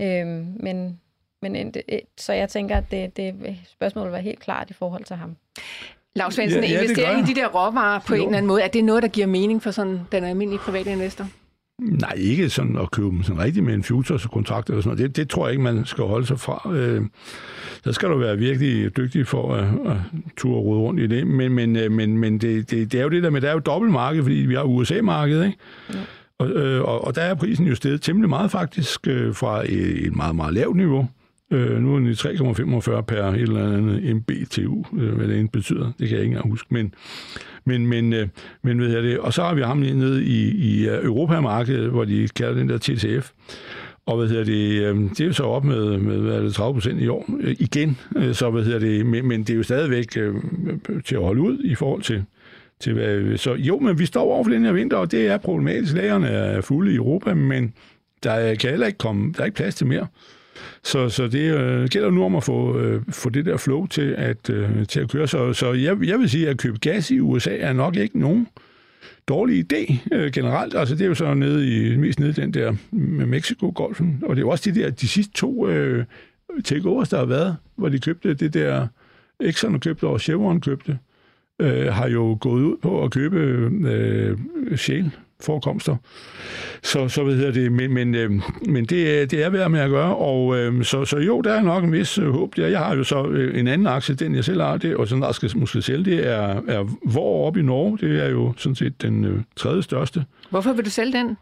Øhm, 0.00 0.56
men, 0.60 1.00
men 1.42 1.56
en- 1.56 1.70
det- 1.70 1.84
så 2.18 2.32
jeg 2.32 2.48
tænker, 2.48 2.76
at 2.76 2.84
det, 2.90 3.16
det 3.16 3.56
spørgsmål 3.72 4.12
være 4.12 4.22
helt 4.22 4.40
klart 4.40 4.70
i 4.70 4.72
forhold 4.72 5.04
til 5.04 5.16
ham. 5.16 5.36
Lars 6.14 6.34
Svendsen, 6.34 6.64
Ja, 6.64 6.70
ja, 6.70 6.94
gør 6.94 7.16
i 7.18 7.22
de 7.22 7.34
der 7.40 7.48
råvarer 7.48 8.00
på 8.06 8.14
Jo. 8.14 8.22
en 8.22 8.28
eller 8.28 8.36
anden 8.38 8.46
måde, 8.48 8.62
er 8.62 8.68
det 8.68 8.84
noget, 8.84 9.02
der 9.02 9.08
giver 9.08 9.26
mening 9.26 9.62
for 9.62 9.70
sådan 9.70 10.00
den 10.12 10.24
almindelige 10.24 10.58
private 10.60 10.92
investor? 10.92 11.26
Nej, 11.82 12.12
ikke 12.16 12.50
sådan 12.50 12.76
at 12.76 12.90
købe 12.90 13.08
dem 13.08 13.22
sådan 13.22 13.42
rigtigt 13.42 13.66
med 13.66 13.74
en 13.74 13.82
futures-kontrakt 13.82 14.68
eller 14.68 14.82
sådan 14.82 14.96
noget. 14.96 15.08
Det, 15.08 15.16
det 15.16 15.30
tror 15.30 15.46
jeg 15.46 15.52
ikke, 15.52 15.62
man 15.62 15.84
skal 15.84 16.04
holde 16.04 16.26
sig 16.26 16.40
fra. 16.40 16.70
Øh, 16.74 17.02
så 17.84 17.92
skal 17.92 18.08
du 18.08 18.18
være 18.18 18.38
virkelig 18.38 18.96
dygtig 18.96 19.26
for 19.26 19.54
at, 19.54 19.64
at 19.64 19.96
ture 20.36 20.60
rode 20.60 20.80
rundt 20.80 21.00
i 21.00 21.06
det. 21.06 21.26
Men, 21.26 21.52
men, 21.52 21.76
øh, 21.76 21.92
men, 21.92 22.18
men 22.18 22.38
det, 22.38 22.70
det, 22.70 22.92
det, 22.92 23.00
er 23.00 23.04
jo 23.04 23.10
det 23.10 23.22
der 23.22 23.30
med, 23.30 23.40
der 23.40 23.48
er 23.48 23.52
jo 23.52 23.58
dobbeltmarked, 23.58 24.22
fordi 24.22 24.36
vi 24.36 24.54
har 24.54 24.62
USA-markedet, 24.62 25.44
ikke? 25.46 25.58
Og, 26.38 26.48
øh, 26.48 26.82
og, 26.82 27.04
og 27.04 27.14
der 27.14 27.22
er 27.22 27.34
prisen 27.34 27.66
jo 27.66 27.74
steget 27.74 28.02
temmelig 28.02 28.28
meget 28.28 28.50
faktisk 28.50 29.08
øh, 29.08 29.34
fra 29.34 29.62
et, 29.64 30.06
et 30.06 30.16
meget, 30.16 30.36
meget 30.36 30.54
lavt 30.54 30.76
niveau. 30.76 31.08
Øh, 31.50 31.82
nu 31.82 31.94
er 31.94 31.98
den 31.98 32.08
i 32.08 32.12
3,45 32.12 33.00
per 33.00 33.24
et 33.24 33.40
eller 33.40 33.76
andet 33.76 34.16
MBTU, 34.16 34.84
øh, 34.98 35.14
hvad 35.14 35.28
det 35.28 35.52
betyder. 35.52 35.92
Det 35.98 36.08
kan 36.08 36.16
jeg 36.16 36.24
ikke 36.24 36.24
engang 36.24 36.50
huske. 36.50 36.74
Men, 36.74 36.94
men, 37.64 37.86
men, 37.86 38.12
øh, 38.12 38.28
men 38.62 38.80
ved 38.80 38.90
jeg 38.94 39.02
det. 39.02 39.18
Og 39.18 39.32
så 39.32 39.42
har 39.42 39.54
vi 39.54 39.62
ham 39.62 39.76
nede 39.76 40.24
i, 40.24 40.50
i 40.50 40.88
øh, 40.88 41.04
Europamarkedet, 41.04 41.90
hvor 41.90 42.04
de 42.04 42.28
kalder 42.36 42.54
den 42.54 42.68
der 42.68 42.78
TTF. 42.78 43.30
Og 44.06 44.16
hvad 44.16 44.28
hedder 44.28 44.44
det, 44.44 44.82
øh, 44.82 45.10
det 45.10 45.20
er 45.20 45.24
jo 45.24 45.32
så 45.32 45.42
op 45.42 45.64
med, 45.64 45.98
med 45.98 46.18
hvad 46.18 46.34
er 46.34 46.42
det, 46.42 46.54
30 46.54 46.74
procent 46.74 47.00
i 47.00 47.08
år 47.08 47.24
øh, 47.40 47.56
igen. 47.58 47.98
Så 48.32 48.50
hvad 48.50 48.64
hedder 48.64 48.78
det, 48.78 49.06
men, 49.06 49.28
men 49.28 49.40
det 49.40 49.50
er 49.50 49.56
jo 49.56 49.62
stadigvæk 49.62 50.10
til 51.04 51.14
at 51.14 51.22
holde 51.22 51.40
ud 51.40 51.58
i 51.64 51.74
forhold 51.74 52.02
til, 52.02 52.24
til 52.80 52.92
hvad, 52.92 53.36
så 53.36 53.54
jo, 53.54 53.78
men 53.78 53.98
vi 53.98 54.06
står 54.06 54.22
over 54.22 54.44
for 54.44 54.50
den 54.50 54.64
her 54.64 54.72
vinter, 54.72 54.96
og 54.96 55.10
det 55.10 55.26
er 55.26 55.38
problematisk. 55.38 55.94
Lagerne 55.94 56.28
er 56.28 56.60
fulde 56.60 56.92
i 56.92 56.96
Europa, 56.96 57.34
men 57.34 57.72
der 58.22 58.54
kan 58.54 58.70
heller 58.70 58.86
ikke 58.86 58.98
komme, 58.98 59.32
der 59.32 59.40
er 59.40 59.44
ikke 59.44 59.56
plads 59.56 59.74
til 59.74 59.86
mere. 59.86 60.06
Så, 60.82 61.08
så 61.08 61.28
det 61.28 61.54
øh, 61.54 61.88
gælder 61.88 62.10
nu 62.10 62.24
om 62.24 62.36
at 62.36 62.44
få, 62.44 62.78
øh, 62.78 63.02
få 63.08 63.30
det 63.30 63.44
der 63.44 63.56
flow 63.56 63.86
til 63.86 64.14
at, 64.18 64.50
øh, 64.50 64.86
til 64.86 65.00
at 65.00 65.10
køre. 65.10 65.28
Så, 65.28 65.52
så 65.52 65.72
jeg, 65.72 65.96
jeg 66.04 66.18
vil 66.18 66.30
sige, 66.30 66.48
at 66.48 66.58
købe 66.58 66.78
gas 66.78 67.10
i 67.10 67.20
USA 67.20 67.56
er 67.56 67.72
nok 67.72 67.96
ikke 67.96 68.18
nogen 68.18 68.46
dårlig 69.28 69.72
idé 69.72 69.98
øh, 70.12 70.32
generelt. 70.32 70.74
Altså 70.74 70.94
det 70.94 71.04
er 71.04 71.08
jo 71.08 71.14
så 71.14 71.34
nede 71.34 71.76
i, 71.76 71.96
mest 71.96 72.20
nede 72.20 72.30
i 72.30 72.34
den 72.34 72.54
der 72.54 72.72
med 72.90 73.26
Mexico-golfen. 73.26 74.22
Og 74.22 74.36
det 74.36 74.42
er 74.42 74.46
jo 74.46 74.48
også 74.48 74.70
de 74.70 74.80
der, 74.80 74.90
de 74.90 75.08
sidste 75.08 75.32
to 75.32 75.68
øh, 75.68 76.04
takeovers, 76.64 77.08
der 77.08 77.18
har 77.18 77.24
været, 77.24 77.56
hvor 77.76 77.88
de 77.88 77.98
købte 77.98 78.34
det 78.34 78.54
der, 78.54 78.86
Exxon 79.40 79.80
købte 79.80 80.06
og 80.06 80.20
Chevron 80.20 80.60
købte, 80.60 80.98
øh, 81.60 81.86
har 81.86 82.08
jo 82.08 82.38
gået 82.40 82.62
ud 82.62 82.76
på 82.82 83.04
at 83.04 83.10
købe 83.10 83.38
øh, 83.88 84.38
Shell 84.76 85.10
forekomster. 85.42 85.96
Så, 86.82 87.08
så 87.08 87.24
hvad 87.24 87.34
hedder 87.34 87.52
det, 87.52 87.72
men, 87.72 87.94
men, 87.94 88.14
øh, 88.14 88.30
men 88.68 88.84
det, 88.84 89.30
det 89.30 89.44
er 89.44 89.50
værd 89.50 89.70
med 89.70 89.80
at 89.80 89.90
gøre, 89.90 90.16
og 90.16 90.56
øh, 90.56 90.84
så, 90.84 91.04
så 91.04 91.18
jo, 91.18 91.40
der 91.40 91.52
er 91.52 91.62
nok 91.62 91.84
en 91.84 91.92
vis 91.92 92.18
øh, 92.18 92.30
håb 92.30 92.56
der. 92.56 92.66
Jeg 92.66 92.78
har 92.78 92.96
jo 92.96 93.04
så 93.04 93.26
øh, 93.26 93.60
en 93.60 93.68
anden 93.68 93.86
aktie, 93.86 94.14
den 94.14 94.34
jeg 94.34 94.44
selv 94.44 94.60
har, 94.60 94.76
det, 94.76 94.96
og 94.96 95.08
sådan 95.08 95.22
der 95.22 95.32
skal 95.32 95.50
måske 95.54 95.82
sælge, 95.82 96.04
det 96.04 96.26
er, 96.26 96.60
er 96.68 97.10
hvor 97.10 97.46
op 97.46 97.56
i 97.56 97.62
Norge, 97.62 97.98
det 97.98 98.24
er 98.24 98.28
jo 98.30 98.52
sådan 98.56 98.76
set 98.76 99.02
den 99.02 99.24
øh, 99.24 99.40
tredje 99.56 99.82
største. 99.82 100.24
Hvorfor 100.50 100.72
vil 100.72 100.84
du 100.84 100.90
sælge 100.90 101.12
den? 101.12 101.36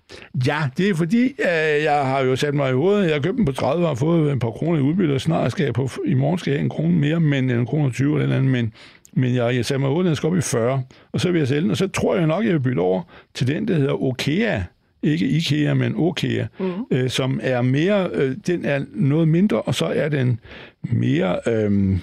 Ja, 0.46 0.58
det 0.76 0.88
er 0.88 0.94
fordi, 0.94 1.22
øh, 1.24 1.82
jeg 1.84 2.06
har 2.06 2.20
jo 2.20 2.36
sat 2.36 2.54
mig 2.54 2.70
i 2.70 2.74
hovedet, 2.74 3.04
jeg 3.04 3.14
har 3.14 3.20
købt 3.20 3.36
den 3.36 3.44
på 3.44 3.52
30 3.52 3.84
og 3.84 3.90
har 3.90 3.94
fået 3.94 4.32
et 4.32 4.40
par 4.40 4.50
kroner 4.50 4.78
i 4.78 4.82
udbytte, 4.82 5.12
og 5.12 5.20
snart 5.20 5.52
skal 5.52 5.64
jeg 5.64 5.74
på, 5.74 5.90
i 6.06 6.14
morgen 6.14 6.38
skal 6.38 6.52
jeg 6.52 6.60
en 6.60 6.68
krone 6.68 6.94
mere, 6.94 7.20
men 7.20 7.50
en 7.50 7.66
krone 7.66 7.90
20 7.90 8.22
eller 8.22 8.36
andet, 8.36 8.50
men 8.50 8.72
men 9.12 9.34
jeg, 9.34 9.56
jeg 9.56 9.64
sagde 9.64 9.80
mig 9.80 9.90
ud, 9.90 10.04
den 10.04 10.16
skal 10.16 10.26
op 10.26 10.36
i 10.36 10.40
40, 10.40 10.82
og 11.12 11.20
så 11.20 11.30
vil 11.30 11.38
jeg 11.38 11.48
sælge 11.48 11.62
den, 11.62 11.70
og 11.70 11.76
så 11.76 11.88
tror 11.88 12.16
jeg 12.16 12.26
nok, 12.26 12.44
jeg 12.44 12.52
vil 12.52 12.60
bytte 12.60 12.80
over 12.80 13.02
til 13.34 13.46
den, 13.46 13.68
der 13.68 13.74
hedder 13.74 14.02
Okea, 14.02 14.62
ikke 15.02 15.28
IKEA, 15.28 15.74
men 15.74 15.94
Okea, 15.96 16.46
mm. 16.58 16.72
øh, 16.90 17.10
som 17.10 17.40
er 17.42 17.62
mere, 17.62 18.10
øh, 18.12 18.36
den 18.46 18.64
er 18.64 18.84
noget 18.94 19.28
mindre, 19.28 19.62
og 19.62 19.74
så 19.74 19.86
er 19.86 20.08
den 20.08 20.40
mere, 20.82 21.38
øh, 21.46 21.98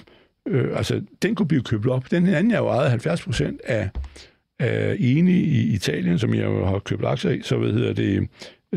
øh, 0.46 0.76
altså 0.76 1.02
den 1.22 1.34
kunne 1.34 1.48
blive 1.48 1.62
købt 1.62 1.86
op. 1.86 2.10
Den 2.10 2.26
anden 2.26 2.52
er 2.52 2.58
jo 2.58 2.66
ejet 2.66 2.90
70 2.90 3.22
procent 3.22 3.60
af, 3.64 3.90
af 4.58 4.96
Eni 4.98 5.32
i 5.32 5.74
Italien, 5.74 6.18
som 6.18 6.34
jeg 6.34 6.46
har 6.46 6.78
købt 6.78 7.04
aktier 7.04 7.30
i, 7.30 7.42
så 7.42 7.56
hvad 7.56 7.72
hedder 7.72 7.92
det, 7.92 8.28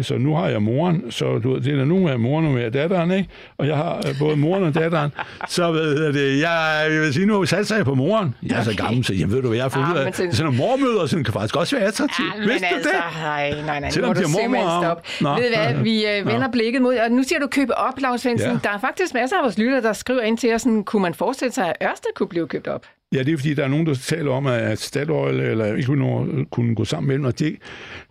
så 0.01 0.17
nu 0.17 0.35
har 0.35 0.47
jeg 0.47 0.61
moren, 0.61 1.11
så 1.11 1.39
du 1.39 1.53
ved, 1.53 1.61
det 1.61 1.79
er 1.79 1.85
nu 1.85 2.09
af 2.09 2.19
moren 2.19 2.45
og 2.45 2.51
med 2.51 2.71
datteren, 2.71 3.11
ikke? 3.11 3.29
Og 3.57 3.67
jeg 3.67 3.75
har 3.77 3.95
øh, 3.97 4.19
både 4.19 4.35
moren 4.37 4.63
og 4.63 4.73
datteren. 4.75 5.11
Så 5.47 5.71
ved 5.71 6.13
det, 6.13 6.39
jeg, 6.41 6.87
jeg 6.91 7.01
vil 7.01 7.13
sige, 7.13 7.25
nu 7.25 7.45
satser 7.45 7.75
jeg 7.75 7.85
på 7.85 7.95
moren. 7.95 8.35
Jeg 8.43 8.59
er 8.59 8.63
så 8.63 8.75
gammel, 8.77 9.03
så 9.05 9.13
jeg 9.13 9.31
ved 9.31 9.41
du, 9.41 9.47
hvad 9.47 9.57
jeg 9.57 9.63
har 9.63 9.69
fundet 9.69 9.91
ud 9.91 9.97
af. 9.97 10.13
Sådan 10.15 10.31
nogle 10.39 10.57
mormøder, 10.57 11.05
sådan 11.05 11.23
kan 11.23 11.33
faktisk 11.33 11.55
også 11.55 11.75
være 11.75 11.85
attraktivt. 11.85 12.27
Ja, 12.35 12.39
men 12.39 12.49
Vidste 12.49 12.67
altså, 12.67 12.89
du 12.89 12.95
det? 12.95 13.21
Nej, 13.23 13.61
nej, 13.65 13.79
nej. 13.79 13.89
Selvom 13.89 14.13
de 14.15 14.21
har 14.21 14.27
mormor- 14.27 14.83
stoppe. 14.83 15.03
Nå. 15.21 15.29
Ved 15.35 15.43
du 15.51 15.55
hvad, 15.73 15.83
vi 15.89 16.05
øh, 16.07 16.25
vender 16.27 16.51
blikket 16.51 16.81
mod, 16.81 16.95
og 16.95 17.11
nu 17.11 17.23
siger 17.23 17.39
du 17.39 17.47
købe 17.47 17.77
op, 17.77 17.93
Lars 17.99 18.21
Svendsen. 18.21 18.51
Ja. 18.51 18.57
Der 18.63 18.69
er 18.75 18.79
faktisk 18.79 19.13
masser 19.13 19.37
af 19.37 19.43
vores 19.43 19.57
lytter, 19.57 19.81
der 19.81 19.93
skriver 19.93 20.21
ind 20.21 20.37
til 20.37 20.53
os, 20.53 20.61
sådan, 20.61 20.83
kunne 20.83 21.01
man 21.01 21.13
forestille 21.13 21.51
sig, 21.51 21.67
at 21.67 21.87
Ørsted 21.89 22.09
kunne 22.15 22.27
blive 22.29 22.47
købt 22.47 22.67
op? 22.67 22.85
Ja, 23.14 23.24
det 23.24 23.34
er 23.34 23.38
fordi, 23.38 23.53
der 23.53 23.64
er 23.64 23.68
nogen, 23.68 23.86
der 23.86 23.93
taler 23.93 24.32
om, 24.32 24.47
at 24.47 24.80
Statoil 24.80 25.39
eller 25.39 25.66
ikke 25.76 25.86
kunne, 25.86 26.45
kunne 26.45 26.76
gå 26.76 26.86
sammen 26.86 27.07
med 27.07 27.16
dem, 27.16 27.26
og 27.26 27.39
det, 27.39 27.55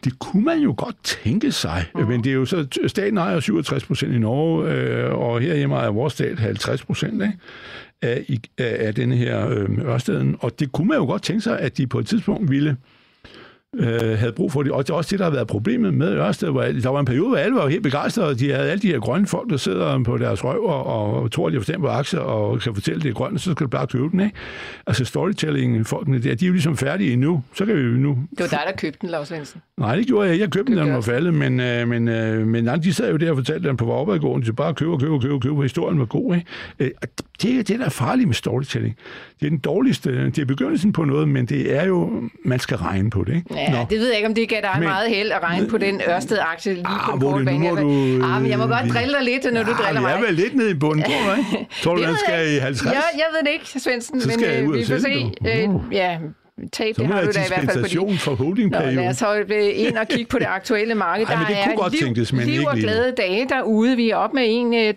det 0.04 0.18
kunne 0.18 0.44
man 0.44 0.58
jo 0.58 0.74
godt 0.76 0.96
tænke 1.02 1.52
sig. 1.52 1.84
Mm. 1.94 2.06
Men 2.06 2.24
det 2.24 2.30
er 2.30 2.34
jo 2.34 2.44
så, 2.44 2.66
staten 2.86 3.18
ejer 3.18 3.40
67 3.40 3.84
procent 3.84 4.14
i 4.14 4.18
Norge, 4.18 4.70
øh, 4.70 5.12
og 5.12 5.40
herhjemme 5.40 5.74
ejer 5.74 5.90
vores 5.90 6.12
stat 6.12 6.38
50 6.38 6.84
procent 6.84 7.22
af, 7.22 7.32
af, 8.02 8.40
af 8.58 8.94
denne 8.94 9.16
her 9.16 9.48
øh, 9.48 9.68
Ørsteden. 9.78 10.36
Og 10.40 10.60
det 10.60 10.72
kunne 10.72 10.88
man 10.88 10.96
jo 10.96 11.04
godt 11.04 11.22
tænke 11.22 11.40
sig, 11.40 11.58
at 11.58 11.78
de 11.78 11.86
på 11.86 11.98
et 11.98 12.06
tidspunkt 12.06 12.50
ville 12.50 12.70
øh, 12.70 12.76
havde 13.78 14.32
brug 14.32 14.52
for 14.52 14.62
det. 14.62 14.72
Og 14.72 14.86
det 14.86 14.92
er 14.92 14.96
også 14.96 15.10
det, 15.10 15.18
der 15.18 15.24
har 15.24 15.32
været 15.32 15.46
problemet 15.46 15.94
med 15.94 16.12
Ørsted. 16.12 16.50
Hvor 16.50 16.62
der 16.62 16.88
var 16.88 17.00
en 17.00 17.06
periode, 17.06 17.28
hvor 17.28 17.36
alle 17.36 17.56
var 17.56 17.68
helt 17.68 17.82
begejstrede, 17.82 18.34
de 18.38 18.52
havde 18.52 18.70
alle 18.70 18.82
de 18.82 18.86
her 18.86 18.98
grønne 18.98 19.26
folk, 19.26 19.50
der 19.50 19.56
sidder 19.56 20.02
på 20.02 20.18
deres 20.18 20.44
røv 20.44 20.64
og, 20.64 21.32
tror, 21.32 21.46
at 21.46 21.52
de 21.52 21.56
har 21.56 21.60
forstand 21.60 21.80
på 21.80 21.88
aktier 21.88 22.20
og 22.20 22.60
kan 22.60 22.74
fortælle, 22.74 22.96
at 22.96 23.02
det 23.02 23.08
er 23.08 23.14
grønt, 23.14 23.40
så 23.40 23.52
skal 23.52 23.64
du 23.64 23.70
bare 23.70 23.86
købe 23.86 24.08
den. 24.10 24.20
Ikke? 24.20 24.36
Altså 24.86 25.04
storytelling-folkene 25.04 26.18
der, 26.18 26.34
de 26.34 26.44
er 26.44 26.46
jo 26.46 26.52
ligesom 26.52 26.76
færdige 26.76 27.12
endnu. 27.12 27.42
Så 27.54 27.66
kan 27.66 27.76
vi 27.76 27.80
jo 27.80 27.88
nu... 27.88 28.18
Det 28.30 28.40
var 28.40 28.46
dig, 28.46 28.60
der 28.66 28.72
købte 28.76 28.98
den, 29.00 29.10
Lars 29.10 29.28
Svendsen. 29.28 29.62
Nej, 29.78 29.96
det 29.96 30.06
gjorde 30.06 30.28
jeg. 30.28 30.40
Jeg 30.40 30.50
købte 30.50 30.72
den, 30.72 30.78
da 30.78 30.84
den 30.84 30.94
var 30.94 31.00
faldet, 31.00 31.34
men, 31.34 31.60
øh, 31.60 31.88
men, 31.88 32.08
øh, 32.08 32.46
men 32.46 32.64
nej, 32.64 32.76
de 32.76 32.92
sad 32.92 33.10
jo 33.10 33.16
der 33.16 33.30
og 33.30 33.36
fortalte, 33.36 33.68
den 33.68 33.76
på 33.76 33.92
opadgående, 33.92 34.46
så 34.46 34.52
bare 34.52 34.74
købe, 34.74 34.98
købe, 34.98 35.20
købe, 35.20 35.40
købe, 35.40 35.62
historien 35.62 35.98
var 35.98 36.04
god. 36.04 36.34
Ikke? 36.34 36.46
Øh, 36.78 36.90
og 37.02 37.08
det 37.42 37.58
er 37.58 37.62
det, 37.62 37.78
der 37.78 37.84
er 37.84 37.90
farligt 37.90 38.28
med 38.28 38.34
storytelling. 38.34 38.96
Det 39.40 39.46
er 39.46 39.50
den 39.50 39.58
dårligste, 39.58 40.26
det 40.26 40.38
er 40.38 40.44
begyndelsen 40.44 40.92
på 40.92 41.04
noget, 41.04 41.28
men 41.28 41.46
det 41.46 41.76
er 41.76 41.86
jo, 41.86 42.22
man 42.44 42.58
skal 42.58 42.76
regne 42.76 43.10
på 43.10 43.24
det. 43.24 43.34
Ikke? 43.36 43.54
Ja, 43.60 43.70
Nå. 43.72 43.86
det 43.90 43.98
ved 44.00 44.06
jeg 44.08 44.16
ikke, 44.16 44.28
om 44.28 44.34
det 44.34 44.48
gav 44.48 44.60
dig 44.60 44.70
Men- 44.78 44.88
meget 44.88 45.08
held 45.10 45.30
at 45.32 45.42
regne 45.42 45.66
på 45.68 45.78
den 45.78 46.00
Ørsted-aktie 46.08 46.74
lige 46.74 46.86
Ah, 46.86 47.00
på 47.06 47.12
den 47.12 47.20
korte 47.20 47.38
nu 47.38 47.44
bane. 47.44 47.60
vil- 47.70 48.20
du, 48.20 48.24
Ah, 48.26 48.42
men 48.42 48.50
jeg 48.50 48.58
må 48.58 48.64
øh, 48.64 48.70
godt 48.70 48.94
drille 48.94 49.14
dig 49.14 49.22
lidt, 49.24 49.44
når 49.54 49.62
du 49.62 49.72
driller 49.72 49.86
Ah, 49.88 50.02
mig. 50.02 50.10
Jeg 50.10 50.20
er 50.20 50.24
vel 50.26 50.34
lidt 50.34 50.54
nede 50.54 50.70
i 50.70 50.74
bunden, 50.74 51.04
tror 51.04 51.32
du, 51.34 51.38
ikke? 51.38 51.66
Tror 51.82 51.94
du, 51.94 52.02
den 52.02 52.16
skal 52.24 52.34
jeg 52.34 52.46
i 52.46 52.50
ikke. 52.50 52.60
50? 52.60 52.92
Ja, 52.94 53.00
jeg 53.14 53.26
ved 53.32 53.40
det 53.46 53.52
ikke, 53.52 53.80
Svendsen, 53.80 54.20
Så 54.20 54.28
men 54.28 54.44
øh, 54.44 54.72
vi 54.74 54.84
får 54.84 54.98
se. 54.98 55.32
Øh, 55.46 55.64
du. 55.68 55.82
ja, 55.92 56.18
tab, 56.68 56.94
Så 56.94 57.02
det 57.02 57.10
har 57.10 57.20
du 57.20 57.26
da 57.26 57.30
i 57.30 57.32
hvert 57.32 57.48
fald 57.48 57.66
dispensation 57.66 58.08
din... 58.08 58.18
fra 58.18 58.30
Nå, 58.30 58.36
holdingperioden. 58.36 58.94
lad 58.94 59.08
os 59.08 59.20
holde 59.20 59.72
ind 59.72 59.96
og 59.98 60.08
kigge 60.08 60.24
på 60.30 60.38
det 60.38 60.46
aktuelle 60.46 60.94
marked. 60.94 61.26
Ej, 61.26 61.36
men 61.36 61.46
det 61.46 61.56
der 61.56 61.62
kunne 61.64 61.72
er 61.72 61.76
godt 61.76 61.92
liv, 61.92 62.00
tænkes, 62.00 62.32
men 62.32 62.42
liv 62.46 62.54
ikke 62.54 62.68
og 62.70 62.76
glade 62.76 63.12
dage 63.12 63.48
derude. 63.48 63.96
Vi 63.96 64.10
er 64.10 64.16
op 64.16 64.34
med 64.34 64.94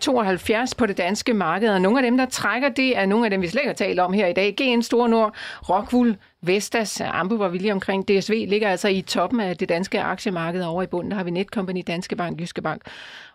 1,72 0.67 0.71
på 0.77 0.85
det 0.85 0.97
danske 0.97 1.33
marked, 1.33 1.69
og 1.69 1.81
nogle 1.81 1.99
af 1.99 2.03
dem, 2.03 2.17
der 2.17 2.25
trækker, 2.25 2.69
det 2.69 2.97
er 2.97 3.05
nogle 3.05 3.25
af 3.25 3.31
dem, 3.31 3.41
vi 3.41 3.47
slet 3.47 3.61
ikke 3.61 3.69
har 3.69 3.75
talt 3.75 3.99
om 3.99 4.13
her 4.13 4.27
i 4.27 4.33
dag. 4.33 4.55
GN 4.61 4.81
Store 4.81 5.09
Nord, 5.09 5.35
Rockwool, 5.69 6.15
Vestas, 6.41 7.01
Ambu 7.05 7.37
var 7.37 7.47
vi 7.49 7.57
lige 7.57 7.71
omkring. 7.73 8.07
DSV 8.07 8.45
ligger 8.47 8.69
altså 8.69 8.87
i 8.87 9.01
toppen 9.01 9.39
af 9.39 9.57
det 9.57 9.69
danske 9.69 10.01
aktiemarked 10.01 10.63
over 10.63 10.83
i 10.83 10.87
bunden. 10.87 11.11
Der 11.11 11.17
har 11.17 11.23
vi 11.23 11.31
Netcompany, 11.31 11.81
Danske 11.87 12.15
Bank, 12.15 12.41
Jyske 12.41 12.61
Bank 12.61 12.81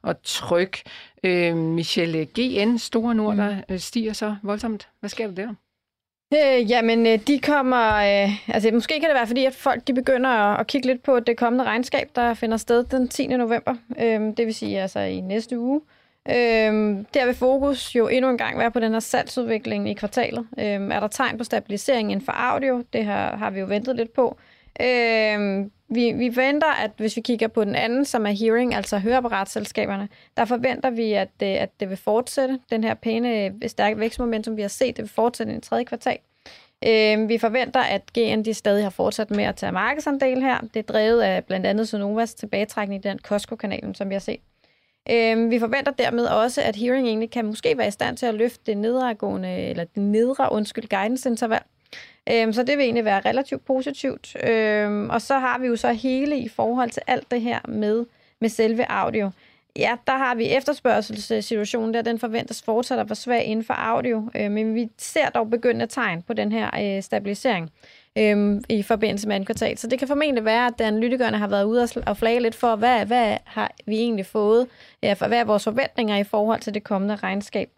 og 0.02 0.14
Tryk. 0.24 0.78
Øh, 1.24 1.56
Michelle 1.56 2.24
GN 2.38 2.78
Store 2.78 3.14
Nord, 3.14 3.36
der 3.36 3.56
øh, 3.70 3.78
stiger 3.78 4.12
så 4.12 4.36
voldsomt. 4.42 4.88
Hvad 5.00 5.10
sker 5.10 5.26
der 5.26 5.34
der? 5.34 5.48
Øh, 6.34 6.70
jamen, 6.70 7.06
øh, 7.06 7.18
de 7.26 7.38
kommer... 7.38 7.94
Øh, 7.94 8.54
altså, 8.54 8.70
måske 8.72 9.00
kan 9.00 9.08
det 9.08 9.14
være, 9.14 9.26
fordi 9.26 9.44
at 9.44 9.54
folk 9.54 9.86
de 9.86 9.94
begynder 9.94 10.30
at, 10.30 10.60
at 10.60 10.66
kigge 10.66 10.86
lidt 10.86 11.02
på 11.02 11.20
det 11.20 11.36
kommende 11.36 11.64
regnskab, 11.64 12.08
der 12.14 12.34
finder 12.34 12.56
sted 12.56 12.84
den 12.84 13.08
10. 13.08 13.26
november. 13.26 13.74
Øh, 13.98 14.20
det 14.20 14.46
vil 14.46 14.54
sige 14.54 14.80
altså 14.80 15.00
i 15.00 15.20
næste 15.20 15.58
uge. 15.58 15.80
Øh, 16.28 17.04
der 17.14 17.26
vil 17.26 17.34
fokus 17.34 17.94
jo 17.94 18.08
endnu 18.08 18.30
en 18.30 18.38
gang 18.38 18.58
være 18.58 18.70
på 18.70 18.80
den 18.80 18.92
her 18.92 19.00
salgsudvikling 19.00 19.90
i 19.90 19.94
kvartalet. 19.94 20.46
Øh, 20.58 20.64
er 20.64 21.00
der 21.00 21.08
tegn 21.08 21.38
på 21.38 21.44
stabilisering 21.44 22.12
inden 22.12 22.24
for 22.24 22.32
audio? 22.32 22.84
Det 22.92 23.04
her 23.04 23.36
har 23.36 23.50
vi 23.50 23.60
jo 23.60 23.66
ventet 23.66 23.96
lidt 23.96 24.12
på. 24.12 24.38
Øh, 24.80 25.66
vi, 25.90 26.12
vi 26.12 26.30
forventer, 26.34 26.66
at 26.66 26.90
hvis 26.96 27.16
vi 27.16 27.20
kigger 27.20 27.48
på 27.48 27.64
den 27.64 27.74
anden, 27.74 28.04
som 28.04 28.26
er 28.26 28.30
hearing, 28.30 28.74
altså 28.74 28.98
høreapparatselskaberne, 28.98 30.08
der 30.36 30.44
forventer 30.44 30.90
vi, 30.90 31.12
at 31.12 31.28
det, 31.40 31.46
at 31.56 31.80
det 31.80 31.88
vil 31.88 31.96
fortsætte. 31.96 32.58
Den 32.70 32.84
her 32.84 32.94
pæne, 32.94 33.44
øh, 33.44 33.52
stærke 33.66 33.98
vækstmomentum, 33.98 34.56
vi 34.56 34.62
har 34.62 34.68
set, 34.68 34.96
det 34.96 35.02
vil 35.02 35.10
fortsætte 35.10 35.56
i 35.56 35.60
tredje 35.60 35.84
kvartal. 35.84 36.18
Øh, 36.86 37.28
vi 37.28 37.38
forventer, 37.38 37.80
at 37.80 38.02
GN 38.18 38.42
de 38.42 38.54
stadig 38.54 38.84
har 38.84 38.90
fortsat 38.90 39.30
med 39.30 39.44
at 39.44 39.56
tage 39.56 39.72
markedsandel 39.72 40.42
her. 40.42 40.60
Det 40.74 40.76
er 40.76 40.92
drevet 40.92 41.20
af 41.20 41.44
blandt 41.44 41.66
andet 41.66 41.88
Sonovas 41.88 42.34
tilbagetrækning 42.34 43.04
i 43.04 43.08
den 43.08 43.18
Costco-kanalen, 43.18 43.94
som 43.94 44.08
vi 44.08 44.14
har 44.14 44.20
set. 44.20 44.40
Øh, 45.10 45.50
vi 45.50 45.58
forventer 45.58 45.92
dermed 45.92 46.26
også, 46.26 46.62
at 46.62 46.76
Hearing 46.76 47.06
egentlig 47.06 47.30
kan 47.30 47.46
måske 47.46 47.78
være 47.78 47.88
i 47.88 47.90
stand 47.90 48.16
til 48.16 48.26
at 48.26 48.34
løfte 48.34 48.60
det 48.66 48.76
nedadgående, 48.76 49.56
eller 49.56 49.84
det 49.84 50.02
nedre, 50.02 50.52
undskyld, 50.52 50.88
guidance-interval. 50.88 51.62
Øhm, 52.30 52.52
så 52.52 52.62
det 52.62 52.78
vil 52.78 52.84
egentlig 52.84 53.04
være 53.04 53.20
relativt 53.20 53.64
positivt. 53.64 54.36
Øhm, 54.48 55.10
og 55.10 55.22
så 55.22 55.38
har 55.38 55.58
vi 55.58 55.66
jo 55.66 55.76
så 55.76 55.92
hele 55.92 56.38
i 56.38 56.48
forhold 56.48 56.90
til 56.90 57.02
alt 57.06 57.30
det 57.30 57.40
her 57.40 57.58
med, 57.68 58.04
med 58.40 58.48
selve 58.48 58.90
audio. 58.90 59.30
Ja, 59.76 59.96
der 60.06 60.16
har 60.16 60.34
vi 60.34 60.48
efterspørgselssituationen 60.48 61.94
der, 61.94 62.02
den 62.02 62.18
forventes 62.18 62.62
fortsat 62.62 62.98
at 62.98 63.08
være 63.08 63.16
svag 63.16 63.44
inden 63.44 63.64
for 63.64 63.74
audio, 63.74 64.30
øh, 64.34 64.50
men 64.50 64.74
vi 64.74 64.88
ser 64.98 65.28
dog 65.30 65.50
begyndende 65.50 65.86
tegn 65.86 66.22
på 66.22 66.32
den 66.32 66.52
her 66.52 66.96
øh, 66.96 67.02
stabilisering 67.02 67.70
øh, 68.18 68.60
i 68.68 68.82
forbindelse 68.82 69.28
med 69.28 69.36
en 69.36 69.44
kvartal. 69.44 69.78
Så 69.78 69.86
det 69.86 69.98
kan 69.98 70.08
formentlig 70.08 70.44
være, 70.44 70.66
at 70.66 70.80
analytikerne 70.80 71.38
har 71.38 71.48
været 71.48 71.64
ude 71.64 71.88
og 72.06 72.16
flage 72.16 72.40
lidt 72.40 72.54
for, 72.54 72.76
hvad, 72.76 73.06
hvad 73.06 73.36
har 73.44 73.70
vi 73.86 73.96
egentlig 73.96 74.26
fået, 74.26 74.66
ja, 75.02 75.12
for, 75.12 75.28
hvad 75.28 75.38
er 75.38 75.44
vores 75.44 75.64
forventninger 75.64 76.16
i 76.16 76.24
forhold 76.24 76.60
til 76.60 76.74
det 76.74 76.84
kommende 76.84 77.16
regnskab. 77.16 77.70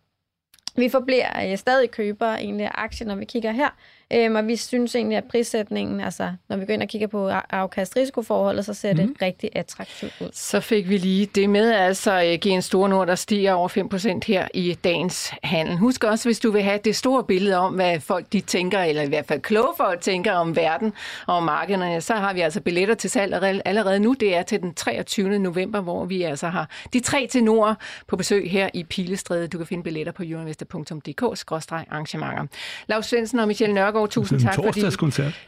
Vi 0.77 0.89
forbliver 0.89 1.51
øh, 1.51 1.59
stadig 1.59 1.91
købere 1.91 2.43
egentlig 2.43 2.67
af 2.67 2.73
aktier, 2.75 3.09
når 3.09 3.15
vi 3.15 3.25
kigger 3.25 3.53
her. 3.53 3.69
Øhm, 4.15 4.35
og 4.35 4.47
vi 4.47 4.57
synes 4.57 4.95
egentlig, 4.95 5.19
at 5.19 5.25
prissætningen, 5.25 6.01
altså 6.01 6.33
når 6.49 6.57
vi 6.57 6.67
går 6.67 6.75
ind 6.75 6.83
og 6.83 6.89
kigger 6.89 7.07
på 7.07 7.29
afkast-risikoforholdet, 7.51 8.65
så 8.65 8.75
ser 8.75 8.93
det 8.93 9.07
mm. 9.07 9.17
rigtig 9.23 9.51
attraktivt 9.53 10.13
ud. 10.21 10.29
Så 10.33 10.61
fik 10.61 10.89
vi 10.89 10.97
lige 10.97 11.27
det 11.27 11.51
med, 11.51 11.73
altså 11.73 12.23
øh, 12.23 12.39
GN 12.39 12.61
Store 12.61 12.89
Nord, 12.89 13.07
der 13.07 13.15
stiger 13.15 13.53
over 13.53 13.69
5% 13.69 14.21
her 14.27 14.49
i 14.55 14.79
dagens 14.85 15.33
handel. 15.43 15.77
Husk 15.77 16.05
også, 16.05 16.29
hvis 16.29 16.41
du 16.41 16.51
vil 16.51 16.63
have 16.63 16.79
det 16.85 16.97
store 16.97 17.25
billede 17.25 17.57
om, 17.57 17.75
hvad 17.75 18.01
folk 18.01 18.27
de 18.33 18.41
tænker, 18.41 18.81
eller 18.81 19.03
i 19.03 19.09
hvert 19.09 19.27
fald 19.27 19.41
kloge 19.41 19.75
folk 19.77 20.01
tænker 20.01 20.33
om 20.33 20.57
verden 20.57 20.93
og 21.27 21.37
om 21.37 21.43
markederne, 21.43 22.01
så 22.01 22.15
har 22.15 22.33
vi 22.33 22.41
altså 22.41 22.61
billetter 22.61 22.95
til 22.95 23.11
salg 23.11 23.63
allerede 23.65 24.01
nu. 24.01 24.15
Det 24.21 24.37
er 24.37 24.43
til 24.43 24.61
den 24.61 24.75
23. 24.75 25.39
november, 25.39 25.81
hvor 25.81 26.05
vi 26.05 26.23
altså 26.23 26.49
har 26.49 26.71
de 26.93 27.01
tre 27.01 27.27
til 27.27 27.45
nord 27.45 27.77
på 28.07 28.17
besøg 28.17 28.51
her 28.51 28.69
i 28.75 28.85
Pilestræde. 28.85 29.49
Du 29.49 29.59
kan 29.59 29.67
finde 29.67 29.83
billetter 29.83 30.13
på 30.13 30.23
euroinvestor.dk-arrangementer. 30.27 32.47
Lars 32.87 33.07
Svendsen 33.07 33.39
og 33.39 33.49
Michelle 33.49 33.75
Nørgaard, 33.75 34.00
tusind 34.17 34.41
tak 34.41 34.55
fordi, 34.55 34.81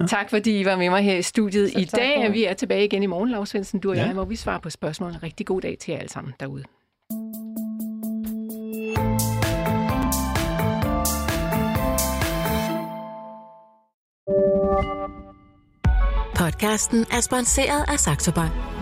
ja. 0.01 0.07
tak 0.07 0.31
fordi 0.31 0.61
I 0.61 0.65
var 0.65 0.77
med 0.77 0.91
mig 0.91 1.03
her 1.03 1.17
i 1.17 1.23
studiet 1.23 1.73
så 1.73 1.79
i 1.79 1.85
dag. 1.85 2.33
Vi 2.33 2.45
er 2.45 2.55
tilbage 2.55 2.85
igen 2.85 3.03
i 3.03 3.07
morgen, 3.07 3.31
Lars 3.31 3.49
Svendsen, 3.49 3.81
du 3.81 3.91
og 3.91 3.97
ja. 3.97 4.05
jeg, 4.05 4.13
hvor 4.13 4.25
vi 4.25 4.37
svarer 4.37 4.59
på 4.59 4.71
spørgsmål. 4.71 5.11
En 5.11 5.23
rigtig 5.23 5.47
god 5.47 5.61
dag 5.61 5.77
til 5.81 5.93
jer 5.93 5.99
alle 5.99 6.11
sammen 6.11 6.35
derude. 6.41 6.65
Podcasten 16.37 17.07
er 17.13 17.21
sponsoreret 17.21 17.85
af 17.89 18.01
Saxo 18.01 18.33
Bank. 18.33 18.82